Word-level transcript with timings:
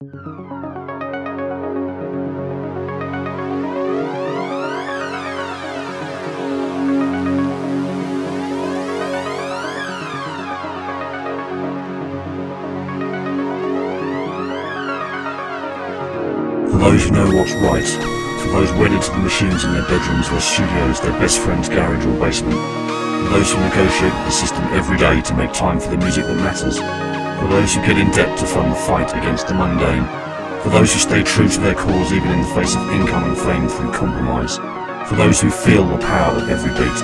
For 0.00 0.06
those 0.06 0.16
who 17.04 17.10
know 17.10 17.28
what's 17.36 17.52
right, 17.60 17.84
for 18.40 18.48
those 18.48 18.72
wedded 18.72 19.02
to 19.02 19.10
the 19.10 19.18
machines 19.18 19.64
in 19.64 19.72
their 19.74 19.82
bedrooms, 19.82 20.30
their 20.30 20.40
studios, 20.40 21.02
their 21.02 21.12
best 21.20 21.40
friend's 21.40 21.68
garage 21.68 22.06
or 22.06 22.18
basement, 22.18 22.54
for 22.54 23.28
those 23.34 23.52
who 23.52 23.60
negotiate 23.60 24.14
with 24.14 24.24
the 24.24 24.30
system 24.30 24.64
every 24.72 24.96
day 24.96 25.20
to 25.20 25.34
make 25.34 25.52
time 25.52 25.78
for 25.78 25.90
the 25.90 25.98
music 25.98 26.24
that 26.24 26.36
matters, 26.36 26.78
for 27.40 27.48
those 27.48 27.74
who 27.74 27.80
get 27.80 27.96
in 27.96 28.10
debt 28.10 28.38
to 28.38 28.44
fund 28.44 28.70
the 28.70 28.76
fight 28.76 29.10
against 29.16 29.48
the 29.48 29.54
mundane, 29.54 30.04
for 30.60 30.68
those 30.68 30.92
who 30.92 31.00
stay 31.00 31.22
true 31.22 31.48
to 31.48 31.60
their 31.60 31.74
cause 31.74 32.12
even 32.12 32.30
in 32.30 32.40
the 32.40 32.54
face 32.54 32.76
of 32.76 32.90
income 32.92 33.34
fame 33.34 33.66
through 33.66 33.90
compromise, 33.92 34.58
for 35.08 35.16
those 35.16 35.40
who 35.40 35.50
feel 35.50 35.88
the 35.88 35.96
power 36.04 36.36
of 36.36 36.50
every 36.50 36.70
beat, 36.76 36.98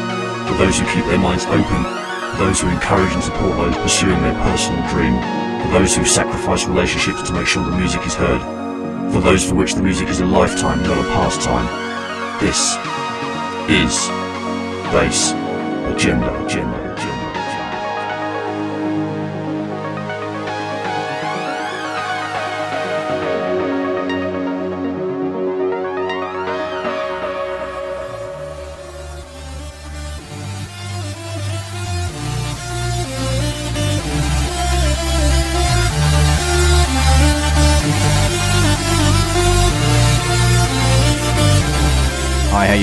for 0.45 0.55
those 0.61 0.79
who 0.79 0.85
keep 0.93 1.05
their 1.07 1.19
minds 1.19 1.47
open, 1.47 1.81
for 2.37 2.45
those 2.45 2.61
who 2.61 2.69
encourage 2.69 3.13
and 3.15 3.25
support 3.25 3.57
those 3.57 3.77
pursuing 3.77 4.21
their 4.21 4.37
personal 4.45 4.87
dream, 4.93 5.17
for 5.65 5.73
those 5.73 5.97
who 5.97 6.05
sacrifice 6.05 6.67
relationships 6.67 7.23
to 7.23 7.33
make 7.33 7.47
sure 7.47 7.65
the 7.65 7.75
music 7.75 8.05
is 8.07 8.15
heard, 8.15 8.43
for 9.13 9.21
those 9.21 9.43
for 9.49 9.55
which 9.55 9.75
the 9.75 9.83
music 9.83 10.09
is 10.09 10.21
a 10.21 10.27
lifetime, 10.27 10.83
not 10.83 10.99
a 10.99 11.09
pastime. 11.17 11.67
This 12.45 12.77
is 13.73 14.09
Bass 14.93 15.33
Agenda, 15.91 16.45
Agenda, 16.45 16.86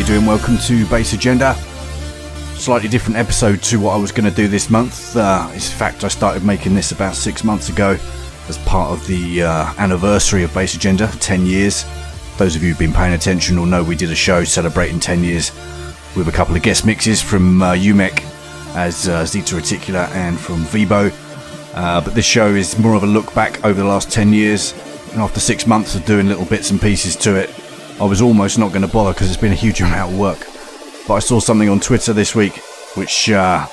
you 0.03 0.15
doing? 0.15 0.25
Welcome 0.25 0.57
to 0.57 0.85
Bass 0.87 1.13
Agenda. 1.13 1.55
Slightly 2.55 2.89
different 2.89 3.17
episode 3.17 3.61
to 3.63 3.79
what 3.79 3.93
I 3.93 3.97
was 3.97 4.11
going 4.11 4.29
to 4.29 4.35
do 4.35 4.49
this 4.49 4.69
month. 4.69 5.15
Uh, 5.15 5.49
in 5.53 5.59
fact, 5.59 6.03
I 6.03 6.09
started 6.09 6.43
making 6.43 6.73
this 6.73 6.91
about 6.91 7.15
six 7.15 7.43
months 7.43 7.69
ago 7.69 7.97
as 8.49 8.57
part 8.59 8.91
of 8.91 9.05
the 9.07 9.43
uh, 9.43 9.73
anniversary 9.77 10.43
of 10.43 10.53
Bass 10.53 10.75
Agenda, 10.75 11.07
10 11.19 11.45
years. 11.45 11.85
Those 12.37 12.55
of 12.55 12.63
you 12.63 12.69
who've 12.69 12.79
been 12.79 12.91
paying 12.91 13.13
attention 13.13 13.57
will 13.57 13.65
know 13.65 13.81
we 13.81 13.95
did 13.95 14.11
a 14.11 14.15
show 14.15 14.43
celebrating 14.43 14.99
10 14.99 15.23
years 15.23 15.51
with 16.17 16.27
a 16.27 16.33
couple 16.33 16.55
of 16.55 16.63
guest 16.63 16.85
mixes 16.85 17.21
from 17.21 17.61
uh, 17.61 17.73
UMEC 17.73 18.23
as 18.75 19.07
uh, 19.07 19.25
Zeta 19.25 19.55
Reticula 19.55 20.09
and 20.09 20.37
from 20.37 20.63
Vibo. 20.63 21.13
Uh, 21.75 22.01
but 22.01 22.13
this 22.13 22.25
show 22.25 22.47
is 22.47 22.77
more 22.77 22.95
of 22.95 23.03
a 23.03 23.07
look 23.07 23.33
back 23.33 23.63
over 23.63 23.79
the 23.81 23.87
last 23.87 24.11
10 24.11 24.33
years. 24.33 24.73
And 25.11 25.21
after 25.21 25.39
six 25.39 25.65
months 25.65 25.95
of 25.95 26.03
doing 26.05 26.27
little 26.27 26.45
bits 26.45 26.71
and 26.71 26.81
pieces 26.81 27.15
to 27.17 27.35
it, 27.35 27.49
I 28.03 28.05
was 28.05 28.21
almost 28.21 28.59
not 28.59 28.73
going 28.73 28.81
to 28.81 28.89
bother 28.89 29.13
because 29.13 29.29
it's 29.29 29.39
been 29.39 29.53
a 29.53 29.55
huge 29.55 29.79
amount 29.79 30.11
of 30.11 30.19
work. 30.19 30.45
But 31.07 31.13
I 31.13 31.19
saw 31.19 31.39
something 31.39 31.69
on 31.69 31.79
Twitter 31.79 32.11
this 32.11 32.35
week 32.35 32.57
which 32.95 33.31
uh, 33.31 33.65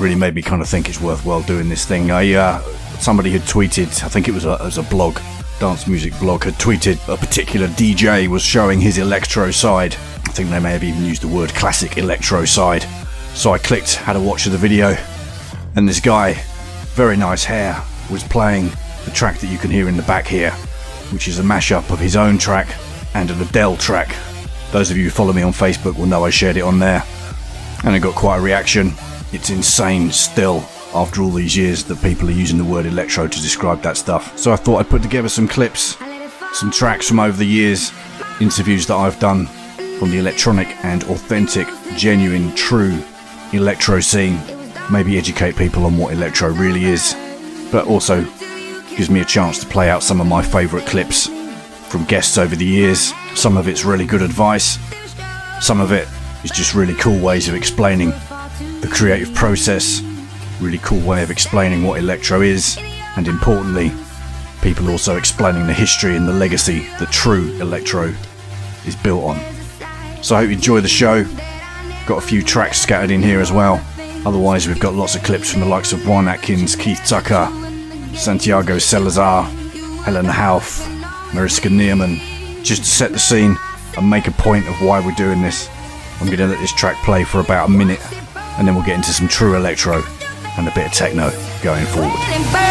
really 0.00 0.16
made 0.16 0.34
me 0.34 0.42
kind 0.42 0.60
of 0.60 0.68
think 0.68 0.88
it's 0.88 1.00
worthwhile 1.00 1.42
doing 1.42 1.68
this 1.68 1.84
thing. 1.86 2.10
I 2.10 2.32
uh, 2.32 2.60
somebody 2.98 3.30
had 3.30 3.42
tweeted, 3.42 4.02
I 4.02 4.08
think 4.08 4.26
it 4.26 4.32
was 4.32 4.44
a, 4.44 4.54
it 4.54 4.64
was 4.64 4.78
a 4.78 4.82
blog, 4.82 5.20
dance 5.60 5.86
music 5.86 6.18
blog, 6.18 6.42
had 6.42 6.54
tweeted 6.54 6.96
a 7.08 7.16
particular 7.16 7.68
DJ 7.68 8.26
was 8.26 8.42
showing 8.42 8.80
his 8.80 8.98
electro 8.98 9.52
side. 9.52 9.94
I 9.94 10.32
think 10.32 10.50
they 10.50 10.58
may 10.58 10.72
have 10.72 10.82
even 10.82 11.04
used 11.04 11.22
the 11.22 11.28
word 11.28 11.50
classic 11.50 11.96
electro 11.96 12.46
side. 12.46 12.84
So 13.34 13.52
I 13.52 13.58
clicked, 13.58 13.94
had 13.94 14.16
a 14.16 14.20
watch 14.20 14.46
of 14.46 14.52
the 14.52 14.58
video, 14.58 14.96
and 15.76 15.88
this 15.88 16.00
guy, 16.00 16.42
very 16.94 17.16
nice 17.16 17.44
hair, 17.44 17.80
was 18.10 18.24
playing 18.24 18.72
the 19.04 19.12
track 19.12 19.38
that 19.38 19.46
you 19.46 19.58
can 19.58 19.70
hear 19.70 19.88
in 19.88 19.96
the 19.96 20.02
back 20.02 20.26
here, 20.26 20.50
which 21.12 21.28
is 21.28 21.38
a 21.38 21.42
mashup 21.44 21.88
of 21.92 22.00
his 22.00 22.16
own 22.16 22.36
track 22.36 22.66
and 23.14 23.30
an 23.30 23.40
Adele 23.40 23.76
track. 23.76 24.14
Those 24.72 24.90
of 24.90 24.96
you 24.96 25.04
who 25.04 25.10
follow 25.10 25.32
me 25.32 25.42
on 25.42 25.52
Facebook 25.52 25.96
will 25.96 26.06
know 26.06 26.24
I 26.24 26.30
shared 26.30 26.56
it 26.56 26.62
on 26.62 26.78
there, 26.78 27.04
and 27.84 27.94
it 27.94 28.00
got 28.00 28.14
quite 28.14 28.38
a 28.38 28.40
reaction. 28.40 28.92
It's 29.32 29.50
insane 29.50 30.10
still, 30.10 30.64
after 30.94 31.22
all 31.22 31.30
these 31.30 31.56
years, 31.56 31.84
that 31.84 32.00
people 32.02 32.28
are 32.28 32.32
using 32.32 32.58
the 32.58 32.64
word 32.64 32.86
electro 32.86 33.26
to 33.26 33.42
describe 33.42 33.82
that 33.82 33.96
stuff. 33.96 34.36
So 34.38 34.52
I 34.52 34.56
thought 34.56 34.78
I'd 34.78 34.88
put 34.88 35.02
together 35.02 35.28
some 35.28 35.48
clips, 35.48 35.96
some 36.52 36.70
tracks 36.70 37.08
from 37.08 37.20
over 37.20 37.36
the 37.36 37.46
years, 37.46 37.92
interviews 38.40 38.86
that 38.86 38.96
I've 38.96 39.18
done 39.18 39.46
from 39.98 40.10
the 40.10 40.18
electronic 40.18 40.68
and 40.84 41.02
authentic, 41.04 41.68
genuine, 41.96 42.54
true 42.54 43.02
electro 43.52 44.00
scene. 44.00 44.40
Maybe 44.90 45.18
educate 45.18 45.56
people 45.56 45.84
on 45.84 45.96
what 45.96 46.12
electro 46.12 46.50
really 46.50 46.84
is, 46.84 47.14
but 47.70 47.86
also 47.86 48.22
gives 48.96 49.10
me 49.10 49.20
a 49.20 49.24
chance 49.24 49.58
to 49.60 49.66
play 49.66 49.90
out 49.90 50.02
some 50.02 50.20
of 50.20 50.26
my 50.26 50.42
favourite 50.42 50.86
clips 50.86 51.28
from 51.90 52.04
guests 52.04 52.38
over 52.38 52.54
the 52.54 52.64
years. 52.64 53.12
Some 53.34 53.56
of 53.56 53.68
it's 53.68 53.84
really 53.84 54.06
good 54.06 54.22
advice, 54.22 54.78
some 55.60 55.80
of 55.80 55.92
it 55.92 56.08
is 56.42 56.50
just 56.50 56.74
really 56.74 56.94
cool 56.94 57.18
ways 57.20 57.48
of 57.48 57.54
explaining 57.54 58.10
the 58.80 58.88
creative 58.90 59.34
process, 59.34 60.00
really 60.60 60.78
cool 60.78 61.00
way 61.06 61.22
of 61.22 61.30
explaining 61.30 61.82
what 61.82 61.98
electro 61.98 62.40
is, 62.40 62.78
and 63.16 63.28
importantly, 63.28 63.92
people 64.62 64.90
also 64.90 65.16
explaining 65.16 65.66
the 65.66 65.74
history 65.74 66.16
and 66.16 66.26
the 66.26 66.32
legacy 66.32 66.80
that 66.98 67.10
true 67.12 67.50
electro 67.60 68.14
is 68.86 68.96
built 68.96 69.24
on. 69.24 69.36
So 70.22 70.34
I 70.34 70.40
hope 70.40 70.48
you 70.48 70.56
enjoy 70.56 70.80
the 70.80 70.88
show. 70.88 71.24
Got 72.06 72.18
a 72.18 72.26
few 72.26 72.42
tracks 72.42 72.80
scattered 72.80 73.10
in 73.10 73.22
here 73.22 73.40
as 73.40 73.52
well. 73.52 73.84
Otherwise, 74.24 74.66
we've 74.66 74.80
got 74.80 74.94
lots 74.94 75.14
of 75.14 75.22
clips 75.22 75.50
from 75.50 75.60
the 75.60 75.66
likes 75.66 75.92
of 75.92 76.06
Juan 76.08 76.28
Atkins, 76.28 76.74
Keith 76.74 77.02
Tucker, 77.06 77.50
Santiago 78.14 78.78
Salazar, 78.78 79.44
Helen 80.04 80.26
Hauff, 80.26 80.99
Mariska 81.34 81.68
Neerman, 81.68 82.18
just 82.64 82.82
to 82.82 82.88
set 82.88 83.12
the 83.12 83.18
scene 83.18 83.56
and 83.96 84.08
make 84.08 84.26
a 84.26 84.32
point 84.32 84.68
of 84.68 84.74
why 84.82 85.04
we're 85.04 85.14
doing 85.14 85.42
this. 85.42 85.68
I'm 86.20 86.26
going 86.26 86.38
to 86.38 86.46
let 86.46 86.58
this 86.58 86.72
track 86.72 86.96
play 87.04 87.24
for 87.24 87.40
about 87.40 87.68
a 87.68 87.72
minute 87.72 88.00
and 88.58 88.66
then 88.66 88.74
we'll 88.74 88.84
get 88.84 88.96
into 88.96 89.12
some 89.12 89.28
true 89.28 89.56
electro 89.56 90.02
and 90.58 90.68
a 90.68 90.74
bit 90.74 90.86
of 90.86 90.92
techno 90.92 91.30
going 91.62 91.86
forward. 91.86 92.18
burn 92.52 92.70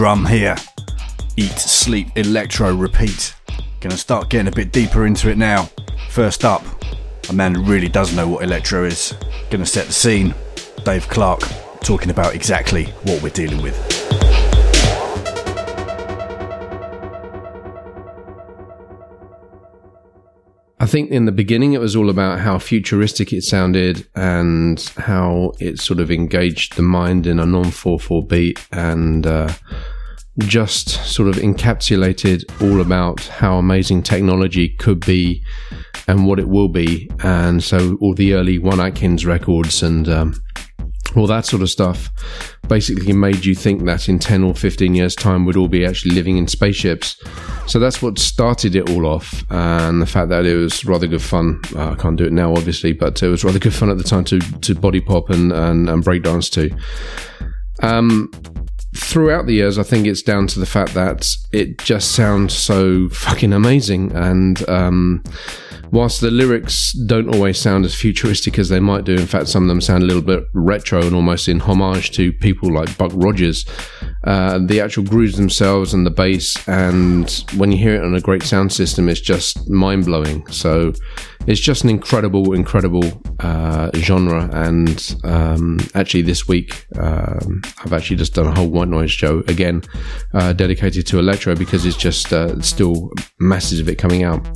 Drum 0.00 0.24
here. 0.24 0.56
Eat, 1.36 1.58
sleep, 1.58 2.08
electro, 2.16 2.74
repeat. 2.74 3.34
Gonna 3.80 3.98
start 3.98 4.30
getting 4.30 4.48
a 4.48 4.50
bit 4.50 4.72
deeper 4.72 5.04
into 5.04 5.28
it 5.28 5.36
now. 5.36 5.68
First 6.08 6.42
up, 6.42 6.64
a 7.28 7.34
man 7.34 7.54
who 7.54 7.62
really 7.64 7.90
does 7.90 8.16
know 8.16 8.26
what 8.26 8.42
electro 8.42 8.84
is. 8.84 9.14
Gonna 9.50 9.66
set 9.66 9.88
the 9.88 9.92
scene. 9.92 10.34
Dave 10.86 11.06
Clarke 11.10 11.46
talking 11.80 12.08
about 12.08 12.34
exactly 12.34 12.86
what 13.04 13.22
we're 13.22 13.28
dealing 13.28 13.60
with. 13.60 13.76
I 20.82 20.86
think 20.86 21.10
in 21.10 21.26
the 21.26 21.32
beginning 21.32 21.74
it 21.74 21.80
was 21.80 21.94
all 21.94 22.08
about 22.08 22.40
how 22.40 22.58
futuristic 22.58 23.34
it 23.34 23.42
sounded 23.42 24.08
and 24.14 24.80
how 24.96 25.52
it 25.60 25.78
sort 25.78 26.00
of 26.00 26.10
engaged 26.10 26.76
the 26.76 26.82
mind 26.82 27.26
in 27.26 27.38
a 27.38 27.44
non 27.44 27.70
4 27.70 28.00
4 28.00 28.26
beat 28.26 28.66
and 28.72 29.26
uh, 29.26 29.52
just 30.42 30.88
sort 31.06 31.28
of 31.28 31.36
encapsulated 31.36 32.44
all 32.62 32.80
about 32.80 33.20
how 33.26 33.56
amazing 33.56 34.02
technology 34.02 34.68
could 34.68 35.04
be 35.04 35.42
and 36.06 36.26
what 36.26 36.38
it 36.38 36.48
will 36.48 36.68
be. 36.68 37.10
And 37.22 37.62
so 37.62 37.96
all 38.00 38.14
the 38.14 38.34
early 38.34 38.58
Juan 38.58 38.80
Atkins 38.80 39.26
records 39.26 39.82
and 39.82 40.08
um, 40.08 40.34
all 41.16 41.26
that 41.26 41.44
sort 41.44 41.62
of 41.62 41.70
stuff 41.70 42.08
basically 42.68 43.12
made 43.12 43.44
you 43.44 43.54
think 43.54 43.84
that 43.84 44.08
in 44.08 44.18
10 44.18 44.44
or 44.44 44.54
15 44.54 44.94
years' 44.94 45.16
time 45.16 45.44
we'd 45.44 45.56
all 45.56 45.68
be 45.68 45.84
actually 45.84 46.14
living 46.14 46.36
in 46.36 46.46
spaceships. 46.46 47.20
So 47.66 47.78
that's 47.78 48.00
what 48.00 48.18
started 48.18 48.76
it 48.76 48.90
all 48.90 49.06
off. 49.06 49.44
And 49.50 50.00
the 50.00 50.06
fact 50.06 50.28
that 50.28 50.44
it 50.44 50.56
was 50.56 50.84
rather 50.84 51.06
good 51.06 51.22
fun. 51.22 51.60
Uh, 51.74 51.90
I 51.90 51.94
can't 51.96 52.16
do 52.16 52.24
it 52.24 52.32
now, 52.32 52.52
obviously, 52.52 52.92
but 52.92 53.22
it 53.22 53.28
was 53.28 53.44
rather 53.44 53.58
good 53.58 53.74
fun 53.74 53.90
at 53.90 53.98
the 53.98 54.04
time 54.04 54.24
to, 54.24 54.38
to 54.38 54.74
body 54.74 55.00
pop 55.00 55.30
and, 55.30 55.52
and, 55.52 55.88
and 55.88 56.04
breakdance 56.04 56.50
to. 56.52 56.70
Um, 57.82 58.30
throughout 58.94 59.46
the 59.46 59.54
years, 59.54 59.78
I 59.78 59.82
think 59.82 60.06
it's 60.06 60.22
down 60.22 60.46
to 60.48 60.60
the 60.60 60.66
fact 60.66 60.94
that 60.94 61.28
it 61.52 61.78
just 61.78 62.12
sounds 62.12 62.54
so 62.54 63.08
fucking 63.08 63.52
amazing. 63.52 64.12
And, 64.12 64.68
um, 64.68 65.22
whilst 65.92 66.20
the 66.20 66.30
lyrics 66.30 66.92
don't 67.06 67.34
always 67.34 67.58
sound 67.58 67.84
as 67.84 67.94
futuristic 67.94 68.58
as 68.58 68.68
they 68.68 68.80
might 68.80 69.04
do, 69.04 69.14
in 69.14 69.26
fact, 69.26 69.48
some 69.48 69.64
of 69.64 69.68
them 69.68 69.80
sound 69.80 70.02
a 70.02 70.06
little 70.06 70.22
bit 70.22 70.44
retro 70.54 71.02
and 71.04 71.14
almost 71.14 71.48
in 71.48 71.60
homage 71.60 72.10
to 72.12 72.32
people 72.32 72.72
like 72.72 72.96
Buck 72.96 73.12
Rogers. 73.14 73.64
Uh, 74.24 74.58
the 74.58 74.80
actual 74.80 75.02
grooves 75.02 75.36
themselves 75.36 75.94
and 75.94 76.06
the 76.06 76.10
bass, 76.10 76.56
and 76.68 77.44
when 77.56 77.72
you 77.72 77.78
hear 77.78 77.94
it 77.94 78.04
on 78.04 78.14
a 78.14 78.20
great 78.20 78.42
sound 78.42 78.72
system, 78.72 79.08
it's 79.08 79.20
just 79.20 79.68
mind 79.70 80.04
blowing. 80.04 80.46
So 80.48 80.92
it's 81.46 81.60
just 81.60 81.84
an 81.84 81.90
incredible, 81.90 82.52
incredible 82.52 83.22
uh, 83.40 83.90
genre. 83.96 84.50
And 84.52 85.16
um, 85.24 85.78
actually, 85.94 86.22
this 86.22 86.46
week 86.46 86.86
um, 86.98 87.62
I've 87.78 87.94
actually 87.94 88.16
just 88.16 88.34
done 88.34 88.46
a 88.46 88.54
whole 88.54 88.68
white 88.68 88.88
noise 88.88 89.10
show 89.10 89.42
again, 89.48 89.82
uh, 90.34 90.52
dedicated 90.52 91.06
to 91.08 91.18
electro 91.18 91.56
because 91.56 91.86
it's 91.86 91.96
just 91.96 92.32
uh, 92.32 92.60
still 92.60 93.10
masses 93.38 93.80
of 93.80 93.88
it 93.88 93.96
coming 93.96 94.22
out. 94.22 94.46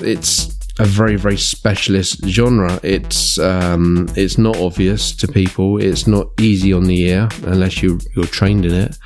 It's 0.00 0.59
a 0.80 0.84
very 0.84 1.16
very 1.16 1.36
specialist 1.36 2.24
genre. 2.26 2.80
It's 2.82 3.38
um, 3.38 4.08
it's 4.16 4.38
not 4.38 4.56
obvious 4.56 5.14
to 5.16 5.28
people. 5.28 5.78
It's 5.80 6.06
not 6.06 6.28
easy 6.40 6.72
on 6.72 6.84
the 6.84 7.02
ear 7.02 7.28
unless 7.44 7.82
you 7.82 8.00
you're 8.16 8.24
trained 8.24 8.64
in 8.64 8.72
it. 8.72 8.98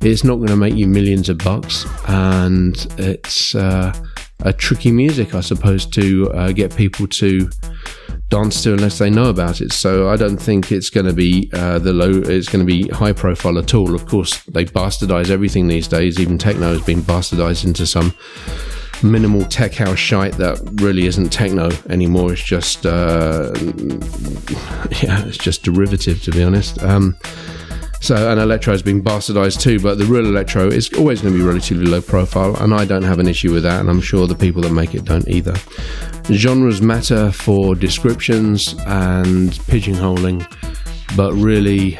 It's 0.00 0.24
not 0.24 0.36
going 0.36 0.48
to 0.48 0.56
make 0.56 0.74
you 0.74 0.86
millions 0.86 1.28
of 1.28 1.36
bucks, 1.38 1.84
and 2.08 2.74
it's 2.98 3.54
uh, 3.54 3.92
a 4.40 4.52
tricky 4.52 4.90
music, 4.90 5.34
I 5.34 5.40
suppose, 5.40 5.84
to 5.86 6.30
uh, 6.32 6.52
get 6.52 6.74
people 6.74 7.06
to 7.06 7.50
dance 8.30 8.62
to 8.62 8.72
unless 8.72 8.96
they 8.98 9.10
know 9.10 9.28
about 9.28 9.60
it. 9.60 9.72
So 9.72 10.08
I 10.08 10.16
don't 10.16 10.38
think 10.38 10.72
it's 10.72 10.88
going 10.88 11.04
to 11.04 11.12
be 11.12 11.50
uh, 11.52 11.80
the 11.80 11.92
low. 11.92 12.10
It's 12.10 12.48
going 12.48 12.66
to 12.66 12.72
be 12.72 12.88
high 12.88 13.12
profile 13.12 13.58
at 13.58 13.74
all. 13.74 13.94
Of 13.94 14.06
course, 14.06 14.42
they 14.44 14.64
bastardize 14.64 15.28
everything 15.28 15.66
these 15.66 15.86
days. 15.86 16.18
Even 16.18 16.38
techno 16.38 16.72
has 16.72 16.82
been 16.82 17.02
bastardized 17.02 17.66
into 17.66 17.86
some 17.86 18.14
minimal 19.02 19.44
tech 19.44 19.74
house 19.74 19.98
shite 19.98 20.34
that 20.34 20.60
really 20.82 21.06
isn't 21.06 21.30
techno 21.30 21.70
anymore. 21.88 22.32
It's 22.32 22.42
just, 22.42 22.86
uh, 22.86 23.52
yeah, 25.02 25.24
it's 25.26 25.38
just 25.38 25.62
derivative 25.62 26.22
to 26.24 26.30
be 26.30 26.42
honest. 26.42 26.82
Um, 26.82 27.16
so, 28.02 28.30
and 28.30 28.40
electro 28.40 28.72
has 28.72 28.82
been 28.82 29.02
bastardized 29.02 29.60
too, 29.60 29.78
but 29.78 29.98
the 29.98 30.06
real 30.06 30.24
electro 30.24 30.68
is 30.68 30.90
always 30.94 31.20
going 31.20 31.34
to 31.34 31.38
be 31.38 31.44
relatively 31.44 31.84
low 31.84 32.00
profile, 32.00 32.56
and 32.56 32.72
I 32.72 32.86
don't 32.86 33.02
have 33.02 33.18
an 33.18 33.28
issue 33.28 33.52
with 33.52 33.62
that, 33.64 33.78
and 33.78 33.90
I'm 33.90 34.00
sure 34.00 34.26
the 34.26 34.34
people 34.34 34.62
that 34.62 34.72
make 34.72 34.94
it 34.94 35.04
don't 35.04 35.28
either. 35.28 35.54
Genres 36.32 36.80
matter 36.80 37.30
for 37.30 37.74
descriptions 37.74 38.74
and 38.86 39.50
pigeonholing, 39.68 40.46
but 41.14 41.34
really, 41.34 41.98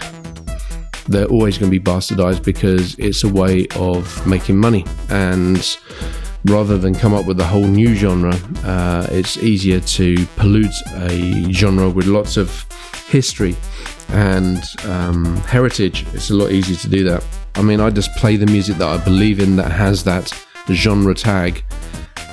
they're 1.06 1.26
always 1.26 1.58
going 1.58 1.70
to 1.70 1.78
be 1.78 1.84
bastardized 1.84 2.44
because 2.44 2.98
it's 2.98 3.22
a 3.22 3.28
way 3.28 3.66
of 3.76 4.26
making 4.26 4.56
money. 4.56 4.86
And 5.10 5.58
rather 6.46 6.78
than 6.78 6.94
come 6.94 7.14
up 7.14 7.26
with 7.26 7.40
a 7.40 7.46
whole 7.46 7.66
new 7.66 7.94
genre, 7.94 8.34
uh, 8.64 9.06
it's 9.10 9.36
easier 9.38 9.80
to 9.80 10.26
pollute 10.36 10.74
a 10.94 11.52
genre 11.52 11.88
with 11.90 12.06
lots 12.06 12.36
of 12.36 12.66
history 13.08 13.56
and 14.10 14.62
um, 14.84 15.36
heritage. 15.38 16.06
It's 16.12 16.30
a 16.30 16.34
lot 16.34 16.50
easier 16.50 16.76
to 16.76 16.88
do 16.88 17.04
that. 17.04 17.24
I 17.56 17.62
mean, 17.62 17.80
I 17.80 17.90
just 17.90 18.14
play 18.16 18.36
the 18.36 18.46
music 18.46 18.76
that 18.76 18.88
I 18.88 19.02
believe 19.04 19.40
in 19.40 19.56
that 19.56 19.70
has 19.70 20.04
that 20.04 20.32
genre 20.70 21.14
tag. 21.14 21.64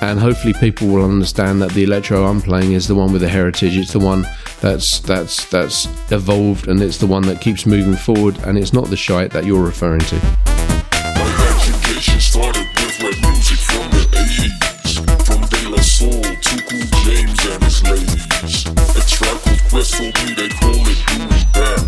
And 0.00 0.20
hopefully, 0.20 0.54
people 0.54 0.86
will 0.86 1.04
understand 1.04 1.60
that 1.60 1.72
the 1.72 1.82
electro 1.82 2.24
I'm 2.24 2.40
playing 2.40 2.72
is 2.72 2.86
the 2.86 2.94
one 2.94 3.12
with 3.12 3.20
the 3.20 3.28
heritage. 3.28 3.76
It's 3.76 3.92
the 3.92 3.98
one 3.98 4.24
that's 4.60 5.00
that's 5.00 5.44
that's 5.46 5.86
evolved, 6.12 6.68
and 6.68 6.80
it's 6.80 6.98
the 6.98 7.06
one 7.08 7.22
that 7.22 7.40
keeps 7.40 7.66
moving 7.66 7.96
forward. 7.96 8.38
And 8.44 8.56
it's 8.56 8.72
not 8.72 8.90
the 8.90 8.96
shite 8.96 9.32
that 9.32 9.44
you're 9.44 9.64
referring 9.64 10.00
to. 10.02 10.57
With 19.78 19.90
told 19.90 20.26
me 20.26 20.34
they 20.34 20.48
call 20.48 20.74
it 20.74 20.98
boom 21.06 21.28
bap. 21.54 21.80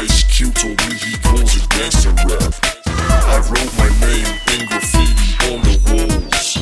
Ice 0.00 0.24
Cube 0.24 0.54
told 0.54 0.78
me 0.88 0.94
he 0.96 1.18
calls 1.18 1.56
it 1.56 1.68
gangster 1.68 2.14
rap. 2.24 2.54
I 2.86 3.36
wrote 3.50 3.72
my 3.76 3.90
name 4.00 4.32
in 4.52 4.66
graffiti 4.68 5.28
on 5.52 5.60
the 5.68 5.76
walls. 5.92 6.56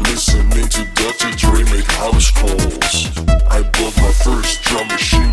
Listening 0.00 0.68
to 0.68 0.84
Dr. 0.94 1.30
Dre 1.36 1.64
make 1.64 1.90
house 1.92 2.30
calls. 2.30 3.10
I 3.50 3.60
bought 3.62 3.96
my 3.98 4.12
first 4.24 4.62
drum 4.62 4.88
machine 4.88 5.31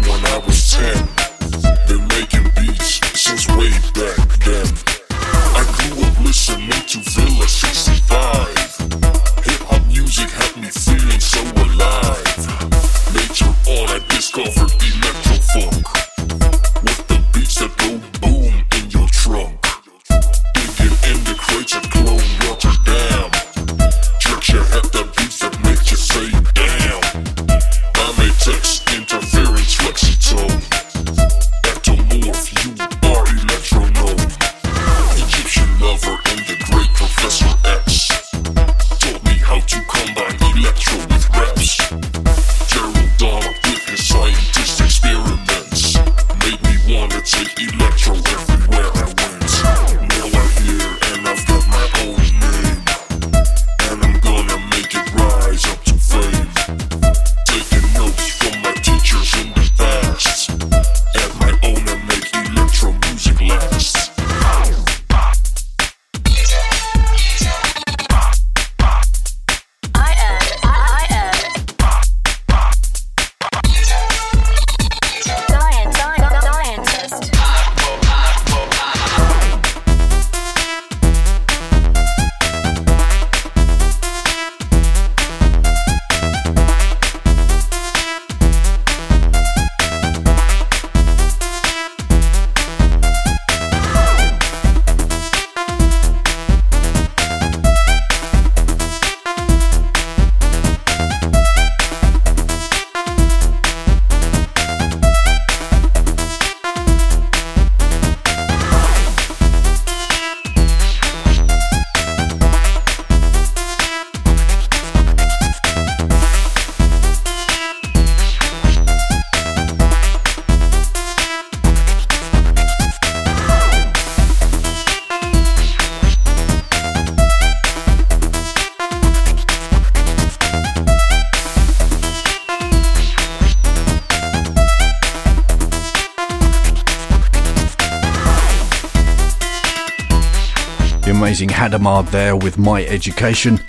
Hadamard 141.69 142.09
there 142.09 142.35
with 142.35 142.57
My 142.57 142.83
Education. 142.85 143.59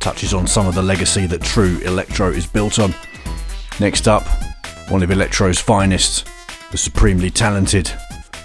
Touches 0.00 0.34
on 0.34 0.48
some 0.48 0.66
of 0.66 0.74
the 0.74 0.82
legacy 0.82 1.26
that 1.26 1.42
true 1.42 1.78
electro 1.84 2.30
is 2.30 2.44
built 2.44 2.80
on. 2.80 2.92
Next 3.78 4.08
up, 4.08 4.26
one 4.88 5.04
of 5.04 5.12
electro's 5.12 5.60
finest, 5.60 6.26
the 6.72 6.76
supremely 6.76 7.30
talented 7.30 7.92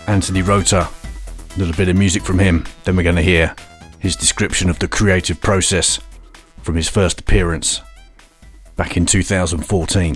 Anthony 0.06 0.44
Rother. 0.44 0.88
A 0.88 1.60
little 1.60 1.74
bit 1.74 1.90
of 1.90 1.96
music 1.96 2.22
from 2.22 2.38
him, 2.38 2.64
then 2.84 2.96
we're 2.96 3.02
going 3.02 3.16
to 3.16 3.24
hear 3.24 3.56
his 3.98 4.16
description 4.16 4.70
of 4.70 4.78
the 4.78 4.88
creative 4.88 5.42
process 5.42 6.00
from 6.62 6.76
his 6.76 6.88
first 6.88 7.22
appearance 7.22 7.82
back 8.76 8.98
in 8.98 9.08
2014. 9.08 10.16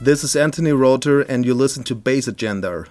This 0.00 0.24
is 0.24 0.34
Anthony 0.34 0.72
Rother, 0.72 1.22
and 1.22 1.46
you 1.46 1.54
listen 1.54 1.84
to 1.84 1.94
Bass 1.94 2.26
Agenda. 2.26 2.86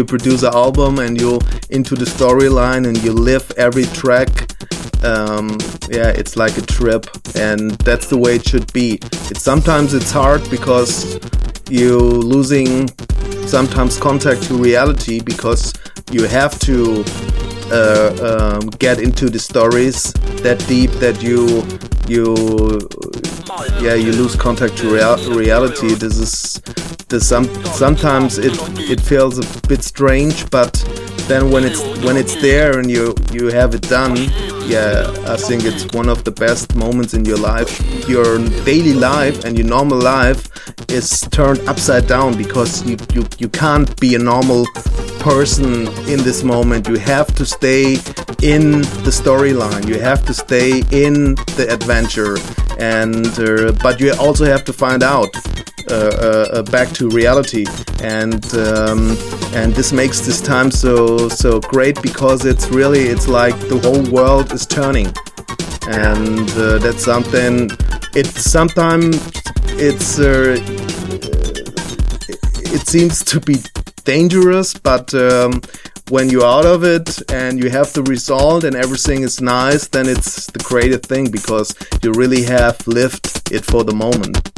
You 0.00 0.04
produce 0.06 0.42
an 0.42 0.54
album 0.54 0.98
and 0.98 1.20
you 1.20 1.38
into 1.68 1.94
the 1.94 2.06
storyline 2.06 2.86
and 2.88 2.96
you 3.04 3.12
live 3.12 3.52
every 3.58 3.84
track 4.00 4.30
um, 5.04 5.58
yeah 5.88 6.08
it's 6.08 6.36
like 6.36 6.56
a 6.56 6.62
trip. 6.62 7.06
And 7.34 7.72
that's 7.88 8.08
the 8.08 8.18
way 8.18 8.36
it 8.36 8.48
should 8.48 8.72
be. 8.72 8.98
It's 9.30 9.42
sometimes 9.42 9.94
it's 9.94 10.10
hard 10.10 10.48
because 10.50 11.18
you 11.70 11.98
losing 11.98 12.88
sometimes 13.46 13.98
contact 13.98 14.42
to 14.44 14.54
reality 14.54 15.20
because 15.20 15.72
you 16.10 16.24
have 16.24 16.58
to 16.60 17.04
uh, 17.72 18.58
um, 18.60 18.68
get 18.78 19.00
into 19.00 19.30
the 19.30 19.38
stories 19.38 20.12
that 20.42 20.58
deep 20.66 20.90
that 21.04 21.22
you 21.22 21.64
you 22.08 22.34
yeah 23.80 23.94
you 23.94 24.12
lose 24.12 24.34
contact 24.34 24.76
to 24.78 24.90
rea- 24.90 25.28
reality. 25.36 25.94
This 25.94 26.18
is 26.18 26.49
this 27.10 27.28
some 27.28 27.44
sometimes 27.64 28.38
it 28.38 28.52
it 28.78 29.00
feels 29.00 29.38
a 29.38 29.68
bit 29.68 29.82
strange 29.82 30.48
but 30.50 30.72
then 31.28 31.50
when 31.50 31.64
it's 31.64 31.82
when 32.04 32.16
it's 32.16 32.40
there 32.40 32.78
and 32.78 32.90
you 32.90 33.14
you 33.32 33.48
have 33.48 33.74
it 33.74 33.82
done 33.82 34.16
yeah 34.66 35.12
i 35.26 35.36
think 35.36 35.64
it's 35.64 35.84
one 35.94 36.08
of 36.08 36.24
the 36.24 36.30
best 36.30 36.74
moments 36.74 37.14
in 37.14 37.24
your 37.24 37.38
life. 37.38 37.72
Your 38.08 38.38
daily 38.64 38.94
life 38.94 39.44
and 39.44 39.58
your 39.58 39.66
normal 39.66 39.98
life 39.98 40.48
is 40.88 41.20
turned 41.30 41.60
upside 41.68 42.06
down 42.06 42.36
because 42.36 42.84
you 42.84 42.96
you, 43.12 43.26
you 43.38 43.48
can't 43.48 43.88
be 44.00 44.14
a 44.14 44.18
normal 44.18 44.66
person 45.20 45.88
in 46.08 46.18
this 46.22 46.42
moment. 46.42 46.88
You 46.88 46.96
have 46.96 47.34
to 47.34 47.44
stay 47.44 47.94
in 48.42 48.82
the 49.06 49.12
storyline. 49.22 49.86
You 49.86 50.00
have 50.00 50.24
to 50.26 50.34
stay 50.34 50.82
in 50.90 51.34
the 51.56 51.66
adventure. 51.70 52.36
And 52.78 53.26
uh, 53.38 53.72
but 53.82 54.00
you 54.00 54.12
also 54.14 54.44
have 54.44 54.64
to 54.64 54.72
find 54.72 55.02
out 55.02 55.30
back 56.70 56.88
to 56.90 57.08
reality 57.10 57.66
and 58.02 58.44
um, 58.54 59.16
and 59.54 59.74
this 59.74 59.92
makes 59.92 60.20
this 60.20 60.40
time 60.40 60.70
so 60.70 61.28
so 61.28 61.60
great 61.60 62.00
because 62.02 62.44
it's 62.44 62.68
really 62.68 63.04
it's 63.08 63.28
like 63.28 63.58
the 63.68 63.78
whole 63.80 64.04
world 64.12 64.52
is 64.52 64.66
turning 64.66 65.06
and 65.88 66.48
uh, 66.52 66.78
that's 66.78 67.04
something 67.04 67.68
it's 68.14 68.50
sometimes 68.50 69.16
it's 69.78 70.18
uh, 70.18 70.56
it 72.72 72.86
seems 72.86 73.24
to 73.24 73.40
be 73.40 73.56
dangerous 74.04 74.74
but 74.74 75.12
um, 75.14 75.60
when 76.10 76.28
you're 76.28 76.44
out 76.44 76.66
of 76.66 76.82
it 76.82 77.22
and 77.30 77.62
you 77.62 77.70
have 77.70 77.92
the 77.92 78.02
result 78.02 78.64
and 78.64 78.74
everything 78.74 79.22
is 79.22 79.40
nice, 79.40 79.86
then 79.86 80.08
it's 80.08 80.46
the 80.46 80.58
greatest 80.58 81.06
thing 81.06 81.30
because 81.30 81.72
you 82.02 82.10
really 82.12 82.42
have 82.42 82.84
lived 82.88 83.52
it 83.52 83.64
for 83.64 83.84
the 83.84 83.94
moment. 83.94 84.49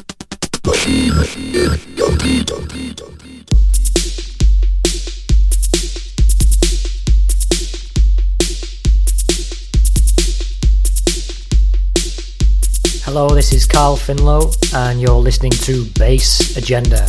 Hello, 13.05 13.29
this 13.29 13.53
is 13.53 13.67
Carl 13.67 13.97
Finlow, 13.97 14.55
and 14.73 15.01
you're 15.01 15.11
listening 15.17 15.51
to 15.51 15.85
Bass 15.99 16.57
Agenda. 16.57 17.09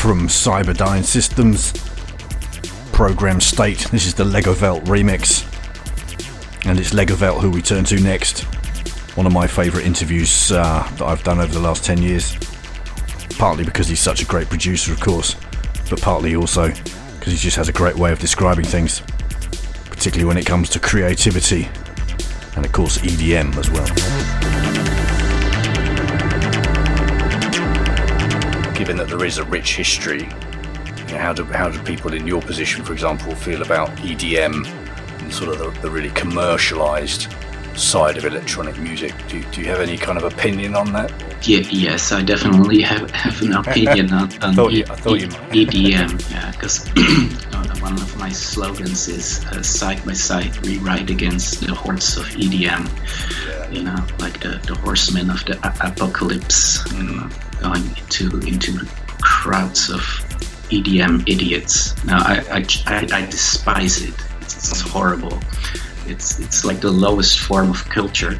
From 0.00 0.28
Cyberdine 0.28 1.04
Systems. 1.04 1.74
Program 2.90 3.38
State. 3.38 3.80
This 3.90 4.06
is 4.06 4.14
the 4.14 4.24
Legowelt 4.24 4.86
remix. 4.86 5.44
And 6.66 6.80
it's 6.80 6.94
Legowelt 6.94 7.42
who 7.42 7.50
we 7.50 7.60
turn 7.60 7.84
to 7.84 8.00
next. 8.00 8.44
One 9.14 9.26
of 9.26 9.34
my 9.34 9.46
favourite 9.46 9.84
interviews 9.84 10.52
uh, 10.52 10.88
that 10.96 11.02
I've 11.02 11.22
done 11.22 11.38
over 11.38 11.52
the 11.52 11.60
last 11.60 11.84
10 11.84 12.00
years. 12.00 12.34
Partly 13.36 13.62
because 13.62 13.88
he's 13.88 14.00
such 14.00 14.22
a 14.22 14.24
great 14.24 14.48
producer, 14.48 14.90
of 14.90 15.00
course, 15.00 15.36
but 15.90 16.00
partly 16.00 16.34
also 16.34 16.68
because 16.68 17.34
he 17.34 17.36
just 17.36 17.58
has 17.58 17.68
a 17.68 17.72
great 17.72 17.96
way 17.96 18.10
of 18.10 18.18
describing 18.18 18.64
things, 18.64 19.02
particularly 19.84 20.24
when 20.24 20.38
it 20.38 20.46
comes 20.46 20.70
to 20.70 20.80
creativity 20.80 21.68
and, 22.56 22.64
of 22.64 22.72
course, 22.72 22.96
EDM 22.98 23.54
as 23.58 23.70
well. 23.70 24.09
Given 28.90 29.06
that 29.06 29.16
there 29.16 29.24
is 29.24 29.38
a 29.38 29.44
rich 29.44 29.76
history, 29.76 30.22
you 30.22 31.12
know, 31.14 31.18
how 31.18 31.32
do 31.32 31.44
how 31.44 31.68
do 31.70 31.80
people 31.84 32.12
in 32.12 32.26
your 32.26 32.42
position, 32.42 32.84
for 32.84 32.92
example, 32.92 33.32
feel 33.36 33.62
about 33.62 33.88
EDM 33.98 34.66
and 35.20 35.32
sort 35.32 35.50
of 35.54 35.58
the, 35.60 35.80
the 35.82 35.88
really 35.88 36.08
commercialised 36.08 37.32
side 37.78 38.16
of 38.16 38.24
electronic 38.24 38.76
music? 38.80 39.14
Do, 39.28 39.44
do 39.52 39.60
you 39.60 39.68
have 39.68 39.78
any 39.80 39.96
kind 39.96 40.18
of 40.18 40.24
opinion 40.24 40.74
on 40.74 40.92
that? 40.94 41.12
Yeah, 41.46 41.60
yes, 41.70 42.10
I 42.10 42.22
definitely 42.22 42.80
have, 42.82 43.08
have 43.12 43.40
an 43.42 43.52
opinion 43.52 44.12
on, 44.12 44.22
on 44.42 44.54
thought 44.54 44.72
you- 44.72 44.82
E- 44.82 44.84
thought 44.86 45.18
E-. 45.54 45.66
EDM. 45.66 46.28
Yeah, 46.32 46.50
because 46.50 46.88
one 47.80 47.94
of 47.94 48.16
my 48.18 48.30
slogans 48.30 49.06
is 49.06 49.44
uh, 49.52 49.62
side 49.62 50.04
by 50.04 50.14
side 50.14 50.66
rewrite 50.66 51.10
against 51.10 51.60
the 51.60 51.72
hordes 51.72 52.16
of 52.16 52.24
EDM. 52.30 52.90
You 53.72 53.84
know, 53.84 54.04
like 54.18 54.40
the, 54.40 54.60
the 54.66 54.74
horsemen 54.74 55.30
of 55.30 55.44
the 55.44 55.56
a- 55.62 55.86
apocalypse, 55.92 56.84
you 56.92 57.04
into 58.18 58.86
crowds 59.20 59.90
of 59.90 60.00
EDM 60.70 61.28
idiots. 61.28 62.02
Now, 62.04 62.18
I 62.18 62.36
I, 62.50 62.64
I, 62.86 63.08
I 63.12 63.26
despise 63.26 64.02
it. 64.02 64.14
It's, 64.40 64.70
it's 64.70 64.80
horrible. 64.80 65.38
It's 66.06 66.38
it's 66.40 66.64
like 66.64 66.80
the 66.80 66.90
lowest 66.90 67.38
form 67.40 67.70
of 67.70 67.84
culture, 67.88 68.38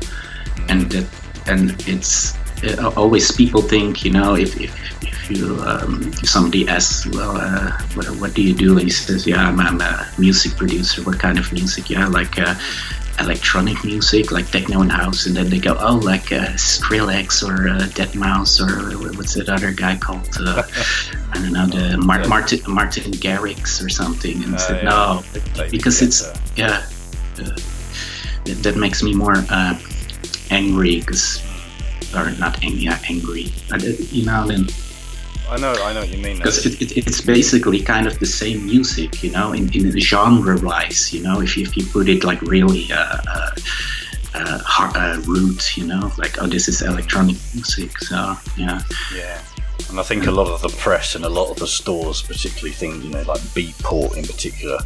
and 0.68 0.90
that 0.92 1.06
and 1.46 1.74
it's 1.88 2.37
uh, 2.64 2.92
always 2.96 3.33
people 3.33 3.62
think 3.62 4.04
you 4.04 4.12
know 4.12 4.35
if 4.35 4.61
if, 4.61 5.02
if 5.02 5.30
you 5.30 5.59
um, 5.64 6.11
if 6.22 6.28
somebody 6.28 6.68
asks 6.68 7.06
well 7.06 7.37
uh, 7.37 7.70
what, 7.94 8.06
what 8.20 8.35
do 8.35 8.42
you 8.42 8.54
do 8.54 8.78
and 8.78 8.87
he 8.87 8.90
says 8.90 9.26
yeah 9.26 9.48
I'm, 9.48 9.59
I'm 9.61 9.80
a 9.80 10.06
music 10.18 10.56
producer 10.56 11.02
what 11.02 11.18
kind 11.18 11.38
of 11.38 11.52
music 11.52 11.88
yeah 11.90 12.06
like 12.06 12.38
uh, 12.38 12.54
electronic 13.20 13.85
music 13.85 14.33
like 14.33 14.50
techno 14.50 14.80
and 14.80 14.90
house 14.90 15.26
and 15.26 15.37
then 15.37 15.48
they 15.48 15.59
go 15.59 15.76
oh 15.80 15.96
like 15.96 16.33
uh, 16.33 16.46
Skrillex 16.56 17.46
or 17.46 17.68
uh, 17.68 17.78
Deadmau5 17.96 19.04
or 19.04 19.16
what's 19.16 19.35
that 19.35 19.48
other 19.48 19.72
guy 19.72 19.96
called 19.96 20.28
uh, 20.40 20.62
I 21.33 21.35
don't 21.35 21.52
know 21.52 21.66
the 21.66 21.98
Mar- 22.04 22.26
Martin 22.26 22.61
Martin 22.66 23.12
Garrix 23.12 23.85
or 23.85 23.88
something 23.88 24.42
and 24.44 24.59
said 24.59 24.85
no 24.85 25.22
because 25.70 26.02
it's 26.02 26.26
yeah 26.56 26.83
uh, 27.38 27.56
that, 28.44 28.76
makes 28.76 29.02
me 29.02 29.14
more 29.14 29.37
uh, 29.50 29.78
angry 30.50 31.00
because 31.00 31.42
or 32.14 32.30
not 32.33 32.62
angry, 32.64 32.80
yeah, 32.80 32.98
angry. 33.09 33.52
Uh, 33.72 33.78
You 34.11 34.24
know, 34.26 34.46
then 34.46 34.66
I 35.50 35.56
know, 35.56 35.72
I 35.72 35.92
know 35.92 36.00
what 36.00 36.08
you 36.10 36.18
mean. 36.18 36.36
because 36.36 36.64
it, 36.64 36.80
it, 36.80 36.96
it's 36.96 37.20
basically 37.20 37.80
kind 37.80 38.06
of 38.06 38.16
the 38.20 38.26
same 38.26 38.66
music, 38.66 39.22
you 39.24 39.32
know, 39.32 39.52
in, 39.52 39.72
in 39.74 39.98
genre-wise, 39.98 41.12
you 41.12 41.22
know, 41.22 41.40
if 41.40 41.56
you, 41.56 41.64
if 41.64 41.76
you 41.76 41.84
put 41.86 42.08
it 42.08 42.22
like 42.22 42.40
really 42.42 42.86
uh, 42.92 43.18
uh, 43.26 43.50
uh, 44.34 44.58
hard, 44.64 44.96
uh, 44.96 45.20
root, 45.22 45.76
you 45.76 45.86
know, 45.86 46.12
like 46.18 46.40
oh, 46.40 46.46
this 46.46 46.68
is 46.68 46.82
electronic 46.82 47.36
music, 47.52 47.98
so 47.98 48.36
yeah, 48.56 48.80
Yeah. 49.14 49.42
And 49.88 49.98
I 49.98 50.04
think 50.04 50.26
a 50.26 50.30
lot 50.30 50.46
of 50.46 50.62
the 50.62 50.68
press 50.68 51.16
and 51.16 51.24
a 51.24 51.28
lot 51.28 51.50
of 51.50 51.56
the 51.56 51.66
stores, 51.66 52.22
particularly 52.22 52.70
things, 52.72 53.04
you 53.04 53.10
know, 53.10 53.22
like 53.22 53.40
Beatport 53.40 54.16
in 54.16 54.24
particular, 54.24 54.78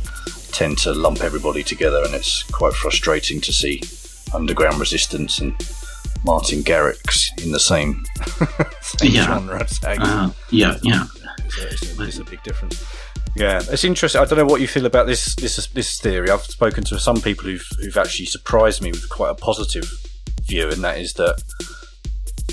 tend 0.50 0.78
to 0.78 0.92
lump 0.94 1.20
everybody 1.20 1.62
together, 1.62 2.02
and 2.04 2.14
it's 2.14 2.42
quite 2.44 2.72
frustrating 2.72 3.38
to 3.42 3.52
see 3.52 3.82
Underground 4.32 4.80
Resistance 4.80 5.40
and 5.40 5.54
Martin 6.24 6.62
Garrix 6.62 7.28
in 7.44 7.52
the 7.52 7.60
same, 7.60 8.02
same 9.04 9.14
Yeah. 9.14 9.24
genre 9.24 9.66
uh, 9.84 10.30
yeah, 10.50 10.76
yeah. 10.82 11.06
It's 11.44 11.58
a, 11.58 11.66
it's, 11.68 11.98
a, 11.98 12.02
it's 12.02 12.18
a 12.18 12.24
big 12.24 12.42
difference. 12.42 12.84
Yeah, 13.36 13.60
it's 13.68 13.84
interesting. 13.84 14.20
I 14.20 14.24
don't 14.26 14.38
know 14.38 14.44
what 14.44 14.60
you 14.60 14.68
feel 14.68 14.86
about 14.86 15.06
this 15.06 15.34
this 15.36 15.66
this 15.68 16.00
theory. 16.00 16.30
I've 16.30 16.42
spoken 16.42 16.84
to 16.84 16.98
some 17.00 17.20
people 17.20 17.44
who've 17.44 17.66
who've 17.80 17.96
actually 17.96 18.26
surprised 18.26 18.80
me 18.80 18.90
with 18.92 19.08
quite 19.08 19.30
a 19.30 19.34
positive 19.34 19.90
view, 20.44 20.68
and 20.70 20.84
that 20.84 20.98
is 20.98 21.14
that 21.14 21.42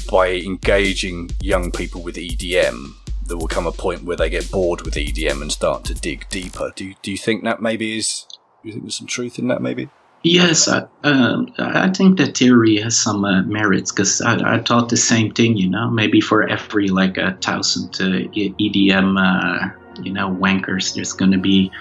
by 0.10 0.30
engaging 0.32 1.30
young 1.42 1.72
people 1.72 2.02
with 2.02 2.16
EDM, 2.16 2.94
there 3.28 3.38
will 3.38 3.48
come 3.48 3.68
a 3.68 3.72
point 3.72 4.04
where 4.04 4.18
they 4.18 4.30
get 4.30 4.50
bored 4.52 4.82
with 4.82 4.96
EDM 4.96 5.42
and 5.42 5.52
start 5.52 5.84
to 5.86 5.94
dig 5.94 6.28
deeper. 6.30 6.72
Do 6.76 6.94
do 7.04 7.12
you 7.12 7.18
think 7.18 7.44
that 7.44 7.62
maybe 7.62 7.98
is? 7.98 8.26
Do 8.64 8.68
you 8.70 8.74
think 8.74 8.86
there's 8.86 8.96
some 8.98 9.08
truth 9.08 9.38
in 9.40 9.48
that? 9.50 9.62
Maybe. 9.62 9.90
Yes, 10.24 10.68
I, 10.68 10.86
um, 11.04 11.52
I 11.58 11.90
think 11.90 12.18
that 12.20 12.38
theory 12.38 12.80
has 12.80 12.96
some 12.96 13.26
uh, 13.26 13.42
merits 13.44 13.92
because 13.92 14.22
I, 14.22 14.56
I 14.56 14.60
thought 14.60 14.90
the 14.90 14.98
same 14.98 15.34
thing. 15.34 15.58
You 15.58 15.70
know, 15.70 15.90
maybe 15.90 16.22
for 16.22 16.48
every 16.48 16.90
like 16.90 17.18
a 17.18 17.38
thousand 17.42 17.96
uh, 18.00 18.30
EDM, 18.36 19.18
uh, 19.18 19.70
you 20.04 20.14
know, 20.14 20.30
wankers, 20.30 20.94
there's 20.94 21.14
going 21.14 21.32
to 21.32 21.40
be 21.40 21.72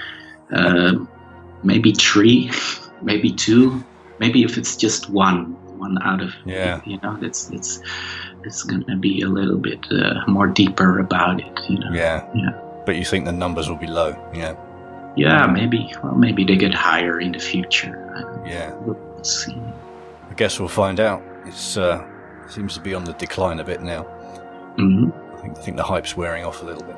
uh, 0.52 0.94
maybe 1.62 1.92
three, 1.92 2.50
maybe 3.02 3.30
two, 3.30 3.84
maybe 4.18 4.42
if 4.42 4.56
it's 4.56 4.74
just 4.74 5.10
one, 5.10 5.54
one 5.78 6.00
out 6.02 6.22
of 6.22 6.34
Yeah. 6.46 6.80
you 6.86 6.98
know, 7.02 7.18
it's 7.20 7.50
it's 7.50 7.80
it's 8.42 8.62
going 8.62 8.84
to 8.84 8.96
be 8.96 9.20
a 9.20 9.28
little 9.28 9.58
bit 9.58 9.84
uh, 9.92 10.24
more 10.26 10.46
deeper 10.46 10.98
about 10.98 11.40
it. 11.40 11.60
You 11.68 11.78
know, 11.78 11.92
Yeah. 11.92 12.26
Yeah. 12.34 12.52
But 12.86 12.96
you 12.96 13.04
think 13.04 13.26
the 13.26 13.32
numbers 13.32 13.68
will 13.68 13.76
be 13.76 13.86
low? 13.86 14.16
Yeah. 14.32 14.56
Yeah, 15.16 15.46
maybe. 15.46 15.92
Well, 16.02 16.14
maybe 16.14 16.44
they 16.44 16.56
get 16.56 16.74
higher 16.74 17.20
in 17.20 17.32
the 17.32 17.38
future. 17.38 18.42
Yeah. 18.46 18.74
We'll 18.76 19.24
see. 19.24 19.56
I 20.30 20.34
guess 20.34 20.58
we'll 20.58 20.68
find 20.68 21.00
out. 21.00 21.22
It's 21.46 21.76
uh, 21.76 22.06
seems 22.48 22.74
to 22.74 22.80
be 22.80 22.94
on 22.94 23.04
the 23.04 23.12
decline 23.14 23.60
a 23.60 23.64
bit 23.64 23.82
now. 23.82 24.02
hmm 24.76 25.10
I 25.34 25.42
think 25.42 25.58
I 25.58 25.60
think 25.62 25.76
the 25.76 25.82
hype's 25.82 26.16
wearing 26.16 26.44
off 26.44 26.62
a 26.62 26.64
little 26.66 26.82
bit. 26.82 26.96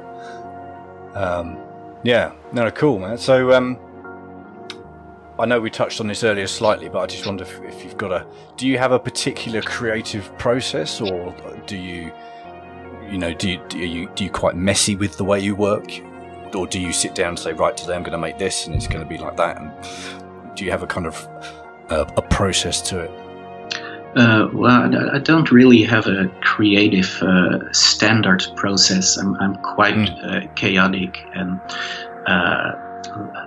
Um, 1.17 1.59
yeah, 2.03 2.33
no, 2.53 2.71
cool, 2.71 2.99
man. 2.99 3.17
So 3.19 3.53
um, 3.53 3.79
I 5.39 5.47
know 5.47 5.61
we 5.61 5.71
touched 5.71 6.01
on 6.01 6.09
this 6.09 6.25
earlier 6.25 6.47
slightly, 6.47 6.89
but 6.89 6.99
I 6.99 7.07
just 7.07 7.25
wonder 7.25 7.45
if, 7.45 7.61
if 7.63 7.85
you've 7.85 7.97
got 7.97 8.11
a. 8.11 8.27
Do 8.57 8.67
you 8.67 8.79
have 8.79 8.93
a 8.93 8.99
particular 8.99 9.63
creative 9.63 10.37
process, 10.39 11.01
or 11.01 11.35
do 11.67 11.77
you, 11.77 12.13
you 13.09 13.19
know, 13.19 13.33
do 13.33 13.51
you, 13.51 13.61
do 13.69 13.79
you 13.79 14.11
do 14.15 14.25
you 14.25 14.31
quite 14.31 14.57
messy 14.57 14.97
with 14.97 15.17
the 15.17 15.25
way 15.25 15.39
you 15.39 15.55
work, 15.55 15.89
or 16.55 16.67
do 16.67 16.81
you 16.81 16.93
sit 16.93 17.15
down 17.15 17.31
and 17.31 17.39
say, 17.39 17.53
right, 17.53 17.77
today 17.77 17.95
I'm 17.95 18.03
going 18.03 18.13
to 18.13 18.19
make 18.19 18.39
this, 18.39 18.67
and 18.67 18.75
it's 18.75 18.87
going 18.87 19.03
to 19.03 19.09
be 19.09 19.19
like 19.19 19.37
that, 19.37 19.59
and 19.61 20.57
do 20.57 20.65
you 20.65 20.71
have 20.71 20.83
a 20.83 20.87
kind 20.87 21.07
of 21.07 21.27
uh, 21.91 22.05
a 22.17 22.23
process 22.23 22.81
to 22.91 23.01
it? 23.01 23.11
Uh, 24.15 24.49
well, 24.53 24.95
I- 25.15 25.19
don't 25.21 25.51
really 25.51 25.83
have 25.85 26.07
a 26.07 26.29
creative 26.43 27.23
uh, 27.23 27.59
standard 27.73 28.45
process. 28.57 29.17
I'm, 29.17 29.35
I'm 29.37 29.57
quite 29.57 29.95
Mm. 29.95 30.09
uh, 30.45 30.53
chaotic 30.55 31.25
and, 31.35 31.59
uh, 32.27 32.73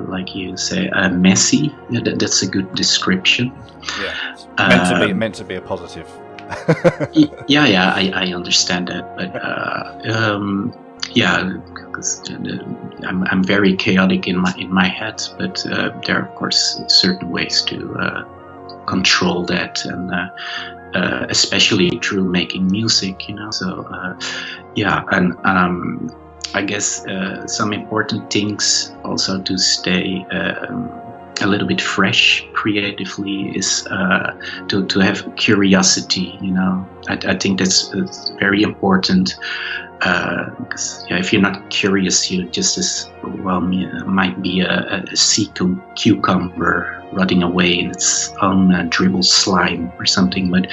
like 0.08 0.34
you 0.36 0.58
say, 0.58 0.90
uh, 0.90 1.10
messy. 1.10 1.72
Yeah, 1.92 2.00
that, 2.06 2.18
that's 2.20 2.42
a 2.42 2.48
good 2.48 2.74
description. 2.74 3.52
Yeah, 4.02 4.16
meant 4.58 4.90
to 4.90 5.08
be 5.08 5.14
meant 5.14 5.36
to 5.36 5.44
be 5.44 5.56
a 5.56 5.62
positive. 5.62 6.08
Yeah, 7.48 7.66
yeah, 7.68 7.94
I, 7.96 8.12
I 8.16 8.34
understand 8.34 8.88
that, 8.88 9.16
but 9.18 9.36
uh, 9.36 10.14
um, 10.14 10.74
yeah, 11.16 11.38
uh, 11.38 13.08
I'm, 13.08 13.24
I'm 13.24 13.44
very 13.44 13.76
chaotic 13.76 14.28
in 14.28 14.38
my 14.38 14.54
in 14.58 14.72
my 14.72 14.88
head, 14.88 15.22
but 15.38 15.66
uh, 15.66 15.90
there 16.06 16.20
are 16.20 16.28
of 16.28 16.36
course 16.36 16.82
certain 16.88 17.32
ways 17.32 17.62
to 17.64 17.96
uh, 17.96 18.24
control 18.86 19.46
that, 19.46 19.84
and 19.86 20.14
uh, 20.14 20.28
uh, 20.94 21.26
especially 21.30 21.90
through 22.04 22.26
making 22.30 22.68
music, 22.70 23.30
you 23.30 23.36
know. 23.36 23.50
So 23.52 23.84
uh, 23.84 24.20
yeah, 24.76 25.06
and 25.12 25.34
um, 25.46 26.14
I 26.54 26.62
guess 26.62 27.06
some 27.48 27.72
important 27.74 28.30
things 28.30 28.94
also 29.04 29.42
to 29.42 29.58
stay. 29.58 30.26
Um, 30.32 30.92
a 31.42 31.48
little 31.48 31.68
bit 31.68 31.82
fresh 31.82 32.48
creatively 32.54 33.50
is 33.58 33.86
uh, 33.88 34.34
to, 34.70 34.86
to 34.86 35.00
have 35.00 35.36
curiosity 35.36 36.38
you 36.42 36.52
know 36.54 36.88
i, 37.10 37.20
I 37.28 37.36
think 37.36 37.60
that's, 37.60 37.90
that's 37.90 38.30
very 38.40 38.64
important 38.64 39.36
yeah, 40.04 41.18
if 41.18 41.32
you're 41.32 41.42
not 41.42 41.70
curious 41.70 42.30
you 42.30 42.46
just 42.50 42.78
as 42.78 43.10
well 43.24 43.62
might 43.62 44.42
be 44.42 44.62
a, 44.62 45.04
a 45.12 45.16
sea 45.16 45.48
cu- 45.48 45.82
cucumber 45.96 47.02
rotting 47.14 47.44
away 47.44 47.80
in 47.80 47.92
its 47.92 48.34
own 48.42 48.74
uh, 48.74 48.86
dribble 48.90 49.24
slime 49.24 49.92
or 49.98 50.06
something 50.06 50.52
but 50.52 50.68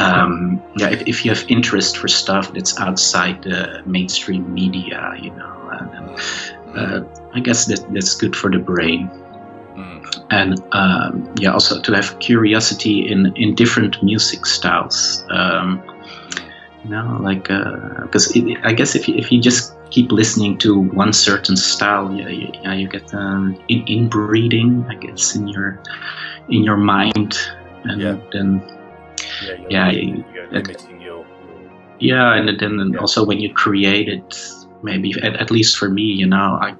um, 0.00 0.62
yeah 0.76 0.90
if, 0.90 1.02
if 1.06 1.24
you 1.24 1.30
have 1.30 1.44
interest 1.48 1.96
for 1.96 2.08
stuff 2.08 2.52
that's 2.52 2.78
outside 2.78 3.42
the 3.42 3.82
mainstream 3.86 4.52
media 4.52 5.14
you 5.18 5.30
know 5.30 5.54
and, 5.72 6.76
uh, 6.76 7.04
i 7.34 7.40
guess 7.40 7.64
that 7.66 7.84
that's 7.92 8.14
good 8.14 8.36
for 8.36 8.50
the 8.50 8.58
brain 8.58 9.10
Mm. 9.78 10.24
and 10.30 10.62
um, 10.72 11.32
yeah, 11.38 11.52
also 11.52 11.80
to 11.80 11.92
have 11.92 12.18
curiosity 12.18 13.08
in 13.08 13.32
in 13.36 13.54
different 13.54 14.02
music 14.02 14.44
styles. 14.44 15.24
Um, 15.30 15.80
you 16.88 16.94
know, 16.94 17.18
like 17.20 17.44
because 18.02 18.32
I 18.64 18.72
guess 18.72 18.94
if 18.94 19.08
you, 19.08 19.14
if 19.16 19.30
you 19.30 19.40
just 19.40 19.74
keep 19.90 20.10
listening 20.10 20.56
to 20.58 20.78
one 20.80 21.12
certain 21.12 21.56
style, 21.56 22.12
yeah, 22.14 22.28
you, 22.28 22.48
yeah, 22.62 22.74
you 22.74 22.88
get 22.88 23.12
um, 23.14 23.58
in, 23.68 23.84
inbreeding, 23.86 24.86
I 24.88 24.94
guess, 24.94 25.34
in 25.36 25.48
your 25.48 25.82
in 26.48 26.64
your 26.64 26.76
mind, 26.78 27.36
and 27.84 28.00
Yeah. 28.00 28.16
then 28.32 28.62
Yeah, 29.42 29.54
you're, 29.54 29.70
Yeah, 29.70 29.86
limiting- 29.88 30.16
you- 30.16 30.24
you're 30.34 30.50
limiting 30.50 31.00
your. 31.00 31.26
yeah, 32.00 32.34
and 32.34 32.48
then 32.58 32.92
Yeah. 32.92 32.98
also 33.00 33.24
when 33.24 33.38
you 33.38 33.52
create 33.52 34.08
it, 34.08 34.34
maybe 34.82 35.12
at, 35.22 35.36
at 35.36 35.50
least 35.50 35.76
for 35.76 35.88
me, 35.90 36.02
you 36.02 36.26
know, 36.26 36.58
I 36.60 36.74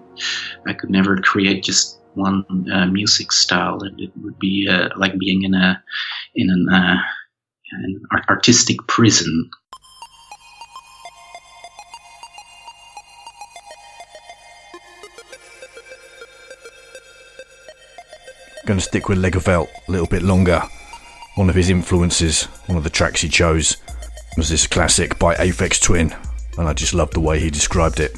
I 0.67 0.73
could 0.73 0.91
never 0.91 1.17
create 1.19 1.63
just 1.63 2.01
one 2.15 2.45
uh, 2.73 2.87
music 2.87 3.31
style. 3.33 3.79
It, 3.85 3.93
it 3.99 4.13
would 4.23 4.39
be 4.39 4.67
uh, 4.69 4.89
like 4.97 5.19
being 5.19 5.43
in 5.45 5.55
a 5.55 5.83
in 6.35 6.49
an, 6.51 6.69
uh, 6.73 6.97
an 7.73 8.01
artistic 8.31 8.79
prison. 8.89 9.51
Going 18.69 18.79
to 18.79 18.85
stick 18.85 19.09
with 19.09 19.17
Legowelt 19.17 19.71
a 19.89 19.91
little 19.91 20.07
bit 20.07 20.21
longer. 20.21 20.63
One 21.37 21.49
of 21.49 21.55
his 21.55 21.71
influences, 21.71 22.45
one 22.67 22.77
of 22.77 22.85
the 22.85 22.91
tracks 22.91 23.23
he 23.23 23.29
chose, 23.31 23.79
was 24.37 24.51
this 24.51 24.67
classic 24.67 25.19
by 25.19 25.37
Aphex 25.37 25.81
Twin, 25.81 26.15
and 26.59 26.69
I 26.69 26.75
just 26.75 26.93
loved 26.93 27.15
the 27.15 27.21
way 27.21 27.41
he 27.41 27.49
described 27.49 27.99
it. 27.99 28.15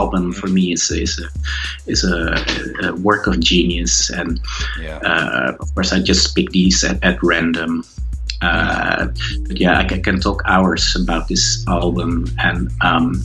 Album 0.00 0.32
for 0.32 0.48
me 0.48 0.72
is 0.76 0.90
is 0.90 1.18
a 1.18 1.28
is 1.90 2.04
a, 2.04 2.36
a 2.86 2.94
work 3.08 3.26
of 3.26 3.34
genius, 3.40 4.10
and 4.10 4.40
Yeah. 4.80 4.98
uh, 5.10 5.56
of 5.60 5.66
course 5.74 5.90
I 5.96 5.98
just 6.02 6.34
pick 6.36 6.48
these 6.50 6.84
at, 6.84 7.02
at 7.02 7.18
random. 7.22 7.82
Uh, 8.40 9.10
but 9.50 9.58
yeah, 9.58 9.82
I, 9.82 9.84
ca- 9.88 9.98
can 9.98 10.20
talk 10.20 10.42
hours 10.46 10.94
about 10.94 11.26
this 11.26 11.64
album, 11.66 12.30
and 12.38 12.70
um, 12.86 13.18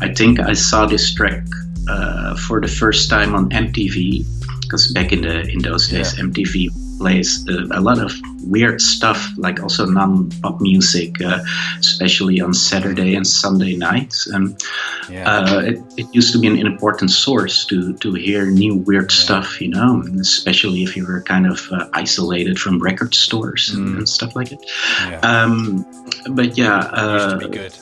I 0.00 0.08
think 0.14 0.40
I 0.40 0.54
saw 0.56 0.86
this 0.88 1.12
track 1.12 1.44
uh, 1.88 2.32
for 2.48 2.60
the 2.64 2.68
first 2.80 3.10
time 3.10 3.34
on 3.36 3.50
MTV 3.52 4.24
because 4.62 4.88
back 4.96 5.12
in 5.12 5.20
the 5.20 5.44
in 5.52 5.60
those 5.60 5.88
days, 5.92 6.16
Yeah. 6.16 6.24
MTV 6.24 6.72
plays 6.98 7.44
uh, 7.48 7.66
a 7.72 7.80
lot 7.80 7.98
of 7.98 8.12
weird 8.46 8.80
stuff, 8.80 9.26
like 9.38 9.62
also 9.62 9.86
non-pop 9.86 10.60
music, 10.60 11.20
uh, 11.24 11.38
especially 11.80 12.40
on 12.40 12.52
Saturday 12.54 13.14
and 13.16 13.26
Sunday 13.26 13.76
nights. 13.76 14.26
And 14.26 14.56
yeah. 15.10 15.28
uh, 15.28 15.60
it, 15.60 15.78
it 15.96 16.06
used 16.14 16.32
to 16.32 16.38
be 16.38 16.46
an 16.48 16.58
important 16.66 17.10
source 17.10 17.64
to 17.66 17.94
to 17.98 18.12
hear 18.14 18.46
new 18.46 18.74
weird 18.76 19.10
stuff, 19.10 19.60
you 19.60 19.68
know, 19.68 20.02
especially 20.20 20.82
if 20.82 20.96
you 20.96 21.06
were 21.06 21.22
kind 21.22 21.46
of 21.46 21.60
uh, 21.72 21.88
isolated 21.94 22.58
from 22.58 22.78
record 22.82 23.14
stores 23.14 23.70
and, 23.70 23.84
Mm. 23.84 23.96
and 23.98 24.08
stuff 24.08 24.34
like 24.36 24.52
it. 24.52 24.60
yeah. 25.10 25.20
Um, 25.20 25.84
but 26.30 26.56
yeah, 26.56 26.78
Used 26.78 26.94
uh, 26.94 27.38
to 27.40 27.48
be 27.48 27.58
good. 27.58 27.74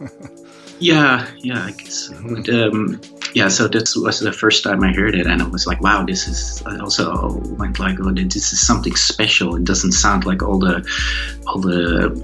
yeah, 0.80 1.26
yeah, 1.38 1.64
I 1.64 1.70
guess. 1.72 1.94
so. 1.94 2.14
But, 2.22 2.48
um, 2.48 3.00
yeah, 3.34 3.48
so 3.48 3.68
that 3.68 3.92
was 3.96 4.20
the 4.20 4.32
first 4.32 4.62
time 4.62 4.82
I 4.84 4.92
heard 4.92 5.14
it, 5.14 5.26
and 5.26 5.42
I 5.42 5.46
was 5.46 5.66
like, 5.66 5.80
"Wow, 5.80 6.04
this 6.04 6.28
is." 6.28 6.62
I 6.66 6.78
also 6.78 7.40
went 7.58 7.78
like, 7.78 7.98
"Oh, 8.00 8.10
this 8.12 8.52
is 8.52 8.66
something 8.66 8.94
special." 8.96 9.56
It 9.56 9.64
doesn't 9.64 9.92
sound 9.92 10.24
like 10.24 10.42
all 10.42 10.58
the, 10.58 10.76
all 11.46 11.60
the, 11.60 12.14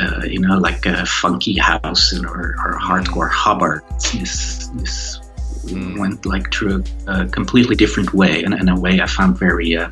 uh, 0.00 0.24
you 0.26 0.40
know, 0.40 0.58
like 0.58 0.86
uh, 0.86 1.04
funky 1.04 1.56
house 1.58 2.12
or, 2.12 2.56
or 2.64 2.78
hardcore 2.82 3.30
Hubbard. 3.30 3.82
This 4.12 4.68
this 4.74 5.20
Mm. 5.66 5.98
went 5.98 6.24
like 6.24 6.52
through 6.54 6.84
a, 7.08 7.22
a 7.22 7.26
completely 7.26 7.74
different 7.74 8.14
way, 8.14 8.44
and 8.44 8.54
in 8.54 8.68
a 8.68 8.78
way 8.78 9.00
I 9.00 9.06
found 9.06 9.36
very 9.36 9.76
uh, 9.76 9.90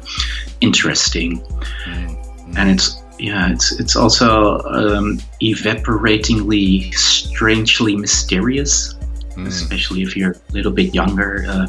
interesting 0.60 1.42
Mm. 1.86 2.16
and 2.56 2.70
it's 2.70 3.02
yeah 3.18 3.50
it's 3.50 3.72
it's 3.80 3.96
also 3.96 4.60
um, 4.70 5.18
evaporatingly 5.42 6.94
strangely 6.94 7.96
mysterious 7.96 8.94
Mm. 9.36 9.46
especially 9.46 10.02
if 10.02 10.16
you're 10.16 10.32
a 10.32 10.52
little 10.52 10.72
bit 10.72 10.94
younger 10.94 11.44
uh, 11.48 11.66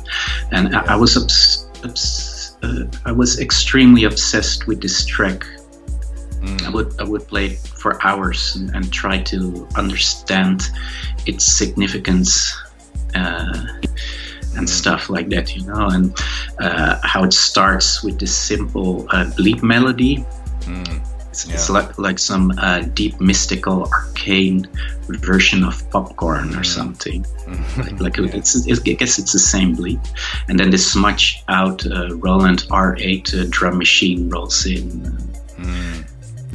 and 0.51 0.75
I, 0.75 0.93
I 0.93 0.95
was 0.95 1.17
obs- 1.17 1.67
obs- 1.83 2.57
uh, 2.63 2.85
I 3.05 3.11
was 3.11 3.39
extremely 3.39 4.03
obsessed 4.05 4.67
with 4.67 4.81
this 4.81 5.05
track 5.05 5.45
I 5.45 6.47
Mm. 6.47 6.73
would 6.73 6.89
I 7.01 7.03
would 7.03 7.25
play 7.27 7.55
for 7.81 7.97
hours 8.05 8.55
and, 8.55 8.69
and 8.75 8.93
try 8.93 9.17
to 9.33 9.67
understand 9.77 10.61
its 11.25 11.43
significance 11.43 12.53
uh, 13.15 13.65
and 14.57 14.69
stuff 14.69 15.09
like 15.09 15.27
that, 15.29 15.55
you 15.55 15.65
know, 15.65 15.87
and 15.89 16.13
uh, 16.59 16.99
how 17.03 17.23
it 17.23 17.33
starts 17.33 18.03
with 18.03 18.19
this 18.19 18.35
simple 18.35 19.07
uh, 19.09 19.25
bleep 19.37 19.63
melody. 19.63 20.23
It's, 21.35 21.53
it's 21.53 21.69
like 21.69 21.97
like 21.97 22.17
some 22.17 22.53
uh, 22.57 22.79
deep 22.93 23.19
mystical 23.19 23.89
arcane 23.91 24.67
version 25.09 25.65
of 25.65 25.89
popcorn 25.89 26.55
or 26.55 26.63
something. 26.63 27.25
like, 27.99 27.99
like 27.99 28.17
it's, 28.33 28.65
it's, 28.65 28.79
I 28.79 28.93
guess 28.93 29.19
it's 29.19 29.33
the 29.33 29.39
same 29.39 29.75
bleep, 29.75 29.99
and 30.47 30.57
then 30.57 30.69
this 30.69 30.89
smudge 30.93 31.43
out 31.49 31.85
uh, 31.85 32.15
Roland 32.15 32.59
R8 32.69 33.33
uh, 33.33 33.47
drum 33.49 33.77
machine 33.77 34.29
rolls 34.29 34.65
in. 34.65 35.17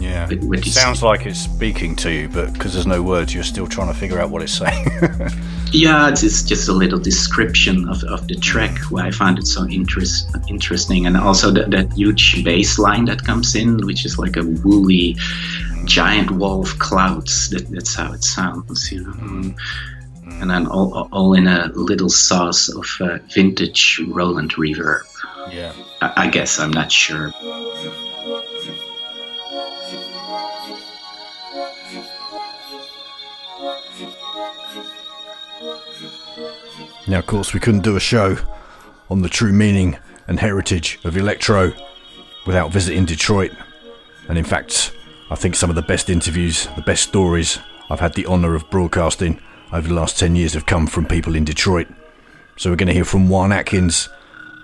Yeah. 0.00 0.28
With 0.28 0.66
it 0.66 0.70
sounds 0.72 1.02
like 1.02 1.26
it's 1.26 1.38
speaking 1.38 1.94
to 1.96 2.10
you, 2.10 2.28
but 2.28 2.52
because 2.52 2.72
there's 2.72 2.86
no 2.86 3.02
words, 3.02 3.34
you're 3.34 3.44
still 3.44 3.66
trying 3.66 3.92
to 3.92 3.98
figure 3.98 4.18
out 4.18 4.30
what 4.30 4.42
it's 4.42 4.52
saying. 4.52 4.86
Yeah, 5.72 6.08
it's, 6.08 6.24
it's 6.24 6.42
just 6.42 6.68
a 6.68 6.72
little 6.72 6.98
description 6.98 7.88
of, 7.88 8.02
of 8.04 8.26
the 8.26 8.34
track 8.34 8.76
where 8.90 9.04
I 9.04 9.12
found 9.12 9.38
it 9.38 9.46
so 9.46 9.68
interest, 9.68 10.28
interesting. 10.48 11.06
And 11.06 11.16
also 11.16 11.52
that, 11.52 11.70
that 11.70 11.92
huge 11.92 12.42
bass 12.44 12.76
line 12.78 13.04
that 13.04 13.24
comes 13.24 13.54
in, 13.54 13.86
which 13.86 14.04
is 14.04 14.18
like 14.18 14.36
a 14.36 14.42
woolly 14.42 15.16
giant 15.84 16.32
wall 16.32 16.62
of 16.62 16.76
clouds. 16.80 17.50
That, 17.50 17.68
that's 17.70 17.94
how 17.94 18.12
it 18.12 18.24
sounds, 18.24 18.90
you 18.90 19.04
know. 19.04 19.54
And 20.40 20.50
then 20.50 20.66
all, 20.66 21.08
all 21.12 21.34
in 21.34 21.46
a 21.46 21.70
little 21.74 22.08
sauce 22.10 22.68
of 22.68 22.86
uh, 23.00 23.18
vintage 23.32 24.00
Roland 24.08 24.54
reverb. 24.54 25.02
yeah. 25.52 25.72
I, 26.00 26.24
I 26.24 26.26
guess, 26.30 26.58
I'm 26.58 26.72
not 26.72 26.90
sure. 26.90 27.32
Now, 37.10 37.18
of 37.18 37.26
course, 37.26 37.52
we 37.52 37.58
couldn't 37.58 37.80
do 37.80 37.96
a 37.96 38.00
show 38.00 38.38
on 39.10 39.22
the 39.22 39.28
true 39.28 39.52
meaning 39.52 39.98
and 40.28 40.38
heritage 40.38 41.00
of 41.02 41.16
electro 41.16 41.72
without 42.46 42.70
visiting 42.70 43.04
Detroit. 43.04 43.50
And 44.28 44.38
in 44.38 44.44
fact, 44.44 44.92
I 45.28 45.34
think 45.34 45.56
some 45.56 45.70
of 45.70 45.74
the 45.74 45.82
best 45.82 46.08
interviews, 46.08 46.68
the 46.76 46.82
best 46.82 47.02
stories 47.02 47.58
I've 47.90 47.98
had 47.98 48.14
the 48.14 48.26
honour 48.26 48.54
of 48.54 48.70
broadcasting 48.70 49.40
over 49.72 49.88
the 49.88 49.94
last 49.94 50.20
10 50.20 50.36
years 50.36 50.54
have 50.54 50.66
come 50.66 50.86
from 50.86 51.04
people 51.04 51.34
in 51.34 51.44
Detroit. 51.44 51.88
So 52.56 52.70
we're 52.70 52.76
going 52.76 52.86
to 52.86 52.94
hear 52.94 53.04
from 53.04 53.28
Juan 53.28 53.50
Atkins 53.50 54.08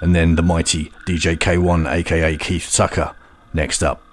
and 0.01 0.14
then 0.14 0.36
the 0.36 0.42
mighty 0.42 0.92
DJ 1.05 1.36
K1, 1.36 1.90
aka 1.90 2.36
Keith 2.36 2.72
Tucker, 2.72 3.16
next 3.55 3.82
up. 3.82 4.05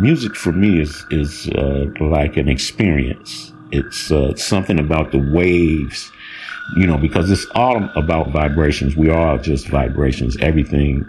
Music 0.00 0.34
for 0.34 0.52
me 0.52 0.80
is 0.80 1.04
is 1.10 1.48
uh, 1.48 1.86
like 2.00 2.36
an 2.36 2.48
experience. 2.48 3.52
It's 3.72 4.10
uh, 4.10 4.34
something 4.34 4.80
about 4.80 5.12
the 5.12 5.18
waves, 5.18 6.10
you 6.76 6.86
know, 6.86 6.98
because 6.98 7.30
it's 7.30 7.46
all 7.54 7.88
about 7.94 8.30
vibrations. 8.30 8.96
We 8.96 9.10
are 9.10 9.38
just 9.38 9.68
vibrations. 9.68 10.36
Everything 10.38 11.08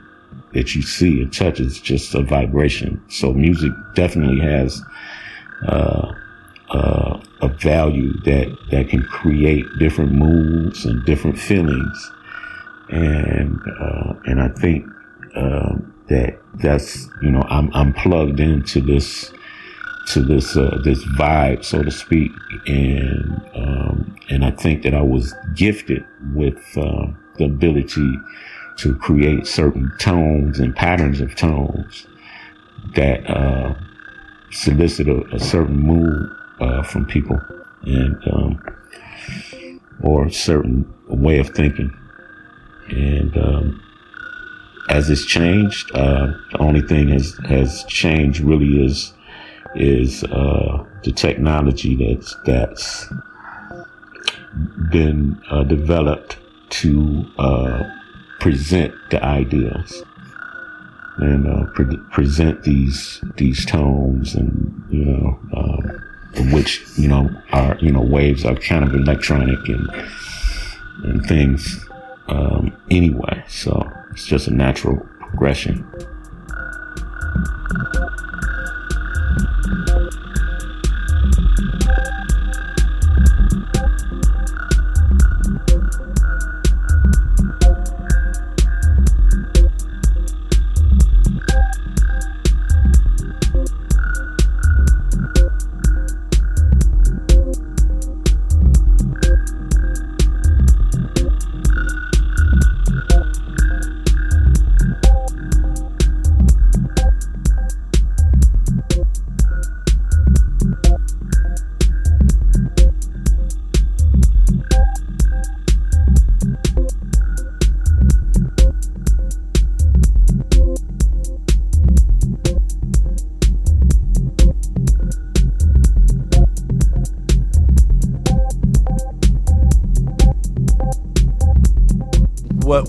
that 0.53 0.75
you 0.75 0.81
see 0.81 1.21
and 1.21 1.33
touch 1.33 1.59
is 1.59 1.79
just 1.79 2.13
a 2.13 2.21
vibration. 2.21 3.01
So 3.09 3.33
music 3.33 3.71
definitely 3.95 4.41
has 4.41 4.81
uh, 5.67 6.11
uh, 6.69 7.19
a 7.41 7.47
value 7.47 8.13
that 8.21 8.55
that 8.71 8.89
can 8.89 9.03
create 9.03 9.65
different 9.79 10.11
moods 10.11 10.85
and 10.85 11.03
different 11.05 11.39
feelings, 11.39 12.11
and 12.89 13.59
uh, 13.79 14.13
and 14.25 14.41
I 14.41 14.49
think 14.49 14.85
uh, 15.36 15.75
that 16.07 16.39
that's 16.55 17.07
you 17.21 17.32
know 17.32 17.43
I'm 17.49 17.69
I'm 17.73 17.93
plugged 17.93 18.39
into 18.39 18.82
this 18.82 19.32
to 20.07 20.21
this 20.21 20.57
uh, 20.57 20.79
this 20.84 21.03
vibe, 21.17 21.63
so 21.63 21.84
to 21.84 21.91
speak, 21.91 22.32
and 22.67 23.41
um, 23.55 24.15
and 24.29 24.45
I 24.45 24.51
think 24.51 24.84
that 24.84 24.93
I 24.93 25.01
was 25.01 25.34
gifted 25.55 26.05
with 26.34 26.61
uh, 26.77 27.07
the 27.38 27.45
ability 27.45 28.19
to 28.77 28.95
create 28.95 29.45
certain 29.47 29.91
tones 29.99 30.59
and 30.59 30.75
patterns 30.75 31.21
of 31.21 31.36
tones 31.36 32.07
that 32.95 33.25
uh, 33.29 33.75
solicit 34.51 35.07
a, 35.07 35.23
a 35.34 35.39
certain 35.39 35.77
mood 35.77 36.29
uh, 36.59 36.84
from 36.84 37.05
people 37.05 37.39
and 37.84 38.15
um, 38.32 38.61
or 40.01 40.25
a 40.25 40.32
certain 40.32 40.91
way 41.07 41.39
of 41.39 41.49
thinking, 41.49 41.95
and 42.89 43.38
um, 43.38 43.82
as 44.89 45.09
it's 45.09 45.25
changed, 45.25 45.91
uh, 45.95 46.34
the 46.51 46.57
only 46.59 46.82
thing 46.82 47.09
has 47.09 47.38
has 47.47 47.84
changed 47.86 48.41
really 48.41 48.84
is 48.84 49.13
is 49.75 50.23
uh, 50.25 50.84
the 51.03 51.11
technology 51.11 51.95
that's 51.95 52.36
that's 52.45 53.07
been 54.91 55.41
uh, 55.49 55.63
developed 55.63 56.38
to 56.69 57.25
uh, 57.38 57.84
present 58.39 58.93
the 59.09 59.23
ideas 59.23 60.03
and 61.17 61.47
uh, 61.47 61.65
pre- 61.73 61.97
present 62.11 62.63
these 62.63 63.21
these 63.38 63.65
tones 63.65 64.36
and 64.36 64.84
you 64.89 65.05
know 65.05 65.39
um, 65.55 66.51
which 66.51 66.84
you 66.97 67.07
know 67.07 67.29
are 67.51 67.77
you 67.79 67.91
know 67.91 68.01
waves 68.01 68.45
are 68.45 68.55
kind 68.55 68.84
of 68.84 68.93
electronic 68.93 69.59
and 69.67 69.89
and 71.03 71.25
things 71.25 71.86
um, 72.32 72.75
anyway. 72.89 73.43
So 73.47 73.88
it's 74.11 74.25
just 74.25 74.47
a 74.47 74.53
natural 74.53 74.97
progression. 75.19 75.86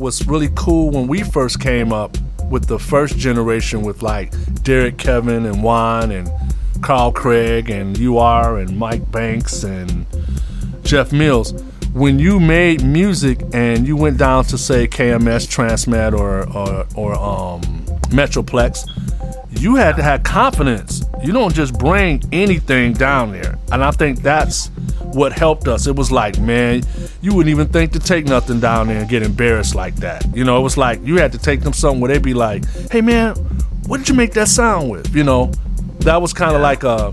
Was 0.02 0.26
really 0.26 0.50
cool 0.56 0.90
when 0.90 1.06
we 1.06 1.22
first 1.22 1.60
came 1.60 1.92
up 1.92 2.16
with 2.50 2.66
the 2.66 2.76
first 2.76 3.16
generation 3.16 3.82
with 3.82 4.02
like 4.02 4.34
Derrick 4.64 4.98
Kevin 4.98 5.46
and 5.46 5.62
Juan 5.62 6.10
and 6.10 6.28
Carl 6.82 7.12
Craig 7.12 7.70
and 7.70 7.96
UR 7.96 8.58
and 8.58 8.76
Mike 8.76 9.08
Banks 9.12 9.62
and 9.62 10.04
Jeff 10.82 11.12
Mills. 11.12 11.52
When 11.92 12.18
you 12.18 12.40
made 12.40 12.82
music 12.82 13.42
and 13.52 13.86
you 13.86 13.96
went 13.96 14.18
down 14.18 14.42
to 14.46 14.58
say 14.58 14.88
KMS 14.88 15.46
Transmat 15.46 16.18
or 16.18 16.48
or, 16.50 16.84
or 16.96 17.14
um, 17.14 17.60
Metroplex, 18.10 18.88
you 19.60 19.76
had 19.76 19.94
to 19.94 20.02
have 20.02 20.24
confidence. 20.24 21.04
You 21.22 21.32
don't 21.32 21.54
just 21.54 21.78
bring 21.78 22.24
anything 22.32 22.94
down 22.94 23.30
there. 23.30 23.56
And 23.70 23.84
I 23.84 23.92
think 23.92 24.22
that's 24.22 24.71
what 25.14 25.32
helped 25.32 25.68
us. 25.68 25.86
It 25.86 25.96
was 25.96 26.10
like, 26.10 26.38
man, 26.38 26.82
you 27.20 27.34
wouldn't 27.34 27.50
even 27.50 27.68
think 27.68 27.92
to 27.92 27.98
take 27.98 28.24
nothing 28.26 28.60
down 28.60 28.88
there 28.88 29.00
and 29.00 29.08
get 29.08 29.22
embarrassed 29.22 29.74
like 29.74 29.96
that. 29.96 30.24
You 30.34 30.44
know, 30.44 30.58
it 30.58 30.62
was 30.62 30.76
like 30.76 31.04
you 31.04 31.18
had 31.18 31.32
to 31.32 31.38
take 31.38 31.60
them 31.60 31.72
something 31.72 32.00
where 32.00 32.12
they'd 32.12 32.22
be 32.22 32.34
like, 32.34 32.64
hey 32.90 33.00
man, 33.00 33.34
what 33.86 33.98
did 33.98 34.08
you 34.08 34.14
make 34.14 34.32
that 34.34 34.48
sound 34.48 34.90
with? 34.90 35.14
You 35.14 35.24
know, 35.24 35.52
that 36.00 36.20
was 36.20 36.32
kind 36.32 36.54
of 36.54 36.62
like 36.62 36.82
a, 36.84 37.12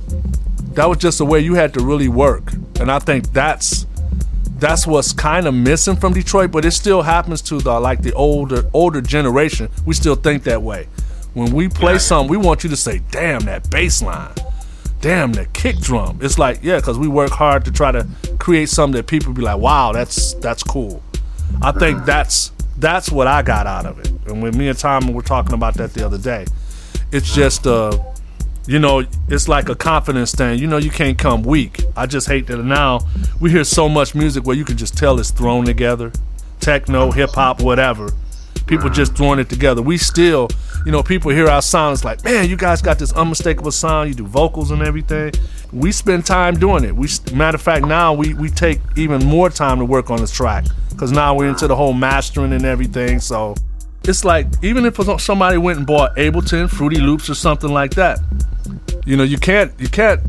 that 0.74 0.88
was 0.88 0.97
just 0.97 1.20
a 1.20 1.26
way 1.26 1.39
you 1.39 1.56
had 1.56 1.74
to 1.76 1.84
really 1.84 2.08
work. 2.08 2.54
And 2.80 2.91
I 2.91 3.00
think 3.00 3.32
that's 3.34 3.86
that's 4.60 4.86
what's 4.86 5.14
kind 5.14 5.47
of 5.47 5.54
missing 5.54 5.95
from 5.95 6.14
Detroit, 6.14 6.52
but 6.52 6.66
it 6.66 6.72
still 6.72 7.02
happens 7.02 7.41
to 7.43 7.60
the 7.60 7.80
like 7.80 8.02
the 8.02 8.14
older 8.14 8.64
older 8.74 9.02
generation. 9.02 9.70
We 9.86 9.93
still 9.93 10.16
think 10.16 10.43
that 10.43 10.62
way. 10.62 10.88
When 11.34 11.54
we 11.54 11.70
play 11.70 12.00
something, 12.00 12.30
we 12.30 12.38
want 12.38 12.64
you 12.64 12.70
to 12.70 12.76
say, 12.76 13.02
"Damn 13.12 13.41
that 13.41 13.70
bass 13.70 14.02
line, 14.02 14.34
damn 15.02 15.34
that 15.34 15.54
kick 15.54 15.78
drum." 15.80 16.20
It's 16.22 16.39
like, 16.39 16.60
yeah, 16.62 16.78
because 16.78 16.97
we 16.97 17.08
work 17.08 17.32
hard 17.32 17.66
to 17.66 17.72
try 17.72 17.91
to 17.91 18.08
create 18.39 18.70
something 18.70 18.97
that 18.97 19.08
people 19.08 19.34
be 19.34 19.41
like, 19.41 19.60
"Wow, 19.60 19.91
that's 19.91 20.34
that's 20.36 20.64
cool." 20.64 21.02
I 21.62 21.72
think 21.72 22.06
that's 22.06 22.52
that's 22.78 23.12
what 23.12 23.28
I 23.28 23.41
got 23.41 23.68
out 23.68 23.86
of 23.86 24.00
it. 24.00 24.12
And 24.28 24.41
when 24.41 24.58
me 24.58 24.68
and 24.70 24.78
Tom 24.78 25.12
were 25.14 25.22
talking 25.22 25.54
about 25.54 25.76
that 25.76 25.93
the 25.93 26.06
other 26.06 26.18
day, 26.18 26.45
it's 27.12 27.34
just 27.34 27.68
uh, 27.68 27.97
you 28.68 28.78
know, 28.78 29.04
it's 29.28 29.47
like 29.47 29.68
a 29.68 29.76
confidence 29.76 30.32
thing. 30.32 30.60
You 30.60 30.68
know, 30.68 30.78
you 30.78 30.91
can't 30.91 31.18
come 31.18 31.41
weak. 31.41 31.84
I 31.97 32.06
just 32.06 32.28
hate 32.28 32.47
that 32.47 32.58
now 32.58 33.00
we 33.39 33.50
hear 33.50 33.64
so 33.64 33.89
much 33.89 34.14
music 34.14 34.45
where 34.45 34.56
you 34.56 34.66
can 34.66 34.78
just 34.78 34.97
tell 34.97 35.20
it's 35.20 35.32
thrown 35.32 35.66
together, 35.66 36.12
techno, 36.60 37.12
hip 37.12 37.32
hop, 37.32 37.62
whatever. 37.62 38.12
People 38.68 38.89
just 38.89 39.16
throwing 39.16 39.39
it 39.39 39.50
together. 39.50 39.82
We 39.82 39.97
still, 39.97 40.50
you 40.86 40.91
know, 40.91 41.03
people 41.03 41.32
hear 41.32 41.47
our 41.47 41.61
sound. 41.61 41.93
It's 41.93 42.05
like, 42.05 42.23
man, 42.23 42.49
you 42.49 42.55
guys 42.55 42.82
got 42.82 42.99
this 42.99 43.11
unmistakable 43.13 43.71
sound. 43.71 44.09
You 44.09 44.15
do 44.15 44.25
vocals 44.25 44.71
and 44.71 44.82
everything. 44.82 45.32
We 45.71 45.91
spend 45.91 46.25
time 46.25 46.55
doing 46.55 46.84
it. 46.84 46.95
We, 46.95 47.07
matter 47.34 47.55
of 47.55 47.61
fact, 47.61 47.86
now 47.86 48.13
we 48.13 48.34
we 48.34 48.49
take 48.49 48.80
even 48.95 49.23
more 49.25 49.49
time 49.49 49.80
to 49.80 49.86
work 49.86 50.09
on 50.09 50.19
this 50.19 50.32
track 50.32 50.65
because 50.89 51.11
now 51.11 51.36
we're 51.36 51.49
into 51.49 51.67
the 51.67 51.75
whole 51.75 51.93
mastering 51.93 52.53
and 52.53 52.65
everything. 52.65 53.19
So 53.19 53.55
it's 54.04 54.26
like 54.26 54.47
even 54.64 54.86
if 54.86 54.97
somebody 55.22 55.58
went 55.58 55.78
and 55.78 55.88
bought 55.88 56.16
Ableton, 56.16 56.70
Fruity 56.70 57.00
Loops, 57.00 57.30
or 57.30 57.36
something 57.36 57.72
like 57.72 57.91
that, 57.95 58.20
you 59.06 59.18
know, 59.18 59.24
you 59.24 59.38
can't 59.38 59.72
you 59.80 59.89
can't 59.89 60.22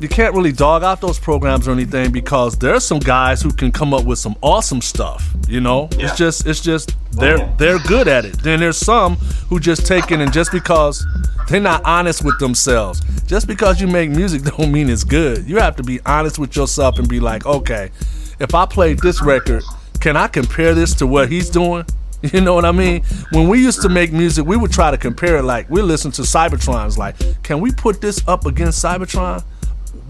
you 0.00 0.08
can't 0.08 0.34
really 0.34 0.52
dog 0.52 0.84
out 0.84 1.00
those 1.00 1.18
programs 1.18 1.66
or 1.66 1.72
anything 1.72 2.12
because 2.12 2.56
there's 2.56 2.84
some 2.84 3.00
guys 3.00 3.42
who 3.42 3.50
can 3.50 3.72
come 3.72 3.92
up 3.92 4.04
with 4.04 4.18
some 4.18 4.36
awesome 4.42 4.80
stuff. 4.80 5.28
You 5.48 5.60
know, 5.60 5.88
yeah. 5.92 6.06
it's 6.06 6.16
just 6.16 6.46
it's 6.46 6.60
just 6.60 6.96
oh, 7.16 7.20
they're 7.20 7.54
they're 7.58 7.78
good 7.80 8.08
at 8.08 8.24
it. 8.24 8.42
Then 8.42 8.60
there's 8.60 8.76
some 8.76 9.16
who 9.48 9.58
just 9.58 9.86
take 9.86 10.10
it 10.10 10.20
and 10.20 10.32
just 10.32 10.52
because 10.52 11.04
they're 11.48 11.60
not 11.60 11.82
honest 11.84 12.24
with 12.24 12.38
themselves, 12.38 13.00
just 13.24 13.46
because 13.46 13.80
you 13.80 13.86
make 13.86 14.10
music 14.10 14.42
don't 14.56 14.70
mean 14.70 14.88
it's 14.88 15.04
good. 15.04 15.48
You 15.48 15.56
have 15.58 15.76
to 15.76 15.82
be 15.82 16.00
honest 16.06 16.38
with 16.38 16.54
yourself 16.54 16.98
and 16.98 17.08
be 17.08 17.20
like, 17.20 17.46
okay, 17.46 17.90
if 18.38 18.54
I 18.54 18.66
played 18.66 19.00
this 19.00 19.22
record, 19.22 19.62
can 20.00 20.16
I 20.16 20.28
compare 20.28 20.74
this 20.74 20.94
to 20.96 21.06
what 21.06 21.30
he's 21.30 21.50
doing? 21.50 21.84
You 22.32 22.40
know 22.40 22.54
what 22.54 22.64
I 22.64 22.72
mean? 22.72 23.04
When 23.30 23.48
we 23.48 23.62
used 23.62 23.80
to 23.82 23.88
make 23.88 24.12
music, 24.12 24.44
we 24.44 24.56
would 24.56 24.72
try 24.72 24.90
to 24.90 24.98
compare 24.98 25.36
it. 25.36 25.44
Like 25.44 25.70
we 25.70 25.82
listen 25.82 26.10
to 26.12 26.22
Cybotron's. 26.22 26.98
Like, 26.98 27.14
can 27.44 27.60
we 27.60 27.70
put 27.70 28.00
this 28.00 28.26
up 28.26 28.44
against 28.44 28.84
Cybotron? 28.84 29.44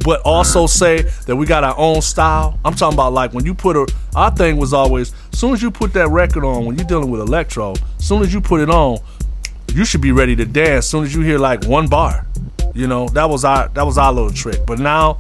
but 0.05 0.21
also 0.23 0.65
mm. 0.65 0.69
say 0.69 1.03
that 1.27 1.37
we 1.37 1.47
got 1.47 1.65
our 1.65 1.77
own 1.77 2.01
style. 2.01 2.59
I'm 2.65 2.75
talking 2.75 2.95
about 2.95 3.13
like 3.13 3.33
when 3.33 3.45
you 3.45 3.55
put 3.55 3.77
a 3.77 3.87
our 4.15 4.31
thing 4.31 4.57
was 4.57 4.73
always 4.73 5.13
as 5.33 5.39
soon 5.39 5.53
as 5.53 5.63
you 5.63 5.71
put 5.71 5.93
that 5.95 6.09
record 6.09 6.45
on 6.45 6.65
when 6.65 6.77
you're 6.77 6.87
dealing 6.87 7.11
with 7.11 7.21
electro, 7.21 7.73
as 7.99 8.07
soon 8.07 8.23
as 8.23 8.33
you 8.33 8.41
put 8.41 8.61
it 8.61 8.71
on, 8.71 8.99
you 9.75 9.85
should 9.85 10.01
be 10.01 10.13
ready 10.13 10.37
to 10.37 10.45
dance 10.45 10.85
as 10.85 10.89
soon 10.89 11.05
as 11.05 11.15
you 11.15 11.23
hear 11.23 11.39
like 11.39 11.65
one 11.65 11.89
bar. 11.89 12.27
You 12.75 12.87
know, 12.87 13.09
that 13.09 13.29
was 13.29 13.45
our 13.45 13.69
that 13.69 13.85
was 13.85 13.99
our 13.99 14.13
little 14.13 14.31
trick. 14.31 14.65
But 14.67 14.79
now 14.79 15.19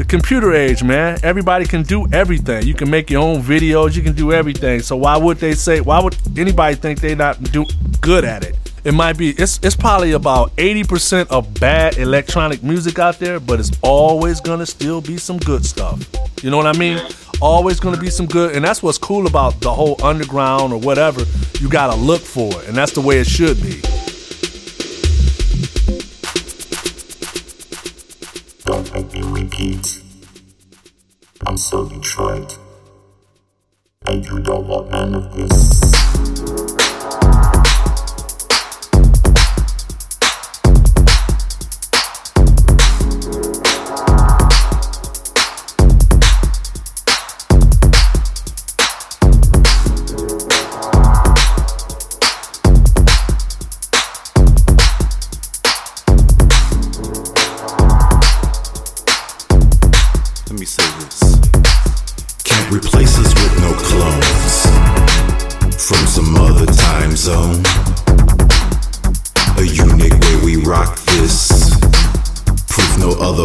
the 0.00 0.06
computer 0.06 0.54
age, 0.54 0.82
man, 0.82 1.18
everybody 1.22 1.66
can 1.66 1.82
do 1.82 2.06
everything. 2.10 2.66
You 2.66 2.72
can 2.72 2.88
make 2.88 3.10
your 3.10 3.22
own 3.22 3.42
videos, 3.42 3.94
you 3.94 4.02
can 4.02 4.14
do 4.14 4.32
everything. 4.32 4.80
So 4.80 4.96
why 4.96 5.18
would 5.18 5.36
they 5.36 5.52
say 5.52 5.82
why 5.82 6.00
would 6.00 6.16
anybody 6.38 6.74
think 6.74 7.02
they 7.02 7.14
not 7.14 7.42
do 7.52 7.66
good 8.00 8.24
at 8.24 8.42
it? 8.42 8.56
it 8.82 8.94
might 8.94 9.18
be 9.18 9.32
it's 9.32 9.60
it's 9.62 9.76
probably 9.76 10.12
about 10.12 10.56
80% 10.56 11.26
of 11.28 11.52
bad 11.60 11.98
electronic 11.98 12.62
music 12.62 12.98
out 12.98 13.18
there 13.18 13.38
but 13.38 13.60
it's 13.60 13.70
always 13.82 14.40
gonna 14.40 14.64
still 14.64 15.02
be 15.02 15.18
some 15.18 15.36
good 15.36 15.66
stuff 15.66 16.02
you 16.42 16.50
know 16.50 16.56
what 16.56 16.66
i 16.66 16.72
mean 16.78 16.98
always 17.42 17.78
gonna 17.78 18.00
be 18.00 18.08
some 18.08 18.24
good 18.24 18.56
and 18.56 18.64
that's 18.64 18.82
what's 18.82 18.96
cool 18.96 19.26
about 19.26 19.60
the 19.60 19.70
whole 19.70 20.02
underground 20.02 20.72
or 20.72 20.80
whatever 20.80 21.26
you 21.60 21.68
gotta 21.68 21.94
look 21.94 22.22
for 22.22 22.50
it 22.62 22.68
and 22.68 22.74
that's 22.74 22.92
the 22.92 23.02
way 23.02 23.18
it 23.18 23.26
should 23.26 23.60
be 23.60 23.82
repeat 29.60 30.02
i'm 31.46 31.56
so 31.56 31.84
and 34.06 34.24
you 34.24 34.38
don't 34.40 34.66
want 34.66 34.90
none 34.90 35.14
of 35.14 35.34
this 35.34 36.69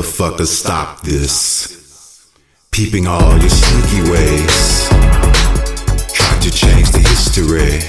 to 0.02 0.46
stop 0.46 1.02
this. 1.02 2.28
Peeping 2.72 3.08
all 3.08 3.38
your 3.38 3.50
sneaky 3.50 4.10
ways. 4.12 4.90
Try 6.12 6.38
to 6.42 6.52
change 6.52 6.92
the 6.92 7.00
history. 7.00 7.80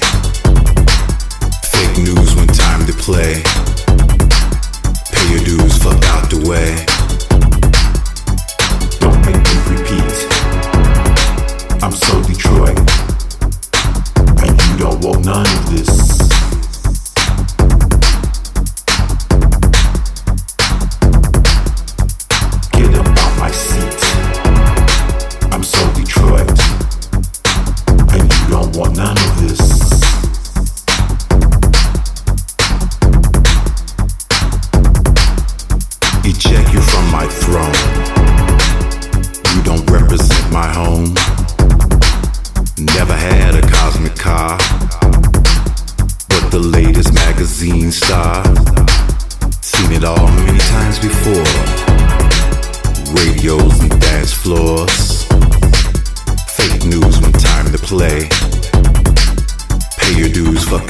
Fake 1.72 1.98
news 1.98 2.36
when 2.36 2.46
time 2.46 2.86
to 2.86 2.92
play. 2.92 3.42
Pay 5.10 5.34
your 5.34 5.44
dues, 5.44 5.78
fuck 5.82 6.04
out 6.04 6.30
the 6.30 6.38
way. 6.48 6.86
Don't 9.00 9.20
make 9.26 9.42
me 9.42 9.56
repeat. 9.74 10.16
I'm 11.82 11.92
so 11.92 12.22
Detroit. 12.22 12.78
And 14.42 14.52
you 14.62 14.78
don't 14.78 15.00
want 15.00 15.24
none 15.24 15.46
of 15.46 15.70
this. 15.70 16.15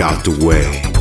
out 0.06 0.22
the 0.22 0.30
way. 0.46 0.95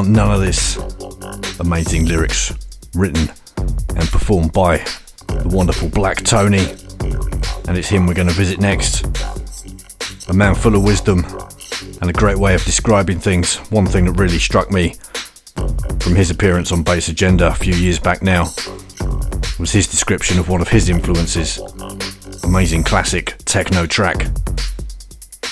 Want 0.00 0.12
none 0.12 0.32
of 0.32 0.40
this. 0.40 0.78
Amazing 1.60 2.06
lyrics, 2.06 2.54
written 2.94 3.28
and 3.94 4.08
performed 4.08 4.50
by 4.50 4.78
the 5.26 5.50
wonderful 5.52 5.90
Black 5.90 6.24
Tony. 6.24 6.70
And 7.68 7.76
it's 7.76 7.88
him 7.88 8.06
we're 8.06 8.14
going 8.14 8.26
to 8.26 8.32
visit 8.32 8.60
next. 8.60 9.04
A 10.30 10.32
man 10.32 10.54
full 10.54 10.74
of 10.74 10.84
wisdom 10.84 11.26
and 12.00 12.08
a 12.08 12.14
great 12.14 12.38
way 12.38 12.54
of 12.54 12.64
describing 12.64 13.18
things. 13.18 13.56
One 13.68 13.84
thing 13.84 14.06
that 14.06 14.12
really 14.12 14.38
struck 14.38 14.70
me 14.70 14.94
from 16.00 16.14
his 16.14 16.30
appearance 16.30 16.72
on 16.72 16.82
Bass 16.82 17.08
Agenda 17.10 17.48
a 17.48 17.54
few 17.54 17.74
years 17.74 17.98
back 17.98 18.22
now 18.22 18.44
was 19.58 19.70
his 19.70 19.86
description 19.86 20.38
of 20.38 20.48
one 20.48 20.62
of 20.62 20.68
his 20.68 20.88
influences. 20.88 21.60
Amazing 22.42 22.84
classic 22.84 23.36
techno 23.44 23.84
track, 23.84 24.16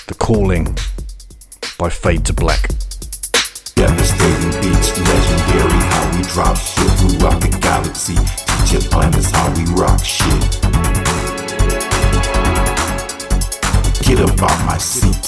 The 0.06 0.16
Calling 0.18 0.74
by 1.76 1.90
Fade 1.90 2.26
II 2.26 2.34
Black. 2.34 2.77
Drop 6.28 6.56
shit 6.56 6.90
throughout 6.98 7.40
the 7.40 7.48
galaxy. 7.60 8.16
Teaching 8.64 8.90
planets 8.90 9.30
how 9.30 9.48
we 9.56 9.64
rock 9.72 10.04
shit. 10.04 10.42
Get 14.04 14.20
up 14.20 14.42
off 14.42 14.58
my 14.66 14.78
seat. 14.78 15.24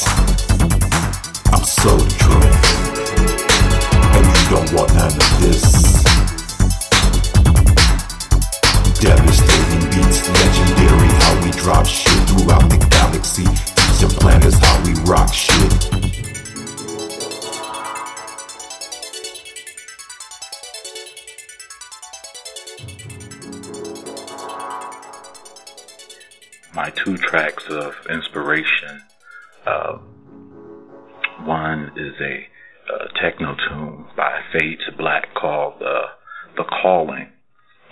I'm 1.52 1.64
so 1.64 1.96
Detroit. 1.96 2.54
And 4.14 4.26
you 4.28 4.44
don't 4.52 4.70
want 4.76 4.94
none 4.94 5.12
of 5.12 5.30
this. 5.40 5.64
Devastating 9.00 9.84
beats, 9.90 10.28
legendary 10.28 11.08
how 11.22 11.44
we 11.44 11.50
drop 11.52 11.86
shit 11.86 12.12
throughout 12.28 12.68
the 12.68 12.78
galaxy. 12.90 13.44
Teaching 13.44 14.18
planets 14.20 14.58
how 14.58 14.82
we 14.84 14.92
rock 15.10 15.32
shit. 15.32 15.99
My 26.80 26.88
two 26.88 27.18
tracks 27.18 27.64
of 27.68 27.92
inspiration. 28.08 29.02
Uh, 29.66 29.98
one 31.44 31.92
is 31.94 32.14
a 32.18 32.46
uh, 32.90 33.08
techno 33.20 33.54
tune 33.68 34.06
by 34.16 34.40
Fade 34.50 34.78
II 34.88 34.96
Black 34.96 35.34
called 35.34 35.82
uh, 35.82 36.06
"The 36.56 36.64
Calling," 36.64 37.32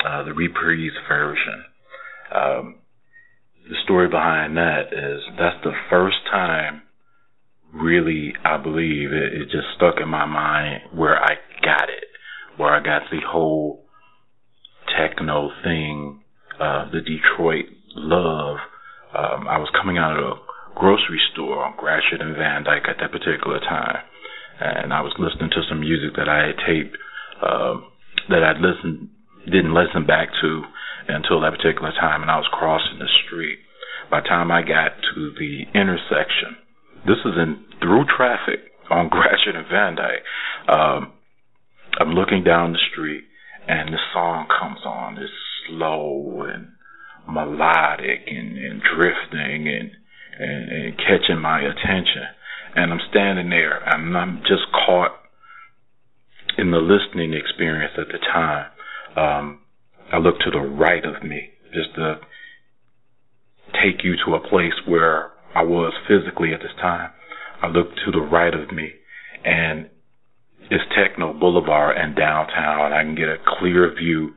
uh, 0.02 0.22
the 0.22 0.32
reprise 0.32 0.96
version. 1.06 1.64
Um, 2.34 2.76
the 3.68 3.76
story 3.84 4.08
behind 4.08 4.56
that 4.56 4.90
is 4.90 5.20
that's 5.38 5.62
the 5.62 5.76
first 5.90 6.24
time, 6.30 6.80
really, 7.74 8.32
I 8.42 8.56
believe 8.56 9.12
it, 9.12 9.34
it 9.34 9.50
just 9.50 9.68
stuck 9.76 9.96
in 10.00 10.08
my 10.08 10.24
mind 10.24 10.84
where 10.94 11.22
I 11.22 11.34
got 11.62 11.90
it, 11.90 12.04
where 12.56 12.74
I 12.74 12.82
got 12.82 13.02
the 13.10 13.20
whole 13.30 13.84
techno 14.98 15.50
thing, 15.62 16.22
uh, 16.58 16.90
the 16.90 17.02
Detroit 17.02 17.66
love. 17.94 18.56
Um, 19.14 19.48
I 19.48 19.58
was 19.58 19.70
coming 19.72 19.96
out 19.96 20.18
of 20.18 20.24
a 20.24 20.36
grocery 20.74 21.20
store 21.32 21.64
on 21.64 21.76
Gratiot 21.76 22.20
and 22.20 22.36
Van 22.36 22.64
Dyke 22.64 22.88
at 22.88 22.96
that 23.00 23.12
particular 23.12 23.58
time, 23.60 24.04
and 24.60 24.92
I 24.92 25.00
was 25.00 25.12
listening 25.18 25.50
to 25.50 25.62
some 25.68 25.80
music 25.80 26.16
that 26.16 26.28
I 26.28 26.52
had 26.52 26.58
taped 26.66 26.96
um, 27.42 27.88
that 28.28 28.42
I'd 28.42 28.60
listened 28.60 29.08
didn't 29.46 29.72
listen 29.72 30.04
back 30.04 30.28
to 30.42 30.62
until 31.08 31.40
that 31.40 31.56
particular 31.56 31.92
time, 31.92 32.20
and 32.20 32.30
I 32.30 32.36
was 32.36 32.48
crossing 32.52 32.98
the 32.98 33.08
street. 33.24 33.58
By 34.10 34.20
the 34.20 34.28
time 34.28 34.50
I 34.50 34.60
got 34.60 34.92
to 35.14 35.32
the 35.38 35.64
intersection, 35.72 36.56
this 37.06 37.18
is 37.24 37.32
in 37.36 37.64
through 37.80 38.04
traffic 38.14 38.60
on 38.90 39.08
Gratiot 39.12 39.56
and 39.56 39.66
Van 39.68 39.96
Dyke. 39.96 40.24
Um, 40.68 41.12
I'm 41.98 42.12
looking 42.12 42.44
down 42.44 42.72
the 42.72 42.84
street, 42.92 43.24
and 43.66 43.92
the 43.92 43.98
song 44.12 44.46
comes 44.48 44.80
on. 44.84 45.16
It's 45.16 45.32
slow 45.66 46.44
and 46.48 46.68
melodic 47.28 48.22
and, 48.26 48.56
and 48.56 48.82
drifting 48.82 49.68
and, 49.68 49.90
and 50.38 50.72
and 50.72 50.98
catching 50.98 51.40
my 51.40 51.60
attention. 51.60 52.24
And 52.74 52.92
I'm 52.92 53.00
standing 53.10 53.50
there, 53.50 53.82
and 53.84 54.16
I'm 54.16 54.38
just 54.42 54.64
caught 54.72 55.12
in 56.56 56.70
the 56.70 56.78
listening 56.78 57.34
experience 57.34 57.92
at 57.98 58.08
the 58.08 58.18
time. 58.18 58.66
Um, 59.16 59.60
I 60.12 60.18
look 60.18 60.38
to 60.40 60.50
the 60.50 60.60
right 60.60 61.04
of 61.04 61.22
me, 61.22 61.50
just 61.72 61.94
to 61.96 62.20
take 63.74 64.04
you 64.04 64.14
to 64.26 64.34
a 64.34 64.48
place 64.48 64.74
where 64.86 65.32
I 65.54 65.62
was 65.62 65.92
physically 66.06 66.54
at 66.54 66.60
this 66.60 66.74
time. 66.80 67.10
I 67.62 67.66
look 67.66 67.88
to 68.04 68.12
the 68.12 68.20
right 68.20 68.54
of 68.54 68.70
me, 68.72 68.92
and 69.44 69.88
it's 70.70 70.84
Techno 70.96 71.32
Boulevard 71.32 71.96
and 71.96 72.14
downtown, 72.14 72.86
and 72.86 72.94
I 72.94 73.02
can 73.02 73.14
get 73.14 73.28
a 73.28 73.38
clear 73.58 73.92
view 73.94 74.34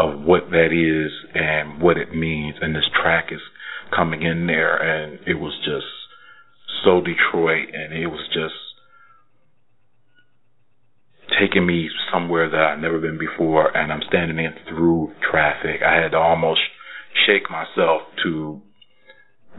of 0.00 0.22
what 0.22 0.50
that 0.50 0.72
is 0.72 1.12
and 1.34 1.80
what 1.80 1.98
it 1.98 2.14
means. 2.14 2.56
And 2.60 2.74
this 2.74 2.88
track 3.02 3.26
is 3.30 3.40
coming 3.94 4.22
in 4.22 4.46
there, 4.46 4.76
and 4.76 5.20
it 5.26 5.34
was 5.34 5.52
just 5.64 5.86
so 6.84 7.00
Detroit, 7.00 7.68
and 7.74 7.92
it 7.92 8.06
was 8.06 8.26
just 8.32 8.54
taking 11.38 11.66
me 11.66 11.88
somewhere 12.12 12.48
that 12.48 12.60
I've 12.60 12.78
never 12.78 12.98
been 12.98 13.18
before, 13.18 13.76
and 13.76 13.92
I'm 13.92 14.02
standing 14.08 14.38
in 14.38 14.54
through 14.68 15.12
traffic. 15.30 15.82
I 15.86 16.00
had 16.02 16.12
to 16.12 16.18
almost 16.18 16.60
shake 17.26 17.50
myself 17.50 18.02
to 18.24 18.62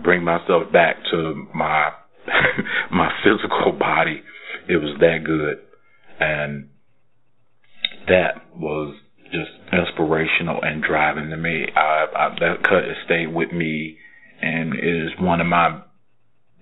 bring 0.03 0.23
myself 0.23 0.71
back 0.73 0.97
to 1.11 1.47
my 1.53 1.91
my 2.91 3.11
physical 3.23 3.73
body. 3.77 4.21
It 4.67 4.77
was 4.77 4.97
that 4.99 5.23
good, 5.23 5.59
and 6.19 6.69
that 8.07 8.41
was 8.55 8.95
just 9.31 9.51
inspirational 9.71 10.59
and 10.61 10.83
driving 10.83 11.29
to 11.29 11.37
me. 11.37 11.65
I, 11.75 12.05
I, 12.15 12.29
that 12.39 12.63
cut 12.63 12.83
has 12.83 12.97
stayed 13.05 13.33
with 13.33 13.51
me, 13.51 13.97
and 14.41 14.73
is 14.75 15.11
one 15.19 15.41
of 15.41 15.47
my 15.47 15.81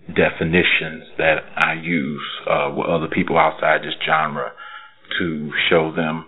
definitions 0.07 1.03
that 1.17 1.37
I 1.55 1.73
use 1.73 2.25
uh, 2.49 2.73
with 2.75 2.87
other 2.87 3.07
people 3.07 3.37
outside 3.37 3.81
this 3.81 3.93
genre 4.05 4.51
to 5.19 5.51
show 5.69 5.93
them 5.95 6.25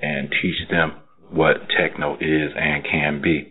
and 0.00 0.30
teach 0.42 0.68
them 0.70 0.92
what 1.30 1.68
techno 1.76 2.14
is 2.14 2.52
and 2.56 2.84
can 2.84 3.20
be. 3.22 3.50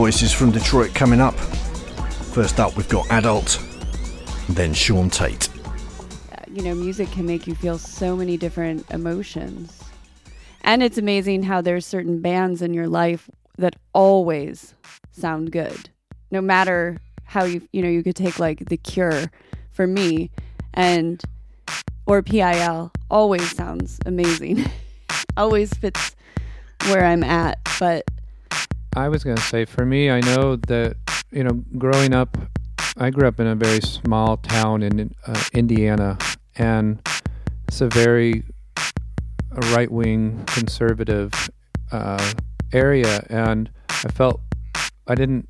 Voices 0.00 0.32
from 0.32 0.50
Detroit 0.50 0.94
coming 0.94 1.20
up. 1.20 1.34
First 2.32 2.58
up, 2.58 2.74
we've 2.74 2.88
got 2.88 3.06
Adult, 3.10 3.62
then 4.48 4.72
Sean 4.72 5.10
Tate. 5.10 5.50
Uh, 6.32 6.42
you 6.50 6.62
know, 6.62 6.74
music 6.74 7.10
can 7.10 7.26
make 7.26 7.46
you 7.46 7.54
feel 7.54 7.76
so 7.76 8.16
many 8.16 8.38
different 8.38 8.90
emotions. 8.90 9.78
And 10.62 10.82
it's 10.82 10.96
amazing 10.96 11.42
how 11.42 11.60
there's 11.60 11.84
certain 11.84 12.22
bands 12.22 12.62
in 12.62 12.72
your 12.72 12.88
life 12.88 13.28
that 13.58 13.76
always 13.92 14.72
sound 15.12 15.52
good. 15.52 15.90
No 16.30 16.40
matter 16.40 16.96
how 17.24 17.44
you 17.44 17.68
you 17.70 17.82
know, 17.82 17.90
you 17.90 18.02
could 18.02 18.16
take 18.16 18.38
like 18.38 18.70
The 18.70 18.78
Cure 18.78 19.30
for 19.70 19.86
me 19.86 20.30
and 20.72 21.22
or 22.06 22.22
PIL 22.22 22.90
always 23.10 23.54
sounds 23.54 23.98
amazing. 24.06 24.64
always 25.36 25.74
fits 25.74 26.16
where 26.86 27.04
I'm 27.04 27.22
at, 27.22 27.58
but 27.78 28.04
I 29.00 29.08
was 29.08 29.24
going 29.24 29.36
to 29.36 29.42
say, 29.42 29.64
for 29.64 29.86
me, 29.86 30.10
I 30.10 30.20
know 30.20 30.56
that, 30.56 30.94
you 31.30 31.42
know, 31.42 31.64
growing 31.78 32.12
up, 32.12 32.36
I 32.98 33.08
grew 33.08 33.26
up 33.26 33.40
in 33.40 33.46
a 33.46 33.54
very 33.54 33.80
small 33.80 34.36
town 34.36 34.82
in 34.82 35.14
uh, 35.26 35.42
Indiana, 35.54 36.18
and 36.56 37.00
it's 37.66 37.80
a 37.80 37.88
very 37.88 38.44
right 39.72 39.90
wing 39.90 40.44
conservative 40.48 41.32
uh, 41.90 42.32
area. 42.74 43.24
And 43.30 43.70
I 43.88 44.10
felt 44.10 44.42
I 45.06 45.14
didn't, 45.14 45.48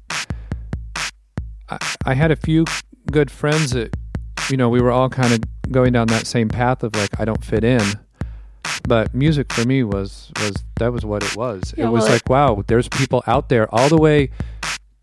I, 1.68 1.78
I 2.07 2.14
had 2.14 2.30
a 2.30 2.36
few 2.36 2.66
good 3.11 3.32
friends 3.32 3.72
that, 3.72 3.96
you 4.48 4.57
know, 4.57 4.68
we 4.68 4.80
were 4.80 4.92
all 4.92 5.09
kind 5.09 5.32
of 5.32 5.40
going 5.72 5.92
down 5.92 6.07
that 6.07 6.28
same 6.28 6.48
path 6.48 6.84
of 6.84 6.94
like, 6.94 7.18
I 7.18 7.24
don't 7.24 7.44
fit 7.44 7.64
in 7.64 7.82
but 8.83 9.14
music 9.14 9.53
for 9.53 9.66
me 9.66 9.83
was 9.83 10.33
was 10.41 10.55
that 10.76 10.93
was 10.93 11.05
what 11.05 11.22
it 11.22 11.37
was. 11.37 11.74
Yeah, 11.76 11.87
it 11.87 11.89
was 11.91 12.05
well, 12.05 12.12
like 12.12 12.28
wow, 12.28 12.64
there's 12.66 12.89
people 12.89 13.22
out 13.26 13.49
there 13.49 13.72
all 13.74 13.89
the 13.89 13.99
way 13.99 14.31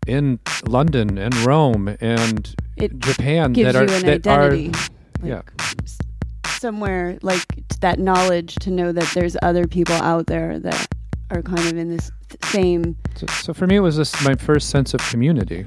in 0.06 0.40
London 0.66 1.18
and 1.18 1.34
Rome 1.44 1.96
and 2.00 2.54
Japan 2.98 3.52
that 3.54 3.76
are 3.76 3.82
an 3.82 3.86
that 3.86 4.26
identity. 4.26 4.70
are 5.22 5.26
yeah. 5.26 5.42
somewhere 6.46 7.18
like 7.22 7.44
that 7.80 7.98
knowledge 7.98 8.54
to 8.56 8.70
know 8.70 8.92
that 8.92 9.10
there's 9.14 9.36
other 9.42 9.66
people 9.66 9.94
out 9.96 10.26
there 10.26 10.58
that 10.58 10.88
are 11.30 11.42
kind 11.42 11.60
of 11.60 11.76
in 11.76 11.94
this 11.94 12.10
same 12.44 12.96
So, 13.16 13.26
so 13.26 13.54
for 13.54 13.66
me, 13.66 13.76
it 13.76 13.80
was 13.80 13.96
just 13.96 14.22
my 14.24 14.34
first 14.34 14.70
sense 14.70 14.94
of 14.94 15.00
community. 15.10 15.66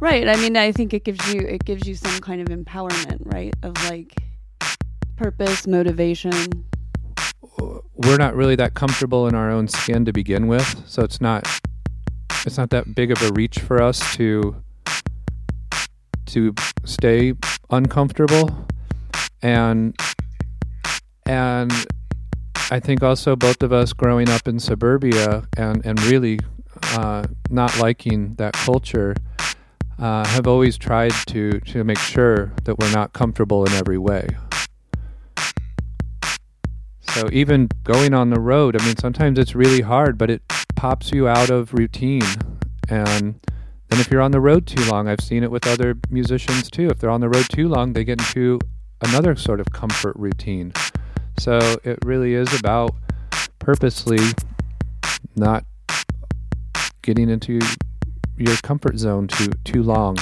right 0.00 0.28
i 0.28 0.36
mean 0.36 0.56
i 0.56 0.72
think 0.72 0.92
it 0.92 1.04
gives 1.04 1.32
you 1.32 1.40
it 1.40 1.64
gives 1.64 1.86
you 1.86 1.94
some 1.94 2.18
kind 2.20 2.40
of 2.40 2.48
empowerment 2.48 3.20
right 3.32 3.54
of 3.62 3.72
like 3.88 4.14
purpose 5.16 5.66
motivation 5.66 6.34
We're 7.58 8.16
not 8.16 8.34
really 8.34 8.56
that 8.56 8.74
comfortable 8.74 9.28
in 9.28 9.34
our 9.34 9.50
own 9.50 9.68
skin 9.68 10.04
to 10.06 10.12
begin 10.12 10.46
with, 10.46 10.82
so 10.86 11.02
it's 11.02 11.20
not 11.20 11.46
it's 12.44 12.58
not 12.58 12.70
that 12.70 12.94
big 12.94 13.10
of 13.10 13.22
a 13.22 13.32
reach 13.32 13.60
for 13.60 13.80
us 13.80 14.16
to 14.16 14.56
to 16.26 16.54
stay 16.84 17.34
uncomfortable 17.70 18.66
and 19.42 19.94
and 21.26 21.72
I 22.70 22.80
think 22.80 23.02
also 23.02 23.36
both 23.36 23.62
of 23.62 23.72
us 23.72 23.92
growing 23.92 24.28
up 24.28 24.48
in 24.48 24.58
suburbia 24.58 25.46
and 25.56 25.84
and 25.84 26.02
really 26.04 26.38
uh, 26.94 27.26
not 27.50 27.78
liking 27.78 28.34
that 28.36 28.54
culture 28.54 29.14
uh, 29.98 30.26
have 30.26 30.46
always 30.46 30.78
tried 30.78 31.12
to 31.28 31.60
to 31.60 31.84
make 31.84 31.98
sure 31.98 32.52
that 32.64 32.78
we're 32.78 32.92
not 32.92 33.12
comfortable 33.12 33.64
in 33.64 33.72
every 33.72 33.98
way. 33.98 34.26
So 37.14 37.28
even 37.30 37.68
going 37.84 38.14
on 38.14 38.30
the 38.30 38.40
road, 38.40 38.80
I 38.80 38.84
mean, 38.86 38.96
sometimes 38.96 39.38
it's 39.38 39.54
really 39.54 39.82
hard, 39.82 40.16
but 40.16 40.30
it 40.30 40.42
pops 40.76 41.12
you 41.12 41.28
out 41.28 41.50
of 41.50 41.74
routine. 41.74 42.22
And 42.88 43.38
then 43.88 44.00
if 44.00 44.10
you're 44.10 44.22
on 44.22 44.30
the 44.30 44.40
road 44.40 44.66
too 44.66 44.82
long, 44.90 45.08
I've 45.08 45.20
seen 45.20 45.42
it 45.42 45.50
with 45.50 45.66
other 45.66 45.94
musicians 46.08 46.70
too. 46.70 46.88
If 46.88 47.00
they're 47.00 47.10
on 47.10 47.20
the 47.20 47.28
road 47.28 47.46
too 47.50 47.68
long, 47.68 47.92
they 47.92 48.02
get 48.02 48.18
into 48.18 48.58
another 49.02 49.36
sort 49.36 49.60
of 49.60 49.66
comfort 49.72 50.16
routine. 50.16 50.72
So 51.38 51.58
it 51.84 51.98
really 52.02 52.32
is 52.32 52.58
about 52.58 52.94
purposely 53.58 54.18
not 55.36 55.64
getting 57.02 57.28
into 57.28 57.58
your 58.38 58.56
comfort 58.62 58.98
zone 58.98 59.28
too 59.28 59.50
too 59.64 59.82
long. 59.82 60.16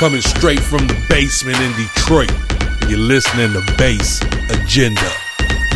Coming 0.00 0.22
straight 0.22 0.60
from 0.60 0.86
the 0.86 1.06
basement 1.10 1.58
in 1.60 1.70
Detroit. 1.76 2.32
You're 2.88 2.98
listening 2.98 3.52
to 3.52 3.60
Bass 3.76 4.18
Agenda. 4.48 5.12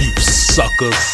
You 0.00 0.10
suckers. 0.16 1.13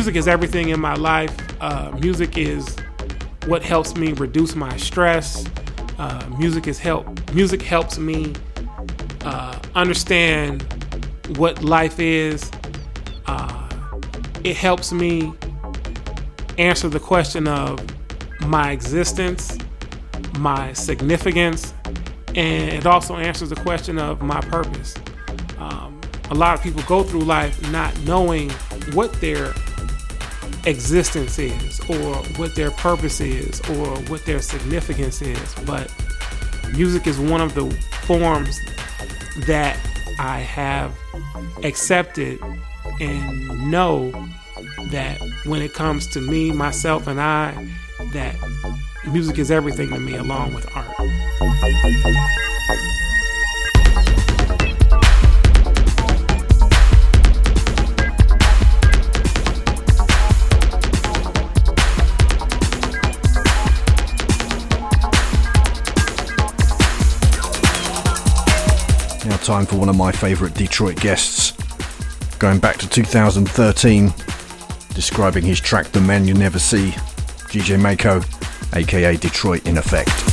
Music 0.00 0.16
is 0.16 0.28
everything 0.28 0.70
in 0.70 0.80
my 0.80 0.94
life. 0.94 1.36
Uh, 1.60 1.94
music 2.00 2.38
is 2.38 2.74
what 3.44 3.62
helps 3.62 3.94
me 3.96 4.14
reduce 4.14 4.56
my 4.56 4.74
stress. 4.78 5.44
Uh, 5.98 6.26
music 6.38 6.66
is 6.66 6.78
help. 6.78 7.06
Music 7.34 7.60
helps 7.60 7.98
me 7.98 8.32
uh, 9.26 9.58
understand 9.74 10.62
what 11.36 11.62
life 11.62 12.00
is. 12.00 12.50
Uh, 13.26 13.68
it 14.42 14.56
helps 14.56 14.90
me 14.90 15.34
answer 16.56 16.88
the 16.88 16.98
question 16.98 17.46
of 17.46 17.78
my 18.46 18.70
existence, 18.70 19.58
my 20.38 20.72
significance, 20.72 21.74
and 22.28 22.72
it 22.72 22.86
also 22.86 23.16
answers 23.16 23.50
the 23.50 23.56
question 23.56 23.98
of 23.98 24.22
my 24.22 24.40
purpose. 24.40 24.94
Um, 25.58 26.00
a 26.30 26.34
lot 26.34 26.54
of 26.54 26.62
people 26.62 26.82
go 26.84 27.02
through 27.02 27.24
life 27.24 27.70
not 27.70 27.94
knowing 28.04 28.48
what 28.94 29.12
their 29.20 29.52
existence 30.66 31.38
is, 31.38 31.80
or 31.88 32.16
what 32.36 32.54
their 32.54 32.70
purpose 32.70 33.20
is, 33.20 33.60
or 33.70 33.96
what 34.08 34.24
their 34.26 34.40
significance 34.40 35.22
is. 35.22 35.54
But 35.66 35.92
music 36.72 37.06
is 37.06 37.18
one 37.18 37.40
of 37.40 37.54
the 37.54 37.70
forms 38.02 38.58
that 39.46 39.78
I 40.18 40.38
have 40.38 40.92
accepted 41.64 42.38
and 43.00 43.70
know 43.70 44.10
that 44.90 45.18
when 45.44 45.62
it 45.62 45.72
comes 45.72 46.06
to 46.08 46.20
me, 46.20 46.50
myself, 46.50 47.06
and 47.06 47.20
I, 47.20 47.52
that 48.12 48.34
music 49.06 49.38
is 49.38 49.50
everything 49.50 49.90
to 49.90 49.98
me 49.98 50.16
along 50.16 50.54
with 50.54 50.66
art. 50.76 50.94
Time 69.50 69.66
for 69.66 69.78
one 69.78 69.88
of 69.88 69.96
my 69.96 70.12
favourite 70.12 70.54
Detroit 70.54 70.94
guests. 71.00 71.50
Going 72.38 72.60
back 72.60 72.76
to 72.76 72.88
2013, 72.88 74.14
describing 74.94 75.42
his 75.42 75.58
track 75.58 75.88
The 75.88 76.00
Man 76.00 76.24
You 76.24 76.34
Never 76.34 76.60
See, 76.60 76.90
DJ 77.50 77.76
Mako, 77.76 78.22
aka 78.78 79.16
Detroit 79.16 79.66
in 79.66 79.76
Effect. 79.76 80.29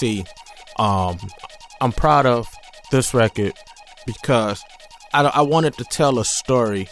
See. 0.00 0.24
Um, 0.78 1.18
I'm 1.80 1.92
proud 1.92 2.26
of 2.26 2.48
this 2.90 3.12
record 3.14 3.52
because 4.06 4.62
I, 5.12 5.24
I 5.24 5.42
wanted 5.42 5.74
to 5.74 5.84
tell 5.84 6.18
a 6.18 6.24
story 6.24 6.88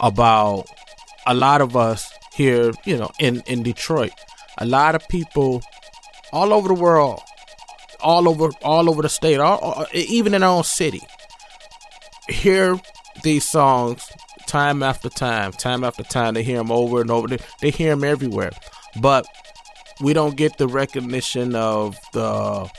about 0.00 0.66
a 1.26 1.34
lot 1.34 1.60
of 1.62 1.76
us 1.76 2.12
here, 2.34 2.72
you 2.84 2.96
know, 2.96 3.10
in, 3.18 3.42
in 3.46 3.62
Detroit. 3.62 4.12
A 4.58 4.66
lot 4.66 4.94
of 4.94 5.06
people 5.08 5.62
all 6.32 6.52
over 6.52 6.68
the 6.68 6.74
world, 6.74 7.20
all 8.00 8.28
over 8.28 8.50
all 8.62 8.88
over 8.90 9.00
the 9.02 9.08
state, 9.08 9.38
all, 9.40 9.58
all- 9.58 9.86
even 9.92 10.34
in 10.34 10.42
our 10.42 10.56
own 10.58 10.64
city, 10.64 11.00
hear 12.28 12.78
these 13.22 13.48
songs 13.48 14.06
time 14.46 14.82
after 14.82 15.08
time, 15.08 15.52
time 15.52 15.84
after 15.84 16.02
time. 16.02 16.34
They 16.34 16.42
hear 16.42 16.58
them 16.58 16.70
over 16.70 17.00
and 17.00 17.10
over. 17.10 17.28
They, 17.28 17.38
they 17.60 17.70
hear 17.70 17.90
them 17.90 18.04
everywhere, 18.04 18.52
but 19.00 19.26
we 20.00 20.12
don't 20.12 20.36
get 20.36 20.58
the 20.58 20.68
recognition 20.68 21.54
of 21.54 21.96
the 22.12 22.70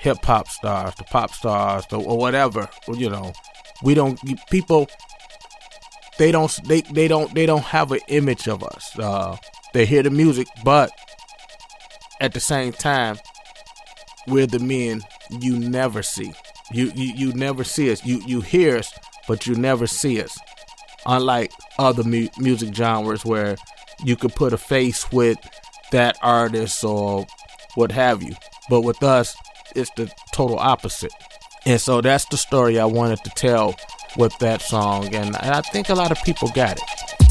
hip 0.00 0.24
hop 0.24 0.48
stars, 0.48 0.94
the 0.96 1.04
pop 1.04 1.30
stars, 1.32 1.86
the, 1.86 2.00
or 2.00 2.18
whatever. 2.18 2.68
You 2.88 3.10
know, 3.10 3.32
we 3.82 3.94
don't 3.94 4.18
people. 4.50 4.88
They 6.18 6.32
don't. 6.32 6.52
They, 6.66 6.82
they 6.82 7.08
don't. 7.08 7.34
They 7.34 7.46
don't 7.46 7.64
have 7.64 7.92
an 7.92 8.00
image 8.08 8.48
of 8.48 8.62
us. 8.62 8.98
Uh, 8.98 9.36
they 9.72 9.86
hear 9.86 10.02
the 10.02 10.10
music, 10.10 10.46
but 10.64 10.90
at 12.20 12.34
the 12.34 12.40
same 12.40 12.72
time, 12.72 13.18
we're 14.26 14.46
the 14.46 14.58
men 14.58 15.02
you 15.30 15.58
never 15.58 16.02
see. 16.02 16.32
You 16.72 16.92
you, 16.94 17.14
you 17.14 17.32
never 17.32 17.64
see 17.64 17.90
us. 17.90 18.04
You 18.04 18.22
you 18.26 18.40
hear 18.40 18.78
us, 18.78 18.92
but 19.26 19.46
you 19.46 19.54
never 19.54 19.86
see 19.86 20.22
us. 20.22 20.38
Unlike 21.06 21.52
other 21.78 22.04
mu- 22.04 22.28
music 22.38 22.74
genres 22.74 23.24
where 23.24 23.56
you 24.04 24.16
could 24.16 24.34
put 24.34 24.52
a 24.52 24.58
face 24.58 25.10
with 25.10 25.38
that 25.92 26.18
artist 26.22 26.84
or 26.84 27.26
what 27.74 27.92
have 27.92 28.22
you. 28.22 28.34
But 28.68 28.82
with 28.82 29.02
us, 29.02 29.36
it's 29.74 29.90
the 29.96 30.10
total 30.32 30.58
opposite. 30.58 31.12
And 31.64 31.80
so 31.80 32.00
that's 32.00 32.24
the 32.26 32.36
story 32.36 32.78
I 32.78 32.84
wanted 32.84 33.22
to 33.24 33.30
tell 33.30 33.76
with 34.16 34.36
that 34.38 34.60
song. 34.60 35.14
And, 35.14 35.36
I 35.36 35.60
think 35.60 35.88
a 35.88 35.94
lot 35.94 36.10
of 36.10 36.18
people 36.24 36.48
got 36.48 36.76
it. 36.76 37.21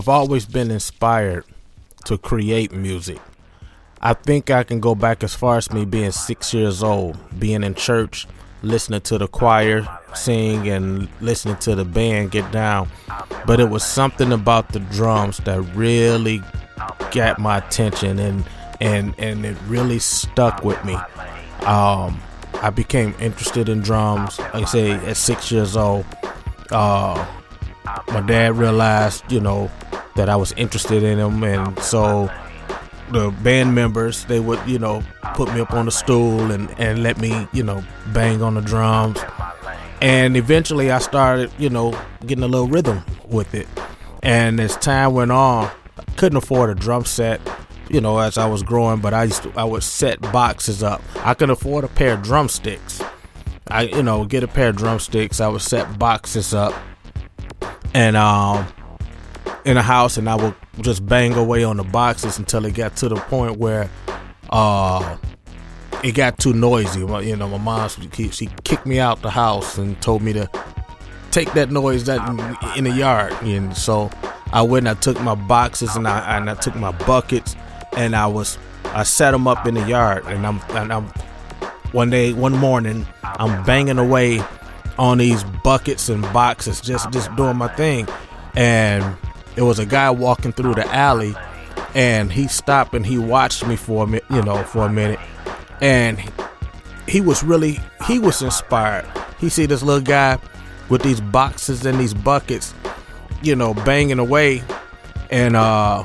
I've 0.00 0.08
always 0.08 0.46
been 0.46 0.70
inspired 0.70 1.44
to 2.06 2.16
create 2.16 2.72
music. 2.72 3.20
I 4.00 4.14
think 4.14 4.50
I 4.50 4.62
can 4.62 4.80
go 4.80 4.94
back 4.94 5.22
as 5.22 5.34
far 5.34 5.58
as 5.58 5.70
me 5.70 5.84
being 5.84 6.10
six 6.10 6.54
years 6.54 6.82
old, 6.82 7.18
being 7.38 7.62
in 7.62 7.74
church, 7.74 8.26
listening 8.62 9.02
to 9.02 9.18
the 9.18 9.28
choir 9.28 9.86
sing 10.14 10.66
and 10.70 11.06
listening 11.20 11.56
to 11.56 11.74
the 11.74 11.84
band 11.84 12.30
get 12.30 12.50
down. 12.50 12.88
But 13.44 13.60
it 13.60 13.68
was 13.68 13.84
something 13.84 14.32
about 14.32 14.72
the 14.72 14.80
drums 14.80 15.36
that 15.44 15.60
really 15.74 16.40
got 17.10 17.38
my 17.38 17.58
attention 17.58 18.18
and 18.18 18.48
and 18.80 19.14
and 19.18 19.44
it 19.44 19.58
really 19.66 19.98
stuck 19.98 20.64
with 20.64 20.82
me. 20.82 20.94
Um, 21.66 22.18
I 22.62 22.70
became 22.74 23.14
interested 23.20 23.68
in 23.68 23.82
drums, 23.82 24.38
like 24.38 24.54
I 24.54 24.64
say, 24.64 24.92
at 24.92 25.18
six 25.18 25.52
years 25.52 25.76
old. 25.76 26.06
Uh, 26.70 27.22
my 28.08 28.20
dad 28.20 28.56
realized, 28.56 29.30
you 29.30 29.40
know, 29.40 29.70
that 30.16 30.28
I 30.28 30.36
was 30.36 30.52
interested 30.52 31.02
in 31.02 31.18
them, 31.18 31.42
and 31.44 31.78
so 31.80 32.30
the 33.10 33.30
band 33.42 33.74
members 33.74 34.24
they 34.26 34.40
would, 34.40 34.60
you 34.66 34.78
know, 34.78 35.02
put 35.34 35.52
me 35.52 35.60
up 35.60 35.72
on 35.72 35.86
the 35.86 35.90
stool 35.90 36.50
and 36.50 36.70
and 36.78 37.02
let 37.02 37.18
me, 37.18 37.48
you 37.52 37.62
know, 37.62 37.82
bang 38.12 38.42
on 38.42 38.54
the 38.54 38.60
drums. 38.60 39.18
And 40.00 40.36
eventually, 40.36 40.90
I 40.90 40.98
started, 40.98 41.52
you 41.58 41.68
know, 41.68 41.98
getting 42.26 42.44
a 42.44 42.48
little 42.48 42.68
rhythm 42.68 43.02
with 43.26 43.54
it. 43.54 43.68
And 44.22 44.58
as 44.58 44.76
time 44.76 45.12
went 45.12 45.30
on, 45.30 45.70
I 45.98 46.02
couldn't 46.16 46.38
afford 46.38 46.70
a 46.70 46.74
drum 46.74 47.04
set, 47.04 47.40
you 47.88 48.00
know, 48.00 48.18
as 48.18 48.38
I 48.38 48.46
was 48.46 48.62
growing. 48.62 49.00
But 49.00 49.12
I 49.12 49.24
used 49.24 49.42
to, 49.42 49.52
I 49.56 49.64
would 49.64 49.82
set 49.82 50.20
boxes 50.32 50.82
up. 50.82 51.02
I 51.18 51.34
could 51.34 51.50
afford 51.50 51.84
a 51.84 51.88
pair 51.88 52.14
of 52.14 52.22
drumsticks. 52.22 53.02
I, 53.68 53.82
you 53.82 54.02
know, 54.02 54.24
get 54.24 54.42
a 54.42 54.48
pair 54.48 54.70
of 54.70 54.76
drumsticks. 54.76 55.40
I 55.40 55.48
would 55.48 55.62
set 55.62 55.98
boxes 55.98 56.54
up, 56.54 56.74
and 57.94 58.16
um, 58.16 58.66
in 59.64 59.76
a 59.76 59.82
house, 59.82 60.16
and 60.16 60.28
I 60.28 60.36
would 60.36 60.54
just 60.80 61.06
bang 61.06 61.34
away 61.34 61.64
on 61.64 61.76
the 61.76 61.84
boxes 61.84 62.38
until 62.38 62.64
it 62.64 62.74
got 62.74 62.96
to 62.96 63.08
the 63.08 63.16
point 63.16 63.58
where, 63.58 63.90
uh, 64.50 65.16
it 66.02 66.12
got 66.12 66.38
too 66.38 66.52
noisy. 66.52 67.00
You 67.00 67.36
know, 67.36 67.48
my 67.48 67.58
mom 67.58 67.88
she, 67.88 68.30
she 68.30 68.48
kicked 68.64 68.86
me 68.86 68.98
out 68.98 69.22
the 69.22 69.30
house 69.30 69.78
and 69.78 70.00
told 70.00 70.22
me 70.22 70.32
to 70.32 70.48
take 71.30 71.52
that 71.52 71.70
noise 71.70 72.04
that 72.04 72.26
in, 72.28 72.78
in 72.78 72.84
the 72.84 72.98
yard. 72.98 73.32
And 73.42 73.76
so 73.76 74.10
I 74.52 74.62
went 74.62 74.86
and 74.86 74.96
I 74.96 75.00
took 75.00 75.20
my 75.20 75.34
boxes 75.34 75.96
and 75.96 76.08
I 76.08 76.36
and 76.36 76.48
I 76.48 76.54
took 76.54 76.74
my 76.74 76.92
buckets 76.92 77.56
and 77.96 78.16
I 78.16 78.26
was 78.26 78.58
I 78.86 79.02
set 79.02 79.32
them 79.32 79.46
up 79.46 79.66
in 79.66 79.74
the 79.74 79.86
yard. 79.86 80.24
And 80.26 80.46
I'm 80.46 80.60
and 80.70 80.92
I'm 80.92 81.06
one 81.92 82.10
day 82.10 82.32
one 82.32 82.56
morning 82.56 83.06
I'm 83.22 83.64
banging 83.64 83.98
away 83.98 84.42
on 85.00 85.16
these 85.16 85.42
buckets 85.64 86.10
and 86.10 86.22
boxes, 86.24 86.78
just 86.80 87.10
just 87.10 87.34
doing 87.34 87.56
my 87.56 87.68
thing. 87.68 88.06
And 88.54 89.16
it 89.56 89.62
was 89.62 89.78
a 89.78 89.86
guy 89.86 90.10
walking 90.10 90.52
through 90.52 90.74
the 90.74 90.86
alley, 90.94 91.34
and 91.94 92.30
he 92.30 92.46
stopped 92.46 92.94
and 92.94 93.04
he 93.04 93.16
watched 93.16 93.66
me 93.66 93.76
for 93.76 94.04
a 94.04 94.06
minute, 94.06 94.24
you 94.30 94.42
know, 94.42 94.62
for 94.62 94.84
a 94.84 94.92
minute, 94.92 95.18
and 95.80 96.22
he 97.08 97.22
was 97.22 97.42
really 97.42 97.80
he 98.06 98.18
was 98.18 98.42
inspired. 98.42 99.06
He 99.38 99.48
see 99.48 99.64
this 99.64 99.82
little 99.82 100.02
guy 100.02 100.38
with 100.90 101.02
these 101.02 101.22
boxes 101.22 101.86
and 101.86 101.98
these 101.98 102.12
buckets, 102.12 102.74
you 103.42 103.56
know, 103.56 103.72
banging 103.72 104.18
away, 104.18 104.62
and 105.30 105.56
uh 105.56 106.04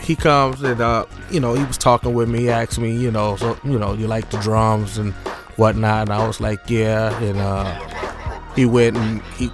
he 0.00 0.16
comes 0.16 0.62
and 0.62 0.80
uh 0.80 1.04
you 1.30 1.38
know 1.38 1.54
he 1.54 1.64
was 1.64 1.78
talking 1.78 2.14
with 2.14 2.28
me. 2.28 2.40
He 2.40 2.50
asked 2.50 2.80
me, 2.80 2.96
you 2.96 3.12
know, 3.12 3.36
so 3.36 3.56
you 3.62 3.78
know, 3.78 3.92
you 3.92 4.08
like 4.08 4.28
the 4.30 4.38
drums 4.38 4.98
and 4.98 5.14
whatnot, 5.58 6.08
and 6.08 6.12
I 6.12 6.26
was 6.26 6.40
like, 6.40 6.70
yeah, 6.70 7.18
and 7.22 7.38
uh 7.38 8.54
he 8.54 8.64
went 8.64 8.96
and 8.96 9.22
he 9.36 9.50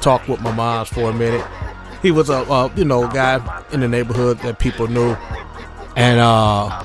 talked 0.00 0.28
with 0.28 0.40
my 0.40 0.52
moms 0.52 0.88
for 0.88 1.10
a 1.10 1.12
minute. 1.12 1.44
He 2.02 2.10
was 2.10 2.28
a 2.28 2.38
uh, 2.50 2.70
you 2.76 2.84
know 2.84 3.08
guy 3.08 3.64
in 3.72 3.80
the 3.80 3.88
neighborhood 3.88 4.38
that 4.40 4.58
people 4.58 4.86
knew, 4.86 5.16
and 5.96 6.20
uh 6.20 6.84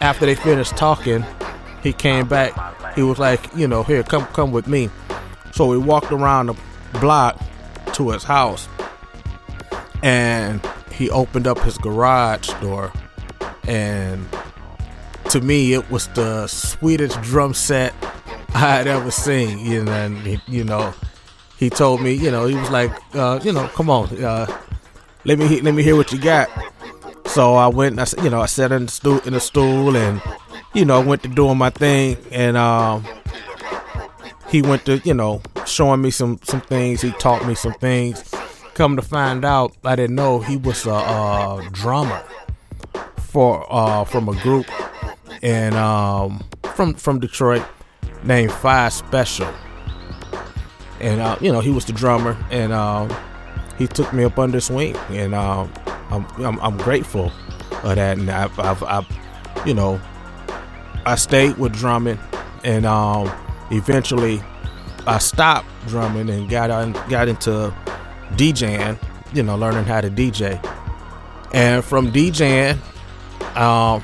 after 0.00 0.26
they 0.26 0.34
finished 0.34 0.76
talking, 0.76 1.24
he 1.82 1.92
came 1.92 2.28
back. 2.28 2.52
He 2.94 3.02
was 3.02 3.18
like, 3.18 3.54
you 3.54 3.68
know, 3.68 3.82
here, 3.82 4.02
come 4.02 4.26
come 4.26 4.52
with 4.52 4.66
me. 4.66 4.90
So 5.52 5.66
we 5.66 5.78
walked 5.78 6.12
around 6.12 6.46
the 6.46 6.56
block 7.00 7.40
to 7.94 8.10
his 8.10 8.24
house, 8.24 8.68
and 10.02 10.66
he 10.92 11.10
opened 11.10 11.46
up 11.46 11.58
his 11.60 11.76
garage 11.78 12.48
door, 12.60 12.92
and 13.66 14.26
to 15.30 15.40
me, 15.40 15.72
it 15.72 15.90
was 15.90 16.08
the 16.08 16.46
sweetest 16.46 17.20
drum 17.22 17.54
set 17.54 17.94
I 18.54 18.58
had 18.58 18.86
ever 18.86 19.10
seen. 19.10 19.58
You 19.58 19.84
know, 19.84 19.92
and 19.92 20.16
he, 20.18 20.40
you 20.48 20.64
know, 20.64 20.94
he 21.58 21.70
told 21.70 22.02
me, 22.02 22.12
you 22.12 22.30
know, 22.30 22.46
he 22.46 22.54
was 22.54 22.70
like, 22.70 22.92
uh, 23.14 23.40
you 23.42 23.52
know, 23.52 23.66
come 23.68 23.90
on, 23.90 24.08
uh, 24.22 24.46
let 25.24 25.38
me 25.38 25.60
let 25.60 25.74
me 25.74 25.82
hear 25.82 25.96
what 25.96 26.12
you 26.12 26.20
got. 26.20 26.48
So 27.26 27.54
I 27.54 27.68
went, 27.68 27.98
and 27.98 28.00
I, 28.00 28.22
you 28.22 28.30
know, 28.30 28.40
I 28.40 28.46
sat 28.46 28.72
in 28.72 28.86
the 28.86 28.92
stool 28.92 29.18
in 29.20 29.32
the 29.32 29.40
stool, 29.40 29.96
and 29.96 30.22
you 30.74 30.84
know, 30.84 31.00
went 31.00 31.22
to 31.22 31.28
doing 31.28 31.58
my 31.58 31.70
thing, 31.70 32.16
and 32.30 32.56
um, 32.56 33.04
he 34.48 34.62
went 34.62 34.84
to, 34.86 34.98
you 34.98 35.14
know, 35.14 35.42
showing 35.66 36.02
me 36.02 36.10
some 36.10 36.38
some 36.44 36.60
things. 36.60 37.02
He 37.02 37.10
taught 37.12 37.46
me 37.46 37.54
some 37.54 37.74
things. 37.74 38.22
Come 38.74 38.96
to 38.96 39.02
find 39.02 39.44
out, 39.44 39.74
I 39.84 39.96
didn't 39.96 40.16
know 40.16 40.40
he 40.40 40.56
was 40.56 40.86
a, 40.86 40.94
uh 40.94 41.68
drummer 41.72 42.22
for 43.36 43.66
uh 43.70 44.02
from 44.02 44.30
a 44.30 44.34
group 44.40 44.64
and 45.42 45.74
um 45.74 46.42
from 46.74 46.94
from 46.94 47.20
Detroit 47.20 47.62
named 48.24 48.50
Five 48.50 48.94
Special. 48.94 49.52
And 51.02 51.20
uh, 51.20 51.36
you 51.42 51.52
know, 51.52 51.60
he 51.60 51.70
was 51.70 51.84
the 51.84 51.92
drummer 51.92 52.34
and 52.50 52.72
um 52.72 53.14
he 53.76 53.86
took 53.86 54.10
me 54.14 54.24
up 54.24 54.38
under 54.38 54.56
his 54.56 54.70
wing 54.70 54.96
and 55.10 55.34
um 55.34 55.70
I'm, 56.08 56.24
I'm 56.42 56.58
I'm 56.60 56.76
grateful 56.78 57.30
of 57.82 57.96
that 57.96 58.16
and 58.16 58.30
I've, 58.30 58.58
I've, 58.58 58.82
I've 58.84 59.06
you 59.66 59.74
know 59.74 60.00
I 61.04 61.16
stayed 61.16 61.58
with 61.58 61.74
drumming 61.74 62.18
and 62.64 62.86
um 62.86 63.30
eventually 63.70 64.40
I 65.06 65.18
stopped 65.18 65.68
drumming 65.88 66.30
and 66.30 66.48
got 66.48 66.70
on 66.70 66.92
got 67.10 67.28
into 67.28 67.70
DJing, 68.36 68.98
you 69.34 69.42
know, 69.42 69.58
learning 69.58 69.84
how 69.84 70.00
to 70.00 70.08
DJ. 70.08 70.58
And 71.52 71.84
from 71.84 72.10
DJing, 72.10 72.78
um, 73.56 74.02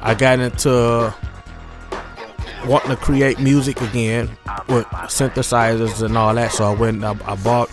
I 0.00 0.14
got 0.14 0.38
into 0.38 1.12
wanting 2.66 2.90
to 2.90 2.96
create 2.96 3.40
music 3.40 3.80
again 3.80 4.28
with 4.68 4.86
synthesizers 5.06 6.02
and 6.02 6.16
all 6.16 6.34
that. 6.34 6.52
So 6.52 6.64
I 6.64 6.74
went, 6.74 7.02
I, 7.02 7.16
I 7.24 7.34
bought 7.36 7.70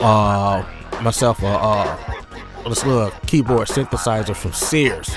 uh, 0.00 0.64
myself 1.02 1.42
a, 1.42 1.46
uh, 1.46 2.68
this 2.68 2.84
little 2.84 3.10
keyboard 3.26 3.68
synthesizer 3.68 4.34
from 4.34 4.52
Sears. 4.52 5.14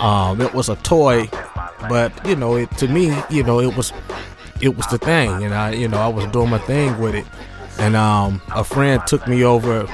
Um, 0.00 0.40
it 0.40 0.52
was 0.52 0.68
a 0.68 0.76
toy, 0.76 1.28
but 1.88 2.12
you 2.26 2.34
know, 2.34 2.56
it 2.56 2.70
to 2.78 2.88
me, 2.88 3.16
you 3.30 3.44
know, 3.44 3.60
it 3.60 3.76
was 3.76 3.92
it 4.60 4.76
was 4.76 4.86
the 4.88 4.98
thing, 4.98 5.44
and 5.44 5.54
I, 5.54 5.72
you 5.72 5.86
know, 5.88 5.98
I 5.98 6.08
was 6.08 6.26
doing 6.26 6.50
my 6.50 6.58
thing 6.58 6.98
with 6.98 7.14
it. 7.14 7.26
And 7.78 7.96
um, 7.96 8.42
a 8.54 8.64
friend 8.64 9.02
took 9.06 9.26
me 9.28 9.44
over 9.44 9.86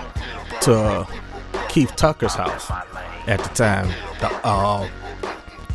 to 0.62 1.06
Keith 1.68 1.94
Tucker's 1.96 2.34
house 2.34 2.70
at 3.26 3.40
the 3.40 3.48
time, 3.50 3.88
the 4.20 4.28
uh, 4.44 4.88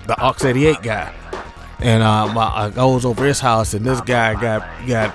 the 0.07 0.15
Aux 0.21 0.35
88 0.45 0.81
guy. 0.81 1.13
And 1.79 2.03
I, 2.03 2.25
I 2.33 2.69
goes 2.69 3.05
over 3.05 3.25
his 3.25 3.39
house, 3.39 3.73
and 3.73 3.85
this 3.85 4.01
guy 4.01 4.39
got 4.39 4.87
got 4.87 5.13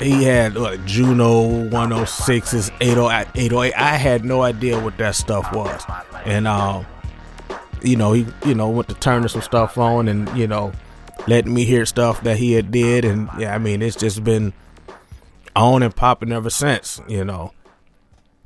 he 0.00 0.24
had 0.24 0.56
what, 0.56 0.84
Juno 0.84 1.68
106s, 1.68 2.70
808, 2.80 3.28
808. 3.34 3.74
I 3.74 3.96
had 3.96 4.24
no 4.24 4.42
idea 4.42 4.80
what 4.80 4.96
that 4.98 5.14
stuff 5.14 5.52
was, 5.52 5.82
and 6.24 6.48
um, 6.48 6.86
you 7.82 7.96
know, 7.96 8.12
he 8.12 8.26
you 8.46 8.54
know 8.54 8.68
went 8.70 8.88
to 8.88 8.94
turning 8.94 9.28
some 9.28 9.42
stuff 9.42 9.76
on, 9.78 10.08
and 10.08 10.28
you 10.36 10.46
know, 10.46 10.72
letting 11.26 11.52
me 11.52 11.64
hear 11.64 11.84
stuff 11.86 12.22
that 12.22 12.38
he 12.38 12.52
had 12.52 12.70
did, 12.70 13.04
and 13.04 13.28
yeah, 13.38 13.54
I 13.54 13.58
mean, 13.58 13.82
it's 13.82 13.96
just 13.96 14.24
been 14.24 14.52
on 15.54 15.82
and 15.82 15.94
popping 15.94 16.32
ever 16.32 16.50
since, 16.50 17.00
you 17.08 17.24
know. 17.24 17.52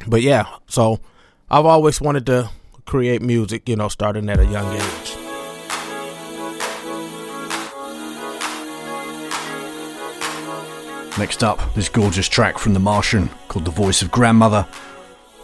But 0.06 0.22
yeah, 0.22 0.46
so 0.66 1.00
I've 1.50 1.66
always 1.66 2.00
wanted 2.00 2.26
to 2.26 2.50
create 2.86 3.20
music, 3.20 3.68
you 3.68 3.76
know, 3.76 3.88
starting 3.88 4.28
at 4.30 4.38
a 4.38 4.46
young 4.46 4.72
age. 4.74 5.16
Next 11.18 11.42
up, 11.42 11.74
this 11.74 11.88
gorgeous 11.88 12.28
track 12.28 12.58
from 12.58 12.74
The 12.74 12.80
Martian 12.80 13.30
called 13.48 13.64
The 13.64 13.70
Voice 13.70 14.02
of 14.02 14.10
Grandmother, 14.10 14.62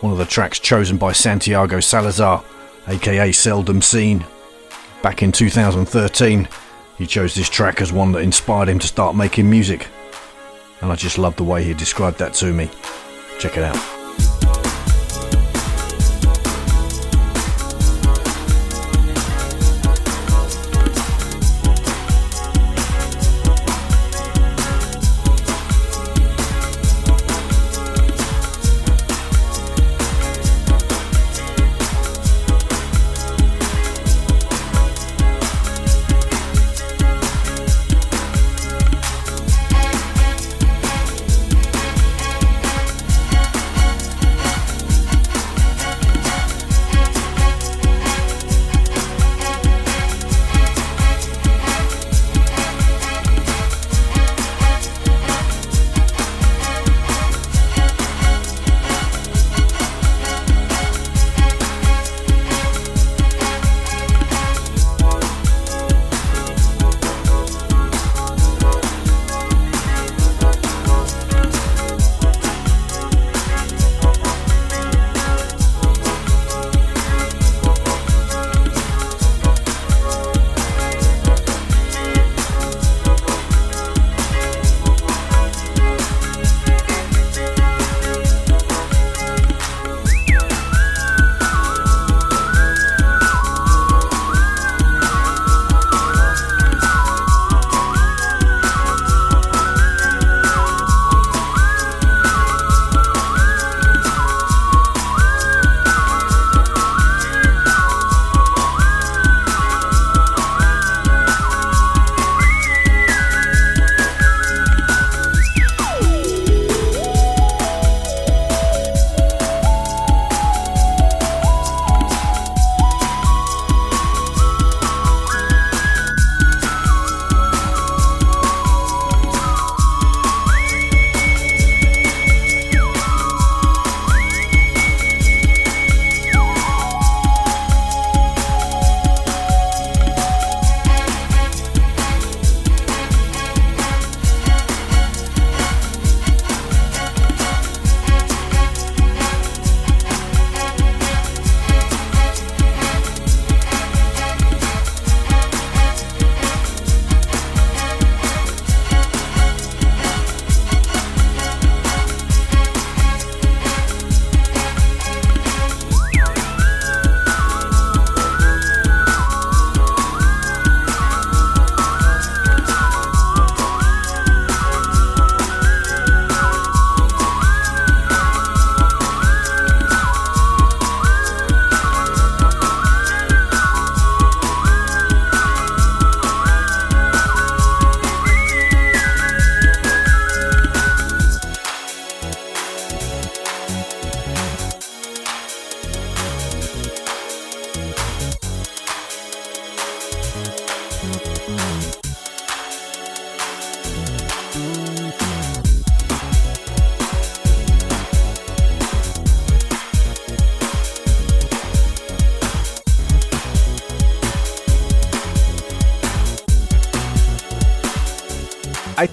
one 0.00 0.12
of 0.12 0.18
the 0.18 0.24
tracks 0.24 0.58
chosen 0.58 0.98
by 0.98 1.12
Santiago 1.12 1.80
Salazar, 1.80 2.44
aka 2.88 3.32
Seldom 3.32 3.80
Seen. 3.80 4.24
Back 5.02 5.22
in 5.22 5.32
2013, 5.32 6.48
he 6.98 7.06
chose 7.06 7.34
this 7.34 7.48
track 7.48 7.80
as 7.80 7.92
one 7.92 8.12
that 8.12 8.18
inspired 8.18 8.68
him 8.68 8.78
to 8.80 8.86
start 8.86 9.16
making 9.16 9.48
music. 9.48 9.88
And 10.82 10.92
I 10.92 10.96
just 10.96 11.18
love 11.18 11.36
the 11.36 11.44
way 11.44 11.64
he 11.64 11.74
described 11.74 12.18
that 12.18 12.34
to 12.34 12.52
me. 12.52 12.70
Check 13.38 13.56
it 13.56 13.64
out. 13.64 14.01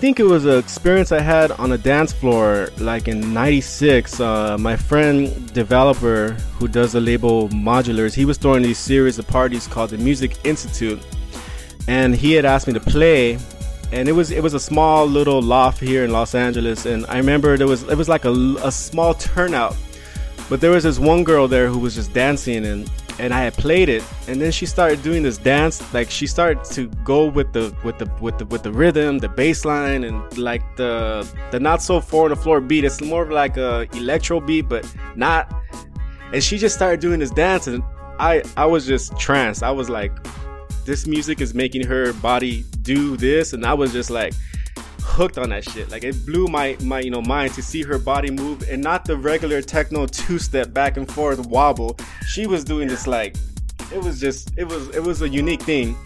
Think 0.10 0.22
it 0.22 0.23
was 0.23 0.45
an 0.45 0.57
experience 0.57 1.11
I 1.11 1.19
had 1.19 1.52
on 1.52 1.72
a 1.72 1.77
dance 1.77 2.11
floor 2.11 2.69
like 2.80 3.07
in 3.07 3.31
96. 3.31 4.19
Uh, 4.19 4.57
my 4.57 4.76
friend, 4.76 5.53
developer 5.53 6.31
who 6.57 6.68
does 6.68 6.94
the 6.94 6.99
label 6.99 7.48
Modularz, 7.49 8.15
he 8.15 8.26
was 8.26 8.40
throwing 8.40 8.64
these 8.64 8.80
series 8.80 9.19
of 9.19 9.27
parties 9.27 9.68
called 9.68 9.91
the 9.91 9.99
Music 9.99 10.44
Institute. 10.44 10.99
And 11.88 12.15
he 12.15 12.34
had 12.34 12.44
asked 12.44 12.65
me 12.65 12.73
to 12.73 12.80
play. 12.80 13.38
And 13.91 14.10
it 14.10 14.14
was 14.14 14.31
it 14.31 14.41
was 14.41 14.56
a 14.56 14.60
small 14.60 15.06
little 15.06 15.44
loft 15.44 15.80
here 15.80 16.03
in 16.03 16.11
Los 16.11 16.34
Angeles, 16.34 16.88
and 16.88 17.06
I 17.06 17.18
remember 17.18 17.56
there 17.56 17.68
was 17.68 17.84
it 17.84 17.95
was 17.95 18.10
like 18.10 18.26
a, 18.26 18.34
a 18.64 18.72
small 18.72 19.14
turnout, 19.14 19.76
but 20.49 20.60
there 20.60 20.72
was 20.72 20.86
this 20.86 20.98
one 20.98 21.23
girl 21.23 21.48
there 21.48 21.68
who 21.68 21.77
was 21.77 21.94
just 21.94 22.14
dancing, 22.14 22.65
and 22.65 22.90
and 23.19 23.33
I 23.33 23.41
had 23.41 23.53
played 23.53 23.89
it, 23.89 24.03
and 24.27 24.41
then 24.41 24.51
she 24.51 24.65
started 24.65 25.03
doing 25.03 25.23
this 25.23 25.37
dance. 25.37 25.93
Like 25.93 26.09
she 26.09 26.25
started 26.25 26.63
to 26.75 26.87
go 27.03 27.27
with 27.27 27.51
the 27.53 27.75
with 27.83 27.99
the 27.99 28.09
with 28.21 28.37
the 28.37 28.45
with 28.45 28.63
the 28.63 28.71
rhythm, 28.71 29.19
the 29.19 29.29
bass 29.29 29.65
line, 29.65 30.03
and 30.05 30.37
like 30.37 30.63
the 30.77 31.27
the 31.51 31.59
not 31.59 31.81
so 31.81 31.99
four 31.99 32.23
on 32.25 32.29
the 32.29 32.35
floor 32.35 32.61
beat. 32.61 32.85
It's 32.85 33.01
more 33.01 33.23
of 33.23 33.29
like 33.29 33.57
a 33.57 33.87
electro 33.93 34.39
beat, 34.39 34.69
but 34.69 34.91
not. 35.15 35.53
And 36.33 36.43
she 36.43 36.57
just 36.57 36.75
started 36.75 36.99
doing 36.99 37.19
this 37.19 37.31
dance, 37.31 37.67
and 37.67 37.83
I 38.19 38.43
I 38.55 38.65
was 38.65 38.87
just 38.87 39.17
tranced. 39.19 39.63
I 39.63 39.71
was 39.71 39.89
like, 39.89 40.11
this 40.85 41.05
music 41.05 41.41
is 41.41 41.53
making 41.53 41.85
her 41.87 42.13
body 42.13 42.63
do 42.81 43.17
this, 43.17 43.53
and 43.53 43.65
I 43.65 43.73
was 43.73 43.91
just 43.91 44.09
like 44.09 44.33
hooked 45.10 45.38
on 45.38 45.49
that 45.49 45.64
shit. 45.64 45.90
Like 45.90 46.03
it 46.03 46.26
blew 46.26 46.48
my 46.48 46.77
my 46.81 46.99
you 46.99 47.11
know 47.11 47.22
mind 47.22 47.53
to 47.56 47.61
see 47.61 47.84
her 47.84 47.98
body 47.98 48.31
move 48.31 48.68
and 48.69 48.81
not 48.81 49.06
the 49.06 49.18
regular 49.18 49.61
techno 49.61 50.06
two 50.06 50.40
step 50.40 50.73
back 50.73 50.98
and 50.98 51.11
forth 51.11 51.45
wobble. 51.48 51.98
She 52.27 52.48
was 52.48 52.64
doing 52.64 52.88
this 52.88 53.07
like 53.07 53.36
it 53.91 54.02
was 54.02 54.19
just 54.19 54.52
it 54.57 54.65
was 54.65 54.90
it 54.95 55.03
was 55.03 55.22
a 55.22 55.30
unique 55.30 55.61
thing. 55.61 55.98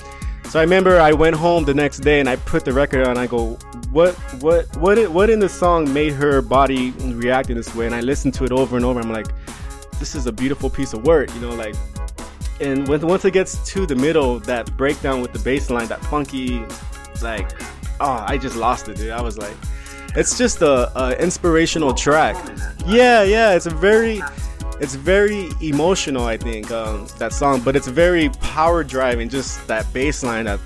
So 0.50 0.60
I 0.60 0.64
remember 0.64 1.00
I 1.00 1.14
went 1.14 1.36
home 1.36 1.64
the 1.64 1.74
next 1.74 2.00
day 2.00 2.20
and 2.20 2.30
I 2.30 2.36
put 2.36 2.66
the 2.66 2.74
record 2.74 3.08
on. 3.08 3.18
I 3.18 3.28
go, 3.28 3.56
what 3.92 4.14
what 4.42 4.76
what 4.78 5.08
what 5.10 5.30
in 5.30 5.40
the 5.40 5.50
song 5.50 5.92
made 5.92 6.14
her 6.14 6.42
body 6.42 6.92
react 6.92 7.50
in 7.50 7.58
this 7.58 7.74
way? 7.76 7.86
And 7.86 7.96
I 7.96 8.02
listened 8.02 8.34
to 8.36 8.44
it 8.44 8.52
over 8.52 8.76
and 8.76 8.86
over. 8.86 9.00
I'm 9.00 9.12
like, 9.12 9.28
this 10.00 10.16
is 10.16 10.28
a 10.28 10.32
beautiful 10.32 10.70
piece 10.70 10.94
of 10.94 11.06
work, 11.06 11.34
you 11.34 11.42
know, 11.42 11.56
like. 11.56 11.76
And 12.62 12.88
when 12.88 13.02
once 13.06 13.26
it 13.26 13.32
gets 13.32 13.68
to 13.72 13.86
the 13.86 13.96
middle, 13.96 14.40
that 14.42 14.78
breakdown 14.78 15.22
with 15.22 15.34
the 15.34 15.40
bass 15.40 15.70
line, 15.70 15.88
that 15.88 16.02
funky, 16.06 16.64
like 17.22 17.52
oh, 18.04 18.26
I 18.28 18.38
just 18.38 18.56
lost 18.56 18.90
it, 18.90 18.98
dude. 18.98 19.12
I 19.12 19.22
was 19.22 19.38
like, 19.38 19.56
it's 20.16 20.38
just 20.38 20.62
a, 20.62 20.92
a 21.00 21.18
inspirational 21.20 21.94
track. 21.94 22.36
Yeah, 22.86 23.24
yeah, 23.24 23.56
it's 23.56 23.66
a 23.66 23.72
very, 23.72 24.22
it's 24.80 24.96
very 24.96 25.50
emotional. 25.62 26.26
I 26.26 26.38
think 26.38 26.70
um, 26.70 27.08
that 27.18 27.34
song, 27.34 27.62
but 27.62 27.76
it's 27.76 27.88
very 27.88 28.30
power 28.42 28.84
driving. 28.84 29.30
Just 29.30 29.66
that 29.68 29.92
bass 29.94 30.22
line. 30.24 30.46
That 30.46 30.60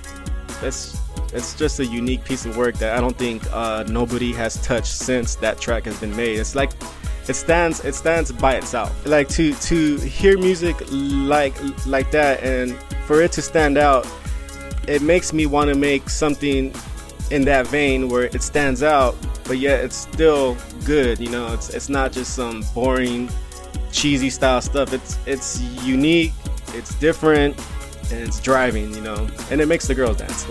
it's 0.62 1.00
it's 1.34 1.56
just 1.56 1.80
a 1.80 1.86
unique 1.86 2.26
piece 2.26 2.46
of 2.46 2.58
work 2.58 2.76
that 2.80 2.98
I 2.98 3.02
don't 3.02 3.18
think 3.18 3.44
uh, 3.54 3.84
nobody 3.88 4.34
has 4.34 4.62
touched 4.62 4.94
since 4.94 5.36
that 5.36 5.60
track 5.60 5.86
has 5.86 6.00
been 6.00 6.16
made. 6.16 6.40
It's 6.40 6.56
like 6.56 6.72
it 7.30 7.36
stands 7.36 7.86
it 7.86 7.96
stands 7.96 8.32
by 8.32 8.56
itself. 8.56 9.06
Like 9.06 9.30
to 9.30 9.54
to 9.54 9.98
hear 9.98 10.38
music 10.38 10.76
like 10.92 11.56
like 11.86 12.12
that 12.12 12.44
and 12.44 12.76
for 13.06 13.22
it 13.22 13.32
to 13.34 13.42
stand 13.42 13.78
out, 13.78 14.08
it 14.88 15.02
makes 15.02 15.32
me 15.32 15.46
want 15.46 15.70
to 15.70 15.76
make 15.76 16.10
something 16.10 16.74
in 17.32 17.44
that 17.45 17.68
vein 17.68 18.10
where 18.10 18.24
it 18.24 18.41
stands 18.41 18.84
out, 18.84 19.16
but 19.45 19.58
yet 19.58 19.84
it's 19.84 19.95
still 19.95 20.58
good. 20.86 21.20
You 21.20 21.30
know, 21.30 21.54
it's 21.54 21.70
it's 21.70 21.90
not 21.90 22.12
just 22.12 22.36
some 22.36 22.64
boring, 22.74 23.30
cheesy 23.91 24.30
style 24.30 24.62
stuff. 24.62 24.94
It's 24.94 25.18
it's 25.26 25.62
unique, 25.84 26.34
it's 26.74 26.95
different, 26.95 27.58
and 28.12 28.28
it's 28.28 28.40
driving. 28.40 28.94
You 28.94 29.02
know, 29.02 29.28
and 29.52 29.62
it 29.62 29.68
makes 29.68 29.88
the 29.88 29.95
girls 29.95 30.18
dance. 30.18 30.45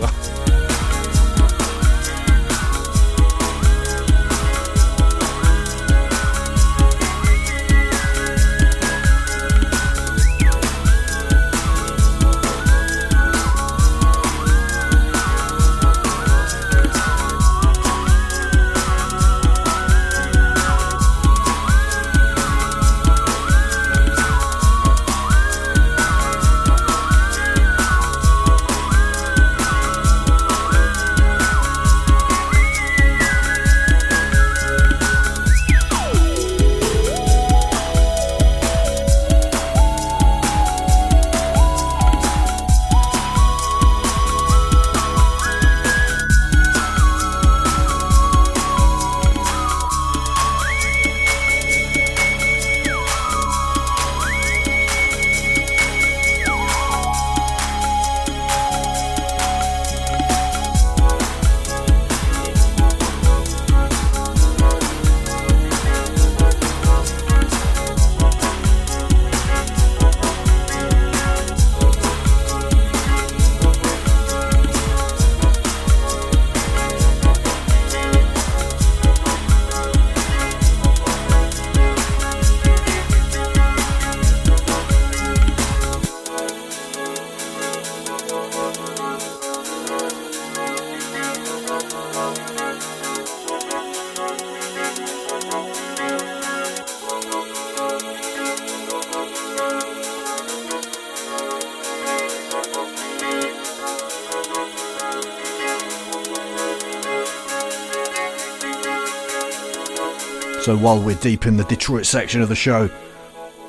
So 110.67 110.75
while 110.75 111.01
we're 111.01 111.15
deep 111.15 111.45
in 111.45 111.55
the 111.55 111.63
Detroit 111.63 112.05
section 112.05 112.41
of 112.41 112.49
the 112.49 112.55
show, 112.55 112.89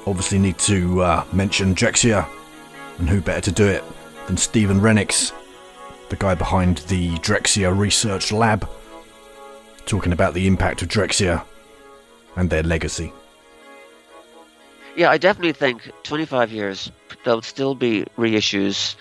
obviously 0.04 0.40
need 0.40 0.58
to 0.58 1.00
uh, 1.00 1.24
mention 1.32 1.72
Drexciya, 1.72 2.28
and 2.98 3.08
who 3.08 3.20
better 3.20 3.40
to 3.40 3.52
do 3.52 3.68
it 3.68 3.84
than 4.26 4.36
Stephen 4.36 4.80
Rennicks, 4.80 5.32
the 6.08 6.16
guy 6.16 6.34
behind 6.34 6.78
the 6.88 7.10
Drexciya 7.18 7.78
Research 7.78 8.32
Lab, 8.32 8.68
talking 9.86 10.12
about 10.12 10.34
the 10.34 10.48
impact 10.48 10.82
of 10.82 10.88
Drexciya 10.88 11.44
and 12.34 12.50
their 12.50 12.64
legacy. 12.64 13.12
Yeah, 14.96 15.10
I 15.10 15.18
definitely 15.18 15.52
think 15.52 15.92
25 16.02 16.50
years, 16.50 16.90
there'll 17.22 17.42
still 17.42 17.76
be 17.76 18.06
reissues 18.16 18.96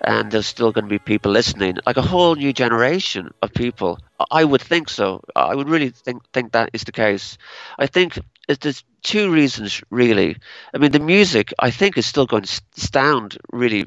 and 0.00 0.32
there's 0.32 0.46
still 0.46 0.72
going 0.72 0.86
to 0.86 0.90
be 0.90 0.98
people 0.98 1.32
listening, 1.32 1.76
like 1.84 1.98
a 1.98 2.02
whole 2.02 2.36
new 2.36 2.54
generation 2.54 3.34
of 3.42 3.52
people. 3.52 3.98
I 4.30 4.44
would 4.44 4.62
think 4.62 4.88
so. 4.88 5.22
I 5.34 5.54
would 5.54 5.68
really 5.68 5.90
think 5.90 6.22
think 6.32 6.52
that 6.52 6.70
is 6.72 6.84
the 6.84 6.92
case. 6.92 7.36
I 7.78 7.86
think 7.86 8.18
there's 8.48 8.84
two 9.02 9.30
reasons 9.30 9.82
really. 9.90 10.36
I 10.72 10.78
mean, 10.78 10.92
the 10.92 11.00
music 11.00 11.52
I 11.58 11.70
think 11.70 11.98
is 11.98 12.06
still 12.06 12.26
going 12.26 12.44
to 12.44 12.62
sound 12.76 13.38
really 13.52 13.86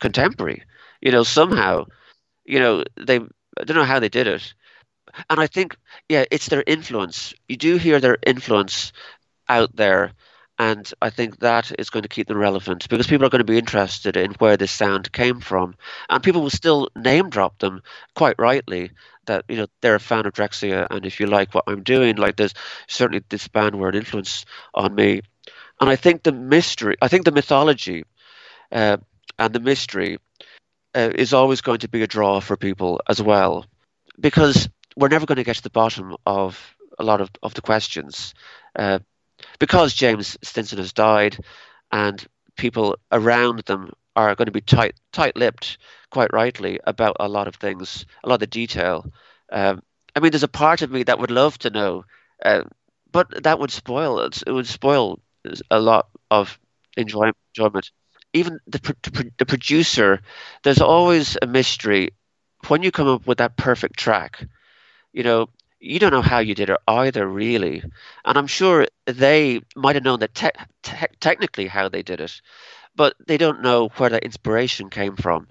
contemporary. 0.00 0.64
You 1.00 1.12
know, 1.12 1.22
somehow, 1.22 1.86
you 2.44 2.60
know, 2.60 2.84
they 2.96 3.16
I 3.18 3.64
don't 3.64 3.76
know 3.76 3.84
how 3.84 4.00
they 4.00 4.08
did 4.08 4.26
it, 4.26 4.54
and 5.30 5.40
I 5.40 5.46
think 5.46 5.76
yeah, 6.08 6.24
it's 6.30 6.48
their 6.48 6.64
influence. 6.66 7.34
You 7.48 7.56
do 7.56 7.76
hear 7.76 8.00
their 8.00 8.18
influence 8.26 8.92
out 9.48 9.74
there 9.76 10.12
and 10.58 10.92
I 11.02 11.10
think 11.10 11.40
that 11.40 11.72
is 11.78 11.90
going 11.90 12.02
to 12.04 12.08
keep 12.08 12.28
them 12.28 12.36
relevant 12.38 12.88
because 12.88 13.06
people 13.06 13.26
are 13.26 13.30
going 13.30 13.40
to 13.40 13.52
be 13.52 13.58
interested 13.58 14.16
in 14.16 14.32
where 14.34 14.56
this 14.56 14.70
sound 14.70 15.10
came 15.12 15.40
from. 15.40 15.74
And 16.08 16.22
people 16.22 16.42
will 16.42 16.50
still 16.50 16.88
name 16.94 17.30
drop 17.30 17.58
them 17.58 17.82
quite 18.14 18.36
rightly 18.38 18.90
that, 19.26 19.44
you 19.48 19.56
know, 19.56 19.66
they're 19.80 19.94
a 19.94 20.00
fan 20.00 20.26
of 20.26 20.32
Drexciya. 20.32 20.86
And 20.90 21.06
if 21.06 21.20
you 21.20 21.26
like 21.26 21.54
what 21.54 21.64
I'm 21.66 21.82
doing, 21.82 22.16
like 22.16 22.36
there's 22.36 22.54
certainly 22.88 23.24
this 23.28 23.48
band 23.48 23.76
were 23.76 23.88
an 23.88 23.94
influence 23.94 24.44
on 24.74 24.94
me. 24.94 25.22
And 25.80 25.90
I 25.90 25.96
think 25.96 26.22
the 26.22 26.32
mystery, 26.32 26.96
I 27.02 27.08
think 27.08 27.24
the 27.24 27.32
mythology 27.32 28.04
uh, 28.70 28.98
and 29.38 29.52
the 29.52 29.60
mystery 29.60 30.18
uh, 30.94 31.10
is 31.14 31.32
always 31.32 31.60
going 31.60 31.78
to 31.78 31.88
be 31.88 32.02
a 32.02 32.06
draw 32.06 32.40
for 32.40 32.56
people 32.56 33.00
as 33.08 33.20
well. 33.22 33.66
Because 34.20 34.68
we're 34.96 35.08
never 35.08 35.26
going 35.26 35.36
to 35.36 35.44
get 35.44 35.56
to 35.56 35.62
the 35.62 35.70
bottom 35.70 36.16
of 36.26 36.76
a 36.98 37.04
lot 37.04 37.20
of, 37.20 37.30
of 37.42 37.54
the 37.54 37.62
questions 37.62 38.34
uh, 38.76 38.98
because 39.58 39.94
James 39.94 40.36
Stinson 40.42 40.78
has 40.78 40.92
died 40.92 41.36
and 41.90 42.24
people 42.56 42.96
around 43.10 43.60
them 43.60 43.92
are 44.14 44.34
going 44.34 44.46
to 44.46 44.52
be 44.52 44.60
tight 44.60 44.94
tight 45.12 45.36
lipped, 45.36 45.78
quite 46.12 46.32
rightly, 46.32 46.78
about 46.84 47.16
a 47.20 47.28
lot 47.28 47.48
of 47.48 47.56
things, 47.56 48.06
a 48.24 48.28
lot 48.28 48.42
of 48.42 48.50
detail. 48.50 49.06
Um, 49.50 49.82
I 50.14 50.20
mean, 50.20 50.30
there's 50.32 50.42
a 50.44 50.48
part 50.64 50.82
of 50.82 50.90
me 50.90 51.02
that 51.04 51.18
would 51.18 51.30
love 51.30 51.58
to 51.60 51.70
know, 51.70 52.04
uh, 52.44 52.64
but 53.10 53.44
that 53.44 53.58
would 53.58 53.72
spoil 53.72 54.20
it. 54.20 54.42
It 54.46 54.52
would 54.52 54.66
spoil 54.68 55.20
a 55.70 55.80
lot 55.80 56.08
of 56.30 56.58
enjoy- 56.96 57.32
enjoyment. 57.56 57.90
Even 58.34 58.60
the 58.66 58.80
pr- 58.80 59.22
the 59.38 59.46
producer, 59.46 60.20
there's 60.62 60.80
always 60.80 61.36
a 61.42 61.46
mystery 61.46 62.10
when 62.68 62.82
you 62.82 62.90
come 62.92 63.08
up 63.08 63.26
with 63.26 63.38
that 63.38 63.56
perfect 63.56 63.98
track. 63.98 64.46
You 65.12 65.22
know, 65.24 65.48
you 65.80 65.98
don't 65.98 66.12
know 66.12 66.22
how 66.22 66.38
you 66.40 66.54
did 66.54 66.70
it 66.70 66.78
either, 66.88 67.26
really. 67.26 67.82
And 68.24 68.38
I'm 68.38 68.46
sure 68.46 68.86
they 69.06 69.60
might 69.76 69.96
have 69.96 70.04
known 70.04 70.20
that 70.20 70.34
te- 70.34 70.50
te- 70.82 71.16
technically 71.20 71.66
how 71.66 71.88
they 71.88 72.02
did 72.02 72.20
it, 72.20 72.40
but 72.96 73.14
they 73.26 73.38
don't 73.38 73.62
know 73.62 73.88
where 73.96 74.10
that 74.10 74.24
inspiration 74.24 74.90
came 74.90 75.16
from. 75.16 75.48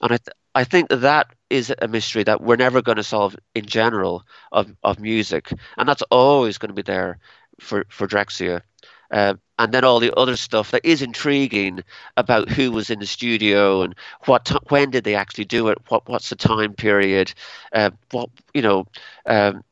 And 0.00 0.12
I, 0.12 0.16
th- 0.16 0.36
I 0.54 0.64
think 0.64 0.88
that 0.88 1.28
is 1.50 1.72
a 1.80 1.88
mystery 1.88 2.24
that 2.24 2.40
we're 2.40 2.56
never 2.56 2.82
going 2.82 2.96
to 2.96 3.02
solve 3.02 3.36
in 3.54 3.66
general 3.66 4.24
of, 4.52 4.74
of 4.82 4.98
music. 4.98 5.52
And 5.76 5.88
that's 5.88 6.02
always 6.10 6.58
going 6.58 6.70
to 6.70 6.74
be 6.74 6.82
there 6.82 7.18
for, 7.60 7.84
for 7.88 8.06
Drexciya. 8.06 8.62
Uh, 9.10 9.34
and 9.58 9.72
then 9.72 9.84
all 9.84 10.00
the 10.00 10.16
other 10.16 10.36
stuff 10.36 10.70
that 10.70 10.84
is 10.84 11.02
intriguing 11.02 11.82
about 12.16 12.48
who 12.48 12.70
was 12.70 12.90
in 12.90 13.00
the 13.00 13.06
studio 13.06 13.82
and 13.82 13.94
what 14.26 14.44
t- 14.46 14.56
when 14.68 14.90
did 14.90 15.02
they 15.04 15.16
actually 15.16 15.44
do 15.44 15.68
it 15.68 15.78
what 15.88 16.08
what's 16.08 16.30
the 16.30 16.36
time 16.36 16.72
period 16.74 17.34
uh, 17.72 17.90
what 18.12 18.30
you 18.54 18.62
know 18.62 18.86
um, 19.26 19.64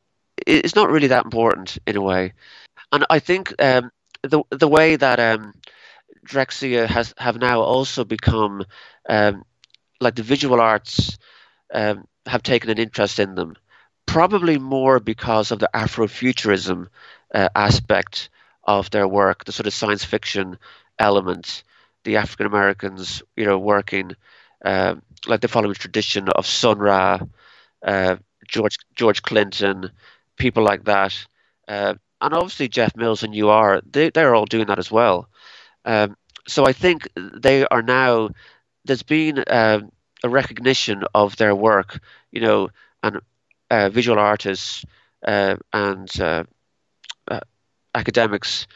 it's 0.44 0.74
not 0.74 0.90
really 0.90 1.06
that 1.06 1.24
important 1.24 1.78
in 1.86 1.96
a 1.96 2.02
way 2.02 2.32
and 2.92 3.06
I 3.10 3.18
think 3.18 3.54
um, 3.62 3.90
the 4.22 4.42
the 4.50 4.68
way 4.68 4.96
that 4.96 5.20
um, 5.20 5.54
Drexciya 6.26 6.86
has 6.86 7.14
have 7.18 7.38
now 7.38 7.60
also 7.60 8.04
become 8.04 8.64
um, 9.08 9.44
like 10.00 10.14
the 10.14 10.22
visual 10.22 10.60
arts 10.60 11.18
um, 11.74 12.06
have 12.26 12.42
taken 12.42 12.70
an 12.70 12.78
interest 12.78 13.18
in 13.18 13.34
them 13.34 13.56
probably 14.06 14.58
more 14.58 15.00
because 15.00 15.50
of 15.50 15.58
the 15.58 15.70
Afrofuturism 15.74 16.88
uh, 17.34 17.48
aspect 17.54 18.30
of 18.64 18.90
their 18.90 19.06
work, 19.06 19.44
the 19.44 19.52
sort 19.52 19.66
of 19.66 19.74
science 19.74 20.04
fiction 20.04 20.58
element, 20.98 21.62
the 22.04 22.16
African 22.16 22.46
Americans, 22.46 23.22
you 23.36 23.44
know, 23.44 23.58
working 23.58 24.12
uh, 24.64 24.94
like 25.26 25.40
the 25.40 25.48
following 25.48 25.74
tradition 25.74 26.28
of 26.30 26.46
Sun 26.46 26.78
Ra, 26.78 27.20
uh, 27.84 28.16
George 28.46 28.78
George 28.94 29.22
Clinton, 29.22 29.90
people 30.36 30.62
like 30.64 30.84
that, 30.84 31.14
uh, 31.68 31.94
and 32.20 32.34
obviously 32.34 32.68
Jeff 32.68 32.96
Mills 32.96 33.22
and 33.22 33.34
UR, 33.34 33.80
they 33.90 34.10
they're 34.10 34.34
all 34.34 34.46
doing 34.46 34.66
that 34.66 34.78
as 34.78 34.90
well. 34.90 35.28
Um, 35.84 36.16
so 36.48 36.66
I 36.66 36.72
think 36.72 37.08
they 37.16 37.66
are 37.66 37.82
now. 37.82 38.30
There's 38.88 39.04
been 39.04 39.44
um, 39.48 39.92
a 40.24 40.30
recognition 40.30 41.04
of 41.14 41.36
their 41.36 41.54
work, 41.56 42.00
you 42.32 42.42
know, 42.42 42.70
and 43.04 43.20
uh, 43.70 43.90
visual 43.90 44.18
artists 44.18 44.84
uh, 45.26 45.56
and 45.72 46.10
uh, 46.20 46.44
academics 47.94 48.66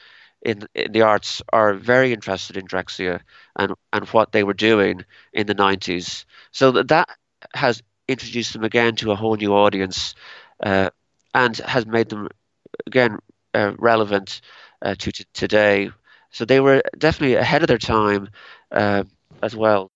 in, 0.42 0.66
in 0.74 0.92
the 0.92 1.02
arts 1.02 1.42
are 1.52 1.74
very 1.74 2.12
interested 2.12 2.56
in 2.56 2.66
Drexciya 2.66 3.20
and, 3.56 3.74
and 3.92 4.06
what 4.08 4.32
they 4.32 4.44
were 4.44 4.54
doing 4.54 5.04
in 5.32 5.46
the 5.46 5.54
90s. 5.54 6.26
So 6.52 6.72
that, 6.72 6.88
that 6.88 7.08
has 7.54 7.82
introduced 8.08 8.52
them 8.52 8.64
again 8.64 8.96
to 8.96 9.12
a 9.12 9.16
whole 9.16 9.36
new 9.36 9.54
audience 9.54 10.14
uh, 10.62 10.90
and 11.34 11.56
has 11.58 11.86
made 11.86 12.10
them 12.10 12.28
again 12.86 13.18
uh, 13.54 13.72
relevant 13.78 14.40
uh, 14.82 14.94
to, 14.98 15.12
to, 15.12 15.24
today. 15.34 15.90
So 16.30 16.44
they 16.44 16.60
were 16.60 16.82
definitely 16.98 17.36
ahead 17.36 17.62
of 17.62 17.68
their 17.68 17.78
time 17.78 18.28
uh, 18.72 19.04
as 19.42 19.56
well. 19.56 19.90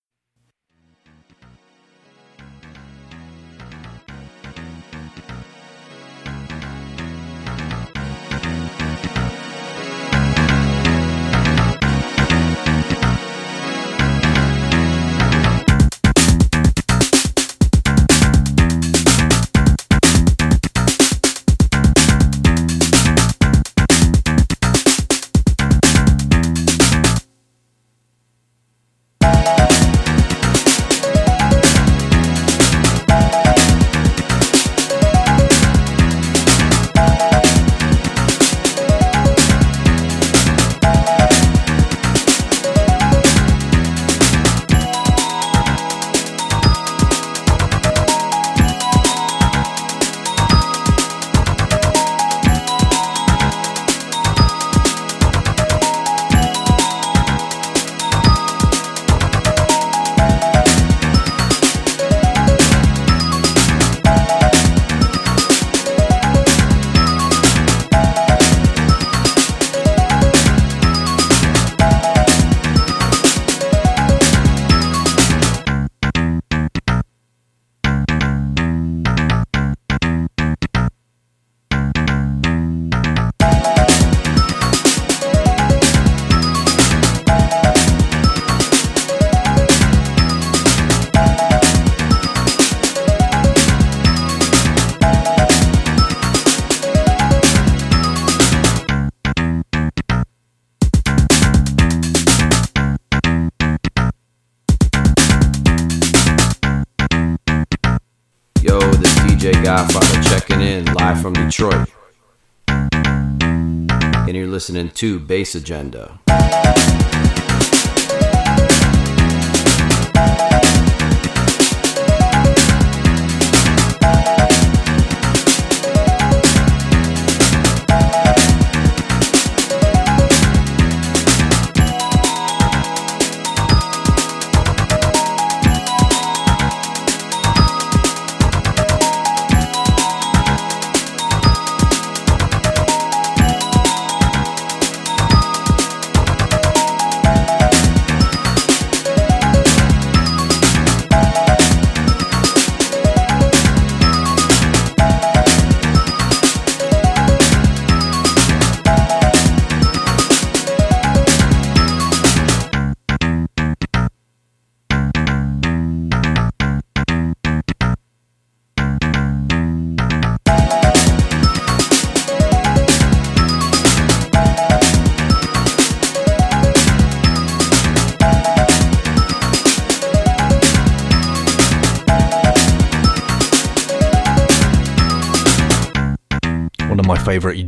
2002 114.77 115.19
Bass 115.19 115.55
Agenda. 115.55 116.26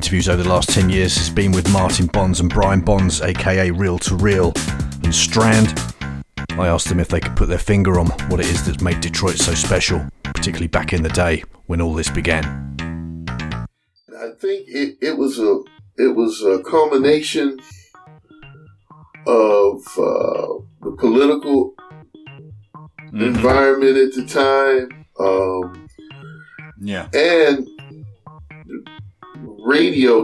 Interviews 0.09 0.30
over 0.30 0.43
the 0.43 0.48
last 0.48 0.70
10 0.70 0.89
years 0.89 1.18
has 1.18 1.28
been 1.28 1.52
with 1.52 1.70
Martin 1.70 2.06
Bonds 2.06 2.40
and 2.40 2.48
Brian 2.48 2.80
Bonds, 2.80 3.20
aka 3.20 3.70
Real 3.70 3.98
to 3.98 4.16
Real, 4.16 4.55
and 5.05 5.14
Strand. 5.14 5.78
I 6.52 6.66
asked 6.66 6.89
them 6.89 6.98
if 6.98 7.09
they 7.09 7.20
could 7.20 7.36
put 7.36 7.51
their 7.51 7.59
finger 7.59 8.01
on 8.01 8.06
what 8.30 8.40
it 8.40 8.47
is 8.47 8.64
that's 8.64 8.80
made 8.80 9.02
Detroit 9.02 9.36
so 9.36 9.52
special, 9.52 10.09
particularly 10.22 10.66
back 10.66 10.94
in 10.94 11.02
the 11.02 11.10
day 11.10 11.44
when 11.66 11.82
all 11.82 11.93
this 11.93 12.09
began. 12.09 12.43
I 14.18 14.30
think 14.40 14.66
it, 14.68 14.97
it 15.02 15.18
was 15.18 15.39
a 15.39 15.60
it 15.98 16.16
was 16.16 16.40
a 16.40 16.62
culmination 16.62 17.60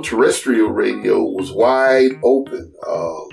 terrestrial 0.04 0.68
radio, 0.68 1.22
was 1.22 1.52
wide 1.52 2.12
open. 2.22 2.72
Um, 2.86 3.28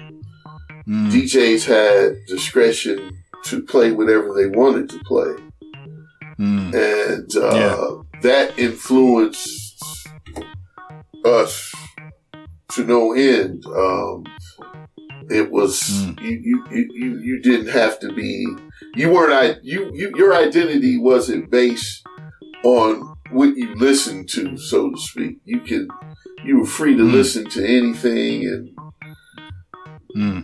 DJs 0.88 1.66
had 1.66 2.16
discretion 2.28 3.24
to 3.46 3.62
play 3.64 3.92
whatever 3.92 4.34
they 4.34 4.48
wanted 4.48 4.90
to 4.90 5.00
play, 5.00 5.34
and 6.74 7.36
uh, 7.36 7.98
that 8.22 8.58
influenced 8.58 10.08
us 11.26 11.72
to 12.72 12.86
no 12.86 13.14
end. 13.14 13.64
Um, 13.66 14.24
it 15.30 15.52
was 15.52 15.90
you, 16.22 16.40
you, 16.44 16.66
you, 16.72 16.88
you, 16.94 17.20
you 17.20 17.42
didn't 17.42 17.72
have 17.72 18.00
to 18.00 18.12
be 18.14 18.46
you 18.96 19.10
weren't 19.10 19.32
I 19.32 19.60
you, 19.64 19.92
you 19.94 20.12
your 20.16 20.36
identity 20.36 20.98
wasn't 20.98 21.50
based 21.50 22.06
on 22.64 23.11
what 23.32 23.56
you 23.56 23.76
listened 23.76 24.30
to, 24.30 24.58
so 24.58 24.92
to 24.92 24.98
speak. 24.98 25.38
You 25.46 25.60
can 25.62 25.88
you 26.44 26.60
were 26.60 26.66
free 26.66 26.96
to 26.96 27.04
listen 27.04 27.50
to 27.52 27.66
anything 27.66 28.46
and 28.46 28.72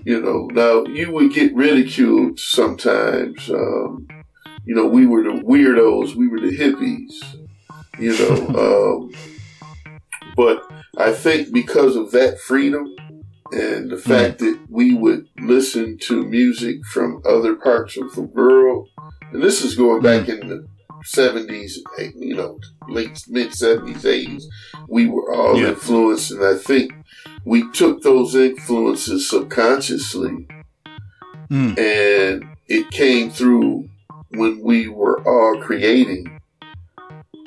you 0.06 0.22
know, 0.22 0.48
now 0.54 0.86
you 0.86 1.12
would 1.12 1.34
get 1.34 1.54
ridiculed 1.54 2.40
sometimes. 2.40 3.50
Um, 3.50 4.08
you 4.64 4.76
know, 4.76 4.88
we 4.88 5.06
were 5.06 5.24
the 5.24 5.42
weirdos, 5.42 6.16
we 6.16 6.28
were 6.28 6.40
the 6.40 6.58
hippies, 6.58 7.12
you 8.00 8.18
know. 8.18 9.02
um, 9.04 9.12
but 10.36 10.64
I 10.98 11.12
think 11.12 11.54
because 11.54 11.96
of 11.96 12.12
that 12.12 12.40
freedom 12.40 12.96
and 13.52 13.90
the 13.90 13.98
fact 13.98 14.40
that 14.40 14.60
we 14.70 14.94
would 14.94 15.28
listen 15.40 15.98
to 16.04 16.24
music 16.24 16.78
from 16.86 17.22
other 17.26 17.56
parts 17.56 17.98
of 17.98 18.14
the 18.16 18.22
world, 18.22 18.88
and 19.32 19.44
this 19.44 19.64
is 19.64 19.76
going 19.76 20.02
back 20.02 20.30
in 20.30 20.48
the 20.48 20.68
70s, 21.06 21.74
you 22.16 22.36
know, 22.36 22.60
late 22.90 23.22
mid 23.28 23.52
70s, 23.52 24.04
80s, 24.06 24.44
we 24.88 25.08
were 25.08 25.34
all 25.34 25.60
Yeah. 25.60 25.70
influenced, 25.70 26.32
and 26.32 26.44
I 26.44 26.56
think 26.56 26.94
we 27.46 27.70
took 27.72 28.02
those 28.02 28.36
influences 28.36 29.30
subconsciously 29.30 30.48
and 31.50 32.44
it 32.68 32.92
came 32.92 33.30
through 33.30 33.88
when 34.32 34.60
we 34.62 34.88
were 34.90 35.22
all 35.26 35.62
creating 35.62 36.30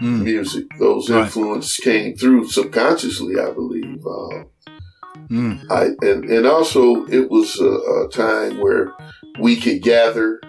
music. 0.00 0.64
Those 0.78 1.10
Right. 1.10 1.24
influences 1.24 1.76
came 1.76 2.16
through 2.16 2.48
subconsciously, 2.48 3.38
I 3.38 3.50
believe. 3.50 4.00
Um, 4.06 4.46
Mm. 5.30 5.60
I 5.70 5.90
and, 6.04 6.24
and 6.24 6.46
also 6.46 7.04
it 7.06 7.30
was 7.30 7.60
a, 7.60 7.70
a 8.04 8.08
time 8.10 8.58
where 8.58 8.92
we 9.38 9.54
could 9.56 9.80
gather 9.82 10.40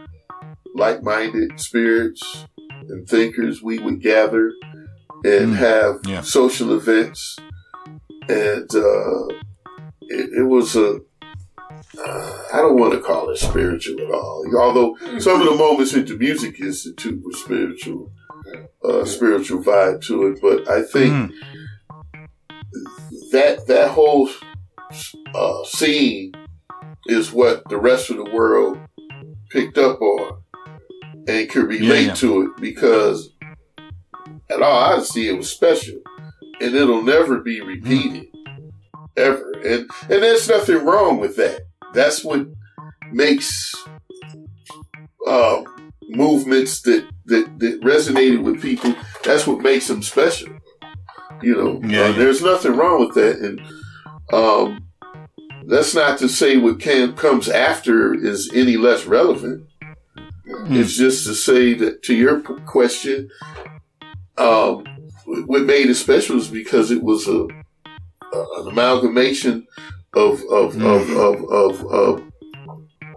like-minded 0.76 1.60
spirits 1.60 2.46
and 2.92 3.08
thinkers. 3.08 3.62
We 3.62 3.80
would 3.80 4.02
gather 4.02 4.52
and 5.24 5.56
have 5.56 6.26
social 6.26 6.74
events, 6.74 7.38
and 8.28 8.70
uh, 8.76 9.28
it, 10.02 10.30
it 10.40 10.48
was 10.48 10.76
a. 10.76 11.00
Uh, 11.98 12.44
I 12.54 12.58
don't 12.58 12.80
want 12.80 12.94
to 12.94 13.02
call 13.02 13.30
it 13.32 13.38
spiritual 13.38 14.00
at 14.02 14.12
all. 14.12 14.46
Although 14.58 14.98
some 15.20 15.42
of 15.42 15.48
the 15.48 15.56
moments 15.56 15.94
at 15.94 16.08
the 16.08 16.16
Music 16.16 16.60
Institute 16.60 17.22
were 17.24 17.34
spiritual, 17.34 18.12
uh, 18.84 19.06
spiritual 19.06 19.64
vibe 19.64 20.02
to 20.06 20.28
it. 20.28 20.40
But 20.42 20.70
I 20.70 20.84
think 20.84 21.34
that 23.32 23.68
that 23.68 23.92
whole 23.92 24.30
uh, 25.34 25.64
scene 25.66 26.34
is 27.08 27.32
what 27.32 27.68
the 27.70 27.78
rest 27.78 28.10
of 28.10 28.18
the 28.18 28.32
world 28.32 28.80
picked 29.50 29.78
up 29.78 30.02
on 30.02 30.41
and 31.28 31.50
could 31.50 31.68
relate 31.68 32.08
yeah. 32.08 32.14
to 32.16 32.44
it 32.44 32.62
because, 32.62 33.30
at 34.50 34.62
all 34.62 34.94
honesty, 34.94 35.30
it 35.30 35.38
was 35.38 35.50
special 35.50 36.02
and 36.62 36.76
it'll 36.76 37.02
never 37.04 37.40
be 37.40 37.60
repeated 37.62 38.28
ever. 39.18 39.52
And 39.66 39.90
and 40.10 40.24
there's 40.24 40.48
nothing 40.48 40.86
wrong 40.86 41.20
with 41.20 41.36
that. 41.38 41.62
That's 41.94 42.24
what 42.24 42.48
makes 43.12 43.74
uh, 45.28 45.64
movements 46.10 46.82
that, 46.84 47.10
that 47.26 47.60
that 47.60 47.82
resonated 47.82 48.44
with 48.44 48.62
people. 48.62 48.94
That's 49.24 49.48
what 49.48 49.62
makes 49.62 49.88
them 49.88 50.04
special. 50.04 50.50
You 51.42 51.56
know, 51.56 51.82
Yeah, 51.84 52.10
Uh, 52.10 52.12
there's 52.14 52.42
nothing 52.42 52.74
wrong 52.74 53.00
with 53.00 53.16
that. 53.16 53.40
And 53.40 53.60
um, 54.32 54.86
that's 55.66 55.96
not 55.96 56.20
to 56.20 56.30
say 56.30 56.58
what 56.58 56.80
can 56.80 57.14
comes 57.14 57.50
after 57.50 58.14
is 58.14 58.52
any 58.54 58.78
less 58.78 59.06
relevant. 59.06 59.66
It's 60.46 60.96
just 60.96 61.26
to 61.28 61.34
say 61.34 61.74
that 61.76 62.04
to 62.04 62.16
your 62.16 62.42
question, 62.42 63.30
um, 64.38 64.86
what 65.26 65.64
made 65.64 65.90
it 65.90 65.96
special 65.96 66.38
is 66.38 66.48
because 66.48 66.92
it 66.92 67.04
was 67.04 67.28
a, 67.28 67.48
an 68.34 68.68
amalgamation 68.68 69.68
of 70.14 70.42
of 70.50 70.82
of, 70.82 71.10
of, 71.12 71.52
of, 71.52 71.86
of 71.86 72.32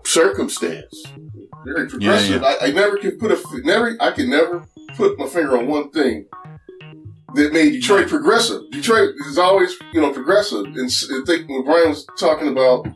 circumstance. 0.05 1.05
Very 1.65 1.89
progressive. 1.89 2.43
I, 2.45 2.57
I 2.61 2.71
never 2.73 2.99
can 2.99 3.19
put 3.19 3.33
a 3.33 3.61
never. 3.65 3.97
I 4.01 4.11
can 4.11 4.29
never 4.29 4.67
put 4.97 5.19
my 5.19 5.27
finger 5.27 5.57
on 5.57 5.67
one 5.67 5.91
thing 5.91 6.27
that 7.35 7.53
made 7.53 7.73
Detroit 7.73 8.09
progressive. 8.09 8.71
Detroit 8.71 9.15
is 9.27 9.39
always 9.39 9.75
you 9.93 10.01
know 10.01 10.13
progressive. 10.13 10.67
And 10.67 10.91
I 10.91 11.25
think 11.27 11.49
when 11.49 11.65
Brian 11.65 11.89
was 11.89 12.07
talking 12.19 12.49
about 12.49 12.87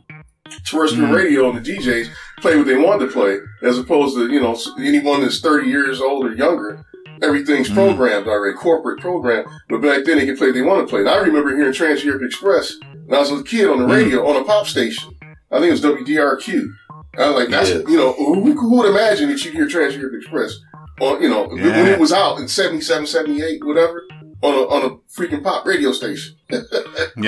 terrestrial 0.65 1.05
Mm-hmm. 1.05 1.13
radio 1.15 1.49
and 1.49 1.63
the 1.63 1.73
DJs 1.77 2.09
play 2.41 2.57
what 2.57 2.65
they 2.67 2.75
wanted 2.77 3.05
to 3.07 3.11
play, 3.11 3.37
as 3.63 3.77
opposed 3.77 4.15
to 4.15 4.31
you 4.31 4.39
know 4.41 4.57
anyone 4.79 5.21
that's 5.21 5.39
thirty 5.39 5.69
years 5.69 5.99
old 6.01 6.25
or 6.25 6.33
younger. 6.35 6.85
Everything's 7.21 7.67
Mm-hmm. 7.67 7.75
programmed 7.75 8.27
already, 8.27 8.55
corporate 8.57 8.99
program. 9.01 9.45
But 9.67 9.81
back 9.81 10.05
then 10.05 10.17
they 10.19 10.25
could 10.25 10.37
play 10.37 10.47
what 10.47 10.53
they 10.55 10.61
want 10.61 10.87
to 10.87 10.89
play. 10.89 11.01
And 11.01 11.09
I 11.09 11.17
remember 11.17 11.55
hearing 11.55 11.73
Trans 11.73 12.03
Europe 12.03 12.21
Express 12.23 12.75
when 13.05 13.17
I 13.17 13.19
was 13.21 13.31
a 13.31 13.43
kid 13.43 13.67
on 13.67 13.79
the 13.79 13.83
Mm-hmm. 13.85 13.91
radio 13.93 14.27
on 14.27 14.35
a 14.41 14.43
pop 14.45 14.67
station. 14.67 15.15
I 15.51 15.59
think 15.59 15.69
it 15.69 15.71
was 15.71 15.81
WDRQ. 15.81 16.71
I 17.17 17.27
was 17.27 17.35
like, 17.35 17.49
that's, 17.49 17.71
Yeah. 17.71 17.77
you 17.87 17.97
know, 17.97 18.13
who, 18.13 18.53
who 18.53 18.77
would 18.77 18.89
imagine 18.89 19.29
that 19.29 19.43
you 19.43 19.51
hear 19.51 19.67
Trans 19.67 19.95
Europe 19.97 20.13
Express 20.15 20.53
on, 21.01 21.21
you 21.21 21.27
know, 21.27 21.47
when 21.47 21.87
it 21.87 21.99
was 21.99 22.13
out 22.13 22.39
in 22.39 22.47
77, 22.47 23.07
78, 23.07 23.65
whatever, 23.65 24.03
on 24.43 24.53
a, 24.53 24.57
on 24.67 24.85
a 24.85 24.89
freaking 25.11 25.43
pop 25.43 25.65
radio 25.65 25.91
station. 25.91 26.35
Yeah, 26.51 26.61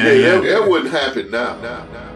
That, 0.03 0.43
that 0.43 0.68
wouldn't 0.69 0.91
happen 0.91 1.31
now. 1.31 1.60
now, 1.60 1.85
now. 1.91 2.14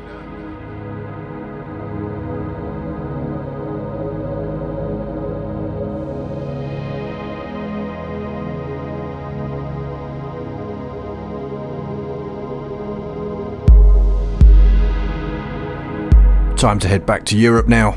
Time 16.65 16.79
to 16.79 16.87
head 16.87 17.05
back 17.05 17.23
to 17.25 17.37
Europe 17.37 17.67
now. 17.67 17.91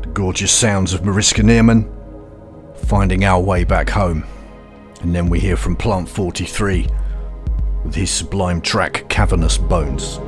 The 0.00 0.08
gorgeous 0.14 0.50
sounds 0.50 0.94
of 0.94 1.04
Mariska 1.04 1.42
Neerman, 1.42 1.86
finding 2.86 3.26
our 3.26 3.38
way 3.38 3.62
back 3.62 3.90
home. 3.90 4.24
And 5.02 5.14
then 5.14 5.28
we 5.28 5.38
hear 5.38 5.54
from 5.54 5.76
Plant 5.76 6.08
43 6.08 6.88
with 7.84 7.94
his 7.94 8.10
sublime 8.10 8.62
track 8.62 9.06
Cavernous 9.10 9.58
Bones. 9.58 10.18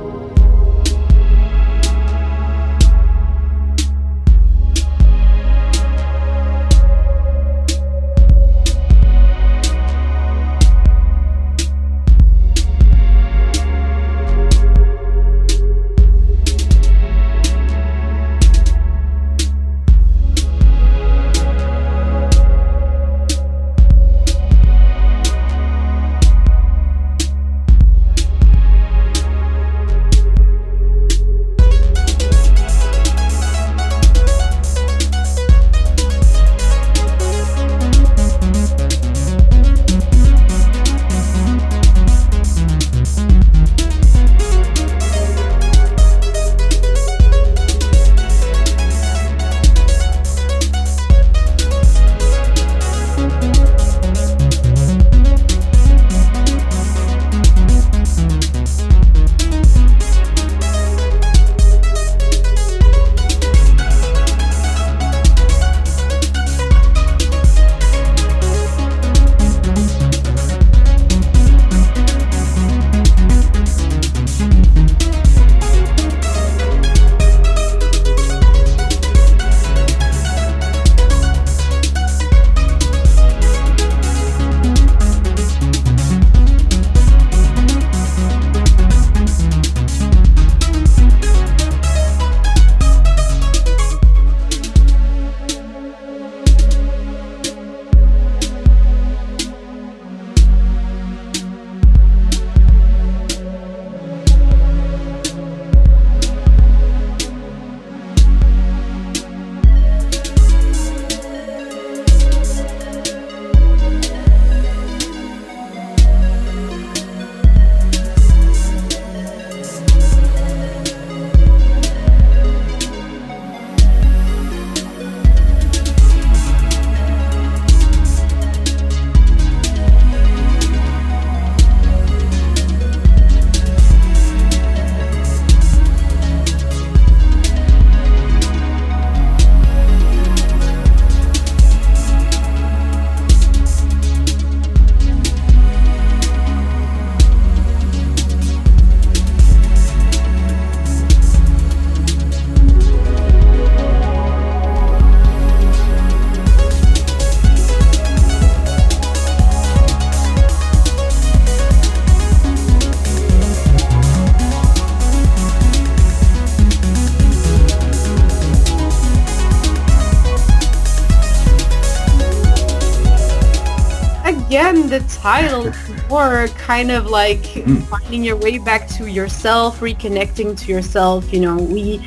Title 175.23 175.71
more 176.09 176.49
kind 176.57 176.91
of 176.91 177.05
like 177.05 177.45
finding 177.87 178.25
your 178.25 178.35
way 178.35 178.57
back 178.57 178.89
to 178.89 179.05
yourself, 179.09 179.79
reconnecting 179.79 180.59
to 180.59 180.69
yourself. 180.69 181.31
You 181.31 181.39
know, 181.39 181.55
we 181.55 182.05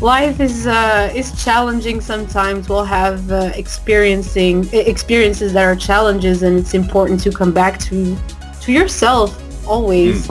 life 0.00 0.40
is 0.40 0.66
uh, 0.66 1.12
is 1.14 1.30
challenging 1.44 2.00
sometimes. 2.00 2.68
We'll 2.68 2.84
have 2.84 3.30
uh, 3.30 3.52
experiencing 3.54 4.68
experiences 4.72 5.52
that 5.52 5.62
are 5.62 5.76
challenges, 5.76 6.42
and 6.42 6.58
it's 6.58 6.74
important 6.74 7.20
to 7.20 7.30
come 7.30 7.52
back 7.52 7.78
to 7.86 8.16
to 8.62 8.72
yourself 8.72 9.30
always. 9.64 10.28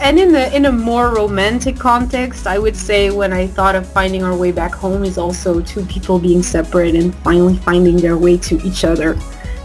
And 0.00 0.18
in 0.18 0.32
the 0.32 0.52
in 0.56 0.64
a 0.64 0.72
more 0.72 1.14
romantic 1.14 1.76
context, 1.76 2.48
I 2.48 2.58
would 2.58 2.76
say 2.76 3.10
when 3.12 3.32
I 3.32 3.46
thought 3.46 3.76
of 3.76 3.86
finding 3.86 4.24
our 4.24 4.36
way 4.36 4.50
back 4.50 4.74
home 4.74 5.04
is 5.04 5.16
also 5.18 5.60
two 5.60 5.84
people 5.86 6.18
being 6.18 6.42
separate 6.42 6.96
and 6.96 7.14
finally 7.22 7.58
finding 7.58 7.96
their 7.96 8.16
way 8.16 8.38
to 8.38 8.60
each 8.66 8.82
other. 8.82 9.16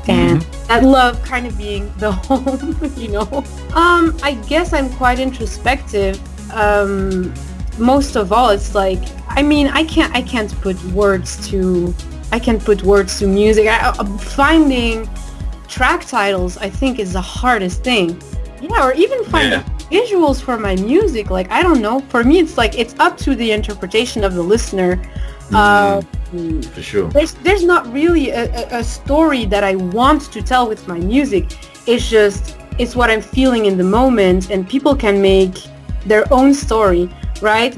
And 0.08 0.46
that 0.68 0.84
love 0.84 1.22
kind 1.24 1.46
of 1.46 1.58
being 1.58 1.92
the 1.98 2.12
home, 2.28 2.92
you 2.98 3.10
know. 3.10 3.44
Um, 3.76 4.18
I 4.24 4.38
guess 4.48 4.74
I'm 4.74 4.90
quite 4.94 5.20
introspective. 5.20 6.20
Um, 6.52 7.34
most 7.78 8.16
of 8.16 8.32
all, 8.32 8.50
it's 8.50 8.76
like 8.76 9.02
I 9.30 9.42
mean, 9.42 9.68
I 9.68 9.84
can't 9.84 10.14
I 10.16 10.22
can't 10.22 10.52
put 10.62 10.82
words 10.86 11.48
to 11.50 11.94
I 12.32 12.40
can't 12.40 12.64
put 12.64 12.84
words 12.84 13.20
to 13.20 13.28
music. 13.28 13.68
I'm 13.70 14.18
finding 14.18 15.10
track 15.68 16.06
titles, 16.06 16.58
I 16.58 16.70
think, 16.70 17.00
is 17.00 17.14
the 17.14 17.22
hardest 17.22 17.84
thing. 17.84 18.22
Yeah, 18.62 18.88
or 18.88 18.94
even 18.94 19.24
finding 19.26 19.60
visuals 19.92 20.42
for 20.42 20.58
my 20.58 20.76
music. 20.76 21.30
Like 21.30 21.50
I 21.52 21.62
don't 21.64 21.82
know. 21.82 22.00
For 22.10 22.24
me, 22.24 22.40
it's 22.40 22.58
like 22.58 22.78
it's 22.78 22.96
up 23.00 23.18
to 23.20 23.36
the 23.36 23.52
interpretation 23.52 24.24
of 24.24 24.36
the 24.36 24.42
listener. 24.42 25.02
Uh, 25.52 26.02
For 26.74 26.82
sure. 26.82 27.10
there's 27.10 27.34
there's 27.46 27.64
not 27.64 27.92
really 27.94 28.32
a, 28.32 28.46
a, 28.52 28.80
a 28.80 28.84
story 28.84 29.46
that 29.46 29.64
I 29.64 29.76
want 29.76 30.32
to 30.32 30.42
tell 30.42 30.68
with 30.68 30.88
my 30.88 31.00
music. 31.00 31.58
It's 31.86 32.10
just 32.10 32.58
it's 32.80 32.96
what 32.96 33.10
I'm 33.10 33.22
feeling 33.22 33.66
in 33.66 33.78
the 33.78 33.84
moment, 33.84 34.50
and 34.50 34.68
people 34.68 34.96
can 34.96 35.22
make 35.22 35.56
their 36.06 36.26
own 36.34 36.54
story, 36.54 37.10
right? 37.42 37.74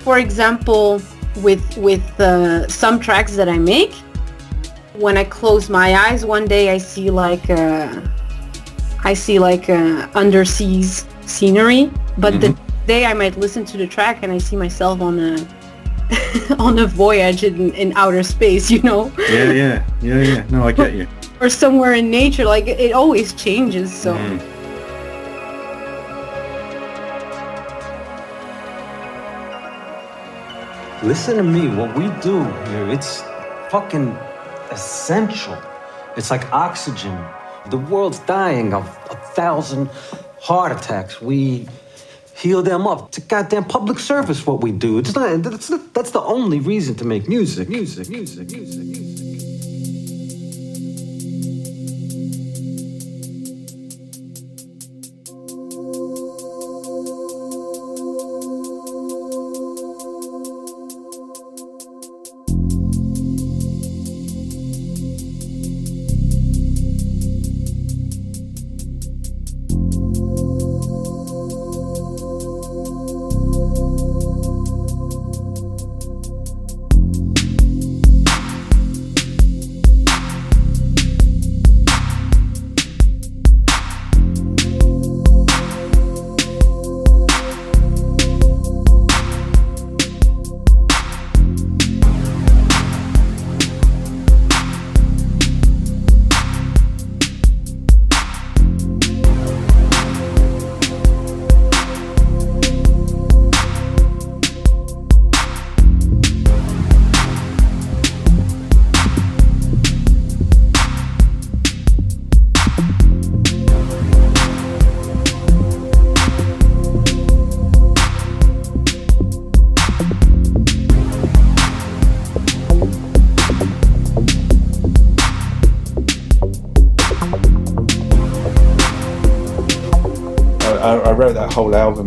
For 0.00 0.18
example, 0.18 1.02
with 1.42 1.76
with 1.76 2.04
uh, 2.20 2.66
some 2.68 2.98
tracks 2.98 3.36
that 3.36 3.48
I 3.48 3.58
make, 3.58 3.92
when 4.94 5.16
I 5.16 5.24
close 5.24 5.68
my 5.68 5.94
eyes, 5.94 6.24
one 6.24 6.46
day 6.46 6.70
I 6.70 6.78
see 6.78 7.10
like 7.10 7.50
uh, 7.50 8.00
I 9.04 9.14
see 9.14 9.38
like 9.38 9.68
uh, 9.68 10.08
underseas 10.14 11.04
scenery, 11.28 11.90
but 12.18 12.40
the 12.40 12.56
day 12.86 13.04
I 13.04 13.14
might 13.14 13.36
listen 13.36 13.64
to 13.66 13.76
the 13.76 13.86
track 13.86 14.22
and 14.22 14.32
I 14.32 14.38
see 14.38 14.56
myself 14.56 15.00
on 15.00 15.18
a 15.18 15.36
on 16.58 16.78
a 16.78 16.86
voyage 16.86 17.42
in, 17.42 17.72
in 17.74 17.92
outer 17.94 18.22
space, 18.22 18.70
you 18.70 18.82
know, 18.82 19.12
Yeah, 19.30 19.50
yeah, 19.52 19.86
yeah, 20.02 20.22
yeah. 20.22 20.46
No, 20.50 20.66
I 20.66 20.72
get 20.72 20.94
you. 20.94 21.08
or 21.40 21.48
somewhere 21.48 21.94
in 21.94 22.10
nature. 22.10 22.44
Like 22.44 22.66
it, 22.66 22.80
it 22.80 22.92
always 22.92 23.32
changes. 23.32 23.92
So 23.92 24.14
mm. 24.14 24.56
Listen 31.02 31.36
to 31.36 31.42
me. 31.42 31.68
What 31.68 31.96
we 31.96 32.08
do 32.20 32.42
here, 32.70 32.88
it's 32.90 33.22
fucking 33.70 34.08
essential. 34.70 35.56
It's 36.16 36.30
like 36.30 36.50
oxygen. 36.52 37.16
The 37.70 37.78
world's 37.78 38.18
dying 38.20 38.72
of 38.72 38.86
a 39.10 39.16
thousand 39.16 39.88
heart 40.40 40.72
attacks. 40.72 41.20
We 41.20 41.68
heal 42.36 42.62
them 42.62 42.86
up. 42.86 43.08
It's 43.08 43.18
a 43.18 43.22
goddamn 43.22 43.64
public 43.64 43.98
service 43.98 44.46
what 44.46 44.60
we 44.60 44.72
do. 44.72 44.98
It's 44.98 45.14
not, 45.14 45.42
that's, 45.42 45.68
that's 45.68 46.10
the 46.10 46.20
only 46.20 46.60
reason 46.60 46.94
to 46.96 47.04
make 47.04 47.28
music. 47.28 47.68
Music, 47.68 48.08
music, 48.08 48.50
music, 48.50 48.84
music. 48.84 49.75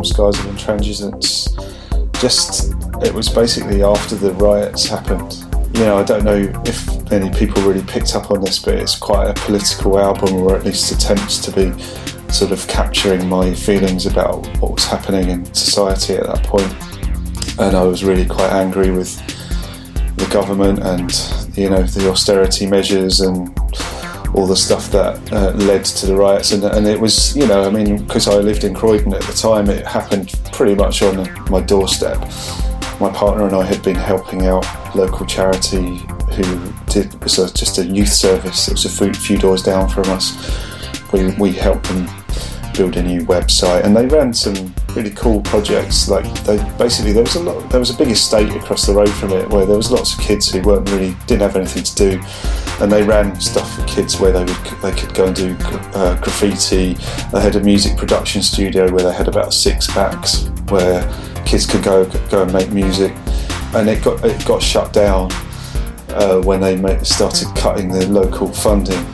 Skies 0.10 0.40
of 0.40 0.45
Intransigence. 0.45 1.48
Just, 2.19 2.73
it 3.03 3.14
was 3.14 3.30
basically 3.30 3.84
after 3.84 4.15
the 4.15 4.34
riots 4.34 4.88
happened. 4.88 5.45
You 5.77 5.86
know, 5.86 5.98
I 5.98 6.03
don't 6.03 6.23
know 6.23 6.52
if 6.65 7.11
many 7.11 7.30
people 7.38 7.61
really 7.64 7.84
picked 7.84 8.15
up 8.15 8.31
on 8.31 8.41
this, 8.41 8.60
but 8.60 8.76
it's 8.76 8.98
quite 8.98 9.30
a 9.30 9.34
political 9.34 9.99
album, 9.99 10.36
or 10.36 10.56
at 10.56 10.65
least 10.65 10.91
attempts 10.91 11.38
to 11.40 11.52
be 11.52 11.80
sort 12.31 12.52
of 12.52 12.68
capturing 12.68 13.27
my 13.27 13.53
feelings 13.53 14.06
about 14.06 14.45
what 14.60 14.73
was 14.73 14.86
happening 14.86 15.30
in 15.30 15.53
society 15.53 16.15
at 16.15 16.26
that 16.26 16.44
point. 16.44 16.73
And 17.60 17.76
I 17.76 17.84
was 17.84 18.03
really 18.03 18.26
quite 18.26 18.52
angry 18.52 18.91
with 18.91 19.18
the 20.18 20.26
government 20.27 20.80
and, 20.80 21.11
you 21.57 21.69
know, 21.69 21.84
the 21.84 22.10
austerity 22.10 22.65
measures 22.65 23.22
and 23.22 23.59
all 24.34 24.48
the 24.48 24.56
stuff 24.56 24.92
that 24.92 25.32
uh, 25.32 25.52
led 25.52 25.86
to 25.86 26.06
the 26.06 26.16
riots. 26.16 26.52
And, 26.52 26.64
and 26.64 26.88
it 26.88 27.00
was, 27.00 27.36
you 27.36 27.48
know, 27.48 27.64
I 27.64 27.70
mean, 27.70 28.04
because 28.04 28.28
I 28.28 28.36
lived 28.36 28.64
in 28.64 28.74
Croydon 28.74 29.14
at 29.14 29.22
the 29.22 29.34
time, 29.34 29.70
it 29.70 29.86
happened 29.86 30.34
pretty 30.52 30.76
much 30.76 31.02
on 31.02 31.28
my 31.50 31.62
doorstep. 31.62 32.20
My 33.00 33.12
partner 33.12 33.46
and 33.46 33.56
I 33.56 33.64
had 33.64 33.82
been 33.84 33.96
helping 33.96 34.46
out 34.46 34.66
local 34.96 35.26
charity 35.26 36.02
who 36.34 36.74
did 36.88 37.22
was 37.24 37.40
a, 37.40 37.54
just 37.54 37.78
a 37.78 37.86
youth 37.86 38.12
service. 38.12 38.68
It 38.68 38.74
was 38.74 38.86
a 38.86 38.90
few, 38.90 39.14
few 39.14 39.38
doors 39.38 39.64
down 39.64 39.90
from 39.90 40.06
us. 40.10 40.36
We 41.12 41.34
we 41.38 41.52
helped 41.54 41.88
them 41.88 42.08
build 42.76 42.98
a 42.98 43.04
new 43.04 43.22
website, 43.22 43.84
and 43.84 43.96
they 43.96 44.06
ran 44.06 44.34
some 44.34 44.74
really 44.96 45.12
cool 45.12 45.42
projects. 45.42 46.08
Like 46.10 46.26
they 46.44 46.58
basically 46.78 47.14
there 47.14 47.24
was 47.24 47.36
a 47.36 47.44
lot, 47.44 47.70
there 47.70 47.80
was 47.80 47.90
a 47.90 47.98
big 47.98 48.10
estate 48.10 48.56
across 48.56 48.86
the 48.86 48.94
road 48.94 49.10
from 49.10 49.32
it 49.32 49.50
where 49.50 49.66
there 49.66 49.78
was 49.78 49.92
lots 49.92 50.14
of 50.14 50.20
kids 50.20 50.52
who 50.52 50.62
weren't 50.62 50.90
really 50.90 51.16
didn't 51.26 51.42
have 51.42 51.56
anything 51.56 51.84
to 51.84 51.96
do, 51.96 52.22
and 52.82 52.92
they 52.92 53.04
ran 53.04 53.40
stuff 53.40 53.76
for 53.76 53.86
kids 53.86 54.20
where 54.20 54.32
they 54.32 54.44
would 54.44 54.82
they 54.82 54.92
could 54.92 55.14
go 55.14 55.26
and 55.28 55.36
do 55.36 55.56
uh, 55.94 56.16
graffiti. 56.22 56.94
They 57.32 57.42
had 57.42 57.56
a 57.56 57.62
music 57.62 57.98
production 57.98 58.42
studio 58.42 58.92
where 58.92 59.04
they 59.04 59.14
had 59.14 59.28
about 59.28 59.54
six 59.54 59.88
backs 59.88 60.46
where 60.70 61.02
kids 61.46 61.66
could 61.66 61.84
go 61.84 62.06
go 62.30 62.44
and 62.44 62.54
make 62.54 62.72
music, 62.72 63.14
and 63.74 63.90
it 63.90 64.04
got 64.04 64.24
it 64.24 64.46
got 64.46 64.62
shut 64.62 64.94
down 64.94 65.30
uh, 66.10 66.42
when 66.42 66.62
they 66.62 66.76
ma- 66.76 67.02
started 67.04 67.48
cutting 67.56 67.90
the 67.90 68.08
local 68.08 68.48
funding. 68.48 69.06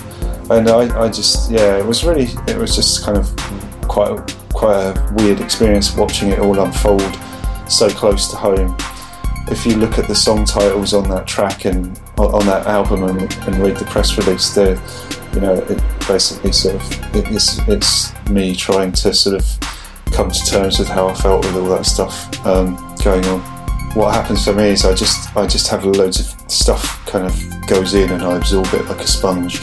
And 0.49 0.69
I, 0.69 1.05
I 1.05 1.09
just 1.09 1.49
yeah, 1.49 1.77
it 1.77 1.85
was 1.85 2.03
really 2.03 2.27
it 2.47 2.57
was 2.57 2.75
just 2.75 3.03
kind 3.03 3.17
of 3.17 3.35
quite 3.87 4.11
a, 4.11 4.35
quite 4.53 4.75
a 4.75 5.13
weird 5.17 5.41
experience 5.41 5.95
watching 5.95 6.29
it 6.29 6.39
all 6.39 6.59
unfold 6.59 7.01
so 7.67 7.89
close 7.89 8.29
to 8.29 8.35
home. 8.35 8.75
If 9.47 9.65
you 9.65 9.75
look 9.75 9.97
at 9.97 10.07
the 10.07 10.15
song 10.15 10.45
titles 10.45 10.93
on 10.93 11.09
that 11.09 11.27
track 11.27 11.65
and 11.65 11.99
on 12.17 12.45
that 12.45 12.65
album 12.67 13.03
and, 13.03 13.21
and 13.21 13.55
read 13.57 13.77
the 13.77 13.85
press 13.85 14.17
release, 14.17 14.53
there, 14.53 14.79
you 15.33 15.41
know, 15.41 15.53
it 15.53 15.81
basically 16.07 16.51
sort 16.51 16.75
of 16.75 17.15
it, 17.15 17.25
it's 17.31 17.59
it's 17.67 18.29
me 18.29 18.55
trying 18.55 18.91
to 18.91 19.13
sort 19.13 19.35
of 19.35 19.59
come 20.11 20.31
to 20.31 20.45
terms 20.45 20.79
with 20.79 20.87
how 20.87 21.07
I 21.07 21.13
felt 21.13 21.45
with 21.45 21.55
all 21.55 21.69
that 21.69 21.85
stuff 21.85 22.45
um, 22.45 22.75
going 23.03 23.25
on. 23.25 23.41
What 23.95 24.13
happens 24.13 24.43
for 24.45 24.53
me 24.53 24.69
is 24.69 24.85
I 24.85 24.93
just 24.93 25.35
I 25.35 25.47
just 25.47 25.67
have 25.67 25.85
loads 25.85 26.19
of 26.19 26.51
stuff 26.51 27.05
kind 27.05 27.25
of 27.25 27.67
goes 27.67 27.93
in 27.93 28.11
and 28.11 28.23
I 28.23 28.37
absorb 28.37 28.67
it 28.73 28.85
like 28.85 29.01
a 29.01 29.07
sponge. 29.07 29.61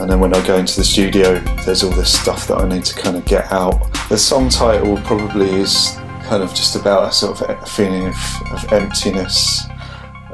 And 0.00 0.10
then 0.10 0.18
when 0.18 0.34
I 0.34 0.44
go 0.44 0.56
into 0.56 0.76
the 0.76 0.84
studio, 0.84 1.38
there's 1.64 1.84
all 1.84 1.90
this 1.90 2.20
stuff 2.20 2.48
that 2.48 2.58
I 2.58 2.68
need 2.68 2.84
to 2.84 2.94
kind 2.94 3.16
of 3.16 3.24
get 3.24 3.52
out. 3.52 3.92
The 4.08 4.18
song 4.18 4.48
title 4.48 4.96
probably 5.02 5.48
is 5.48 5.96
kind 6.24 6.42
of 6.42 6.52
just 6.52 6.74
about 6.74 7.08
a 7.08 7.12
sort 7.12 7.40
of 7.40 7.68
feeling 7.68 8.08
of, 8.08 8.16
of 8.50 8.72
emptiness, 8.72 9.66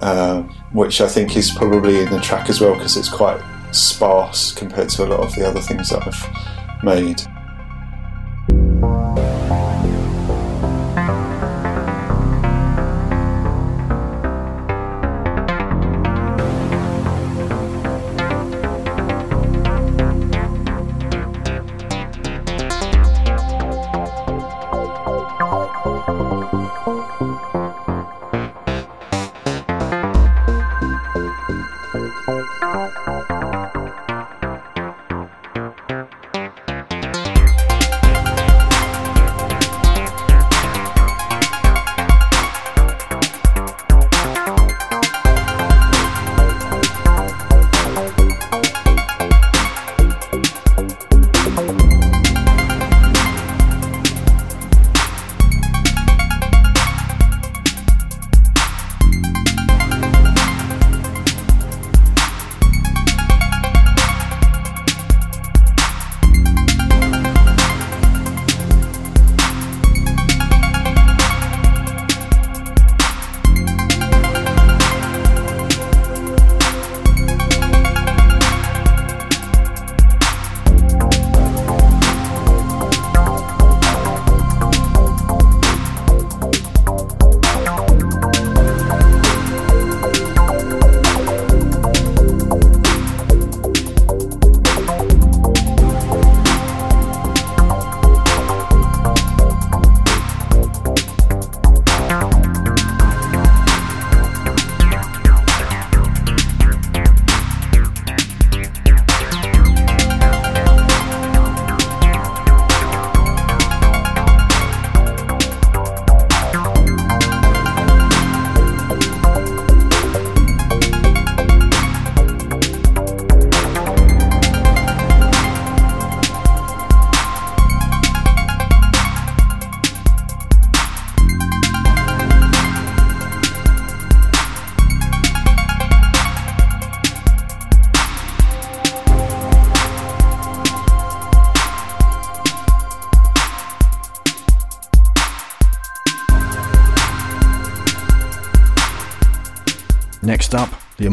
um, 0.01 0.55
which 0.73 1.01
I 1.01 1.09
think 1.09 1.37
is 1.37 1.51
probably 1.51 2.01
in 2.01 2.11
the 2.11 2.21
track 2.21 2.49
as 2.49 2.61
well 2.61 2.75
because 2.75 2.97
it's 2.97 3.09
quite 3.09 3.41
sparse 3.73 4.53
compared 4.53 4.89
to 4.91 5.05
a 5.05 5.07
lot 5.07 5.21
of 5.21 5.35
the 5.35 5.47
other 5.47 5.61
things 5.61 5.91
that 5.91 6.07
I've 6.07 6.85
made. 6.85 7.23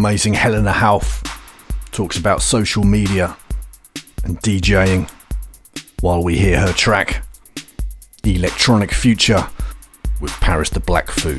Amazing 0.07 0.35
Helena 0.35 0.71
Hauff 0.71 1.21
talks 1.91 2.17
about 2.17 2.41
social 2.41 2.85
media 2.85 3.35
and 4.23 4.39
DJing 4.39 5.11
while 5.99 6.23
we 6.23 6.37
hear 6.37 6.61
her 6.61 6.71
track, 6.71 7.25
Electronic 8.23 8.93
Future, 8.93 9.49
with 10.21 10.31
Paris 10.39 10.69
the 10.69 10.79
Black 10.79 11.11
Fu. 11.11 11.37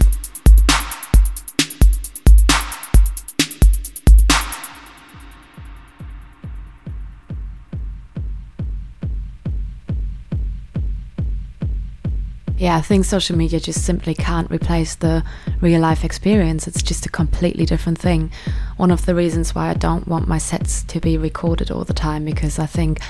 Yeah, 12.59 12.77
I 12.77 12.81
think 12.81 13.05
social 13.05 13.39
media 13.39 13.61
just 13.61 13.85
simply 13.87 14.15
can't 14.15 14.51
replace 14.51 14.97
the 14.97 15.23
real 15.61 15.81
life 15.81 16.05
experience. 16.05 16.67
It's 16.67 16.83
just 16.83 17.07
a 17.07 17.09
completely 17.09 17.65
different 17.65 17.99
thing. 17.99 18.33
One 18.79 18.91
of 18.91 19.05
the 19.07 19.15
reasons 19.15 19.55
why 19.55 19.69
I 19.69 19.75
don't 19.75 20.09
want 20.09 20.27
my 20.27 20.39
sets 20.39 20.83
to 20.85 21.01
be 21.01 21.19
recorded 21.19 21.71
all 21.71 21.85
the 21.85 21.93
time 21.93 22.25
because 22.25 22.59
I 22.59 22.67
think 22.67 23.01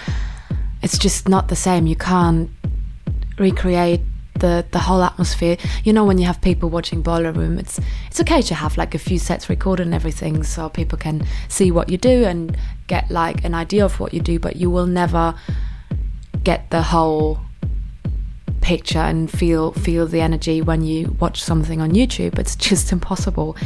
it's 0.82 0.98
just 0.98 1.28
not 1.28 1.48
the 1.48 1.56
same. 1.56 1.86
You 1.86 1.96
can't 1.96 2.50
recreate 3.38 4.00
the 4.38 4.64
the 4.70 4.78
whole 4.78 5.02
atmosphere. 5.02 5.56
You 5.84 5.92
know, 5.92 6.04
when 6.04 6.18
you 6.18 6.26
have 6.26 6.40
people 6.40 6.70
watching 6.70 7.02
Boiler 7.02 7.32
Room, 7.32 7.58
it's 7.58 7.78
it's 8.06 8.20
okay 8.20 8.42
to 8.42 8.54
have 8.54 8.76
like 8.76 8.94
a 8.94 8.98
few 8.98 9.18
sets 9.18 9.48
recorded 9.48 9.86
and 9.86 9.94
everything, 9.94 10.42
so 10.42 10.68
people 10.68 10.98
can 10.98 11.26
see 11.48 11.70
what 11.70 11.88
you 11.88 11.98
do 11.98 12.24
and 12.24 12.56
get 12.86 13.10
like 13.10 13.44
an 13.44 13.54
idea 13.54 13.84
of 13.84 14.00
what 14.00 14.14
you 14.14 14.20
do. 14.20 14.38
But 14.38 14.56
you 14.56 14.70
will 14.70 14.86
never 14.86 15.34
get 16.44 16.70
the 16.70 16.82
whole 16.82 17.40
picture 18.60 18.98
and 18.98 19.30
feel 19.30 19.72
feel 19.72 20.06
the 20.06 20.20
energy 20.20 20.60
when 20.62 20.82
you 20.82 21.16
watch 21.20 21.42
something 21.42 21.80
on 21.80 21.90
YouTube. 21.90 22.38
It's 22.38 22.56
just 22.70 22.92
impossible. 22.92 23.56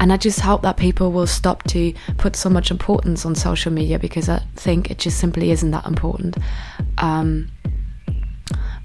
And 0.00 0.12
I 0.12 0.16
just 0.16 0.40
hope 0.40 0.62
that 0.62 0.76
people 0.76 1.12
will 1.12 1.26
stop 1.26 1.64
to 1.64 1.92
put 2.16 2.36
so 2.36 2.48
much 2.48 2.70
importance 2.70 3.26
on 3.26 3.34
social 3.34 3.72
media 3.72 3.98
because 3.98 4.28
I 4.28 4.38
think 4.54 4.90
it 4.90 4.98
just 4.98 5.18
simply 5.18 5.50
isn't 5.50 5.70
that 5.70 5.86
important. 5.86 6.36
Um, 6.98 7.50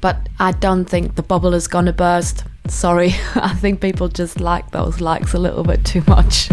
but 0.02 0.27
I 0.40 0.52
don't 0.52 0.85
think 0.85 1.15
the 1.15 1.23
bubble 1.23 1.53
is 1.53 1.68
gonna 1.68 1.94
burst. 1.94 2.44
Sorry, 2.68 3.14
I 3.35 3.53
think 3.53 3.80
people 3.80 4.10
just 4.10 4.40
like 4.40 4.72
those 4.72 4.99
likes 5.02 5.34
a 5.34 5.40
little 5.40 5.64
bit 5.64 5.85
too 5.85 6.03
much. 6.07 6.49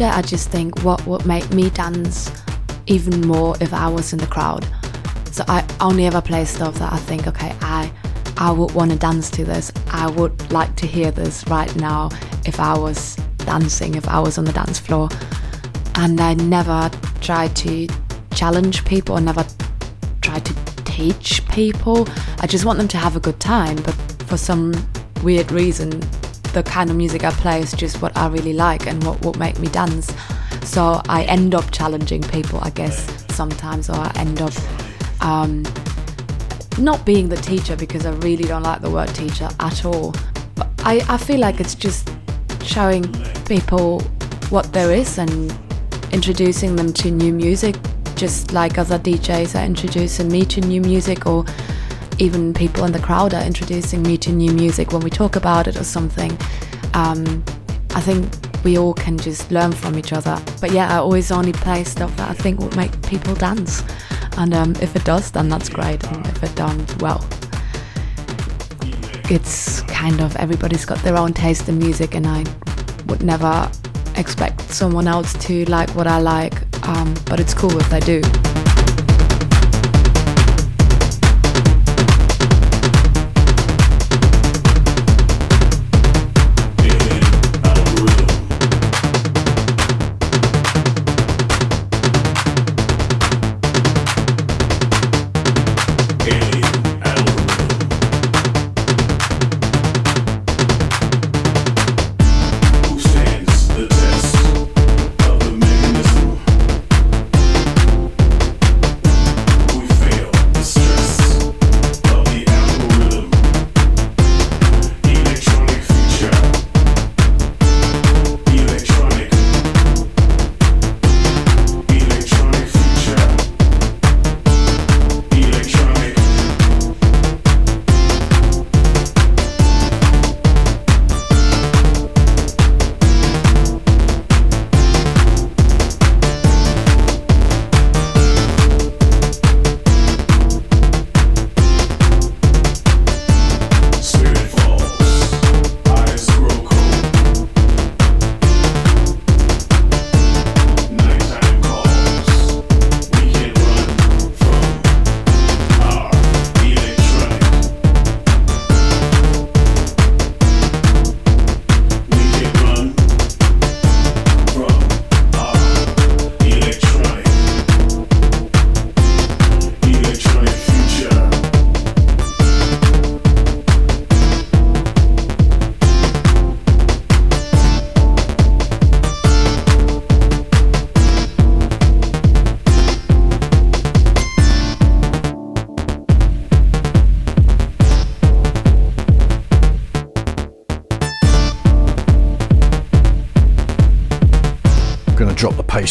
I 0.00 0.22
just 0.22 0.50
think 0.50 0.82
what 0.82 1.06
would 1.06 1.24
make 1.24 1.48
me 1.52 1.70
dance 1.70 2.30
even 2.86 3.20
more 3.20 3.56
if 3.60 3.72
I 3.72 3.86
was 3.88 4.12
in 4.12 4.18
the 4.18 4.26
crowd. 4.26 4.66
So 5.30 5.44
I 5.46 5.64
only 5.80 6.06
ever 6.06 6.20
play 6.20 6.44
stuff 6.44 6.74
that 6.80 6.92
I 6.92 6.96
think, 6.96 7.26
okay, 7.26 7.54
I 7.60 7.92
I 8.36 8.50
would 8.50 8.72
want 8.72 8.90
to 8.90 8.96
dance 8.96 9.30
to 9.30 9.44
this. 9.44 9.70
I 9.90 10.10
would 10.10 10.50
like 10.50 10.74
to 10.76 10.86
hear 10.86 11.12
this 11.12 11.46
right 11.46 11.74
now 11.76 12.10
if 12.44 12.58
I 12.58 12.76
was 12.76 13.16
dancing, 13.38 13.94
if 13.94 14.08
I 14.08 14.18
was 14.18 14.36
on 14.36 14.44
the 14.44 14.52
dance 14.52 14.80
floor. 14.80 15.08
And 15.94 16.20
I 16.20 16.34
never 16.34 16.90
try 17.20 17.48
to 17.48 17.86
challenge 18.34 18.84
people, 18.84 19.14
I 19.14 19.20
never 19.20 19.46
try 20.22 20.40
to 20.40 20.54
teach 20.84 21.46
people. 21.48 22.08
I 22.40 22.48
just 22.48 22.64
want 22.64 22.78
them 22.78 22.88
to 22.88 22.98
have 22.98 23.14
a 23.14 23.20
good 23.20 23.38
time, 23.38 23.76
but 23.76 23.94
for 24.26 24.36
some 24.36 24.72
weird 25.22 25.52
reason, 25.52 26.02
the 26.54 26.62
kind 26.62 26.88
of 26.88 26.96
music 26.96 27.24
I 27.24 27.32
play 27.32 27.60
is 27.60 27.72
just 27.72 28.00
what 28.00 28.16
I 28.16 28.28
really 28.28 28.52
like 28.52 28.86
and 28.86 29.02
what 29.04 29.22
will 29.24 29.34
make 29.34 29.58
me 29.58 29.66
dance. 29.68 30.14
So 30.62 31.02
I 31.08 31.24
end 31.24 31.54
up 31.54 31.70
challenging 31.72 32.22
people, 32.22 32.60
I 32.62 32.70
guess, 32.70 33.26
sometimes, 33.34 33.90
or 33.90 33.96
I 33.96 34.12
end 34.14 34.40
up 34.40 34.52
um, 35.20 35.64
not 36.78 37.04
being 37.04 37.28
the 37.28 37.36
teacher 37.36 37.76
because 37.76 38.06
I 38.06 38.12
really 38.12 38.44
don't 38.44 38.62
like 38.62 38.80
the 38.80 38.90
word 38.90 39.08
teacher 39.08 39.48
at 39.58 39.84
all. 39.84 40.14
But 40.54 40.68
I, 40.78 41.04
I 41.08 41.16
feel 41.16 41.40
like 41.40 41.60
it's 41.60 41.74
just 41.74 42.08
showing 42.62 43.04
people 43.44 44.00
what 44.48 44.72
there 44.72 44.92
is 44.92 45.18
and 45.18 45.52
introducing 46.12 46.76
them 46.76 46.92
to 46.92 47.10
new 47.10 47.32
music, 47.32 47.74
just 48.14 48.52
like 48.52 48.78
other 48.78 48.98
DJs 48.98 49.60
are 49.60 49.64
introducing 49.64 50.30
me 50.30 50.44
to 50.44 50.60
new 50.60 50.80
music, 50.80 51.26
or 51.26 51.44
even 52.18 52.54
people 52.54 52.84
in 52.84 52.92
the 52.92 52.98
crowd 52.98 53.34
are 53.34 53.42
introducing 53.42 54.02
me 54.02 54.16
to 54.18 54.30
new 54.30 54.52
music 54.52 54.92
when 54.92 55.02
we 55.02 55.10
talk 55.10 55.36
about 55.36 55.66
it 55.66 55.76
or 55.76 55.84
something. 55.84 56.36
Um, 56.94 57.44
I 57.94 58.00
think 58.00 58.32
we 58.64 58.78
all 58.78 58.94
can 58.94 59.18
just 59.18 59.50
learn 59.50 59.72
from 59.72 59.98
each 59.98 60.12
other. 60.12 60.40
But 60.60 60.72
yeah, 60.72 60.92
I 60.92 60.96
always 60.96 61.30
only 61.30 61.52
play 61.52 61.84
stuff 61.84 62.16
that 62.16 62.30
I 62.30 62.34
think 62.34 62.58
will 62.58 62.76
make 62.76 63.00
people 63.02 63.34
dance. 63.34 63.82
And 64.36 64.52
um, 64.54 64.74
if 64.80 64.96
it 64.96 65.04
does, 65.04 65.30
then 65.30 65.48
that's 65.48 65.68
great. 65.68 66.04
And 66.08 66.26
if 66.26 66.42
it 66.42 66.54
don't, 66.56 67.02
well, 67.02 67.24
it's 69.30 69.82
kind 69.82 70.20
of 70.20 70.34
everybody's 70.36 70.84
got 70.84 70.98
their 70.98 71.16
own 71.16 71.32
taste 71.32 71.68
in 71.68 71.78
music, 71.78 72.14
and 72.14 72.26
I 72.26 72.44
would 73.06 73.22
never 73.22 73.70
expect 74.16 74.60
someone 74.62 75.06
else 75.06 75.32
to 75.46 75.64
like 75.66 75.90
what 75.90 76.06
I 76.06 76.18
like. 76.18 76.54
Um, 76.86 77.14
but 77.26 77.40
it's 77.40 77.54
cool 77.54 77.78
if 77.78 77.88
they 77.90 78.00
do. 78.00 78.20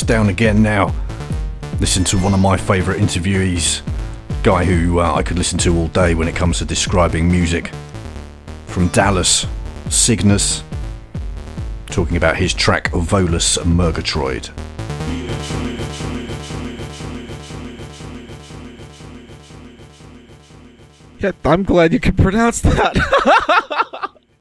Down 0.02 0.30
again 0.30 0.64
now. 0.64 0.94
Listen 1.80 2.04
to 2.06 2.18
one 2.18 2.34
of 2.34 2.40
my 2.40 2.58
favourite 2.58 3.00
interviewees, 3.00 3.82
guy 4.44 4.66
who 4.66 5.00
uh, 5.00 5.14
I 5.14 5.22
could 5.24 5.38
listen 5.38 5.58
to 5.60 5.78
all 5.78 5.88
day 5.90 6.16
when 6.16 6.28
it 6.28 6.36
comes 6.36 6.58
to 6.60 6.66
describing 6.66 7.32
music. 7.32 7.72
From 8.68 8.88
Dallas, 8.88 9.46
Cygnus, 9.90 10.64
talking 11.88 12.18
about 12.18 12.38
his 12.38 12.54
track 12.54 12.90
Volus 12.92 13.64
Murgatroyd. 13.66 14.50
Yeah, 21.20 21.32
I'm 21.46 21.64
glad 21.64 21.94
you 21.94 22.00
can 22.00 22.16
pronounce 22.16 22.62
that. 22.62 22.96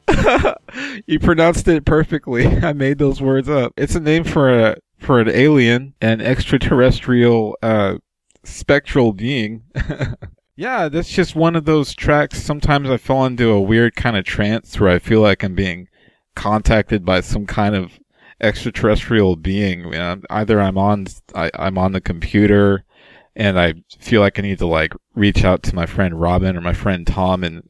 you 1.06 1.20
pronounced 1.20 1.68
it 1.68 1.84
perfectly. 1.84 2.46
I 2.62 2.72
made 2.72 2.98
those 2.98 3.20
words 3.20 3.48
up. 3.48 3.72
It's 3.76 3.94
a 3.94 4.00
name 4.00 4.24
for 4.24 4.50
a 4.50 4.76
for 5.12 5.20
an 5.20 5.28
alien, 5.28 5.92
an 6.00 6.22
extraterrestrial, 6.22 7.54
uh, 7.62 7.98
spectral 8.44 9.12
being. 9.12 9.62
yeah, 10.56 10.88
that's 10.88 11.10
just 11.10 11.36
one 11.36 11.54
of 11.54 11.66
those 11.66 11.94
tracks. 11.94 12.42
Sometimes 12.42 12.88
I 12.88 12.96
fall 12.96 13.26
into 13.26 13.50
a 13.50 13.60
weird 13.60 13.94
kind 13.94 14.16
of 14.16 14.24
trance 14.24 14.80
where 14.80 14.88
I 14.88 14.98
feel 14.98 15.20
like 15.20 15.44
I'm 15.44 15.54
being 15.54 15.88
contacted 16.34 17.04
by 17.04 17.20
some 17.20 17.44
kind 17.44 17.74
of 17.74 18.00
extraterrestrial 18.40 19.36
being. 19.36 19.84
You 19.84 19.90
know, 19.90 20.22
either 20.30 20.58
I'm 20.62 20.78
on, 20.78 21.08
I, 21.34 21.50
I'm 21.58 21.76
on 21.76 21.92
the 21.92 22.00
computer 22.00 22.82
and 23.36 23.60
I 23.60 23.74
feel 23.98 24.22
like 24.22 24.38
I 24.38 24.42
need 24.42 24.60
to 24.60 24.66
like 24.66 24.94
reach 25.14 25.44
out 25.44 25.62
to 25.64 25.74
my 25.74 25.84
friend 25.84 26.18
Robin 26.18 26.56
or 26.56 26.62
my 26.62 26.72
friend 26.72 27.06
Tom 27.06 27.44
and 27.44 27.68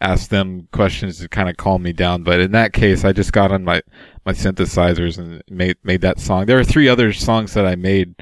ask 0.00 0.30
them 0.30 0.68
questions 0.72 1.18
to 1.18 1.28
kind 1.28 1.48
of 1.48 1.56
calm 1.56 1.82
me 1.82 1.92
down. 1.92 2.22
But 2.22 2.40
in 2.40 2.52
that 2.52 2.72
case, 2.72 3.04
I 3.04 3.12
just 3.12 3.32
got 3.32 3.52
on 3.52 3.64
my, 3.64 3.82
my 4.24 4.32
synthesizers 4.32 5.18
and 5.18 5.42
made, 5.50 5.76
made 5.82 6.00
that 6.02 6.20
song. 6.20 6.46
There 6.46 6.58
are 6.58 6.64
three 6.64 6.88
other 6.88 7.12
songs 7.12 7.54
that 7.54 7.66
I 7.66 7.74
made 7.76 8.14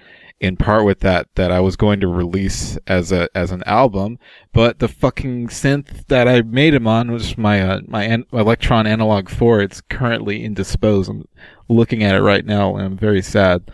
in 0.42 0.56
part 0.56 0.84
with 0.84 0.98
that, 1.00 1.28
that 1.36 1.52
I 1.52 1.60
was 1.60 1.76
going 1.76 2.00
to 2.00 2.08
release 2.08 2.76
as 2.88 3.12
a, 3.12 3.28
as 3.32 3.52
an 3.52 3.62
album. 3.64 4.18
But 4.52 4.80
the 4.80 4.88
fucking 4.88 5.48
synth 5.48 6.08
that 6.08 6.26
I 6.26 6.42
made 6.42 6.74
them 6.74 6.88
on 6.88 7.12
was 7.12 7.38
my, 7.38 7.60
uh, 7.60 7.80
my, 7.86 8.02
an- 8.02 8.24
Elektron 8.32 8.86
Analog 8.86 9.28
4. 9.28 9.60
It's 9.60 9.80
currently 9.82 10.44
indisposed. 10.44 11.08
I'm 11.08 11.28
looking 11.68 12.02
at 12.02 12.16
it 12.16 12.22
right 12.22 12.44
now 12.44 12.74
and 12.74 12.84
I'm 12.84 12.98
very 12.98 13.22
sad. 13.22 13.70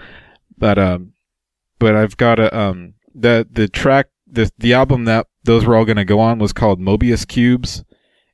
But, 0.59 0.79
um, 0.79 1.15
but 1.79 1.97
I've 1.97 2.19
got 2.19 2.39
a, 2.39 2.55
um, 2.55 2.95
the, 3.15 3.49
the 3.51 3.69
track, 3.69 4.09
the, 4.31 4.51
the 4.59 4.75
album 4.75 5.07
that 5.07 5.27
those 5.49 5.65
were 5.65 5.75
all 5.75 5.87
going 5.87 5.97
to 5.97 6.05
go 6.05 6.21
on 6.21 6.39
was 6.39 6.53
called 6.53 6.79
Mobius 6.79 7.27
Cubes. 7.27 7.83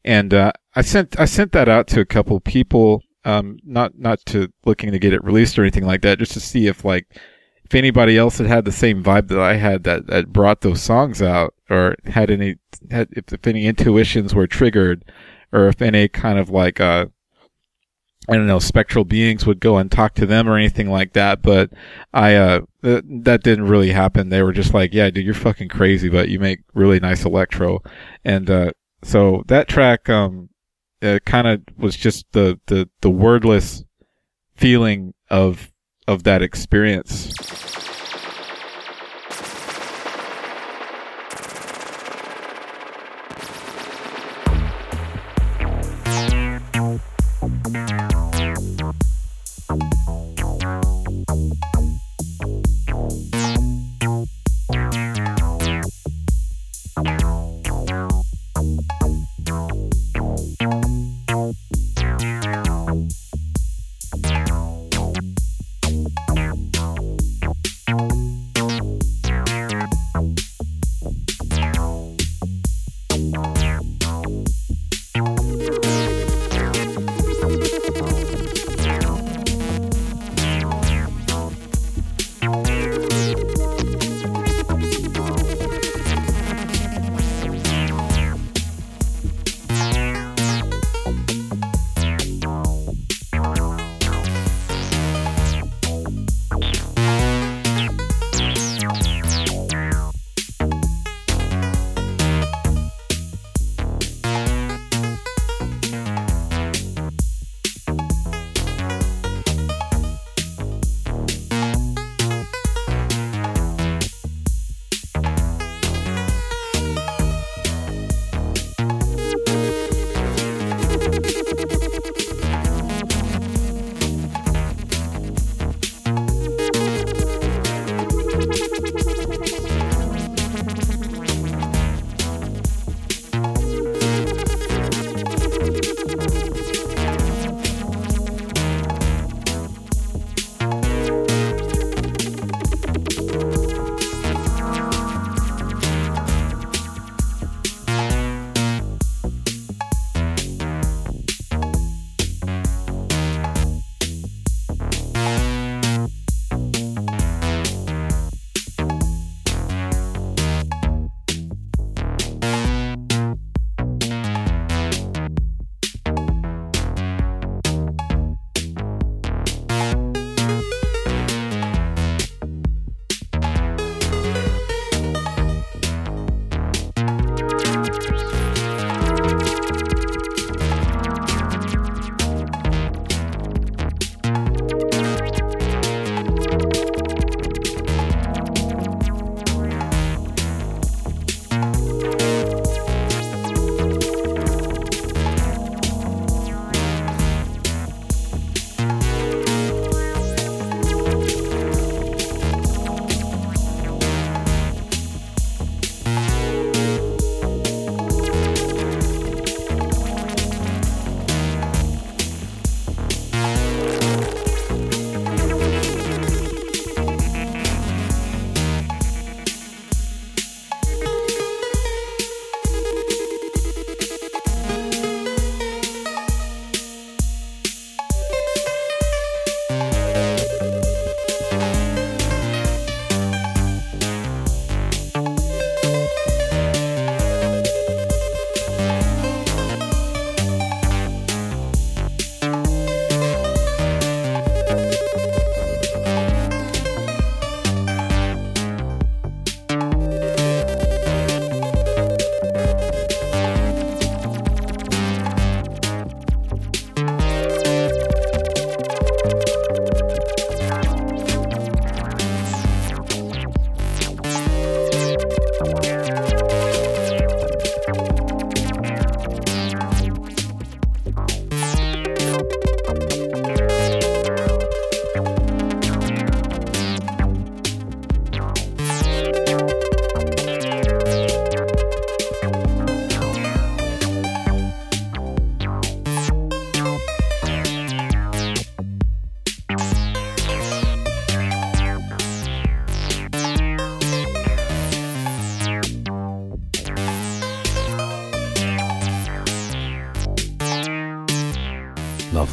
And 0.05 0.35
uh, 0.35 0.53
I 0.74 0.82
sent 0.82 1.19
I 1.19 1.24
sent 1.24 1.53
that 1.53 1.69
out 1.69 1.86
to 1.89 2.01
a 2.01 2.05
couple 2.05 2.39
people, 2.41 3.03
um, 3.24 3.59
not 3.65 3.97
not 3.97 4.19
to 4.27 4.53
looking 4.66 4.91
to 4.91 4.99
get 4.99 5.15
it 5.15 5.24
released 5.24 5.57
or 5.57 5.62
anything 5.62 5.86
like 5.86 6.03
that, 6.03 6.19
just 6.19 6.32
to 6.32 6.41
see 6.41 6.66
if 6.66 6.85
like 6.85 7.07
if 7.65 7.74
anybody 7.74 8.19
else 8.19 8.39
had 8.39 8.49
had 8.49 8.65
the 8.65 8.73
same 8.73 9.03
vibe 9.03 9.28
that 9.28 9.39
I 9.39 9.55
had 9.55 9.85
that 9.85 10.09
that 10.09 10.32
brought 10.32 10.61
those 10.61 10.82
songs 10.82 11.23
out, 11.23 11.55
or 11.70 11.97
had 12.05 12.31
any 12.31 12.57
had 12.91 13.09
if, 13.12 13.32
if 13.32 13.47
any 13.47 13.66
intuitions 13.66 14.35
were 14.35 14.49
triggered, 14.49 15.05
or 15.53 15.69
if 15.69 15.81
any 15.81 16.09
kind 16.09 16.39
of 16.39 16.51
like 16.51 16.81
uh 16.81 17.07
I 18.28 18.36
don't 18.36 18.46
know, 18.46 18.59
spectral 18.59 19.05
beings 19.05 19.44
would 19.46 19.60
go 19.60 19.76
and 19.76 19.92
talk 19.92 20.14
to 20.14 20.26
them 20.26 20.48
or 20.48 20.56
anything 20.56 20.88
like 20.88 21.12
that. 21.12 21.42
But 21.42 21.70
I, 22.12 22.34
uh, 22.34 22.60
th- 22.82 23.05
that 23.06 23.42
didn't 23.42 23.66
really 23.66 23.90
happen. 23.90 24.30
They 24.30 24.42
were 24.42 24.52
just 24.52 24.72
like, 24.72 24.94
yeah, 24.94 25.10
dude, 25.10 25.24
you're 25.24 25.34
fucking 25.34 25.68
crazy, 25.68 26.09
but 26.09 26.28
you 26.28 26.38
make 26.38 26.60
really 26.72 27.01
nice 27.01 27.24
electro. 27.24 27.82
And, 28.24 28.48
uh, 28.48 28.70
so 29.02 29.44
that 29.48 29.68
track, 29.68 30.09
um, 30.09 30.48
kind 31.26 31.46
of 31.46 31.62
was 31.76 31.96
just 31.96 32.24
the, 32.32 32.59
the, 32.66 32.88
the 33.02 33.10
wordless 33.10 33.84
feeling 34.55 35.12
of, 35.28 35.70
of 36.09 36.22
that 36.22 36.40
experience. 36.40 37.34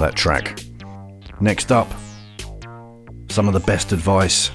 that 0.02 0.16
track. 0.16 0.60
Next 1.40 1.72
up, 1.72 1.88
some 3.30 3.48
of 3.48 3.54
the 3.54 3.60
best 3.62 3.92
advice 3.92 4.52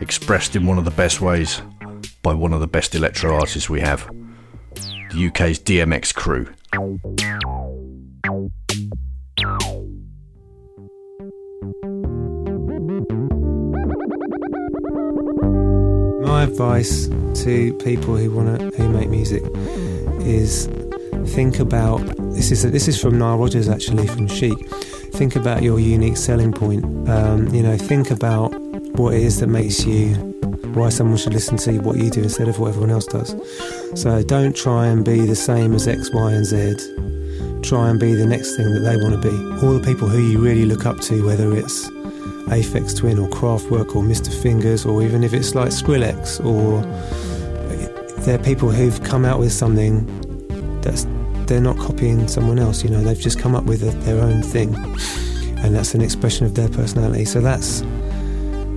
expressed 0.00 0.56
in 0.56 0.66
one 0.66 0.78
of 0.78 0.84
the 0.84 0.90
best 0.90 1.20
ways 1.20 1.60
by 2.22 2.32
one 2.32 2.52
of 2.52 2.60
the 2.60 2.66
best 2.66 2.94
electro 2.94 3.34
artists 3.34 3.68
we 3.68 3.80
have, 3.80 4.08
the 5.10 5.26
UK's 5.26 5.58
DMX 5.58 6.14
Krew. 6.14 6.48
My 16.22 16.44
advice 16.44 17.08
to 17.42 17.74
people 17.84 18.16
who 18.16 18.30
want 18.30 18.58
to 18.58 18.76
who 18.76 18.88
make 18.90 19.08
music 19.08 19.42
is 20.20 20.68
think 21.34 21.58
about 21.58 22.00
this 22.30 22.50
is 22.50 22.70
this 22.70 22.88
is 22.88 23.00
from 23.00 23.18
Nile 23.18 23.38
Rodgers 23.38 23.68
actually 23.68 24.06
from 24.06 24.26
Chic. 24.26 24.58
Think 25.12 25.36
about 25.36 25.62
your 25.62 25.78
unique 25.80 26.16
selling 26.16 26.52
point. 26.52 26.84
Um, 27.08 27.48
you 27.54 27.62
know, 27.62 27.76
think 27.76 28.10
about 28.10 28.48
what 28.96 29.14
it 29.14 29.22
is 29.22 29.40
that 29.40 29.48
makes 29.48 29.84
you 29.84 30.14
why 30.74 30.88
someone 30.88 31.16
should 31.16 31.34
listen 31.34 31.56
to 31.58 31.78
what 31.80 31.96
you 31.96 32.10
do 32.10 32.22
instead 32.22 32.48
of 32.48 32.58
what 32.58 32.68
everyone 32.68 32.90
else 32.90 33.06
does. 33.06 33.34
So 34.00 34.22
don't 34.22 34.54
try 34.54 34.86
and 34.86 35.04
be 35.04 35.26
the 35.26 35.34
same 35.34 35.74
as 35.74 35.88
X, 35.88 36.10
Y, 36.12 36.32
and 36.32 36.44
Z. 36.44 36.76
Try 37.62 37.90
and 37.90 37.98
be 37.98 38.14
the 38.14 38.26
next 38.26 38.56
thing 38.56 38.72
that 38.72 38.80
they 38.80 38.96
want 38.96 39.20
to 39.20 39.30
be. 39.30 39.66
All 39.66 39.74
the 39.74 39.84
people 39.84 40.08
who 40.08 40.18
you 40.18 40.38
really 40.38 40.64
look 40.64 40.86
up 40.86 41.00
to, 41.00 41.26
whether 41.26 41.54
it's 41.54 41.90
Aphex 42.48 42.96
Twin 42.96 43.18
or 43.18 43.28
Kraftwerk 43.28 43.94
or 43.96 44.02
Mr. 44.02 44.32
Fingers, 44.42 44.86
or 44.86 45.02
even 45.02 45.24
if 45.24 45.32
it's 45.32 45.54
like 45.54 45.68
Skrillex, 45.68 46.44
or 46.44 46.82
they're 48.22 48.38
people 48.38 48.70
who've 48.70 49.02
come 49.02 49.24
out 49.24 49.38
with 49.38 49.52
something 49.52 50.06
that's 50.80 51.04
they're 51.50 51.60
not 51.60 51.76
copying 51.78 52.28
someone 52.28 52.60
else. 52.60 52.84
You 52.84 52.90
know, 52.90 53.02
they've 53.02 53.18
just 53.18 53.38
come 53.38 53.56
up 53.56 53.64
with 53.64 53.82
a, 53.82 53.90
their 54.06 54.22
own 54.22 54.40
thing, 54.40 54.72
and 55.58 55.74
that's 55.74 55.94
an 55.94 56.00
expression 56.00 56.46
of 56.46 56.54
their 56.54 56.68
personality. 56.68 57.24
So 57.24 57.40
that's 57.40 57.80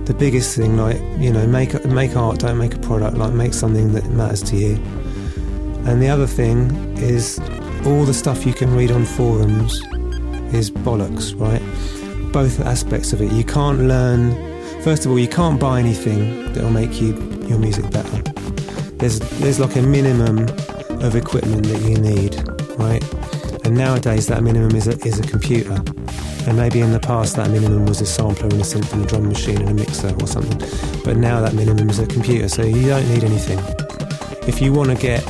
the 0.06 0.14
biggest 0.18 0.56
thing. 0.56 0.76
Like 0.76 1.00
you 1.18 1.32
know, 1.32 1.46
make 1.46 1.82
make 1.86 2.16
art, 2.16 2.40
don't 2.40 2.58
make 2.58 2.74
a 2.74 2.78
product. 2.80 3.16
Like 3.16 3.32
make 3.32 3.54
something 3.54 3.92
that 3.92 4.04
matters 4.10 4.42
to 4.50 4.56
you. 4.56 4.74
And 5.86 6.02
the 6.02 6.08
other 6.08 6.26
thing 6.26 6.70
is 6.98 7.38
all 7.86 8.04
the 8.04 8.14
stuff 8.14 8.44
you 8.44 8.52
can 8.52 8.74
read 8.74 8.90
on 8.90 9.04
forums 9.04 9.80
is 10.52 10.70
bollocks, 10.70 11.38
right? 11.38 11.62
Both 12.32 12.58
aspects 12.60 13.12
of 13.12 13.22
it. 13.22 13.30
You 13.30 13.44
can't 13.44 13.78
learn. 13.78 14.34
First 14.82 15.06
of 15.06 15.12
all, 15.12 15.18
you 15.18 15.28
can't 15.28 15.60
buy 15.60 15.78
anything 15.78 16.52
that'll 16.52 16.70
make 16.70 17.00
you 17.00 17.14
your 17.46 17.58
music 17.60 17.88
better. 17.92 18.18
There's 18.98 19.20
there's 19.38 19.60
like 19.60 19.76
a 19.76 19.82
minimum 19.82 20.48
of 21.04 21.14
equipment 21.14 21.66
that 21.66 21.82
you 21.82 21.98
need, 21.98 22.32
right? 22.78 23.02
And 23.64 23.76
nowadays 23.76 24.26
that 24.26 24.42
minimum 24.42 24.74
is 24.76 24.86
a, 24.86 24.92
is 25.06 25.18
a 25.18 25.22
computer. 25.22 25.82
And 26.46 26.56
maybe 26.58 26.80
in 26.80 26.92
the 26.92 27.00
past 27.00 27.36
that 27.36 27.50
minimum 27.50 27.86
was 27.86 28.00
a 28.00 28.06
sampler 28.06 28.44
and 28.44 28.54
a 28.54 28.64
synth 28.64 28.92
and 28.92 29.04
a 29.04 29.06
drum 29.06 29.28
machine 29.28 29.60
and 29.60 29.70
a 29.70 29.74
mixer 29.74 30.14
or 30.20 30.26
something. 30.26 30.58
But 31.04 31.16
now 31.16 31.40
that 31.40 31.54
minimum 31.54 31.88
is 31.88 31.98
a 31.98 32.06
computer, 32.06 32.48
so 32.48 32.62
you 32.62 32.88
don't 32.88 33.08
need 33.08 33.24
anything. 33.24 33.58
If 34.46 34.60
you 34.60 34.72
want 34.72 34.90
to 34.90 34.96
get 34.96 35.26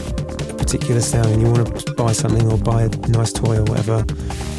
a 0.50 0.54
particular 0.54 1.00
sound 1.00 1.26
and 1.26 1.40
you 1.40 1.48
want 1.48 1.86
to 1.86 1.94
buy 1.94 2.12
something 2.12 2.50
or 2.50 2.58
buy 2.58 2.82
a 2.82 2.88
nice 3.08 3.32
toy 3.32 3.58
or 3.58 3.64
whatever, 3.64 4.04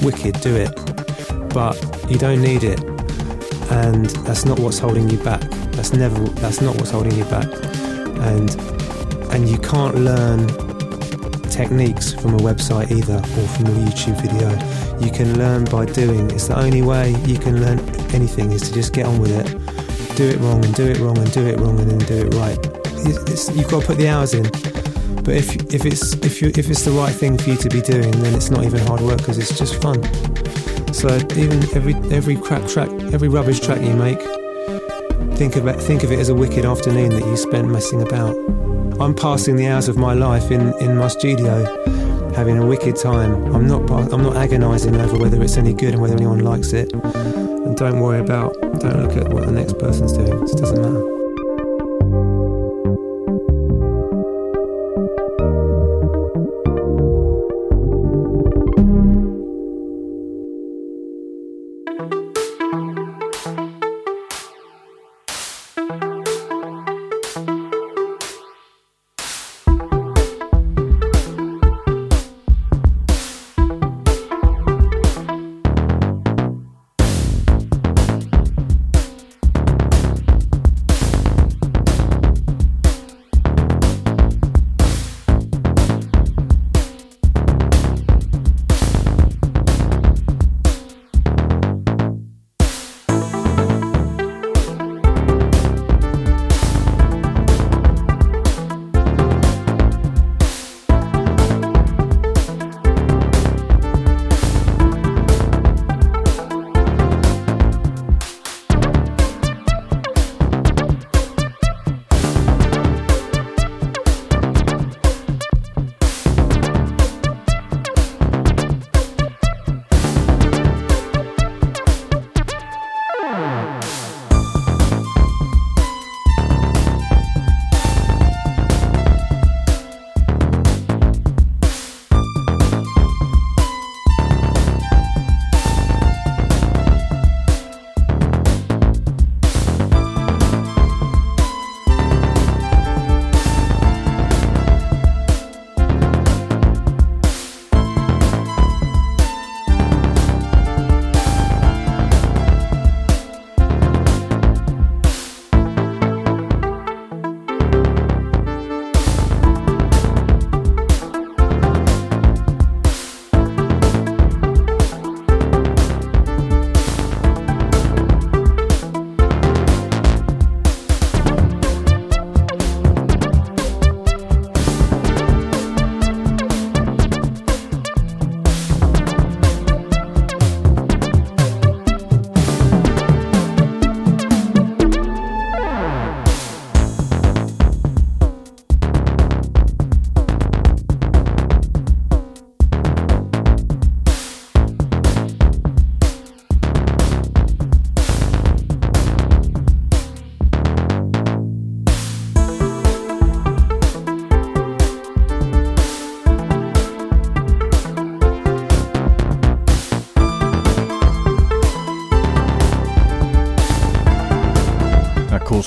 wicked, 0.02 0.40
do 0.40 0.56
it. 0.56 0.72
But 1.54 1.76
you 2.10 2.18
don't 2.18 2.42
need 2.42 2.64
it. 2.64 2.82
And 3.72 4.06
that's 4.26 4.46
not 4.46 4.60
what's 4.60 4.80
holding 4.80 5.10
you 5.10 5.18
back. 5.18 5.42
That's 5.72 5.92
never 5.92 6.18
that's 6.40 6.62
not 6.62 6.76
what's 6.78 6.92
holding 6.92 7.18
you 7.18 7.26
back. 7.26 7.48
And 8.22 8.50
and 9.34 9.50
you 9.50 9.58
can't 9.58 9.96
learn 9.96 10.65
techniques 11.56 12.14
from 12.14 12.34
a 12.34 12.38
website 12.38 12.92
either 12.92 13.16
or 13.16 13.48
from 13.56 13.66
a 13.68 13.76
YouTube 13.88 14.20
video. 14.22 14.50
You 15.00 15.10
can 15.10 15.38
learn 15.38 15.64
by 15.64 15.86
doing. 15.86 16.30
It's 16.32 16.48
the 16.48 16.60
only 16.60 16.82
way 16.82 17.16
you 17.26 17.40
can 17.40 17.62
learn 17.62 17.80
anything 18.14 18.52
is 18.52 18.62
to 18.64 18.74
just 18.74 18.94
get 18.94 19.06
on 19.06 19.20
with 19.20 19.32
it. 19.32 19.48
Do 20.18 20.28
it 20.28 20.38
wrong 20.40 20.64
and 20.66 20.74
do 20.76 20.86
it 20.86 20.98
wrong 21.00 21.18
and 21.18 21.32
do 21.32 21.48
it 21.48 21.58
wrong 21.58 21.80
and 21.80 21.90
then 21.90 22.00
do 22.00 22.28
it 22.28 22.34
right. 22.34 22.60
It's, 23.08 23.50
you've 23.56 23.70
got 23.70 23.82
to 23.82 23.88
put 23.88 23.98
the 23.98 24.10
hours 24.10 24.34
in. 24.34 24.44
But 25.24 25.36
if 25.36 25.56
if 25.74 25.86
it's 25.86 26.14
if 26.30 26.42
you 26.42 26.50
if 26.50 26.70
it's 26.70 26.84
the 26.84 26.92
right 26.92 27.16
thing 27.16 27.38
for 27.38 27.50
you 27.50 27.58
to 27.58 27.70
be 27.70 27.82
doing, 27.82 28.12
then 28.12 28.36
it's 28.36 28.52
not 28.52 28.66
even 28.66 28.86
hard 28.86 29.00
work 29.02 29.20
because 29.20 29.38
it's 29.38 29.58
just 29.58 29.82
fun. 29.82 30.04
So 30.94 31.16
even 31.38 31.64
every 31.74 31.96
every 32.12 32.36
crap 32.36 32.68
track, 32.68 32.90
every 33.14 33.30
rubbish 33.30 33.62
track 33.62 33.82
you 33.82 33.94
make, 33.94 34.22
think 35.38 35.56
about 35.56 35.82
think 35.82 36.04
of 36.04 36.12
it 36.12 36.20
as 36.20 36.30
a 36.30 36.36
wicked 36.36 36.66
afternoon 36.66 37.12
that 37.12 37.26
you 37.26 37.38
spent 37.38 37.70
messing 37.70 38.02
about. 38.02 38.36
I'm 39.00 39.14
passing 39.14 39.58
the 39.58 39.68
hours 39.68 39.90
of 39.90 39.98
my 39.98 40.14
life 40.14 40.52
in, 40.52 40.74
in 40.80 40.98
my 40.98 41.10
studio, 41.10 41.66
having 42.34 42.58
a 42.58 42.66
wicked 42.66 42.96
time. 42.96 43.54
I'm 43.54 43.68
not 43.68 43.90
I'm 43.92 44.24
not 44.24 44.38
agonising 44.38 44.96
over 44.96 45.18
whether 45.18 45.42
it's 45.44 45.58
any 45.58 45.74
good 45.74 45.94
and 45.94 46.02
whether 46.02 46.16
anyone 46.16 46.40
likes 46.40 46.72
it. 46.72 46.94
And 46.94 47.76
don't 47.76 48.00
worry 48.00 48.20
about 48.20 48.54
don't 48.80 49.04
look 49.04 49.18
at 49.18 49.34
what 49.34 49.46
the 49.46 49.52
next 49.52 49.78
person's 49.80 50.14
doing. 50.14 50.44
It 50.44 50.58
doesn't 50.58 50.82
matter. 50.82 51.15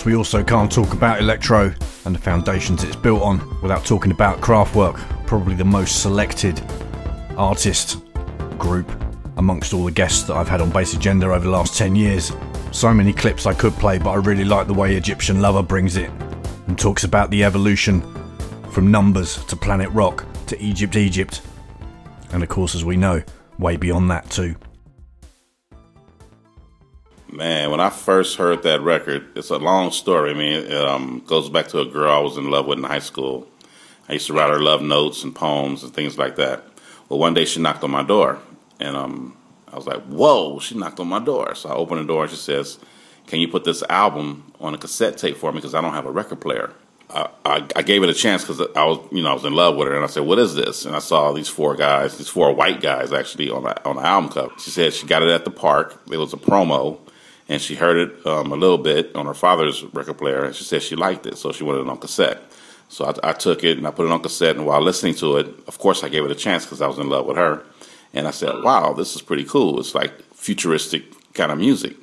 We 0.05 0.15
also 0.15 0.45
can't 0.45 0.71
talk 0.71 0.93
about 0.93 1.19
electro 1.21 1.75
and 2.05 2.15
the 2.15 2.21
foundations 2.21 2.85
it's 2.85 2.95
built 2.95 3.23
on, 3.23 3.39
without 3.63 3.85
talking 3.85 4.13
about 4.13 4.41
Kraftwerk, 4.41 4.97
probably 5.27 5.55
the 5.55 5.65
most 5.65 6.03
selected 6.03 6.61
artist 7.37 8.03
group 8.59 8.91
amongst 9.39 9.73
all 9.73 9.85
the 9.85 9.91
guests 9.91 10.25
that 10.25 10.37
I've 10.37 10.49
had 10.49 10.61
on 10.61 10.71
Bass 10.71 10.95
Agenda 10.95 11.27
over 11.27 11.45
the 11.45 11.51
last 11.51 11.77
10 11.79 11.97
years. 11.97 12.33
So 12.71 12.93
many 12.93 13.13
clips 13.13 13.47
I 13.47 13.55
could 13.55 13.73
play, 13.75 13.99
but 13.99 14.11
I 14.11 14.17
really 14.17 14.45
like 14.45 14.67
the 14.67 14.75
way 14.75 14.95
Egyptian 14.95 15.41
Lover 15.41 15.63
brings 15.63 15.97
it 15.97 16.11
and 16.67 16.79
talks 16.79 17.05
about 17.05 17.31
the 17.31 17.45
evolution 17.45 18.03
from 18.71 18.91
numbers 18.91 19.43
to 19.47 19.57
planet 19.57 19.91
rock 19.91 20.27
to 20.47 20.61
Egypt, 20.63 20.97
Egypt, 20.97 21.41
and 22.33 22.43
of 22.43 22.49
course, 22.49 22.75
as 22.75 22.85
we 22.85 22.97
know, 22.97 23.23
way 23.59 23.77
beyond 23.77 24.11
that 24.11 24.29
too. 24.29 24.55
Man, 27.31 27.71
when 27.71 27.81
I 27.81 27.91
first 27.91 28.37
heard 28.37 28.63
that 28.63 28.81
record, 28.81 29.37
it's 29.37 29.51
a 29.51 29.59
long 29.59 29.91
story. 29.91 30.31
I 30.31 30.35
mean, 30.35 30.53
it 30.53 30.73
um, 30.73 31.23
goes 31.27 31.51
back 31.51 31.69
to 31.69 31.81
a 31.81 31.85
girl 31.85 32.11
I 32.11 32.21
was 32.21 32.39
in 32.39 32.51
love 32.51 32.67
with 32.67 32.79
in 32.79 32.85
high 32.85 33.01
school. 33.01 33.47
I 34.09 34.15
used 34.15 34.27
to 34.29 34.33
write 34.33 34.49
her 34.49 34.61
love 34.61 34.81
notes 34.81 35.23
and 35.23 35.35
poems 35.35 35.83
and 35.83 35.93
things 35.93 36.17
like 36.17 36.37
that. 36.37 36.65
Well, 37.09 37.19
one 37.19 37.35
day 37.35 37.45
she 37.45 37.61
knocked 37.61 37.85
on 37.85 37.91
my 37.91 38.03
door, 38.03 38.39
and 38.81 38.97
um, 38.97 39.37
I 39.71 39.77
was 39.77 39.87
like, 39.87 40.03
"Whoa!" 40.05 40.59
She 40.61 40.75
knocked 40.75 41.01
on 41.01 41.09
my 41.09 41.19
door, 41.19 41.55
so 41.55 41.69
I 41.69 41.75
opened 41.75 42.01
the 42.01 42.07
door 42.07 42.23
and 42.23 42.31
she 42.31 42.39
says, 42.39 42.79
"Can 43.27 43.41
you 43.41 43.49
put 43.49 43.65
this 43.65 43.83
album 43.91 44.51
on 44.59 44.73
a 44.73 44.79
cassette 44.79 45.19
tape 45.19 45.37
for 45.37 45.53
me? 45.53 45.59
Because 45.59 45.75
I 45.75 45.83
don't 45.83 45.93
have 45.93 46.07
a 46.07 46.11
record 46.11 46.41
player." 46.41 46.73
I, 47.11 47.29
I, 47.45 47.67
I 47.77 47.83
gave 47.83 48.03
it 48.03 48.11
a 48.11 48.15
chance 48.15 48.43
because 48.43 48.61
I 48.77 48.85
was, 48.85 48.99
you 49.11 49.23
know, 49.23 49.31
I 49.31 49.35
was 49.35 49.45
in 49.45 49.55
love 49.55 49.77
with 49.77 49.89
her, 49.89 49.95
and 49.95 50.05
I 50.05 50.09
said, 50.09 50.25
"What 50.25 50.39
is 50.39 50.55
this?" 50.55 50.87
And 50.87 50.97
I 50.97 51.01
saw 51.01 51.33
these 51.33 51.49
four 51.49 51.75
guys, 51.75 52.17
these 52.17 52.29
four 52.29 52.55
white 52.55 52.81
guys, 52.81 53.13
actually 53.13 53.51
on 53.51 53.65
the, 53.65 53.85
on 53.87 53.97
the 53.97 54.03
album 54.03 54.31
cover. 54.31 54.53
She 54.59 54.71
said 54.71 54.95
she 54.95 55.07
got 55.07 55.23
it 55.23 55.29
at 55.29 55.45
the 55.45 55.51
park. 55.51 56.01
It 56.11 56.17
was 56.17 56.33
a 56.33 56.39
promo, 56.39 56.99
and 57.49 57.61
she 57.61 57.75
heard 57.75 57.97
it 57.97 58.27
um, 58.27 58.53
a 58.53 58.57
little 58.57 58.79
bit 58.79 59.15
on 59.17 59.27
her 59.27 59.35
father's 59.35 59.85
record 59.95 60.19
player, 60.19 60.45
and 60.45 60.55
she 60.55 60.65
said 60.65 60.83
she 60.83 60.97
liked 60.97 61.27
it, 61.27 61.39
so 61.39 61.53
she 61.53 61.65
wanted 61.65 61.81
it 61.81 61.89
on 61.89 61.99
cassette. 61.99 62.43
So 62.89 63.05
I, 63.05 63.31
I 63.31 63.33
took 63.33 63.65
it 63.65 63.79
and 63.79 63.87
I 63.87 63.91
put 63.91 64.07
it 64.07 64.13
on 64.13 64.23
cassette, 64.23 64.57
and 64.57 64.67
while 64.67 64.81
listening 64.81 65.15
to 65.17 65.37
it, 65.39 65.47
of 65.67 65.79
course, 65.79 66.05
I 66.05 66.09
gave 66.09 66.25
it 66.25 66.31
a 66.31 66.35
chance 66.35 66.65
because 66.65 66.83
I 66.83 66.87
was 66.87 66.99
in 66.99 67.09
love 67.09 67.27
with 67.27 67.37
her, 67.37 67.65
and 68.13 68.27
I 68.27 68.31
said, 68.31 68.63
"Wow, 68.63 68.93
this 68.93 69.15
is 69.15 69.23
pretty 69.23 69.45
cool. 69.45 69.81
It's 69.81 69.95
like 69.95 70.23
futuristic 70.35 71.33
kind 71.35 71.53
of 71.53 71.59
music." 71.59 71.97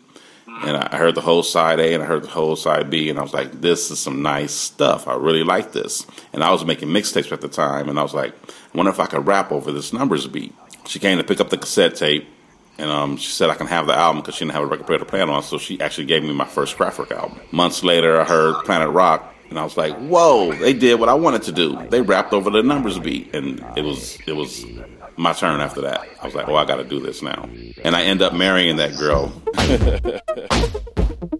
And 0.47 0.77
I 0.77 0.97
heard 0.97 1.15
the 1.15 1.21
whole 1.21 1.43
side 1.43 1.79
A 1.79 1.93
and 1.93 2.01
I 2.01 2.05
heard 2.05 2.23
the 2.23 2.29
whole 2.29 2.55
side 2.55 2.89
B, 2.89 3.09
and 3.09 3.19
I 3.19 3.23
was 3.23 3.33
like, 3.33 3.51
"This 3.61 3.91
is 3.91 3.99
some 3.99 4.21
nice 4.21 4.53
stuff. 4.53 5.07
I 5.07 5.15
really 5.15 5.43
like 5.43 5.73
this." 5.73 6.05
And 6.33 6.43
I 6.43 6.51
was 6.51 6.63
making 6.63 6.89
mixtapes 6.89 7.31
at 7.31 7.41
the 7.41 7.49
time, 7.49 7.89
and 7.89 7.99
I 7.99 8.03
was 8.03 8.13
like, 8.13 8.33
"I 8.33 8.77
wonder 8.77 8.91
if 8.91 8.99
I 8.99 9.07
could 9.07 9.27
rap 9.27 9.51
over 9.51 9.71
this 9.71 9.91
numbers 9.91 10.27
beat." 10.27 10.53
She 10.87 10.99
came 10.99 11.17
to 11.17 11.23
pick 11.23 11.41
up 11.41 11.49
the 11.49 11.57
cassette 11.57 11.95
tape, 11.95 12.27
and 12.77 12.89
um, 12.89 13.17
she 13.17 13.31
said 13.31 13.49
I 13.49 13.55
can 13.55 13.67
have 13.67 13.87
the 13.87 13.95
album 13.95 14.21
because 14.21 14.35
she 14.35 14.45
didn't 14.45 14.53
have 14.53 14.63
a 14.63 14.67
record 14.67 14.87
player 14.87 14.99
to 14.99 15.05
play 15.05 15.21
it 15.21 15.29
on. 15.29 15.43
So 15.43 15.57
she 15.57 15.79
actually 15.81 16.05
gave 16.05 16.23
me 16.23 16.33
my 16.33 16.45
first 16.45 16.77
Kraftwerk 16.77 17.11
album. 17.11 17.39
Months 17.51 17.83
later, 17.83 18.19
I 18.19 18.25
heard 18.25 18.63
Planet 18.65 18.89
Rock, 18.89 19.33
and 19.49 19.59
I 19.59 19.63
was 19.63 19.77
like, 19.77 19.95
"Whoa!" 19.97 20.53
They 20.53 20.73
did 20.73 20.99
what 20.99 21.09
I 21.09 21.13
wanted 21.13 21.43
to 21.43 21.51
do. 21.51 21.87
They 21.89 22.01
rapped 22.01 22.33
over 22.33 22.49
the 22.49 22.63
numbers 22.63 22.99
beat, 22.99 23.33
and 23.33 23.63
it 23.75 23.83
was 23.83 24.17
it 24.27 24.33
was 24.33 24.65
my 25.17 25.33
turn 25.33 25.61
after 25.61 25.81
that. 25.81 26.07
I 26.21 26.25
was 26.25 26.35
like, 26.35 26.47
"Oh, 26.47 26.55
I 26.55 26.65
got 26.65 26.77
to 26.77 26.83
do 26.83 26.99
this 26.99 27.21
now," 27.21 27.49
and 27.83 27.95
I 27.95 28.03
end 28.03 28.21
up 28.21 28.33
marrying 28.33 28.77
that 28.77 28.97
girl. 28.97 29.31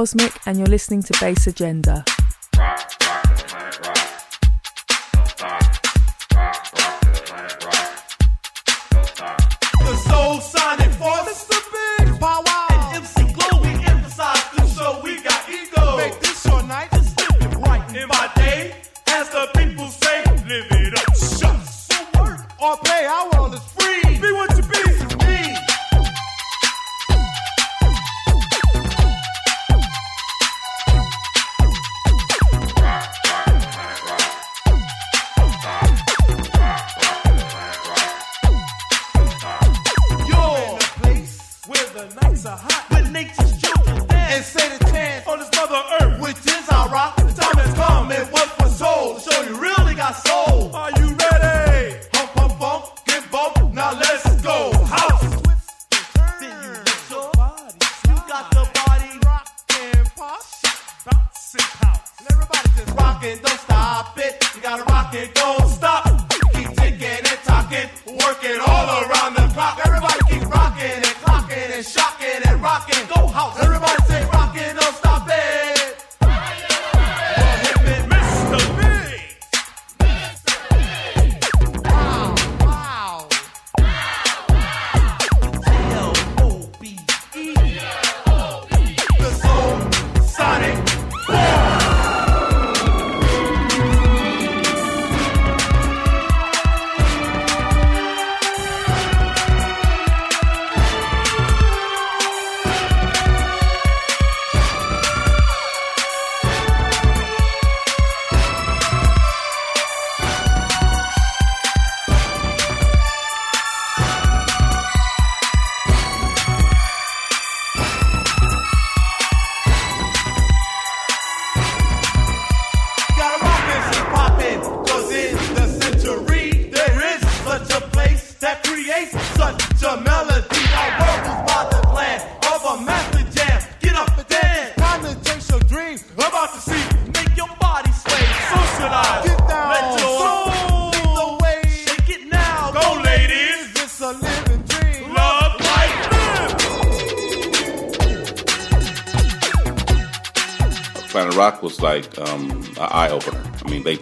Cosmic, 0.00 0.32
and 0.46 0.56
you're 0.56 0.66
listening 0.66 1.02
to 1.02 1.12
Bass 1.20 1.46
Agenda. 1.46 2.02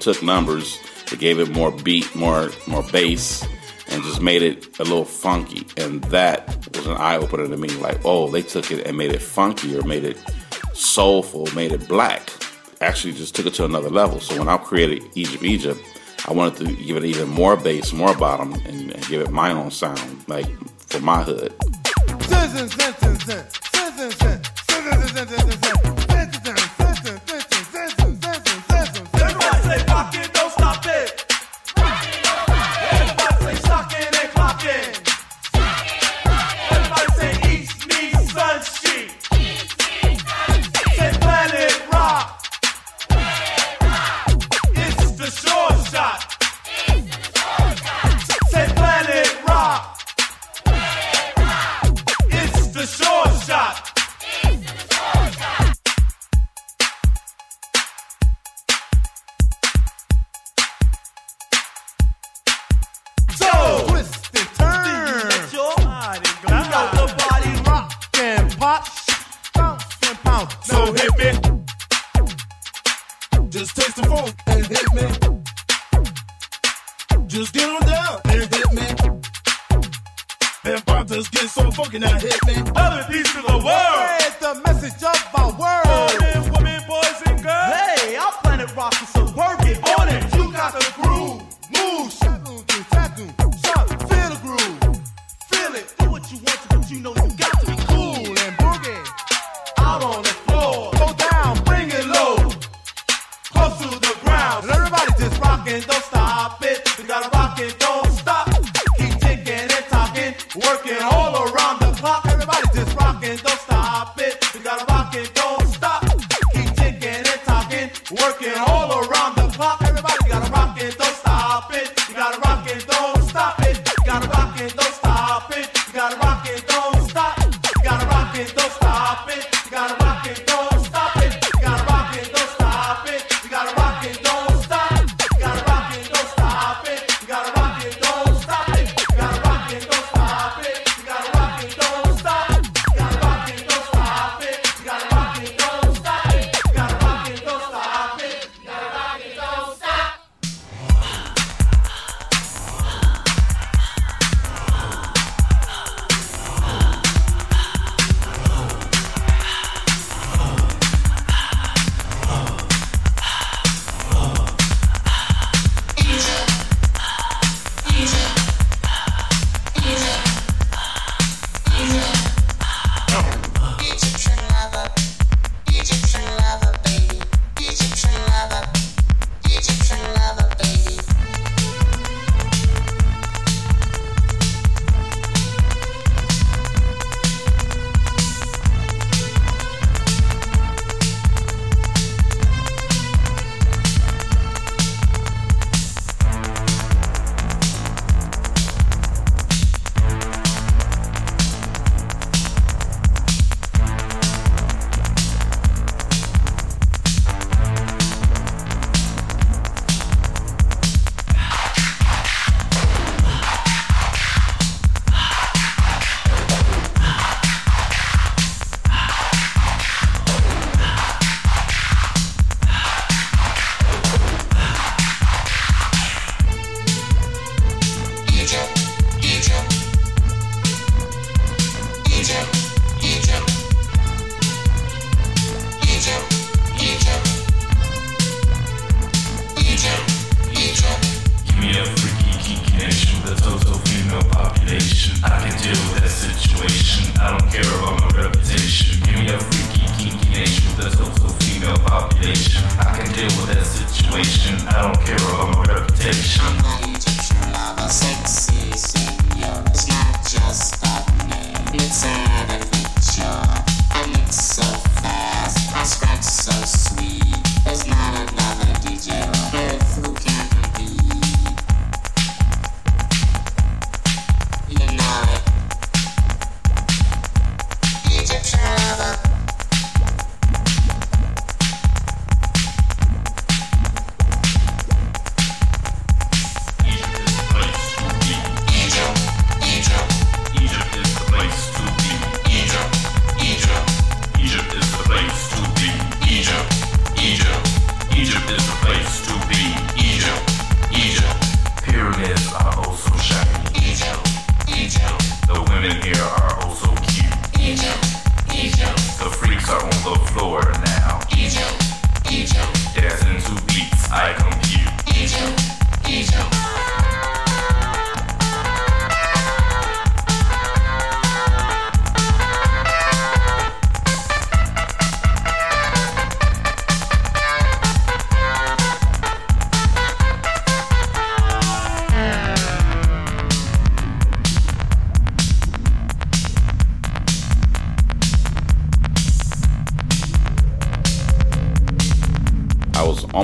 took 0.00 0.22
numbers, 0.22 0.78
it 1.12 1.18
gave 1.18 1.38
it 1.38 1.50
more 1.50 1.70
beat, 1.70 2.14
more 2.14 2.50
more 2.66 2.82
bass, 2.92 3.46
and 3.88 4.02
just 4.02 4.20
made 4.20 4.42
it 4.42 4.78
a 4.78 4.84
little 4.84 5.04
funky. 5.04 5.66
And 5.76 6.02
that 6.04 6.68
was 6.74 6.86
an 6.86 6.96
eye 6.96 7.16
opener 7.16 7.48
to 7.48 7.56
me. 7.56 7.68
Like, 7.68 8.00
oh, 8.04 8.30
they 8.30 8.42
took 8.42 8.70
it 8.70 8.86
and 8.86 8.96
made 8.96 9.12
it 9.12 9.20
funkier, 9.20 9.84
made 9.84 10.04
it 10.04 10.18
soulful, 10.74 11.48
made 11.54 11.72
it 11.72 11.88
black. 11.88 12.30
Actually, 12.80 13.12
just 13.14 13.34
took 13.34 13.46
it 13.46 13.54
to 13.54 13.64
another 13.64 13.90
level. 13.90 14.20
So 14.20 14.38
when 14.38 14.48
I 14.48 14.56
created 14.58 15.02
Egypt, 15.14 15.42
Egypt, 15.42 15.80
I 16.26 16.32
wanted 16.32 16.66
to 16.66 16.76
give 16.84 16.96
it 16.96 17.04
even 17.04 17.28
more 17.28 17.56
bass, 17.56 17.92
more 17.92 18.14
bottom, 18.14 18.54
and, 18.54 18.92
and 18.92 19.06
give 19.06 19.22
it 19.22 19.30
my 19.30 19.50
own 19.50 19.70
sound, 19.70 20.28
like 20.28 20.46
for 20.88 21.00
my 21.00 21.22
hood. 21.22 21.47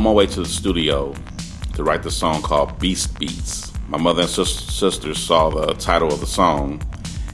My 0.05 0.11
way 0.11 0.27
to 0.27 0.43
the 0.43 0.49
studio 0.49 1.15
to 1.73 1.83
write 1.83 2.03
the 2.03 2.11
song 2.11 2.43
called 2.43 2.79
Beast 2.79 3.19
Beats. 3.19 3.73
My 3.89 3.97
mother 3.97 4.21
and 4.21 4.31
sis- 4.31 4.55
sisters 4.55 5.19
saw 5.19 5.49
the 5.49 5.73
title 5.75 6.13
of 6.13 6.21
the 6.21 6.27
song, 6.27 6.83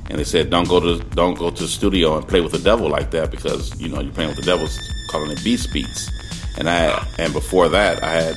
and 0.08 0.20
they 0.20 0.24
said, 0.24 0.50
"Don't 0.50 0.68
go 0.68 0.78
to 0.78 1.04
don't 1.16 1.36
go 1.36 1.50
to 1.50 1.62
the 1.64 1.68
studio 1.68 2.16
and 2.16 2.26
play 2.28 2.40
with 2.40 2.52
the 2.52 2.60
devil 2.60 2.88
like 2.88 3.10
that 3.10 3.32
because 3.32 3.78
you 3.80 3.88
know 3.88 4.00
you're 4.00 4.12
playing 4.12 4.30
with 4.30 4.38
the 4.38 4.44
devil, 4.44 4.68
calling 5.10 5.32
it 5.32 5.42
Beast 5.42 5.72
Beats." 5.72 6.10
And 6.58 6.70
I 6.70 7.04
and 7.18 7.32
before 7.32 7.68
that, 7.70 8.04
I 8.04 8.12
had 8.22 8.36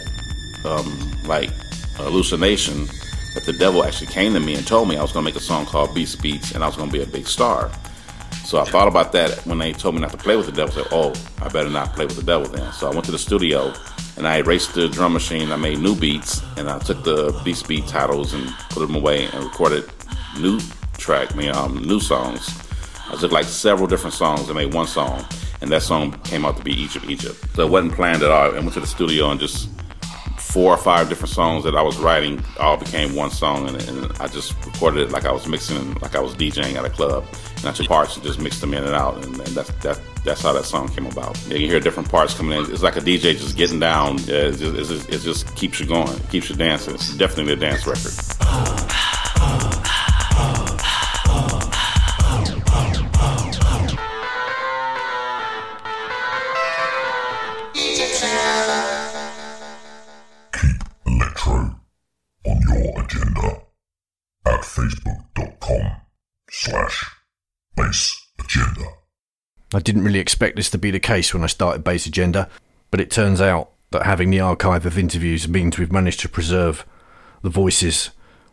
um, 0.65 1.11
like 1.25 1.51
a 1.99 2.03
hallucination 2.09 2.87
that 3.35 3.45
the 3.45 3.53
devil 3.53 3.83
actually 3.83 4.07
came 4.07 4.33
to 4.33 4.39
me 4.39 4.55
and 4.55 4.65
told 4.65 4.89
me 4.89 4.97
I 4.97 5.03
was 5.03 5.11
going 5.11 5.25
to 5.25 5.31
make 5.31 5.39
a 5.39 5.43
song 5.43 5.67
called 5.67 5.93
Beast 5.93 6.23
Beats 6.23 6.53
and 6.53 6.63
I 6.63 6.67
was 6.67 6.75
going 6.75 6.89
to 6.89 6.93
be 6.93 7.03
a 7.03 7.07
big 7.07 7.27
star. 7.27 7.69
So 8.45 8.59
I 8.59 8.65
thought 8.65 8.87
about 8.87 9.11
that 9.11 9.45
when 9.45 9.59
they 9.59 9.73
told 9.73 9.93
me 9.93 10.01
not 10.01 10.11
to 10.11 10.17
play 10.17 10.35
with 10.35 10.47
the 10.47 10.51
devil. 10.51 10.73
I 10.73 10.83
said, 10.83 10.87
"Oh, 10.91 11.13
I 11.39 11.49
better 11.49 11.69
not 11.69 11.93
play 11.93 12.05
with 12.07 12.15
the 12.15 12.23
devil 12.23 12.47
then." 12.47 12.71
So 12.73 12.87
I 12.89 12.91
went 12.91 13.05
to 13.05 13.11
the 13.11 13.19
studio 13.19 13.73
and 14.23 14.31
I 14.31 14.37
erased 14.37 14.73
the 14.73 14.87
drum 14.87 15.11
machine. 15.11 15.51
I 15.51 15.57
made 15.57 15.79
new 15.79 15.97
beats 15.97 16.41
and 16.55 16.69
I 16.69 16.79
took 16.79 17.03
the 17.03 17.37
Beast 17.43 17.67
Beat 17.67 17.87
titles 17.87 18.33
and 18.33 18.47
put 18.69 18.79
them 18.79 18.95
away 18.95 19.25
and 19.25 19.43
recorded 19.43 19.83
new 20.39 20.61
track, 20.97 21.33
I 21.33 21.37
mean, 21.37 21.49
um, 21.53 21.83
new 21.83 21.99
songs. 21.99 22.57
I 23.09 23.17
took 23.17 23.33
like 23.33 23.43
several 23.43 23.85
different 23.85 24.13
songs 24.13 24.47
and 24.47 24.55
made 24.55 24.73
one 24.73 24.87
song, 24.87 25.25
and 25.59 25.69
that 25.71 25.81
song 25.81 26.13
came 26.21 26.45
out 26.45 26.55
to 26.55 26.63
be 26.63 26.71
Egypt, 26.71 27.05
Egypt. 27.09 27.35
So 27.53 27.67
it 27.67 27.69
wasn't 27.69 27.95
planned 27.95 28.23
at 28.23 28.31
all. 28.31 28.55
I 28.55 28.59
went 28.59 28.71
to 28.75 28.79
the 28.79 28.87
studio 28.87 29.29
and 29.29 29.41
just 29.41 29.67
four 30.37 30.71
or 30.71 30.77
five 30.77 31.09
different 31.09 31.33
songs 31.33 31.65
that 31.65 31.75
I 31.75 31.81
was 31.81 31.97
writing 31.97 32.41
all 32.61 32.77
became 32.77 33.15
one 33.15 33.29
song, 33.29 33.67
and, 33.67 33.81
and, 33.89 34.09
I 34.21 34.27
just 34.27 34.55
recorded 34.65 35.01
it 35.01 35.11
like 35.11 35.25
I 35.25 35.33
was 35.33 35.47
mixing, 35.49 35.95
like 35.95 36.15
I 36.15 36.21
was 36.21 36.33
DJing 36.33 36.75
at 36.75 36.85
a 36.85 36.89
club, 36.89 37.25
and 37.57 37.65
I 37.65 37.73
took 37.73 37.87
parts 37.87 38.15
and 38.15 38.23
just 38.23 38.39
mixed 38.39 38.61
them 38.61 38.73
in 38.73 38.85
and 38.85 38.95
out, 38.95 39.15
and, 39.25 39.35
and 39.35 39.47
that's 39.47 39.71
that, 39.83 39.99
that's 40.23 40.41
how 40.41 40.53
that 40.53 40.65
song 40.65 40.87
came 40.89 41.05
about. 41.05 41.37
You 41.43 41.59
can 41.59 41.69
hear 41.69 41.79
different 41.79 42.09
parts 42.09 42.33
coming 42.33 42.57
in. 42.57 42.71
It's 42.71 42.83
like 42.83 42.95
a 42.95 43.01
DJ 43.01 43.37
just 43.37 43.57
getting 43.57 43.79
down. 43.79 44.15
It 44.27 44.57
just, 44.57 44.63
it 44.63 44.85
just, 44.85 45.09
it 45.09 45.19
just 45.19 45.55
keeps 45.55 45.79
you 45.79 45.85
going, 45.85 46.17
keeps 46.29 46.49
you 46.49 46.55
dancing. 46.55 46.95
It's 46.95 47.15
definitely 47.15 47.53
a 47.53 47.57
dance 47.57 47.85
record. 47.85 48.32
Didn't 69.83 70.03
really 70.03 70.19
expect 70.19 70.55
this 70.55 70.69
to 70.71 70.77
be 70.77 70.91
the 70.91 70.99
case 70.99 71.33
when 71.33 71.43
I 71.43 71.47
started 71.47 71.83
Bass 71.83 72.05
Agenda, 72.05 72.49
but 72.89 73.01
it 73.01 73.11
turns 73.11 73.41
out 73.41 73.69
that 73.91 74.05
having 74.05 74.29
the 74.29 74.39
archive 74.39 74.85
of 74.85 74.97
interviews 74.97 75.47
means 75.47 75.77
we've 75.77 75.91
managed 75.91 76.21
to 76.21 76.29
preserve 76.29 76.85
the 77.41 77.49
voices 77.49 78.11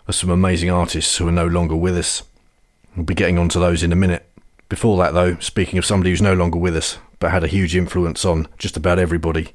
of 0.09 0.15
some 0.15 0.31
amazing 0.31 0.71
artists 0.71 1.17
who 1.17 1.29
are 1.29 1.33
no 1.33 1.47
longer 1.47 1.77
with 1.77 1.97
us. 1.97 2.25
We'll 2.97 3.07
be 3.07 3.15
getting 3.15 3.39
onto 3.39 3.61
those 3.61 3.83
in 3.83 3.93
a 3.93 3.97
minute. 3.97 4.29
Before 4.69 4.99
that, 4.99 5.15
though, 5.15 5.37
speaking 5.39 5.79
of 5.79 5.87
somebody 5.87 6.11
who's 6.11 6.21
no 6.21 6.35
longer 6.35 6.59
with 6.59 6.77
us, 6.77 6.99
but 7.21 7.31
had 7.31 7.45
a 7.45 7.49
huge 7.49 7.77
influence 7.77 8.25
on 8.25 8.49
just 8.59 8.77
about 8.77 8.99
everybody, 8.99 9.55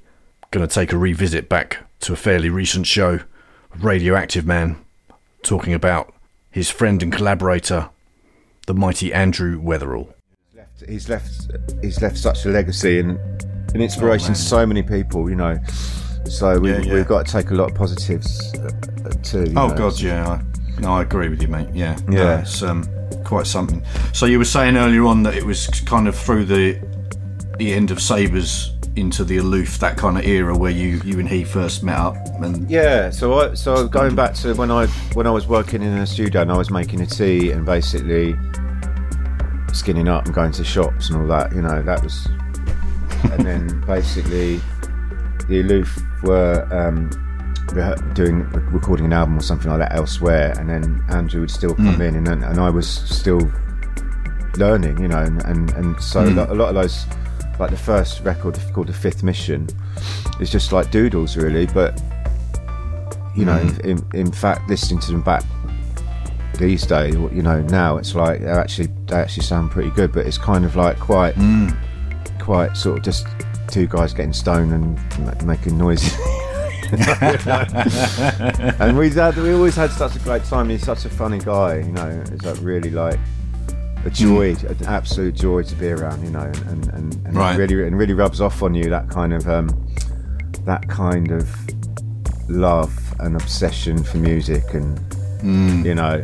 going 0.52 0.65
to 0.65 0.73
take 0.73 0.93
a 0.93 0.97
revisit 0.97 1.49
back 1.49 1.85
to 1.99 2.14
a 2.14 2.18
fairly 2.18 2.49
recent 2.49 2.88
show 2.88 3.19
Radioactive 3.77 4.45
Man, 4.45 4.77
talking 5.43 5.73
about 5.73 6.14
his 6.49 6.69
friend 6.69 7.03
and 7.03 7.11
collaborator, 7.11 7.89
the 8.65 8.73
mighty 8.73 9.14
Andrew 9.14 9.61
Weatherall. 9.61 10.14
He's 10.88 11.10
left 11.10 11.52
he's 11.82 12.02
left 12.02 12.18
such 12.18 12.45
a 12.45 12.49
legacy 12.49 12.99
and 12.99 13.18
an 13.74 13.82
inspiration 13.82 14.32
Oh, 14.32 14.34
to 14.36 14.40
so 14.40 14.66
many 14.66 14.84
people 14.84 15.30
you 15.30 15.36
know 15.36 15.57
so 16.26 16.57
we, 16.60 16.72
Yeah, 16.72 16.80
yeah. 16.80 16.94
we've 16.94 17.07
got 17.07 17.26
to 17.26 17.32
take 17.32 17.52
a 17.52 17.53
lot 17.53 17.70
of 17.72 17.76
positives 17.76 18.53
uh, 18.56 18.70
uh, 19.06 19.10
too 19.24 19.53
Oh 19.56 19.68
know. 19.68 19.76
God, 19.76 19.99
yeah. 19.99 20.28
I, 20.28 20.82
no, 20.82 20.94
I 20.94 21.03
agree 21.03 21.30
with 21.30 21.41
you, 21.41 21.48
mate. 21.48 21.70
Yeah, 21.74 21.98
Yeah. 22.10 22.24
No, 22.24 22.38
it's 22.40 22.62
um, 22.62 22.90
quite 23.24 23.48
something. 23.48 23.82
So 24.12 24.26
you 24.26 24.38
were 24.40 24.44
saying 24.45 24.76
earlier 24.76 25.06
on 25.06 25.24
that 25.24 25.36
it 25.36 25.45
was 25.45 25.68
kind 25.86 26.07
of 26.07 26.16
through 26.18 26.45
the 26.45 26.78
the 27.57 27.74
end 27.74 27.91
of 27.91 28.02
Sabres 28.02 28.72
into 28.98 29.24
the 29.24 29.38
aloof, 29.38 29.78
that 29.80 29.95
kind 29.98 30.18
of 30.18 30.26
era 30.26 30.57
where 30.57 30.72
you 30.72 30.99
you 31.06 31.20
and 31.20 31.30
he 31.30 31.44
first 31.45 31.84
met 31.84 31.98
up, 31.98 32.16
and 32.41 32.70
yeah 32.70 33.10
so 33.10 33.40
I, 33.40 33.53
so 33.53 33.88
going 33.88 34.16
back 34.16 34.34
to 34.36 34.53
when 34.56 34.72
I 34.72 34.88
when 35.14 35.28
I 35.28 35.32
was 35.32 35.48
working 35.48 35.82
in 35.82 35.94
a 35.98 36.07
studio 36.07 36.41
and 36.41 36.52
I 36.52 36.57
was 36.57 36.70
making 36.72 36.99
a 37.02 37.06
tea 37.06 37.52
and 37.52 37.66
basically 37.66 38.36
skinning 39.76 40.07
up 40.07 40.26
and 40.26 40.34
going 40.34 40.52
to 40.52 40.64
shops 40.64 41.10
and 41.10 41.19
all 41.22 41.27
that 41.27 41.53
you 41.53 41.61
know 41.61 41.81
that 41.81 42.02
was 42.03 42.27
and 43.31 43.45
then 43.45 43.81
basically 43.88 44.60
the 45.47 45.60
aloof 45.61 45.99
were 46.23 46.65
um, 46.72 47.10
doing 48.14 48.41
recording 48.72 49.06
an 49.06 49.14
album 49.14 49.38
or 49.38 49.41
something 49.41 49.69
like 49.69 49.80
that 49.80 49.93
elsewhere 49.95 50.53
and 50.60 50.69
then 50.69 51.03
Andrew 51.10 51.41
would 51.41 51.52
still 51.52 51.76
come 51.76 51.97
Mm. 51.97 52.15
in 52.15 52.27
and, 52.27 52.43
and 52.43 52.60
I 52.60 52.69
was 52.69 52.88
still 52.88 53.41
learning 54.57 54.99
you 55.02 55.07
know 55.07 55.19
and, 55.19 55.43
and, 55.45 55.72
and 55.73 55.99
so 56.02 56.22
a, 56.22 56.23
Mm. 56.27 56.35
lot, 56.38 56.49
a 56.49 56.53
lot 56.53 56.69
of 56.69 56.76
those 56.76 57.06
like 57.60 57.72
the 57.72 57.77
first 57.77 58.22
record 58.23 58.57
called 58.73 58.88
the 58.88 58.93
fifth 58.93 59.23
mission 59.23 59.68
is 60.39 60.49
just 60.49 60.72
like 60.72 60.91
doodles 60.91 61.35
really 61.38 61.65
but 61.68 62.02
you 63.35 63.45
know 63.45 63.57
Mm. 63.60 63.80
in, 63.81 64.06
in 64.19 64.31
fact 64.31 64.69
listening 64.69 64.99
to 65.02 65.11
them 65.11 65.22
back 65.22 65.43
these 66.57 66.86
days 66.86 67.14
you 67.15 67.41
know 67.41 67.61
now 67.64 67.98
it's 67.98 68.15
like 68.15 68.40
they 68.41 68.48
actually 68.48 68.88
they 69.07 69.15
actually 69.15 69.44
sound 69.44 69.72
pretty 69.72 69.90
good 69.91 70.11
but 70.11 70.26
it's 70.26 70.38
kind 70.38 70.64
of 70.65 70.76
like 70.76 70.98
quite 70.99 71.36
Mm. 71.36 71.76
quite 72.40 72.76
sort 72.77 72.98
of 72.99 73.03
just 73.03 73.27
two 73.68 73.88
guys 73.88 74.14
getting 74.14 74.34
stoned 74.34 74.72
and 74.73 75.45
making 75.45 75.77
noises 75.77 76.14
and 78.80 78.98
we 78.98 79.10
had 79.10 79.36
we 79.38 79.53
always 79.53 79.76
had 79.76 79.91
such 79.91 80.15
a 80.15 80.19
great 80.19 80.44
time 80.45 80.69
he's 80.69 80.84
such 80.84 81.06
a 81.06 81.10
funny 81.10 81.40
guy 81.40 81.77
you 81.80 81.91
know 81.91 82.23
it's 82.32 82.45
like 82.45 82.57
really 82.61 82.90
like 82.91 83.19
a 84.06 84.10
joy 84.10 84.53
Mm. 84.56 84.82
an 84.82 84.88
absolute 84.88 85.34
joy 85.36 85.64
to 85.64 85.76
be 85.76 85.88
around 85.90 86.23
you 86.23 86.30
know 86.30 86.41
and 86.41 86.57
and, 86.68 86.88
and, 86.94 87.15
and 87.27 87.36
Right. 87.36 87.57
really 87.57 87.88
and 87.88 87.98
really 87.98 88.14
rubs 88.14 88.40
off 88.40 88.61
on 88.61 88.76
you 88.76 88.90
that 88.90 89.10
kind 89.10 89.34
of 89.34 89.48
um 89.49 89.68
that 90.65 90.88
kind 90.88 91.32
of 91.32 91.49
love 92.49 92.94
and 93.19 93.36
obsession 93.36 94.03
for 94.03 94.18
music 94.18 94.73
and 94.73 94.99
Mm. 95.41 95.86
you 95.86 95.94
know 95.95 96.23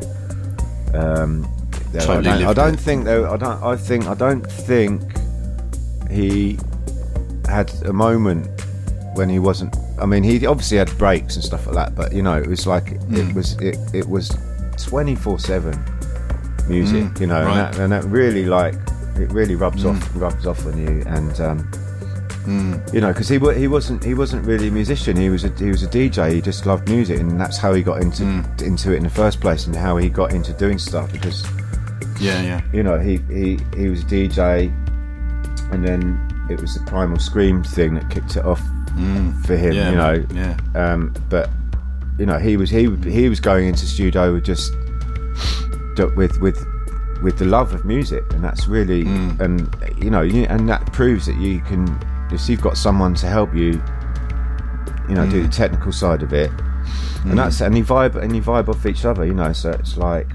um 0.94 1.48
Totally 1.94 2.30
I 2.30 2.38
don't, 2.40 2.48
I 2.48 2.54
don't 2.54 2.80
think 2.80 3.04
though. 3.06 3.30
I 3.32 3.38
don't 3.38 3.62
I 3.64 3.76
think 3.76 4.08
I 4.08 4.14
don't 4.14 4.50
think 4.50 5.02
he 6.10 6.58
had 7.48 7.72
a 7.86 7.92
moment 7.94 8.48
when 9.16 9.28
he 9.30 9.40
wasn't 9.40 9.76
I 10.00 10.06
mean 10.06 10.24
he 10.24 10.46
obviously 10.46 10.78
had 10.78 10.96
breaks 10.98 11.36
and 11.36 11.44
stuff 11.44 11.66
like 11.68 11.76
that 11.76 11.96
but 11.96 12.14
you 12.14 12.22
know 12.24 12.38
it 12.38 12.48
was 12.48 12.66
like 12.66 12.86
Mm. 13.10 13.30
it 13.30 13.36
was 13.36 13.54
it, 13.62 13.78
it 13.94 14.08
was 14.08 14.30
24/7 14.78 15.76
music 16.68 17.04
Mm, 17.04 17.20
you 17.20 17.28
know 17.28 17.44
right. 17.44 17.50
and, 17.50 17.74
that, 17.74 17.80
and 17.80 17.92
that 17.92 18.04
really 18.06 18.46
like 18.46 18.76
it 19.18 19.32
really 19.32 19.56
rubs 19.56 19.84
Mm. 19.84 19.92
off 19.98 20.10
rubs 20.16 20.48
off 20.48 20.66
on 20.66 20.78
you 20.78 21.04
and 21.08 21.40
um 21.42 21.70
Mm. 22.46 22.94
you 22.94 23.02
know 23.02 23.10
because 23.14 23.30
he 23.30 23.38
he 23.56 23.68
wasn't 23.68 24.04
he 24.04 24.14
wasn't 24.14 24.46
really 24.48 24.70
a 24.70 24.72
musician 24.72 25.16
he 25.16 25.30
was 25.30 25.44
a 25.44 25.50
he 25.60 25.68
was 25.70 25.84
a 25.84 25.88
DJ 25.88 26.34
he 26.34 26.42
just 26.42 26.66
loved 26.66 26.90
music 26.90 27.20
and 27.20 27.40
that's 27.40 27.58
how 27.58 27.72
he 27.74 27.84
got 27.84 28.02
into 28.02 28.24
Mm. 28.24 28.62
into 28.64 28.94
it 28.94 28.98
in 28.98 29.04
the 29.04 29.10
first 29.10 29.40
place 29.40 29.68
and 29.68 29.76
how 29.76 29.98
he 29.98 30.10
got 30.10 30.34
into 30.34 30.52
doing 30.54 30.80
stuff 30.80 31.12
because 31.12 31.46
yeah, 32.20 32.42
yeah, 32.42 32.62
you 32.74 32.84
know 32.84 33.00
he 33.00 33.18
he 33.30 33.60
he 33.78 33.88
was 33.90 34.02
a 34.02 34.06
DJ 34.06 34.72
and 35.72 35.86
then 35.86 36.02
it 36.50 36.60
was 36.60 36.74
the 36.76 36.84
primal 36.86 37.18
scream 37.20 37.64
thing 37.64 37.94
that 37.96 38.10
kicked 38.10 38.36
it 38.38 38.46
off 38.46 38.62
Mm. 38.92 39.46
for 39.46 39.56
him 39.56 39.72
Yeah, 39.74 39.90
you 39.92 39.96
know 39.96 40.26
yeah. 40.34 40.58
um 40.76 41.14
but 41.30 41.50
you 42.20 42.26
know 42.26 42.38
he 42.38 42.58
was 42.58 42.70
he 42.70 42.90
he 43.10 43.30
was 43.30 43.40
going 43.40 43.68
into 43.68 43.86
studio 43.86 44.34
with 44.34 44.44
just 44.46 44.74
with 46.16 46.40
with 46.42 46.66
with 47.22 47.38
the 47.38 47.46
love 47.46 47.74
of 47.74 47.86
music 47.86 48.24
and 48.34 48.44
that's 48.44 48.68
really 48.68 49.06
Mm. 49.06 49.40
and 49.40 50.04
you 50.04 50.10
know, 50.10 50.22
and 50.24 50.68
that 50.68 50.92
proves 50.92 51.26
that 51.28 51.38
you 51.38 51.62
can 51.62 51.86
if 52.34 52.48
you've 52.50 52.62
got 52.62 52.78
someone 52.78 53.14
to 53.16 53.28
help 53.28 53.54
you 53.54 53.82
you 55.10 55.16
know 55.16 55.26
do 55.30 55.42
the 55.42 55.48
Mm. 55.50 55.56
technical 55.56 55.92
side 55.92 56.24
of 56.24 56.34
it 56.34 56.50
Mm. 56.52 57.32
and 57.32 57.40
that's 57.40 57.62
and 57.62 57.78
you 57.78 57.84
vibe 57.84 58.16
and 58.16 58.36
you 58.36 58.42
vibe 58.42 58.70
off 58.70 58.86
each 58.86 59.06
other 59.06 59.26
you 59.26 59.34
know 59.34 59.52
so 59.54 59.72
it's 59.72 59.98
like 59.98 60.28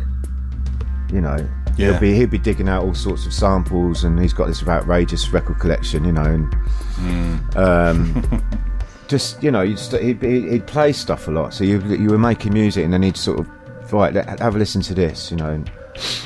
you 1.13 1.21
know 1.21 1.37
Yeah. 1.77 1.93
he'll 1.93 2.01
be 2.01 2.15
he'll 2.15 2.27
be 2.29 2.39
digging 2.39 2.69
out 2.69 2.85
all 2.85 2.95
sorts 2.95 3.27
of 3.27 3.33
samples 3.33 4.05
and 4.05 4.19
he's 4.21 4.33
got 4.33 4.47
this 4.49 4.67
outrageous 4.67 5.31
record 5.33 5.59
collection 5.59 6.05
you 6.05 6.13
know 6.13 6.23
and 6.25 6.57
Mm. 7.01 7.57
um, 7.57 8.43
just 9.09 9.43
you 9.43 9.51
know 9.51 9.63
he'd, 9.65 10.19
be- 10.21 10.49
he'd 10.51 10.67
play 10.67 10.93
stuff 10.93 11.29
a 11.29 11.31
lot 11.31 11.55
so 11.55 11.63
you 11.65 11.81
you 11.95 12.09
were 12.09 12.19
making 12.19 12.53
music 12.53 12.85
and 12.85 12.93
then 12.93 13.03
he'd 13.03 13.17
sort 13.17 13.39
of 13.41 13.93
right 13.93 14.13
let, 14.15 14.41
have 14.41 14.57
a 14.57 14.59
listen 14.59 14.81
to 14.83 14.95
this 14.95 15.31
you 15.31 15.37
know 15.37 15.51
and 15.51 15.71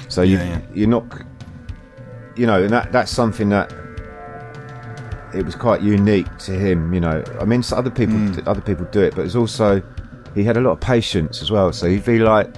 so 0.09 0.23
you 0.23 0.37
Yeah, 0.39 0.45
yeah. 0.49 0.61
you're 0.75 0.89
not 0.89 1.05
you 2.37 2.47
know 2.47 2.63
and 2.63 2.73
that 2.73 2.91
that's 2.93 3.11
something 3.11 3.49
that 3.51 3.73
it 5.35 5.45
was 5.45 5.55
quite 5.55 5.81
unique 5.83 6.27
to 6.39 6.53
him 6.53 6.93
you 6.93 7.01
know 7.01 7.23
I 7.41 7.45
mean 7.45 7.63
other 7.73 7.91
people 7.91 8.17
Mm. 8.17 8.47
other 8.47 8.61
people 8.61 8.85
do 8.87 9.01
it 9.03 9.15
but 9.15 9.25
it's 9.25 9.35
also 9.37 9.83
he 10.35 10.43
had 10.45 10.57
a 10.57 10.61
lot 10.61 10.73
of 10.73 10.81
patience 10.81 11.43
as 11.43 11.51
well 11.51 11.73
so 11.73 11.89
he'd 11.89 12.05
be 12.05 12.19
like 12.19 12.49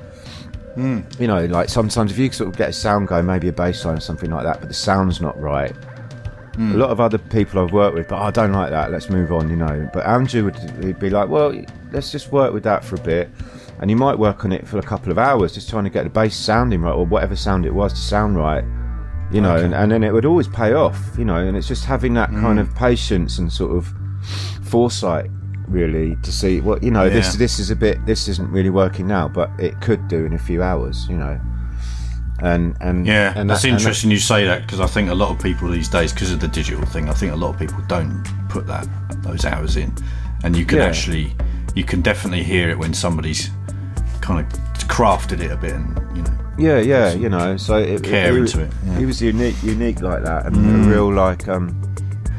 Mm. 0.77 1.05
you 1.21 1.27
know, 1.27 1.45
like 1.47 1.69
sometimes 1.69 2.11
if 2.13 2.17
you 2.19 2.33
sort 2.33 2.49
of 2.49 2.57
get 2.57 2.71
a 2.71 2.73
sound 2.73 3.07
going, 3.09 3.27
maybe 3.27 3.47
a 3.49 3.53
bass 3.53 3.85
line 3.85 3.99
or 3.99 4.01
something 4.01 4.31
like 4.31 4.45
that, 4.45 4.59
but 4.61 4.69
the 4.69 4.75
sound's 4.75 5.21
not 5.21 5.39
right, 5.39 5.77
a 6.59 6.61
lot 6.63 6.89
of 6.89 6.99
other 6.99 7.19
people 7.19 7.61
I've 7.63 7.73
worked 7.75 7.95
with, 7.95 8.09
but 8.09 8.19
I 8.23 8.31
don't 8.31 8.53
like 8.53 8.71
that. 8.71 8.91
Let's 8.91 9.11
move 9.11 9.33
on, 9.33 9.51
you 9.51 9.57
know. 9.57 9.91
But 9.93 10.07
Andrew 10.07 10.45
would 10.45 10.57
he'd 10.83 10.99
be 10.99 11.11
like, 11.11 11.29
well, 11.29 11.53
let's 11.93 12.11
just 12.11 12.33
work 12.33 12.55
with 12.55 12.63
that 12.63 12.85
for 12.87 12.95
a 12.97 13.01
bit, 13.01 13.29
and 13.81 13.91
you 13.91 13.97
might 13.99 14.19
work 14.19 14.47
on 14.47 14.53
it 14.53 14.67
for 14.67 14.79
a 14.79 14.83
couple 14.83 15.13
of 15.13 15.19
hours, 15.19 15.53
just 15.53 15.69
trying 15.69 15.85
to 15.85 15.91
get 15.91 16.05
the 16.05 16.11
bass 16.11 16.35
sounding 16.35 16.81
right 16.81 16.93
or 16.95 17.05
whatever 17.05 17.37
sound 17.37 17.67
it 17.67 17.75
was 17.75 17.93
to 17.93 17.99
sound 18.01 18.37
right, 18.39 18.65
you 19.33 19.41
know. 19.41 19.55
Okay. 19.57 19.65
And, 19.65 19.75
and 19.75 19.91
then 19.93 20.05
it 20.05 20.13
would 20.13 20.25
always 20.27 20.49
pay 20.49 20.73
off, 20.75 20.99
you 21.19 21.25
know. 21.25 21.37
And 21.37 21.57
it's 21.57 21.69
just 21.69 21.85
having 21.85 22.15
that 22.15 22.31
kind 22.31 22.59
Mm. 22.59 22.63
of 22.63 22.75
patience 22.75 23.39
and 23.39 23.53
sort 23.53 23.77
of 23.77 23.93
foresight, 24.63 25.31
really, 25.69 26.17
to 26.23 26.33
see 26.33 26.61
what 26.61 26.83
you 26.83 26.91
know. 26.91 27.09
This 27.09 27.35
Yeah. 27.35 27.39
this 27.39 27.59
is 27.59 27.71
a 27.71 27.77
bit. 27.77 28.05
This 28.07 28.29
isn't 28.29 28.51
really 28.51 28.71
working 28.71 29.07
now, 29.07 29.29
but 29.29 29.51
it 29.59 29.81
could 29.81 30.09
do 30.09 30.25
in 30.25 30.33
a 30.35 30.39
few 30.39 30.63
hours, 30.63 31.07
you 31.09 31.17
know. 31.17 31.39
And 32.41 32.77
and 32.81 33.07
Yeah, 33.07 33.33
and 33.37 33.49
that's 33.49 33.63
that- 33.63 33.69
and 33.69 33.77
that- 33.77 33.83
interesting 33.83 34.11
you 34.11 34.19
say 34.19 34.47
that 34.47 34.63
because 34.63 34.81
I 34.81 34.87
think 34.87 35.09
a 35.11 35.15
lot 35.15 35.31
of 35.31 35.39
people 35.39 35.69
these 35.71 35.89
days, 35.89 36.13
because 36.13 36.33
of 36.33 36.41
the 36.41 36.49
digital 36.49 36.85
thing, 36.87 37.09
I 37.09 37.13
think 37.13 37.33
a 37.33 37.37
lot 37.37 37.51
of 37.51 37.59
people 37.59 37.79
don't 37.87 38.23
put 38.49 38.67
that 38.67 38.87
those 39.23 39.45
hours 39.45 39.77
in, 39.77 39.93
and 40.43 40.57
you 40.57 40.65
can 40.65 40.79
Yeah. 40.79 40.87
actually, 40.87 41.37
you 41.75 41.85
can 41.85 42.01
definitely 42.03 42.43
hear 42.43 42.69
it 42.69 42.79
when 42.79 42.93
somebody's 42.95 43.51
kind 44.21 44.41
of 44.41 44.47
crafted 44.89 45.41
it 45.41 45.53
a 45.53 45.57
bit, 45.57 45.73
and 45.75 46.01
you 46.17 46.23
know. 46.23 46.31
Yeah, 46.59 46.79
yeah, 46.81 47.13
you 47.13 47.29
know. 47.29 47.57
So 47.57 47.77
it, 47.79 48.03
care 48.03 48.33
he, 48.33 48.39
into 48.39 48.61
it, 48.63 48.71
yeah. 48.87 48.99
He 48.99 49.07
was 49.07 49.21
unique, 49.23 49.57
unique 49.63 50.01
like 50.03 50.23
that, 50.25 50.47
and 50.47 50.57
Mm. 50.57 50.87
a 50.87 50.89
real 50.91 51.13
like, 51.13 51.49
um, 51.49 51.81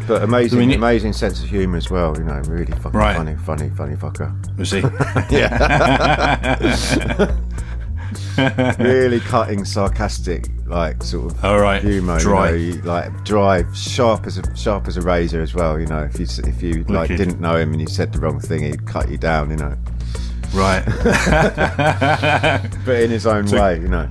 but 0.08 0.22
amazing, 0.24 0.60
I 0.60 0.66
mean, 0.66 0.76
amazing 0.78 1.14
sense 1.14 1.42
of 1.42 1.50
humour 1.50 1.78
as 1.78 1.90
well. 1.90 2.16
You 2.18 2.24
know, 2.26 2.42
really 2.48 2.72
fucking 2.74 2.92
Right. 3.00 3.16
funny, 3.18 3.36
funny, 3.38 3.70
funny 3.72 3.96
fucker. 3.96 4.32
Was 4.58 4.72
he? 4.72 4.82
yeah. 5.36 7.32
really 8.80 9.20
cutting, 9.22 9.66
sarcastic, 9.66 10.48
like 10.68 11.02
sort 11.04 11.32
of 11.32 11.44
All 11.46 11.60
right, 11.60 11.82
humour. 11.82 12.20
dry. 12.20 12.52
you 12.52 12.82
know, 12.82 12.84
like 12.94 13.24
dry, 13.24 13.64
sharp 13.74 14.26
as 14.28 14.38
a 14.38 14.56
sharp 14.56 14.88
as 14.88 14.98
a 14.98 15.02
razor 15.02 15.42
as 15.42 15.54
well. 15.56 15.80
You 15.80 15.88
know, 15.88 16.04
if 16.04 16.20
you 16.20 16.28
if 16.46 16.62
you 16.62 16.84
like 16.84 17.10
Wicked. 17.10 17.18
didn't 17.18 17.40
know 17.42 17.56
him 17.56 17.72
and 17.72 17.82
you 17.82 17.88
said 17.88 18.12
the 18.14 18.20
wrong 18.20 18.40
thing, 18.40 18.64
he'd 18.64 18.86
cut 18.86 19.10
you 19.10 19.18
down. 19.18 19.50
You 19.52 19.58
know. 19.58 19.76
Right. 20.54 20.84
but 22.86 23.02
in 23.02 23.10
his 23.12 23.26
own 23.26 23.48
So- 23.48 23.62
way, 23.62 23.80
you 23.80 23.88
know. 23.88 24.10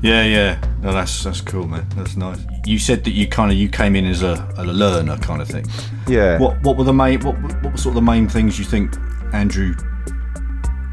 Yeah, 0.00 0.22
yeah. 0.22 0.60
No, 0.80 0.92
that's 0.92 1.24
that's 1.24 1.40
cool, 1.40 1.66
man. 1.66 1.84
That's 1.96 2.16
nice. 2.16 2.38
You 2.64 2.78
said 2.78 3.02
that 3.02 3.10
you 3.10 3.26
kind 3.26 3.50
of 3.50 3.58
you 3.58 3.68
came 3.68 3.96
in 3.96 4.06
as 4.06 4.22
a, 4.22 4.48
a 4.56 4.64
learner 4.64 5.16
kind 5.16 5.42
of 5.42 5.48
thing. 5.48 5.66
Yeah. 6.06 6.38
What 6.38 6.62
what 6.62 6.76
were 6.76 6.84
the 6.84 6.92
main 6.92 7.20
what 7.22 7.36
what 7.42 7.72
were 7.72 7.76
sort 7.76 7.88
of 7.88 7.94
the 7.96 8.02
main 8.02 8.28
things 8.28 8.60
you 8.60 8.64
think 8.64 8.94
Andrew 9.32 9.74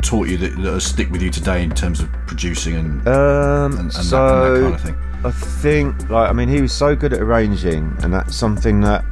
taught 0.01 0.27
you 0.27 0.37
that, 0.37 0.59
that 0.59 0.81
stick 0.81 1.11
with 1.11 1.21
you 1.21 1.29
today 1.29 1.61
in 1.63 1.69
terms 1.69 1.99
of 1.99 2.11
producing 2.25 2.75
and 2.75 3.07
Um, 3.07 3.73
and, 3.73 3.79
and, 3.81 3.93
so 3.93 4.17
that, 4.17 4.45
and 4.45 4.55
that 4.55 4.61
kind 4.61 4.73
of 4.75 4.81
thing? 4.81 4.95
I 5.25 5.31
think, 5.31 6.09
like, 6.09 6.29
I 6.29 6.33
mean, 6.33 6.47
he 6.49 6.61
was 6.61 6.71
so 6.71 6.95
good 6.95 7.11
at 7.13 7.19
arranging, 7.19 7.95
and 8.03 8.13
that's 8.13 8.35
something 8.35 8.81
that 8.81 9.03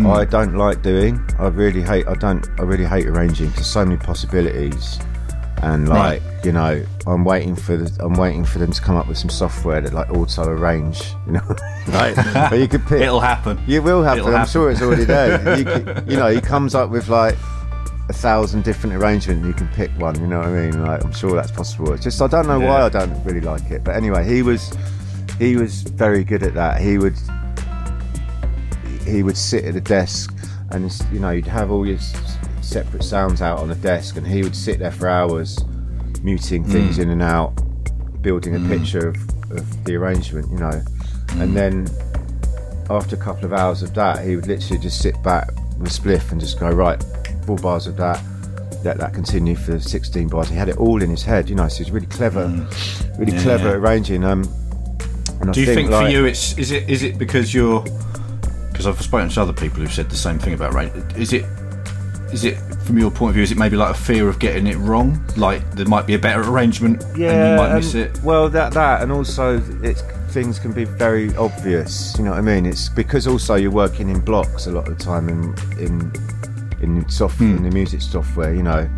Hmm. 0.00 0.06
I 0.06 0.24
don't 0.24 0.54
like 0.56 0.82
doing. 0.82 1.20
I 1.38 1.48
really 1.48 1.82
hate. 1.82 2.06
I 2.08 2.14
don't. 2.14 2.46
I 2.58 2.62
really 2.62 2.86
hate 2.86 3.06
arranging 3.06 3.50
because 3.50 3.66
so 3.66 3.84
many 3.84 3.96
possibilities, 3.98 4.98
and 5.62 5.88
like, 5.88 6.22
Right. 6.22 6.44
you 6.44 6.52
know, 6.52 6.82
I'm 7.06 7.24
waiting 7.24 7.54
for 7.54 7.76
the. 7.76 7.90
I'm 8.02 8.14
waiting 8.14 8.44
for 8.44 8.58
them 8.58 8.72
to 8.72 8.80
come 8.80 8.96
up 8.96 9.06
with 9.08 9.18
some 9.18 9.30
software 9.30 9.80
that 9.80 9.92
like 9.92 10.10
auto 10.10 10.44
arrange. 10.48 11.02
You 11.26 11.32
know, 11.32 11.56
right? 11.88 12.16
but 12.50 12.58
you 12.58 12.66
could 12.68 12.84
pick. 12.86 13.02
It'll 13.02 13.20
happen. 13.20 13.58
It 13.68 13.80
will 13.82 14.02
happen. 14.02 14.20
It'll 14.20 14.30
I'm 14.30 14.38
happen. 14.38 14.50
sure 14.52 14.70
it's 14.70 14.80
already 14.82 15.04
there. 15.04 15.56
you, 15.58 15.64
could, 15.64 16.04
you 16.10 16.16
know, 16.16 16.28
he 16.28 16.40
comes 16.40 16.74
up 16.74 16.88
with 16.90 17.08
like 17.08 17.36
a 18.08 18.12
thousand 18.12 18.64
different 18.64 18.96
arrangements. 18.96 19.46
You 19.46 19.52
can 19.52 19.68
pick 19.68 19.90
one. 19.98 20.18
You 20.20 20.26
know 20.28 20.38
what 20.38 20.48
I 20.48 20.52
mean? 20.70 20.82
Like, 20.82 21.04
I'm 21.04 21.12
sure 21.12 21.34
that's 21.34 21.52
possible. 21.52 21.92
It's 21.92 22.04
just 22.04 22.22
I 22.22 22.26
don't 22.26 22.46
know 22.46 22.58
why 22.60 22.82
I 22.82 22.88
don't 22.88 23.22
really 23.24 23.40
like 23.42 23.70
it. 23.70 23.84
But 23.84 23.96
anyway, 23.96 24.26
he 24.26 24.42
was 24.42 24.72
he 25.38 25.56
was 25.56 25.82
very 25.82 26.24
good 26.24 26.42
at 26.42 26.54
that. 26.54 26.80
He 26.80 26.96
would 26.96 27.16
he 29.10 29.22
would 29.22 29.36
sit 29.36 29.64
at 29.64 29.74
a 29.76 29.80
desk 29.80 30.34
and 30.70 30.90
you 31.12 31.18
know 31.18 31.30
you'd 31.30 31.46
have 31.46 31.70
all 31.70 31.86
your 31.86 31.98
separate 32.62 33.02
sounds 33.02 33.42
out 33.42 33.58
on 33.58 33.68
the 33.68 33.74
desk, 33.76 34.16
and 34.16 34.26
he 34.26 34.42
would 34.42 34.54
sit 34.56 34.78
there 34.78 34.92
for 34.92 35.08
hours 35.08 35.58
muting 36.22 36.64
things 36.64 36.98
Mm. 36.98 37.02
in 37.02 37.10
and 37.10 37.22
out, 37.22 37.52
building 38.22 38.54
a 38.54 38.58
Mm. 38.58 38.68
picture 38.68 39.08
of, 39.08 39.16
of 39.50 39.84
the 39.84 39.96
arrangement. 39.96 40.48
You 40.50 40.58
know, 40.58 40.82
and 41.38 41.56
then 41.56 41.88
after 42.90 43.16
a 43.16 43.18
couple 43.18 43.44
of 43.44 43.52
hours 43.52 43.82
of 43.82 43.94
that, 43.94 44.24
he 44.24 44.36
would 44.36 44.46
literally 44.46 44.78
just 44.80 45.00
sit 45.00 45.20
back 45.22 45.48
with 45.78 45.88
a 45.88 45.90
spliff 46.00 46.30
and 46.32 46.40
just 46.40 46.58
go, 46.60 46.68
right, 46.70 47.02
four 47.46 47.56
bars 47.56 47.86
of 47.86 47.96
that, 47.96 48.20
let 48.84 48.98
that 48.98 49.12
continue 49.14 49.54
for 49.56 49.78
16 49.80 50.28
bars. 50.28 50.48
He 50.48 50.56
had 50.56 50.68
it 50.68 50.76
all 50.78 51.02
in 51.02 51.08
his 51.10 51.22
head, 51.22 51.48
you 51.48 51.54
know, 51.56 51.68
so 51.68 51.78
he's 51.82 51.90
really 51.90 52.06
clever, 52.06 52.46
really 53.18 53.32
Mm. 53.32 53.34
Yeah, 53.34 53.42
clever 53.42 53.64
yeah. 53.64 53.70
at 53.70 53.76
arranging. 53.76 54.24
Um, 54.24 54.42
and 55.40 55.50
I 55.50 55.52
Do 55.52 55.60
you 55.60 55.74
think, 55.74 55.90
like, 55.90 56.06
for 56.06 56.10
you 56.12 56.26
it's 56.26 56.56
is 56.58 56.70
it 56.70 56.88
is 56.90 57.02
it 57.02 57.16
because 57.18 57.54
you're 57.54 57.82
because 58.80 58.98
I've 58.98 59.04
spoken 59.04 59.28
to 59.28 59.42
other 59.42 59.52
people 59.52 59.80
who've 59.80 59.92
said 59.92 60.08
the 60.08 60.16
same 60.16 60.38
thing 60.38 60.54
about 60.54 60.72
rate. 60.72 60.90
Is 61.14 61.34
it 61.34 61.44
is 62.32 62.44
it 62.44 62.56
from 62.86 62.96
your 62.98 63.10
point 63.10 63.30
of 63.30 63.34
view? 63.34 63.42
Is 63.42 63.52
it 63.52 63.58
maybe 63.58 63.76
like 63.76 63.94
a 63.94 63.98
fear 63.98 64.26
of 64.26 64.38
getting 64.38 64.66
it 64.66 64.76
wrong? 64.78 65.22
Like 65.36 65.70
there 65.72 65.84
might 65.86 66.06
be 66.06 66.14
a 66.14 66.18
better 66.18 66.40
arrangement 66.40 67.02
and 67.04 67.18
you 67.18 67.56
might 67.62 67.74
miss 67.74 67.94
um, 67.94 68.00
it. 68.00 68.22
Well, 68.22 68.48
that 68.48 68.72
that, 68.72 69.02
and 69.02 69.12
also 69.12 69.60
it's 69.82 70.00
things 70.30 70.58
can 70.58 70.72
be 70.72 70.84
very 70.84 71.34
obvious. 71.36 72.16
You 72.16 72.24
know 72.24 72.30
what 72.30 72.38
I 72.38 72.42
mean? 72.42 72.64
It's 72.64 72.88
because 72.88 73.26
also 73.26 73.56
you're 73.56 73.70
working 73.70 74.08
in 74.08 74.20
blocks 74.20 74.66
a 74.66 74.72
lot 74.72 74.88
of 74.88 74.96
the 74.96 75.04
time 75.04 75.28
in 75.28 75.54
in 75.78 76.10
in 76.80 77.06
soft 77.10 77.38
in 77.40 77.62
the 77.62 77.70
music 77.70 78.00
software. 78.00 78.54
You 78.54 78.62
know. 78.62 78.88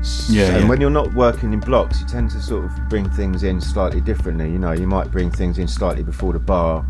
S- 0.00 0.28
Hmm. 0.28 0.34
Yeah, 0.34 0.56
and 0.56 0.68
when 0.68 0.80
you're 0.80 0.90
not 0.90 1.12
working 1.14 1.52
in 1.52 1.60
blocks, 1.60 2.00
you 2.00 2.06
tend 2.06 2.30
to 2.30 2.40
sort 2.40 2.64
of 2.64 2.70
bring 2.88 3.08
things 3.10 3.42
in 3.42 3.60
slightly 3.60 4.00
differently. 4.00 4.50
You 4.50 4.58
know, 4.58 4.72
you 4.72 4.86
might 4.86 5.10
bring 5.10 5.30
things 5.30 5.58
in 5.58 5.66
slightly 5.68 6.02
before 6.02 6.32
the 6.32 6.40
bar, 6.40 6.84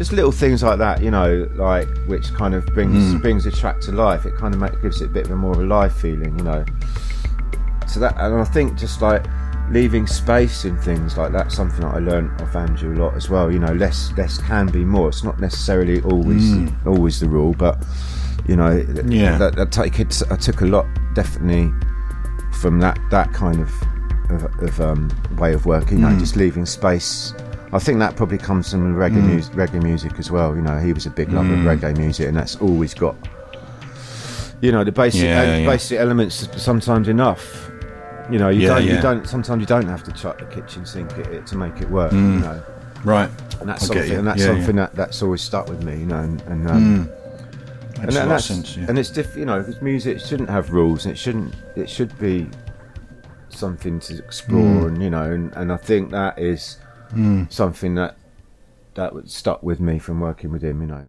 just 0.00 0.12
little 0.12 0.32
things 0.32 0.62
like 0.62 0.78
that. 0.78 1.02
You 1.02 1.10
know, 1.10 1.46
like 1.56 1.86
which 2.06 2.32
kind 2.32 2.54
of 2.54 2.64
brings 2.76 2.96
Mm. 3.14 3.20
brings 3.20 3.44
a 3.44 3.50
track 3.50 3.80
to 3.82 3.92
life. 3.92 4.24
It 4.24 4.34
kind 4.34 4.54
of 4.54 4.60
make, 4.60 4.80
gives 4.80 5.02
it 5.02 5.06
a 5.06 5.12
bit 5.16 5.26
of 5.26 5.32
a 5.32 5.36
more 5.36 5.52
of 5.52 5.60
a 5.60 5.64
live 5.76 5.92
feeling. 5.94 6.32
You 6.38 6.44
know 6.44 6.64
so 7.86 7.98
that 8.00 8.14
and 8.18 8.34
I 8.40 8.44
think 8.44 8.78
just 8.78 9.02
like 9.02 9.24
leaving 9.70 10.06
space 10.06 10.64
in 10.64 10.76
things 10.78 11.16
like 11.16 11.32
that 11.32 11.50
something 11.52 11.80
that 11.80 11.94
I 11.96 11.98
learned 11.98 12.40
off 12.40 12.54
Andrew 12.54 12.94
a 12.94 12.98
lot 13.04 13.14
as 13.16 13.28
well 13.28 13.50
you 13.50 13.58
know 13.58 13.72
less 13.72 14.12
less 14.16 14.38
can 14.38 14.66
be 14.68 14.84
more 14.84 15.08
it's 15.08 15.24
not 15.24 15.40
necessarily 15.40 16.00
always 16.02 16.44
Mm. 16.52 16.86
always 16.86 17.18
the 17.20 17.28
rule 17.28 17.52
but 17.52 17.76
you 18.46 18.54
know 18.56 18.72
Yeah. 19.06 19.38
that, 19.38 19.56
that 19.56 19.72
take 19.72 19.98
it 19.98 20.22
I 20.30 20.36
took 20.36 20.60
a 20.60 20.66
lot 20.66 20.86
definitely 21.14 21.72
from 22.60 22.78
that 22.80 22.96
that 23.10 23.32
kind 23.32 23.60
of 23.60 23.70
of, 24.30 24.44
of 24.62 24.80
um, 24.80 25.08
way 25.36 25.52
of 25.52 25.66
working 25.66 25.98
you 25.98 26.04
know 26.06 26.14
Mm. 26.14 26.20
just 26.20 26.36
leaving 26.36 26.66
space 26.66 27.34
I 27.72 27.78
think 27.78 27.98
that 28.00 28.16
probably 28.16 28.38
comes 28.38 28.70
from 28.70 28.96
reggae, 28.96 29.20
Mm. 29.22 29.26
music, 29.28 29.54
reggae 29.54 29.82
music 29.82 30.18
as 30.18 30.30
well. 30.30 30.56
You 30.56 30.62
know, 30.62 30.78
he 30.78 30.92
was 30.92 31.06
a 31.06 31.10
big 31.10 31.32
lover 31.32 31.50
Mm. 31.54 31.60
of 31.66 31.80
reggae 31.80 31.96
music, 31.96 32.26
and 32.28 32.36
that's 32.36 32.56
always 32.56 32.94
got, 32.94 33.14
you 34.60 34.72
know, 34.72 34.82
the 34.84 34.92
basic 34.92 35.22
Yeah, 35.22 35.42
el- 35.42 35.60
yeah. 35.60 35.66
basic 35.70 35.98
elements 36.00 36.48
sometimes 36.56 37.08
enough. 37.08 37.70
You 38.30 38.38
know, 38.38 38.48
you 38.48 38.62
Yeah, 38.62 38.74
don't, 38.74 38.84
you 38.86 39.00
don't. 39.00 39.28
Sometimes 39.28 39.60
you 39.60 39.66
don't 39.66 39.88
have 39.88 40.02
to 40.04 40.12
chuck 40.12 40.38
the 40.38 40.44
kitchen 40.46 40.84
sink 40.86 41.12
at 41.18 41.26
it 41.28 41.46
to 41.48 41.56
make 41.56 41.80
it 41.80 41.90
work. 41.90 42.12
Mm. 42.12 42.34
You 42.34 42.40
know, 42.40 42.60
Right. 43.04 43.30
and 43.60 43.68
that's 43.68 43.86
something, 43.86 44.10
and 44.12 44.26
that's 44.26 44.44
something 44.44 44.76
that 44.76 44.94
that's 44.94 45.22
always 45.22 45.40
stuck 45.40 45.68
with 45.68 45.82
me. 45.82 45.98
You 45.98 46.06
know, 46.06 46.18
and, 46.18 46.42
and 46.48 46.70
um, 46.70 46.76
Mm. 46.76 47.08
and, 47.96 48.06
Makes 48.06 48.16
a 48.16 48.26
that's 48.28 48.44
sense, 48.46 48.76
yeah. 48.76 48.86
and 48.88 48.98
it's 48.98 49.10
diff, 49.10 49.36
you 49.36 49.44
know, 49.44 49.60
because 49.60 49.80
music 49.82 50.20
shouldn't 50.20 50.48
have 50.50 50.72
rules. 50.72 51.04
And 51.06 51.12
it 51.14 51.18
shouldn't. 51.18 51.54
It 51.76 51.88
should 51.90 52.16
be 52.18 52.48
something 53.48 53.98
to 54.00 54.18
explore, 54.18 54.62
Mm. 54.84 54.88
and 54.88 55.02
you 55.02 55.10
know, 55.10 55.22
and, 55.22 55.52
and 55.54 55.72
I 55.72 55.76
think 55.76 56.10
that 56.12 56.38
is 56.38 56.78
Mm. 57.12 57.52
something 57.52 57.94
that 57.96 58.16
that 58.94 59.14
was 59.14 59.32
stuck 59.32 59.62
with 59.62 59.80
me 59.80 59.98
from 59.98 60.20
working 60.20 60.52
with 60.52 60.62
him. 60.62 60.80
You 60.80 60.86
know. 60.86 61.06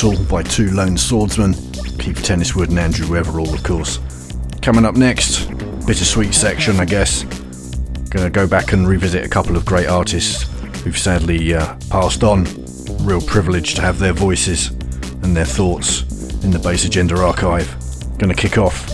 By 0.00 0.42
two 0.42 0.70
lone 0.70 0.96
swordsmen, 0.96 1.52
Keith 1.52 2.22
Tenniswood 2.22 2.70
and 2.70 2.78
Andrew 2.78 3.06
Weatherall, 3.06 3.52
of 3.52 3.62
course. 3.62 3.98
Coming 4.62 4.86
up 4.86 4.96
next, 4.96 5.44
bittersweet 5.86 6.32
section, 6.32 6.80
I 6.80 6.86
guess. 6.86 7.24
Gonna 8.08 8.30
go 8.30 8.46
back 8.46 8.72
and 8.72 8.88
revisit 8.88 9.26
a 9.26 9.28
couple 9.28 9.58
of 9.58 9.66
great 9.66 9.88
artists 9.88 10.44
who've 10.80 10.96
sadly 10.96 11.52
uh, 11.52 11.76
passed 11.90 12.24
on. 12.24 12.46
Real 13.04 13.20
privilege 13.20 13.74
to 13.74 13.82
have 13.82 13.98
their 13.98 14.14
voices 14.14 14.68
and 15.22 15.36
their 15.36 15.44
thoughts 15.44 16.00
in 16.44 16.50
the 16.50 16.58
Bass 16.58 16.86
Agenda 16.86 17.20
archive. 17.22 17.68
Gonna 18.16 18.34
kick 18.34 18.56
off 18.56 18.88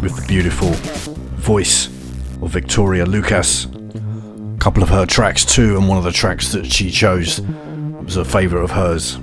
with 0.00 0.16
the 0.16 0.24
beautiful 0.26 0.70
voice 1.34 1.88
of 2.40 2.48
Victoria 2.48 3.04
Lucas. 3.04 3.66
A 3.66 4.58
couple 4.58 4.82
of 4.82 4.88
her 4.88 5.04
tracks 5.04 5.44
too, 5.44 5.76
and 5.76 5.86
one 5.86 5.98
of 5.98 6.04
the 6.04 6.12
tracks 6.12 6.50
that 6.52 6.64
she 6.64 6.90
chose 6.90 7.42
was 8.02 8.16
a 8.16 8.24
favourite 8.24 8.64
of 8.64 8.70
hers. 8.70 9.18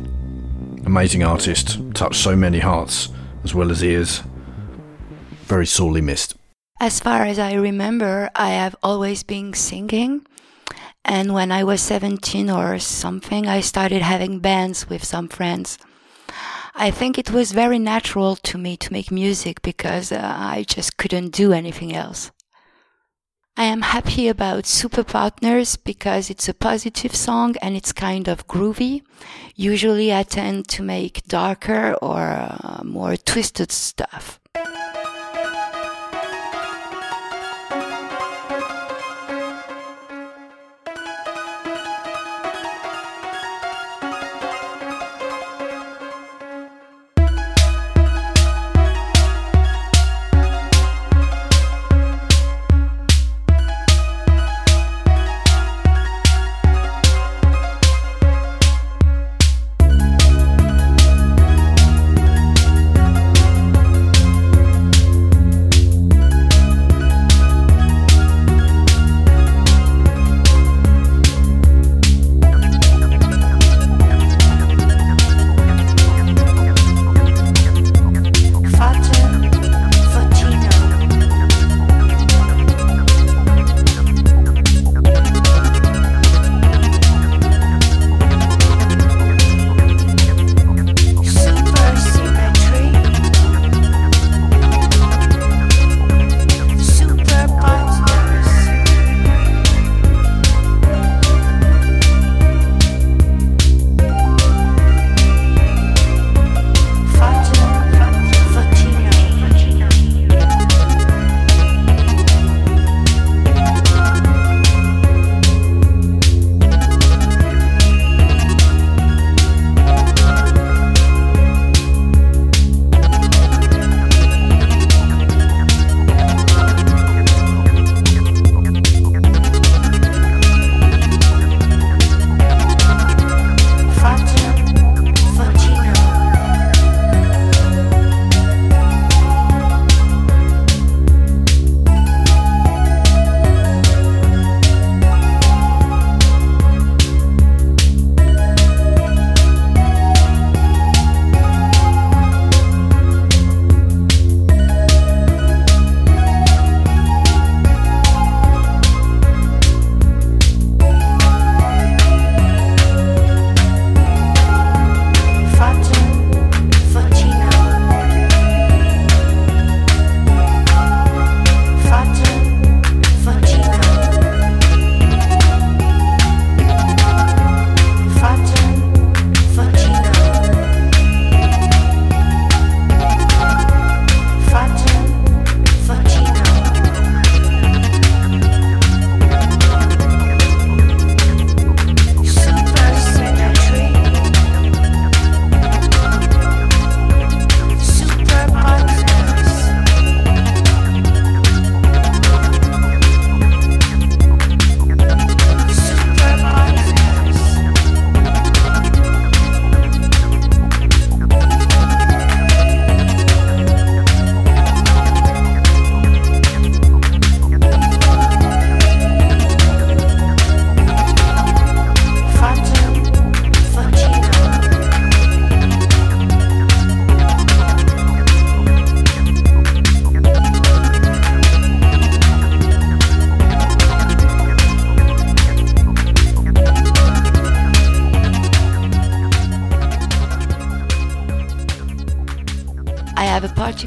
Amazing 0.85 1.23
artist, 1.23 1.79
touched 1.93 2.21
so 2.21 2.35
many 2.35 2.59
hearts 2.59 3.09
as 3.43 3.55
well 3.55 3.71
as 3.71 3.83
ears. 3.83 4.21
Very 5.45 5.65
sorely 5.65 6.01
missed. 6.01 6.35
As 6.79 6.99
far 6.99 7.23
as 7.23 7.39
I 7.39 7.53
remember, 7.53 8.29
I 8.35 8.49
have 8.49 8.75
always 8.83 9.23
been 9.23 9.53
singing. 9.53 10.25
And 11.05 11.33
when 11.33 11.51
I 11.51 11.63
was 11.63 11.81
17 11.81 12.49
or 12.49 12.79
something, 12.79 13.47
I 13.47 13.61
started 13.61 14.01
having 14.01 14.39
bands 14.39 14.89
with 14.89 15.03
some 15.03 15.29
friends. 15.29 15.77
I 16.75 16.91
think 16.91 17.17
it 17.17 17.31
was 17.31 17.51
very 17.51 17.79
natural 17.79 18.35
to 18.37 18.57
me 18.57 18.77
to 18.77 18.91
make 18.91 19.11
music 19.11 19.61
because 19.61 20.11
uh, 20.11 20.19
I 20.21 20.65
just 20.67 20.97
couldn't 20.97 21.29
do 21.29 21.53
anything 21.53 21.95
else. 21.95 22.31
I 23.55 23.65
am 23.65 23.81
happy 23.81 24.27
about 24.27 24.63
Superpartners 24.63 25.77
because 25.83 26.31
it's 26.31 26.49
a 26.49 26.55
positive 26.55 27.15
song 27.15 27.55
and 27.61 27.75
it's 27.75 27.93
kind 27.93 28.27
of 28.27 28.47
groovy. 28.47 29.03
Usually 29.55 30.11
I 30.11 30.23
tend 30.23 30.67
to 30.69 30.81
make 30.81 31.27
darker 31.27 31.93
or 32.01 32.19
uh, 32.19 32.81
more 32.83 33.15
twisted 33.15 33.71
stuff. 33.71 34.39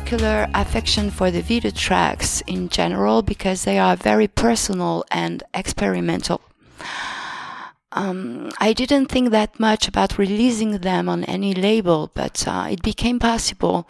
Particular 0.07 0.47
affection 0.55 1.11
for 1.11 1.33
the 1.33 1.43
Vita 1.43 1.73
tracks 1.73 2.41
in 2.43 2.69
general 2.69 3.23
because 3.23 3.65
they 3.65 3.77
are 3.77 3.97
very 3.97 4.29
personal 4.29 5.05
and 5.11 5.43
experimental. 5.53 6.41
Um, 7.91 8.53
I 8.61 8.73
didn't 8.73 9.07
think 9.07 9.31
that 9.31 9.59
much 9.59 9.89
about 9.89 10.17
releasing 10.17 10.79
them 10.79 11.09
on 11.09 11.25
any 11.25 11.55
label, 11.55 12.13
but 12.15 12.47
uh, 12.47 12.69
it 12.71 12.85
became 12.85 13.19
possible 13.19 13.89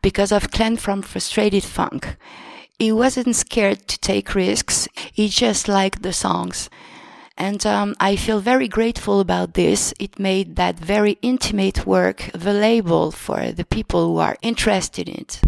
because 0.00 0.30
of 0.30 0.52
Glenn 0.52 0.76
from 0.76 1.02
Frustrated 1.02 1.64
Funk. 1.64 2.16
He 2.78 2.92
wasn't 2.92 3.34
scared 3.34 3.88
to 3.88 3.98
take 3.98 4.36
risks, 4.36 4.86
he 5.12 5.26
just 5.26 5.66
liked 5.66 6.04
the 6.04 6.12
songs. 6.12 6.70
And 7.38 7.64
um, 7.64 7.94
I 8.00 8.16
feel 8.16 8.40
very 8.40 8.66
grateful 8.66 9.20
about 9.20 9.54
this. 9.54 9.94
It 10.00 10.18
made 10.18 10.56
that 10.56 10.76
very 10.76 11.18
intimate 11.22 11.86
work 11.86 12.34
available 12.34 13.12
for 13.12 13.52
the 13.52 13.64
people 13.64 14.08
who 14.08 14.18
are 14.18 14.36
interested 14.42 15.08
in 15.08 15.14
it. 15.14 15.40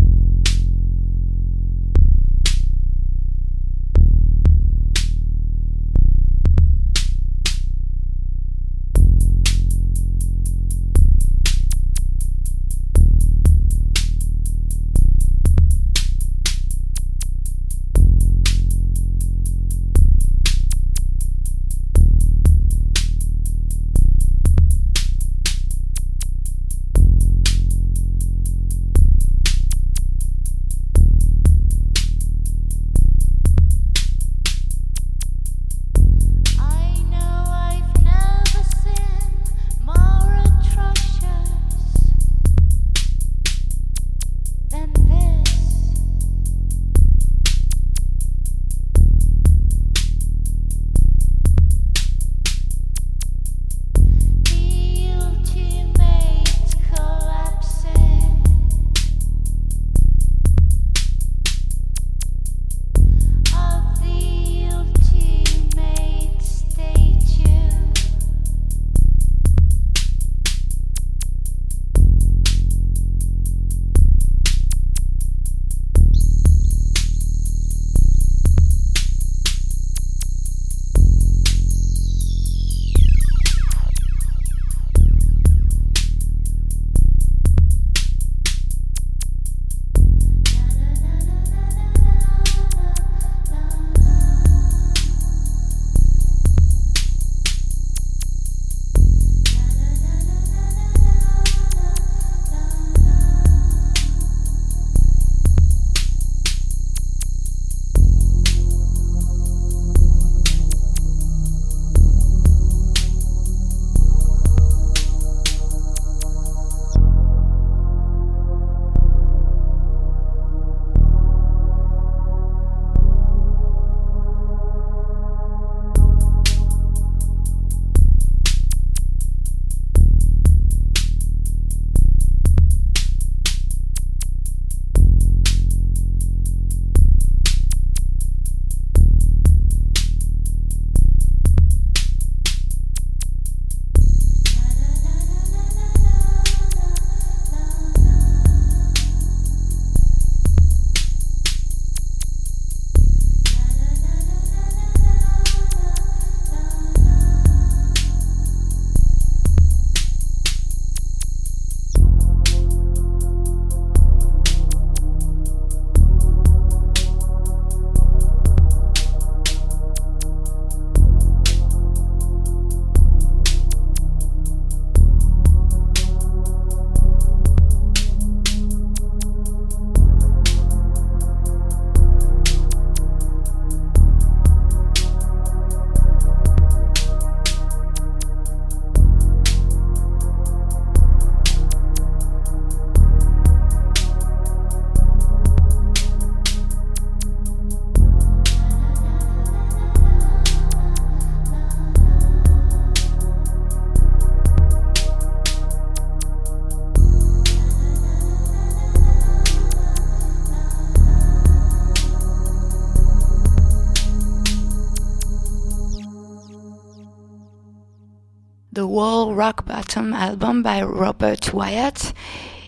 Bottom 219.90 220.14
album 220.14 220.62
by 220.62 220.82
Robert 220.82 221.52
Wyatt 221.52 222.12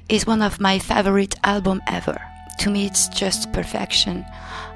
is 0.08 0.26
one 0.26 0.42
of 0.42 0.58
my 0.60 0.80
favorite 0.80 1.36
album 1.44 1.80
ever. 1.86 2.20
To 2.58 2.68
me, 2.68 2.86
it's 2.86 3.06
just 3.10 3.52
perfection. 3.52 4.26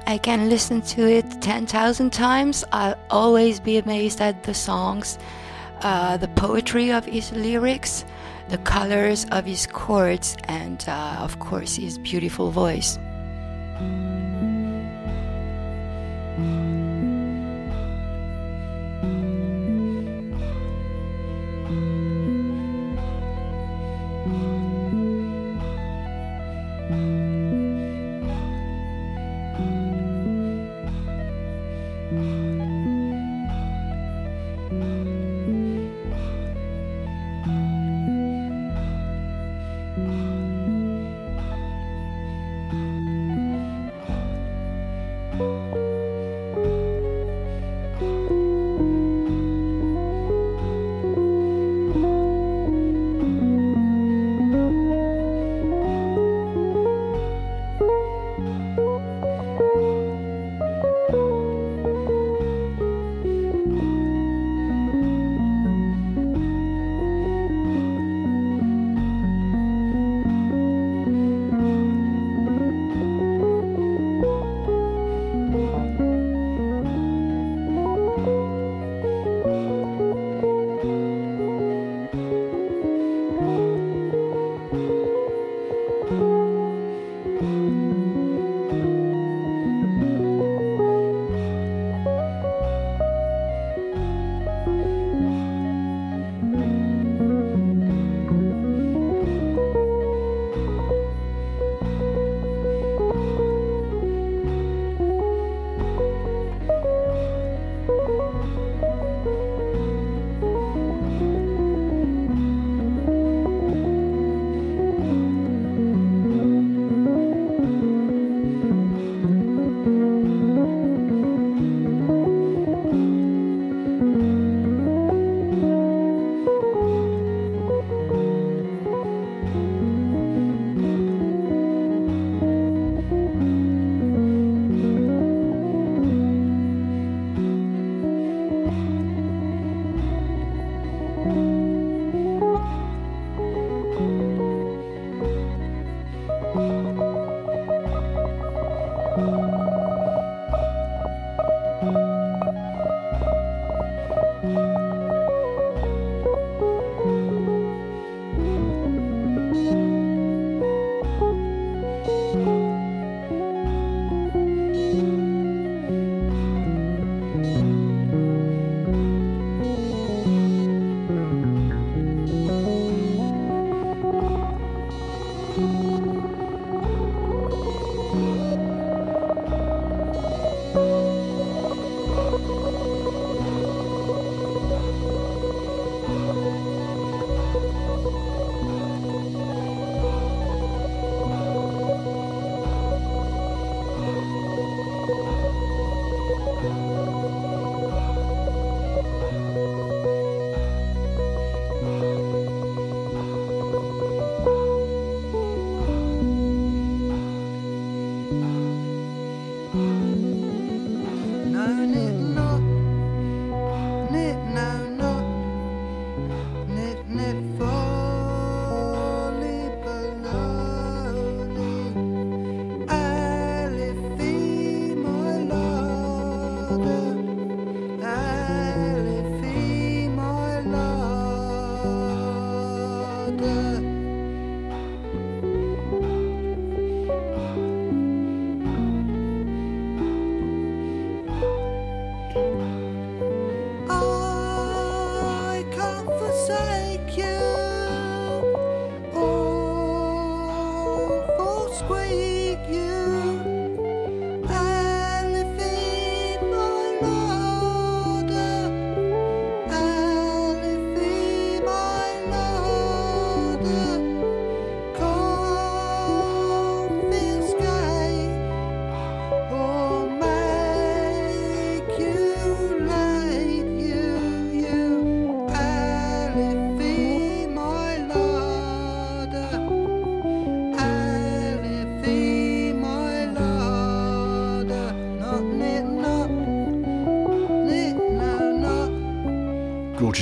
I 0.05 0.17
can 0.17 0.47
listen 0.47 0.81
to 0.83 1.01
it 1.05 1.41
10,000 1.41 2.13
times. 2.13 2.63
I'll 2.71 2.95
always 3.09 3.59
be 3.59 3.75
amazed 3.75 4.21
at 4.21 4.43
the 4.43 4.53
songs, 4.53 5.19
uh, 5.81 6.15
the 6.15 6.29
poetry 6.29 6.89
of 6.89 7.03
his 7.03 7.33
lyrics, 7.33 8.05
the 8.47 8.59
colors 8.59 9.25
of 9.33 9.43
his 9.43 9.67
chords, 9.67 10.37
and 10.45 10.85
uh, 10.87 11.17
of 11.19 11.39
course, 11.39 11.75
his 11.75 11.97
beautiful 11.97 12.51
voice. 12.51 12.97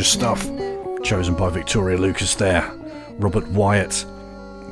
Stuff. 0.05 0.47
Chosen 1.03 1.33
by 1.33 1.49
Victoria 1.49 1.97
Lucas 1.97 2.35
there. 2.35 2.71
Robert 3.17 3.47
Wyatt. 3.49 4.05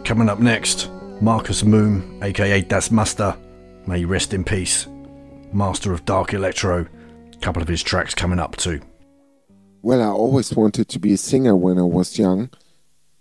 Coming 0.05 0.29
up 0.29 0.39
next, 0.39 0.89
Marcus 1.21 1.63
Moon, 1.63 2.19
aka 2.21 2.61
Das 2.61 2.91
Muster. 2.91 3.35
May 3.87 3.99
he 3.99 4.05
rest 4.05 4.33
in 4.33 4.43
peace. 4.43 4.87
Master 5.51 5.91
of 5.91 6.05
Dark 6.05 6.33
Electro. 6.33 6.87
Couple 7.41 7.63
of 7.63 7.67
his 7.67 7.81
tracks 7.81 8.13
coming 8.13 8.39
up 8.39 8.55
too. 8.55 8.79
Well, 9.81 10.01
I 10.01 10.07
always 10.07 10.53
wanted 10.55 10.87
to 10.89 10.99
be 10.99 11.13
a 11.13 11.17
singer 11.17 11.55
when 11.55 11.79
I 11.79 11.83
was 11.83 12.17
young. 12.19 12.51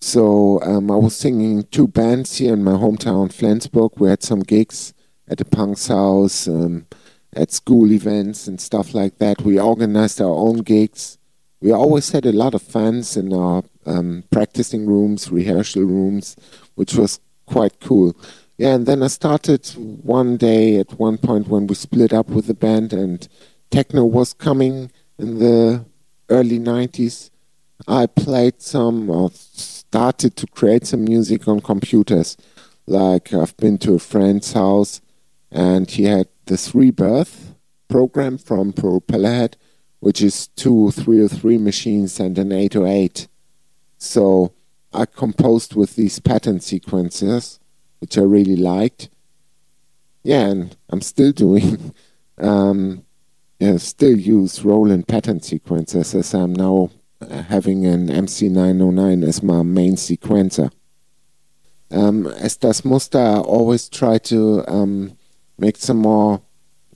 So 0.01 0.61
um, 0.63 0.91
I 0.91 0.97
was 0.97 1.17
singing 1.17 1.65
two 1.65 1.89
bands 1.89 2.37
here 2.37 2.53
in 2.53 2.63
my 2.63 2.73
hometown, 2.73 3.33
Flensburg. 3.33 3.93
We 3.99 4.11
had 4.11 4.23
some 4.23 4.41
gigs 4.41 4.93
at 5.29 5.39
the 5.39 5.45
Punk's 5.45 5.89
house, 5.89 6.47
um, 6.47 6.87
at 7.35 7.53
school 7.53 7.91
events 7.91 8.47
and 8.47 8.61
stuff 8.61 8.95
like 8.95 9.19
that. 9.19 9.41
We 9.43 9.59
organized 9.59 10.21
our 10.21 10.29
own 10.29 10.59
gigs. 10.59 11.19
We 11.63 11.71
always 11.71 12.11
had 12.11 12.27
a 12.27 12.33
lot 12.33 12.55
of 12.55 12.63
fans 12.63 13.17
in 13.17 13.33
our 13.33 13.63
um, 13.87 14.25
practicing 14.33 14.85
rooms, 14.85 15.31
rehearsal 15.31 15.85
rooms, 15.85 16.35
which 16.75 16.95
was 16.95 17.21
quite 17.47 17.79
cool. 17.79 18.17
Yeah, 18.59 18.75
and 18.75 18.85
then 18.85 19.01
I 19.03 19.07
started 19.07 19.67
one 20.03 20.37
day 20.37 20.79
at 20.79 20.99
one 20.99 21.19
point 21.19 21.47
when 21.47 21.69
we 21.69 21.77
split 21.77 22.13
up 22.13 22.29
with 22.29 22.49
the 22.49 22.55
band 22.55 22.93
and 22.93 23.29
techno 23.71 24.05
was 24.05 24.33
coming 24.33 24.91
in 25.19 25.39
the 25.39 25.85
early 26.29 26.59
90s. 26.59 27.31
I 27.87 28.07
played 28.07 28.61
some 28.61 29.09
or 29.09 29.31
started 29.33 30.37
to 30.37 30.47
create 30.49 30.87
some 30.87 31.05
music 31.05 31.47
on 31.47 31.61
computers. 31.61 32.37
Like 32.87 33.33
I've 33.33 33.57
been 33.57 33.79
to 33.79 33.95
a 33.95 33.99
friend's 34.01 34.53
house 34.53 35.01
and 35.51 35.89
he 35.89 36.05
had 36.05 36.27
this 36.47 36.73
ReBirth 36.73 37.55
program 37.89 38.39
from 38.39 38.73
Propellerhead, 38.73 39.55
which 40.03 40.21
is 40.21 40.49
two 40.57 40.91
303 40.91 41.59
machines 41.59 42.19
and 42.19 42.37
an 42.37 42.51
808. 42.51 43.29
So 43.99 44.53
I 44.93 45.07
composed 45.07 45.77
with 45.77 45.95
these 45.95 46.19
pattern 46.19 46.59
sequences, 46.59 47.61
which 48.01 48.19
I 48.19 48.23
really 48.23 48.57
liked. 48.57 49.09
Yeah, 50.25 50.49
and 50.49 50.77
I'm 50.91 51.03
still 51.03 51.33
doing. 51.33 51.95
Um, 52.39 53.05
yeah, 53.61 53.77
still 53.77 54.19
use 54.19 54.65
Roland 54.65 55.07
pattern 55.07 55.43
sequences 55.43 56.15
as 56.15 56.35
I'm 56.35 56.55
now 56.55 56.91
uh, 57.21 57.43
having 57.43 57.87
an 57.87 58.09
MC909 58.09 59.23
as 59.23 59.43
my 59.43 59.63
main 59.63 59.95
sequencer. 59.95 60.73
Um, 61.91 62.27
as 62.27 62.57
Das 62.57 62.85
Muster, 62.85 63.19
I 63.19 63.39
always 63.39 63.89
try 63.89 64.17
to 64.19 64.65
um, 64.67 65.17
make 65.59 65.77
some 65.77 65.99
more, 65.99 66.41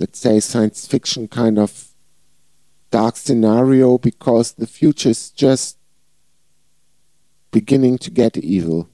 let's 0.01 0.19
say, 0.19 0.41
science 0.41 0.87
fiction 0.87 1.29
kind 1.29 1.59
of 1.59 1.86
dark 2.97 3.17
scenario 3.17 3.99
because 3.99 4.53
the 4.53 4.67
future 4.67 5.11
is 5.11 5.29
just 5.31 5.77
beginning 7.51 7.99
to 7.99 8.11
get 8.11 8.39
evil. 8.39 8.89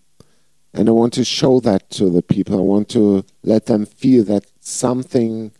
And 0.74 0.89
I 0.89 0.92
want 0.92 1.12
to 1.12 1.24
show 1.24 1.60
that 1.60 1.89
to 1.90 2.10
the 2.10 2.20
people. 2.34 2.58
I 2.58 2.62
want 2.62 2.89
to 2.98 3.24
let 3.44 3.66
them 3.66 3.86
feel 3.86 4.24
that 4.24 4.44
something, 4.58 5.52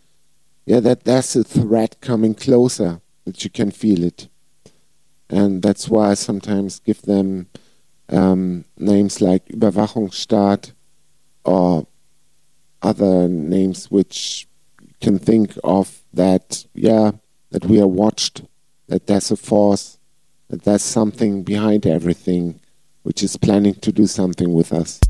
yeah, 0.66 0.80
that 0.80 1.04
there's 1.04 1.36
a 1.36 1.44
threat 1.44 2.00
coming 2.00 2.34
closer, 2.34 3.00
that 3.26 3.44
you 3.44 3.50
can 3.50 3.70
feel 3.70 4.02
it. 4.02 4.26
And 5.30 5.62
that's 5.62 5.88
why 5.88 6.10
I 6.10 6.14
sometimes 6.14 6.80
give 6.80 7.02
them 7.02 7.46
um, 8.08 8.64
names 8.76 9.20
like 9.20 9.44
Überwachungsstaat 9.56 10.72
or 11.44 11.86
other 12.82 13.28
names 13.28 13.88
which 13.88 14.48
can 15.00 15.20
think 15.20 15.56
of 15.62 16.00
that, 16.12 16.66
yeah, 16.74 17.12
that 17.52 17.66
we 17.66 17.81
are 17.81 17.86
watched, 17.86 18.42
that 18.89 19.06
there's 19.06 19.31
a 19.31 19.36
force, 19.36 19.98
that 20.48 20.64
there's 20.64 20.82
something 20.82 21.42
behind 21.42 21.86
everything 21.86 22.60
which 23.02 23.22
is 23.22 23.36
planning 23.36 23.74
to 23.74 23.92
do 23.92 24.06
something 24.06 24.52
with 24.52 24.72
us. 24.72 25.00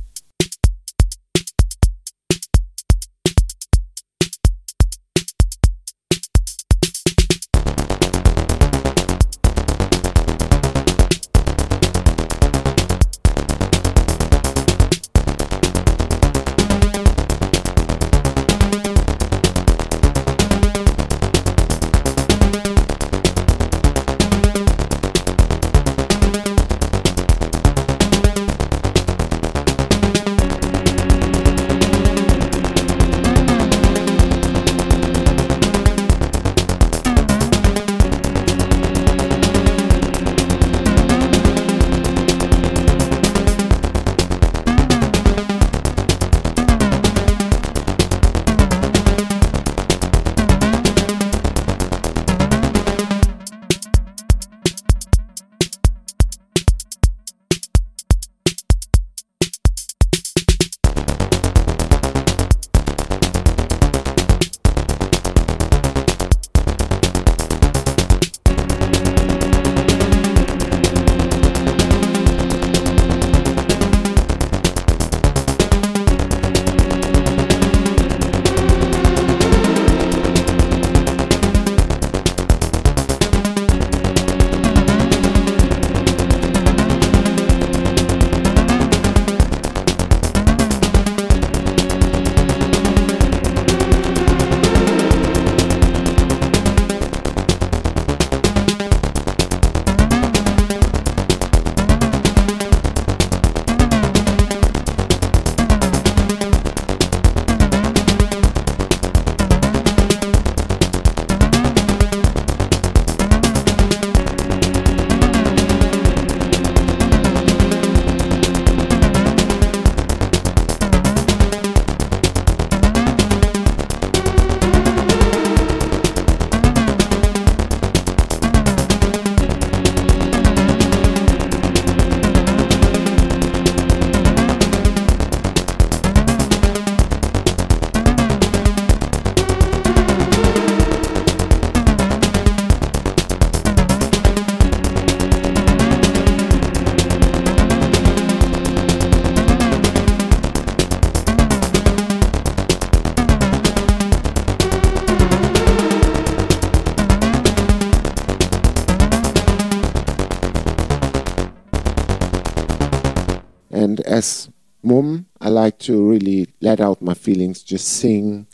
I 165.41 165.49
like 165.49 165.79
to 165.81 166.11
really 166.11 166.49
let 166.61 166.81
out 166.81 167.01
my 167.01 167.15
feelings, 167.15 167.63
just 167.63 167.89
sing, 167.89 168.47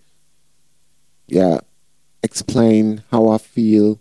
yeah, 1.26 1.58
explain 2.22 3.02
how 3.10 3.28
I 3.28 3.38
feel, 3.38 3.98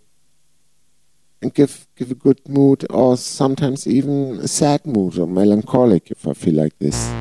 and 1.42 1.52
give 1.52 1.86
give 1.96 2.10
a 2.10 2.14
good 2.14 2.40
mood, 2.48 2.86
or 2.90 3.16
sometimes 3.16 3.86
even 3.86 4.38
a 4.40 4.48
sad 4.48 4.86
mood 4.86 5.18
or 5.18 5.26
melancholic 5.26 6.10
if 6.10 6.26
I 6.26 6.32
feel 6.32 6.54
like 6.54 6.78
this. 6.78 7.17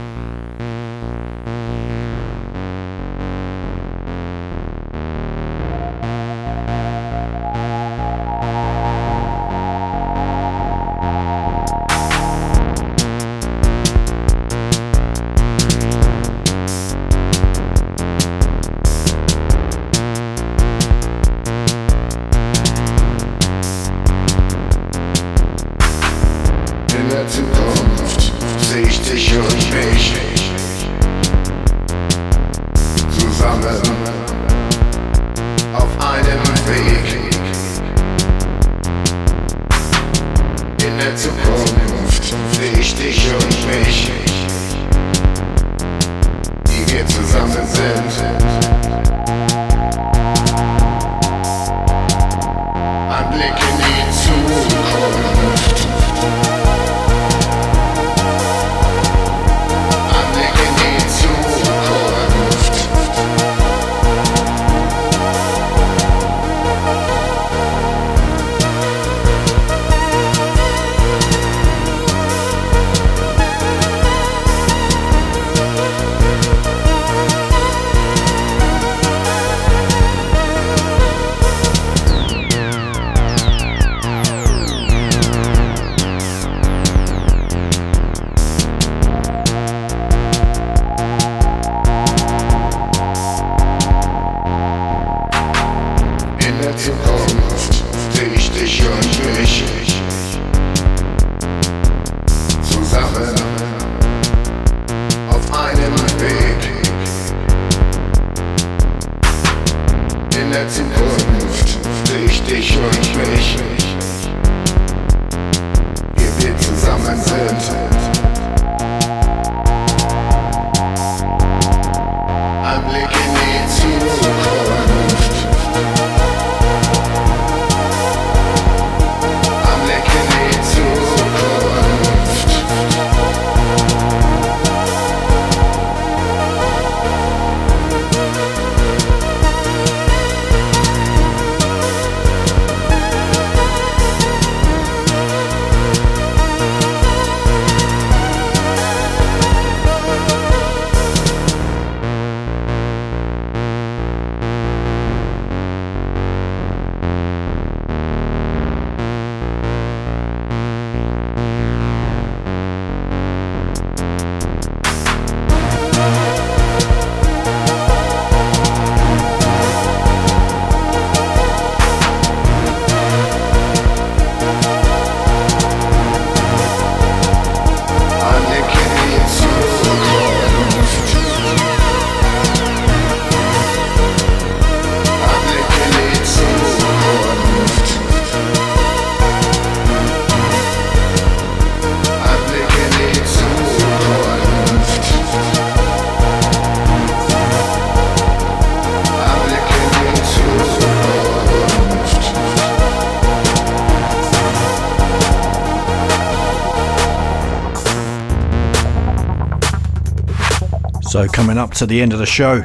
So, 211.08 211.26
coming 211.26 211.58
up 211.58 211.72
to 211.76 211.86
the 211.86 212.02
end 212.02 212.12
of 212.12 212.20
the 212.20 212.26
show, 212.26 212.64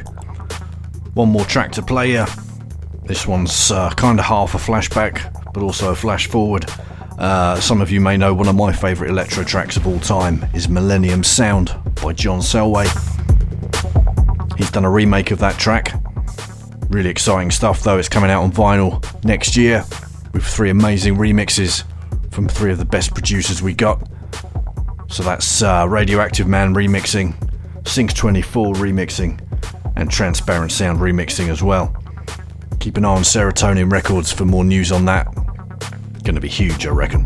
one 1.14 1.28
more 1.28 1.44
track 1.44 1.70
to 1.72 1.82
play 1.82 2.08
here. 2.08 2.26
This 3.04 3.24
one's 3.24 3.70
uh, 3.70 3.90
kind 3.90 4.18
of 4.18 4.24
half 4.24 4.56
a 4.56 4.58
flashback, 4.58 5.52
but 5.52 5.62
also 5.62 5.92
a 5.92 5.94
flash 5.94 6.26
forward. 6.26 6.68
Uh, 7.18 7.60
some 7.60 7.80
of 7.80 7.92
you 7.92 8.00
may 8.00 8.16
know 8.16 8.34
one 8.34 8.48
of 8.48 8.56
my 8.56 8.72
favourite 8.72 9.10
electro 9.10 9.44
tracks 9.44 9.76
of 9.76 9.86
all 9.86 10.00
time 10.00 10.44
is 10.54 10.68
Millennium 10.68 11.22
Sound 11.22 11.72
by 12.02 12.12
John 12.12 12.40
Selway. 12.40 12.88
He's 14.58 14.72
done 14.72 14.84
a 14.84 14.90
remake 14.90 15.30
of 15.30 15.38
that 15.38 15.56
track. 15.56 15.94
Really 16.88 17.10
exciting 17.10 17.52
stuff, 17.52 17.84
though. 17.84 17.98
It's 17.98 18.08
coming 18.08 18.30
out 18.30 18.42
on 18.42 18.50
vinyl 18.50 19.24
next 19.24 19.56
year 19.56 19.84
with 20.32 20.44
three 20.44 20.70
amazing 20.70 21.14
remixes 21.14 21.84
from 22.32 22.48
three 22.48 22.72
of 22.72 22.78
the 22.78 22.84
best 22.84 23.14
producers 23.14 23.62
we 23.62 23.72
got. 23.72 24.02
So 25.08 25.22
that's 25.22 25.62
uh, 25.62 25.86
Radioactive 25.88 26.48
Man 26.48 26.74
remixing, 26.74 27.36
Sync 27.84 28.14
24 28.14 28.74
remixing, 28.74 29.40
and 29.96 30.10
Transparent 30.10 30.72
Sound 30.72 30.98
remixing 30.98 31.48
as 31.48 31.62
well. 31.62 31.94
Keep 32.80 32.96
an 32.96 33.04
eye 33.04 33.08
on 33.08 33.22
Serotonin 33.22 33.90
Records 33.90 34.32
for 34.32 34.44
more 34.44 34.64
news 34.64 34.92
on 34.92 35.04
that. 35.04 35.26
Gonna 36.24 36.40
be 36.40 36.48
huge, 36.48 36.86
I 36.86 36.90
reckon. 36.90 37.22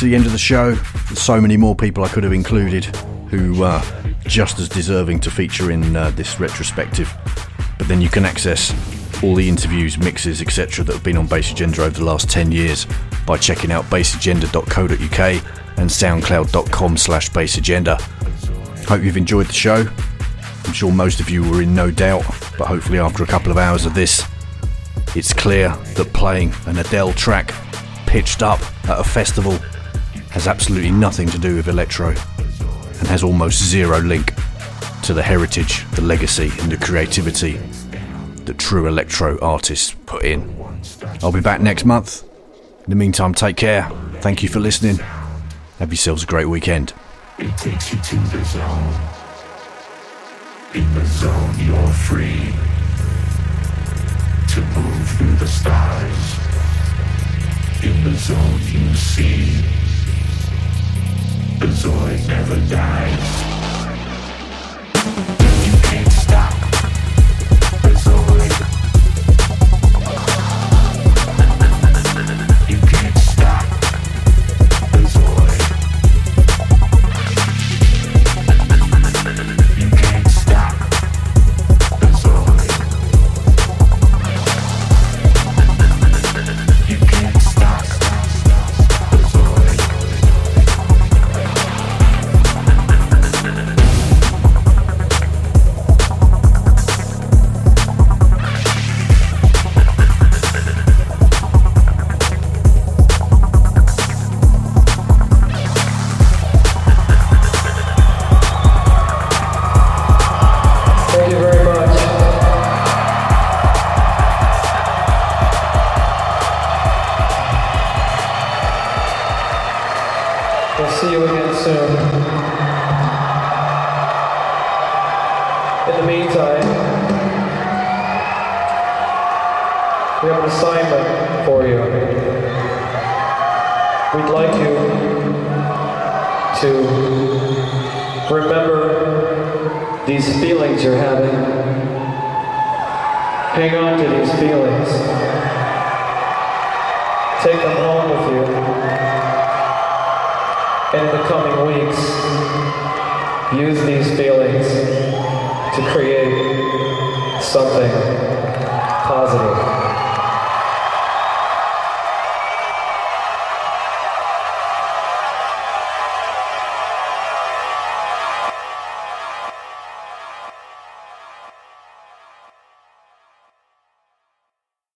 To 0.00 0.06
the 0.06 0.14
end 0.14 0.24
of 0.24 0.32
the 0.32 0.38
show, 0.38 0.72
there's 0.72 1.20
so 1.20 1.38
many 1.42 1.58
more 1.58 1.76
people 1.76 2.04
I 2.04 2.08
could 2.08 2.24
have 2.24 2.32
included 2.32 2.86
who 3.28 3.62
are 3.62 3.84
just 4.24 4.58
as 4.58 4.66
deserving 4.66 5.20
to 5.20 5.30
feature 5.30 5.70
in 5.70 5.94
uh, 5.94 6.08
this 6.12 6.40
retrospective. 6.40 7.12
But 7.76 7.86
then 7.86 8.00
you 8.00 8.08
can 8.08 8.24
access 8.24 8.72
all 9.22 9.34
the 9.34 9.46
interviews, 9.46 9.98
mixes, 9.98 10.40
etc. 10.40 10.86
that 10.86 10.94
have 10.94 11.04
been 11.04 11.18
on 11.18 11.26
Bass 11.26 11.52
Agenda 11.52 11.82
over 11.82 11.98
the 11.98 12.06
last 12.06 12.30
10 12.30 12.50
years 12.50 12.86
by 13.26 13.36
checking 13.36 13.70
out 13.70 13.84
bassagenda.co.uk 13.90 15.78
and 15.78 15.90
soundcloud.com 15.90 16.96
slash 16.96 17.28
bassagenda. 17.28 18.00
Hope 18.86 19.02
you've 19.02 19.18
enjoyed 19.18 19.48
the 19.48 19.52
show. 19.52 19.86
I'm 20.64 20.72
sure 20.72 20.90
most 20.90 21.20
of 21.20 21.28
you 21.28 21.42
were 21.42 21.60
in 21.60 21.74
no 21.74 21.90
doubt, 21.90 22.24
but 22.56 22.68
hopefully 22.68 23.00
after 23.00 23.22
a 23.22 23.26
couple 23.26 23.52
of 23.52 23.58
hours 23.58 23.84
of 23.84 23.94
this, 23.94 24.26
it's 25.14 25.34
clear 25.34 25.68
that 25.68 26.10
playing 26.14 26.54
an 26.64 26.78
Adele 26.78 27.12
track 27.12 27.52
pitched 28.06 28.42
up 28.42 28.60
at 28.88 28.98
a 28.98 29.04
festival 29.04 29.58
has 30.40 30.48
absolutely 30.48 30.90
nothing 30.90 31.28
to 31.28 31.38
do 31.38 31.54
with 31.54 31.68
electro 31.68 32.08
and 32.08 33.08
has 33.08 33.22
almost 33.22 33.62
zero 33.62 33.98
link 34.00 34.32
to 35.02 35.12
the 35.12 35.22
heritage, 35.22 35.86
the 35.90 36.00
legacy, 36.00 36.50
and 36.62 36.72
the 36.72 36.78
creativity 36.78 37.58
that 38.46 38.56
true 38.56 38.86
electro 38.86 39.38
artists 39.40 39.94
put 40.06 40.24
in. 40.24 40.40
I'll 41.22 41.30
be 41.30 41.42
back 41.42 41.60
next 41.60 41.84
month. 41.84 42.22
In 42.84 42.88
the 42.88 42.96
meantime, 42.96 43.34
take 43.34 43.58
care. 43.58 43.90
Thank 44.22 44.42
you 44.42 44.48
for 44.48 44.60
listening. 44.60 44.96
Have 45.78 45.90
yourselves 45.90 46.22
a 46.22 46.26
great 46.26 46.46
weekend. 46.46 46.94
It 47.38 47.54
takes 47.58 47.92
you 47.92 48.00
to 48.00 48.16
the 48.16 48.42
zone. 48.42 48.94
In 50.72 50.94
the 50.94 51.04
zone, 51.04 51.54
you're 51.58 51.92
free 51.92 52.54
to 54.48 54.60
move 54.74 55.08
through 55.18 55.36
the. 55.36 55.50
In 57.82 58.04
the 58.04 58.14
zone, 58.14 58.60
you 58.72 58.94
see 58.94 59.79
the 61.60 61.66
Zoid 61.66 62.26
never 62.26 62.56
dies. 62.70 63.49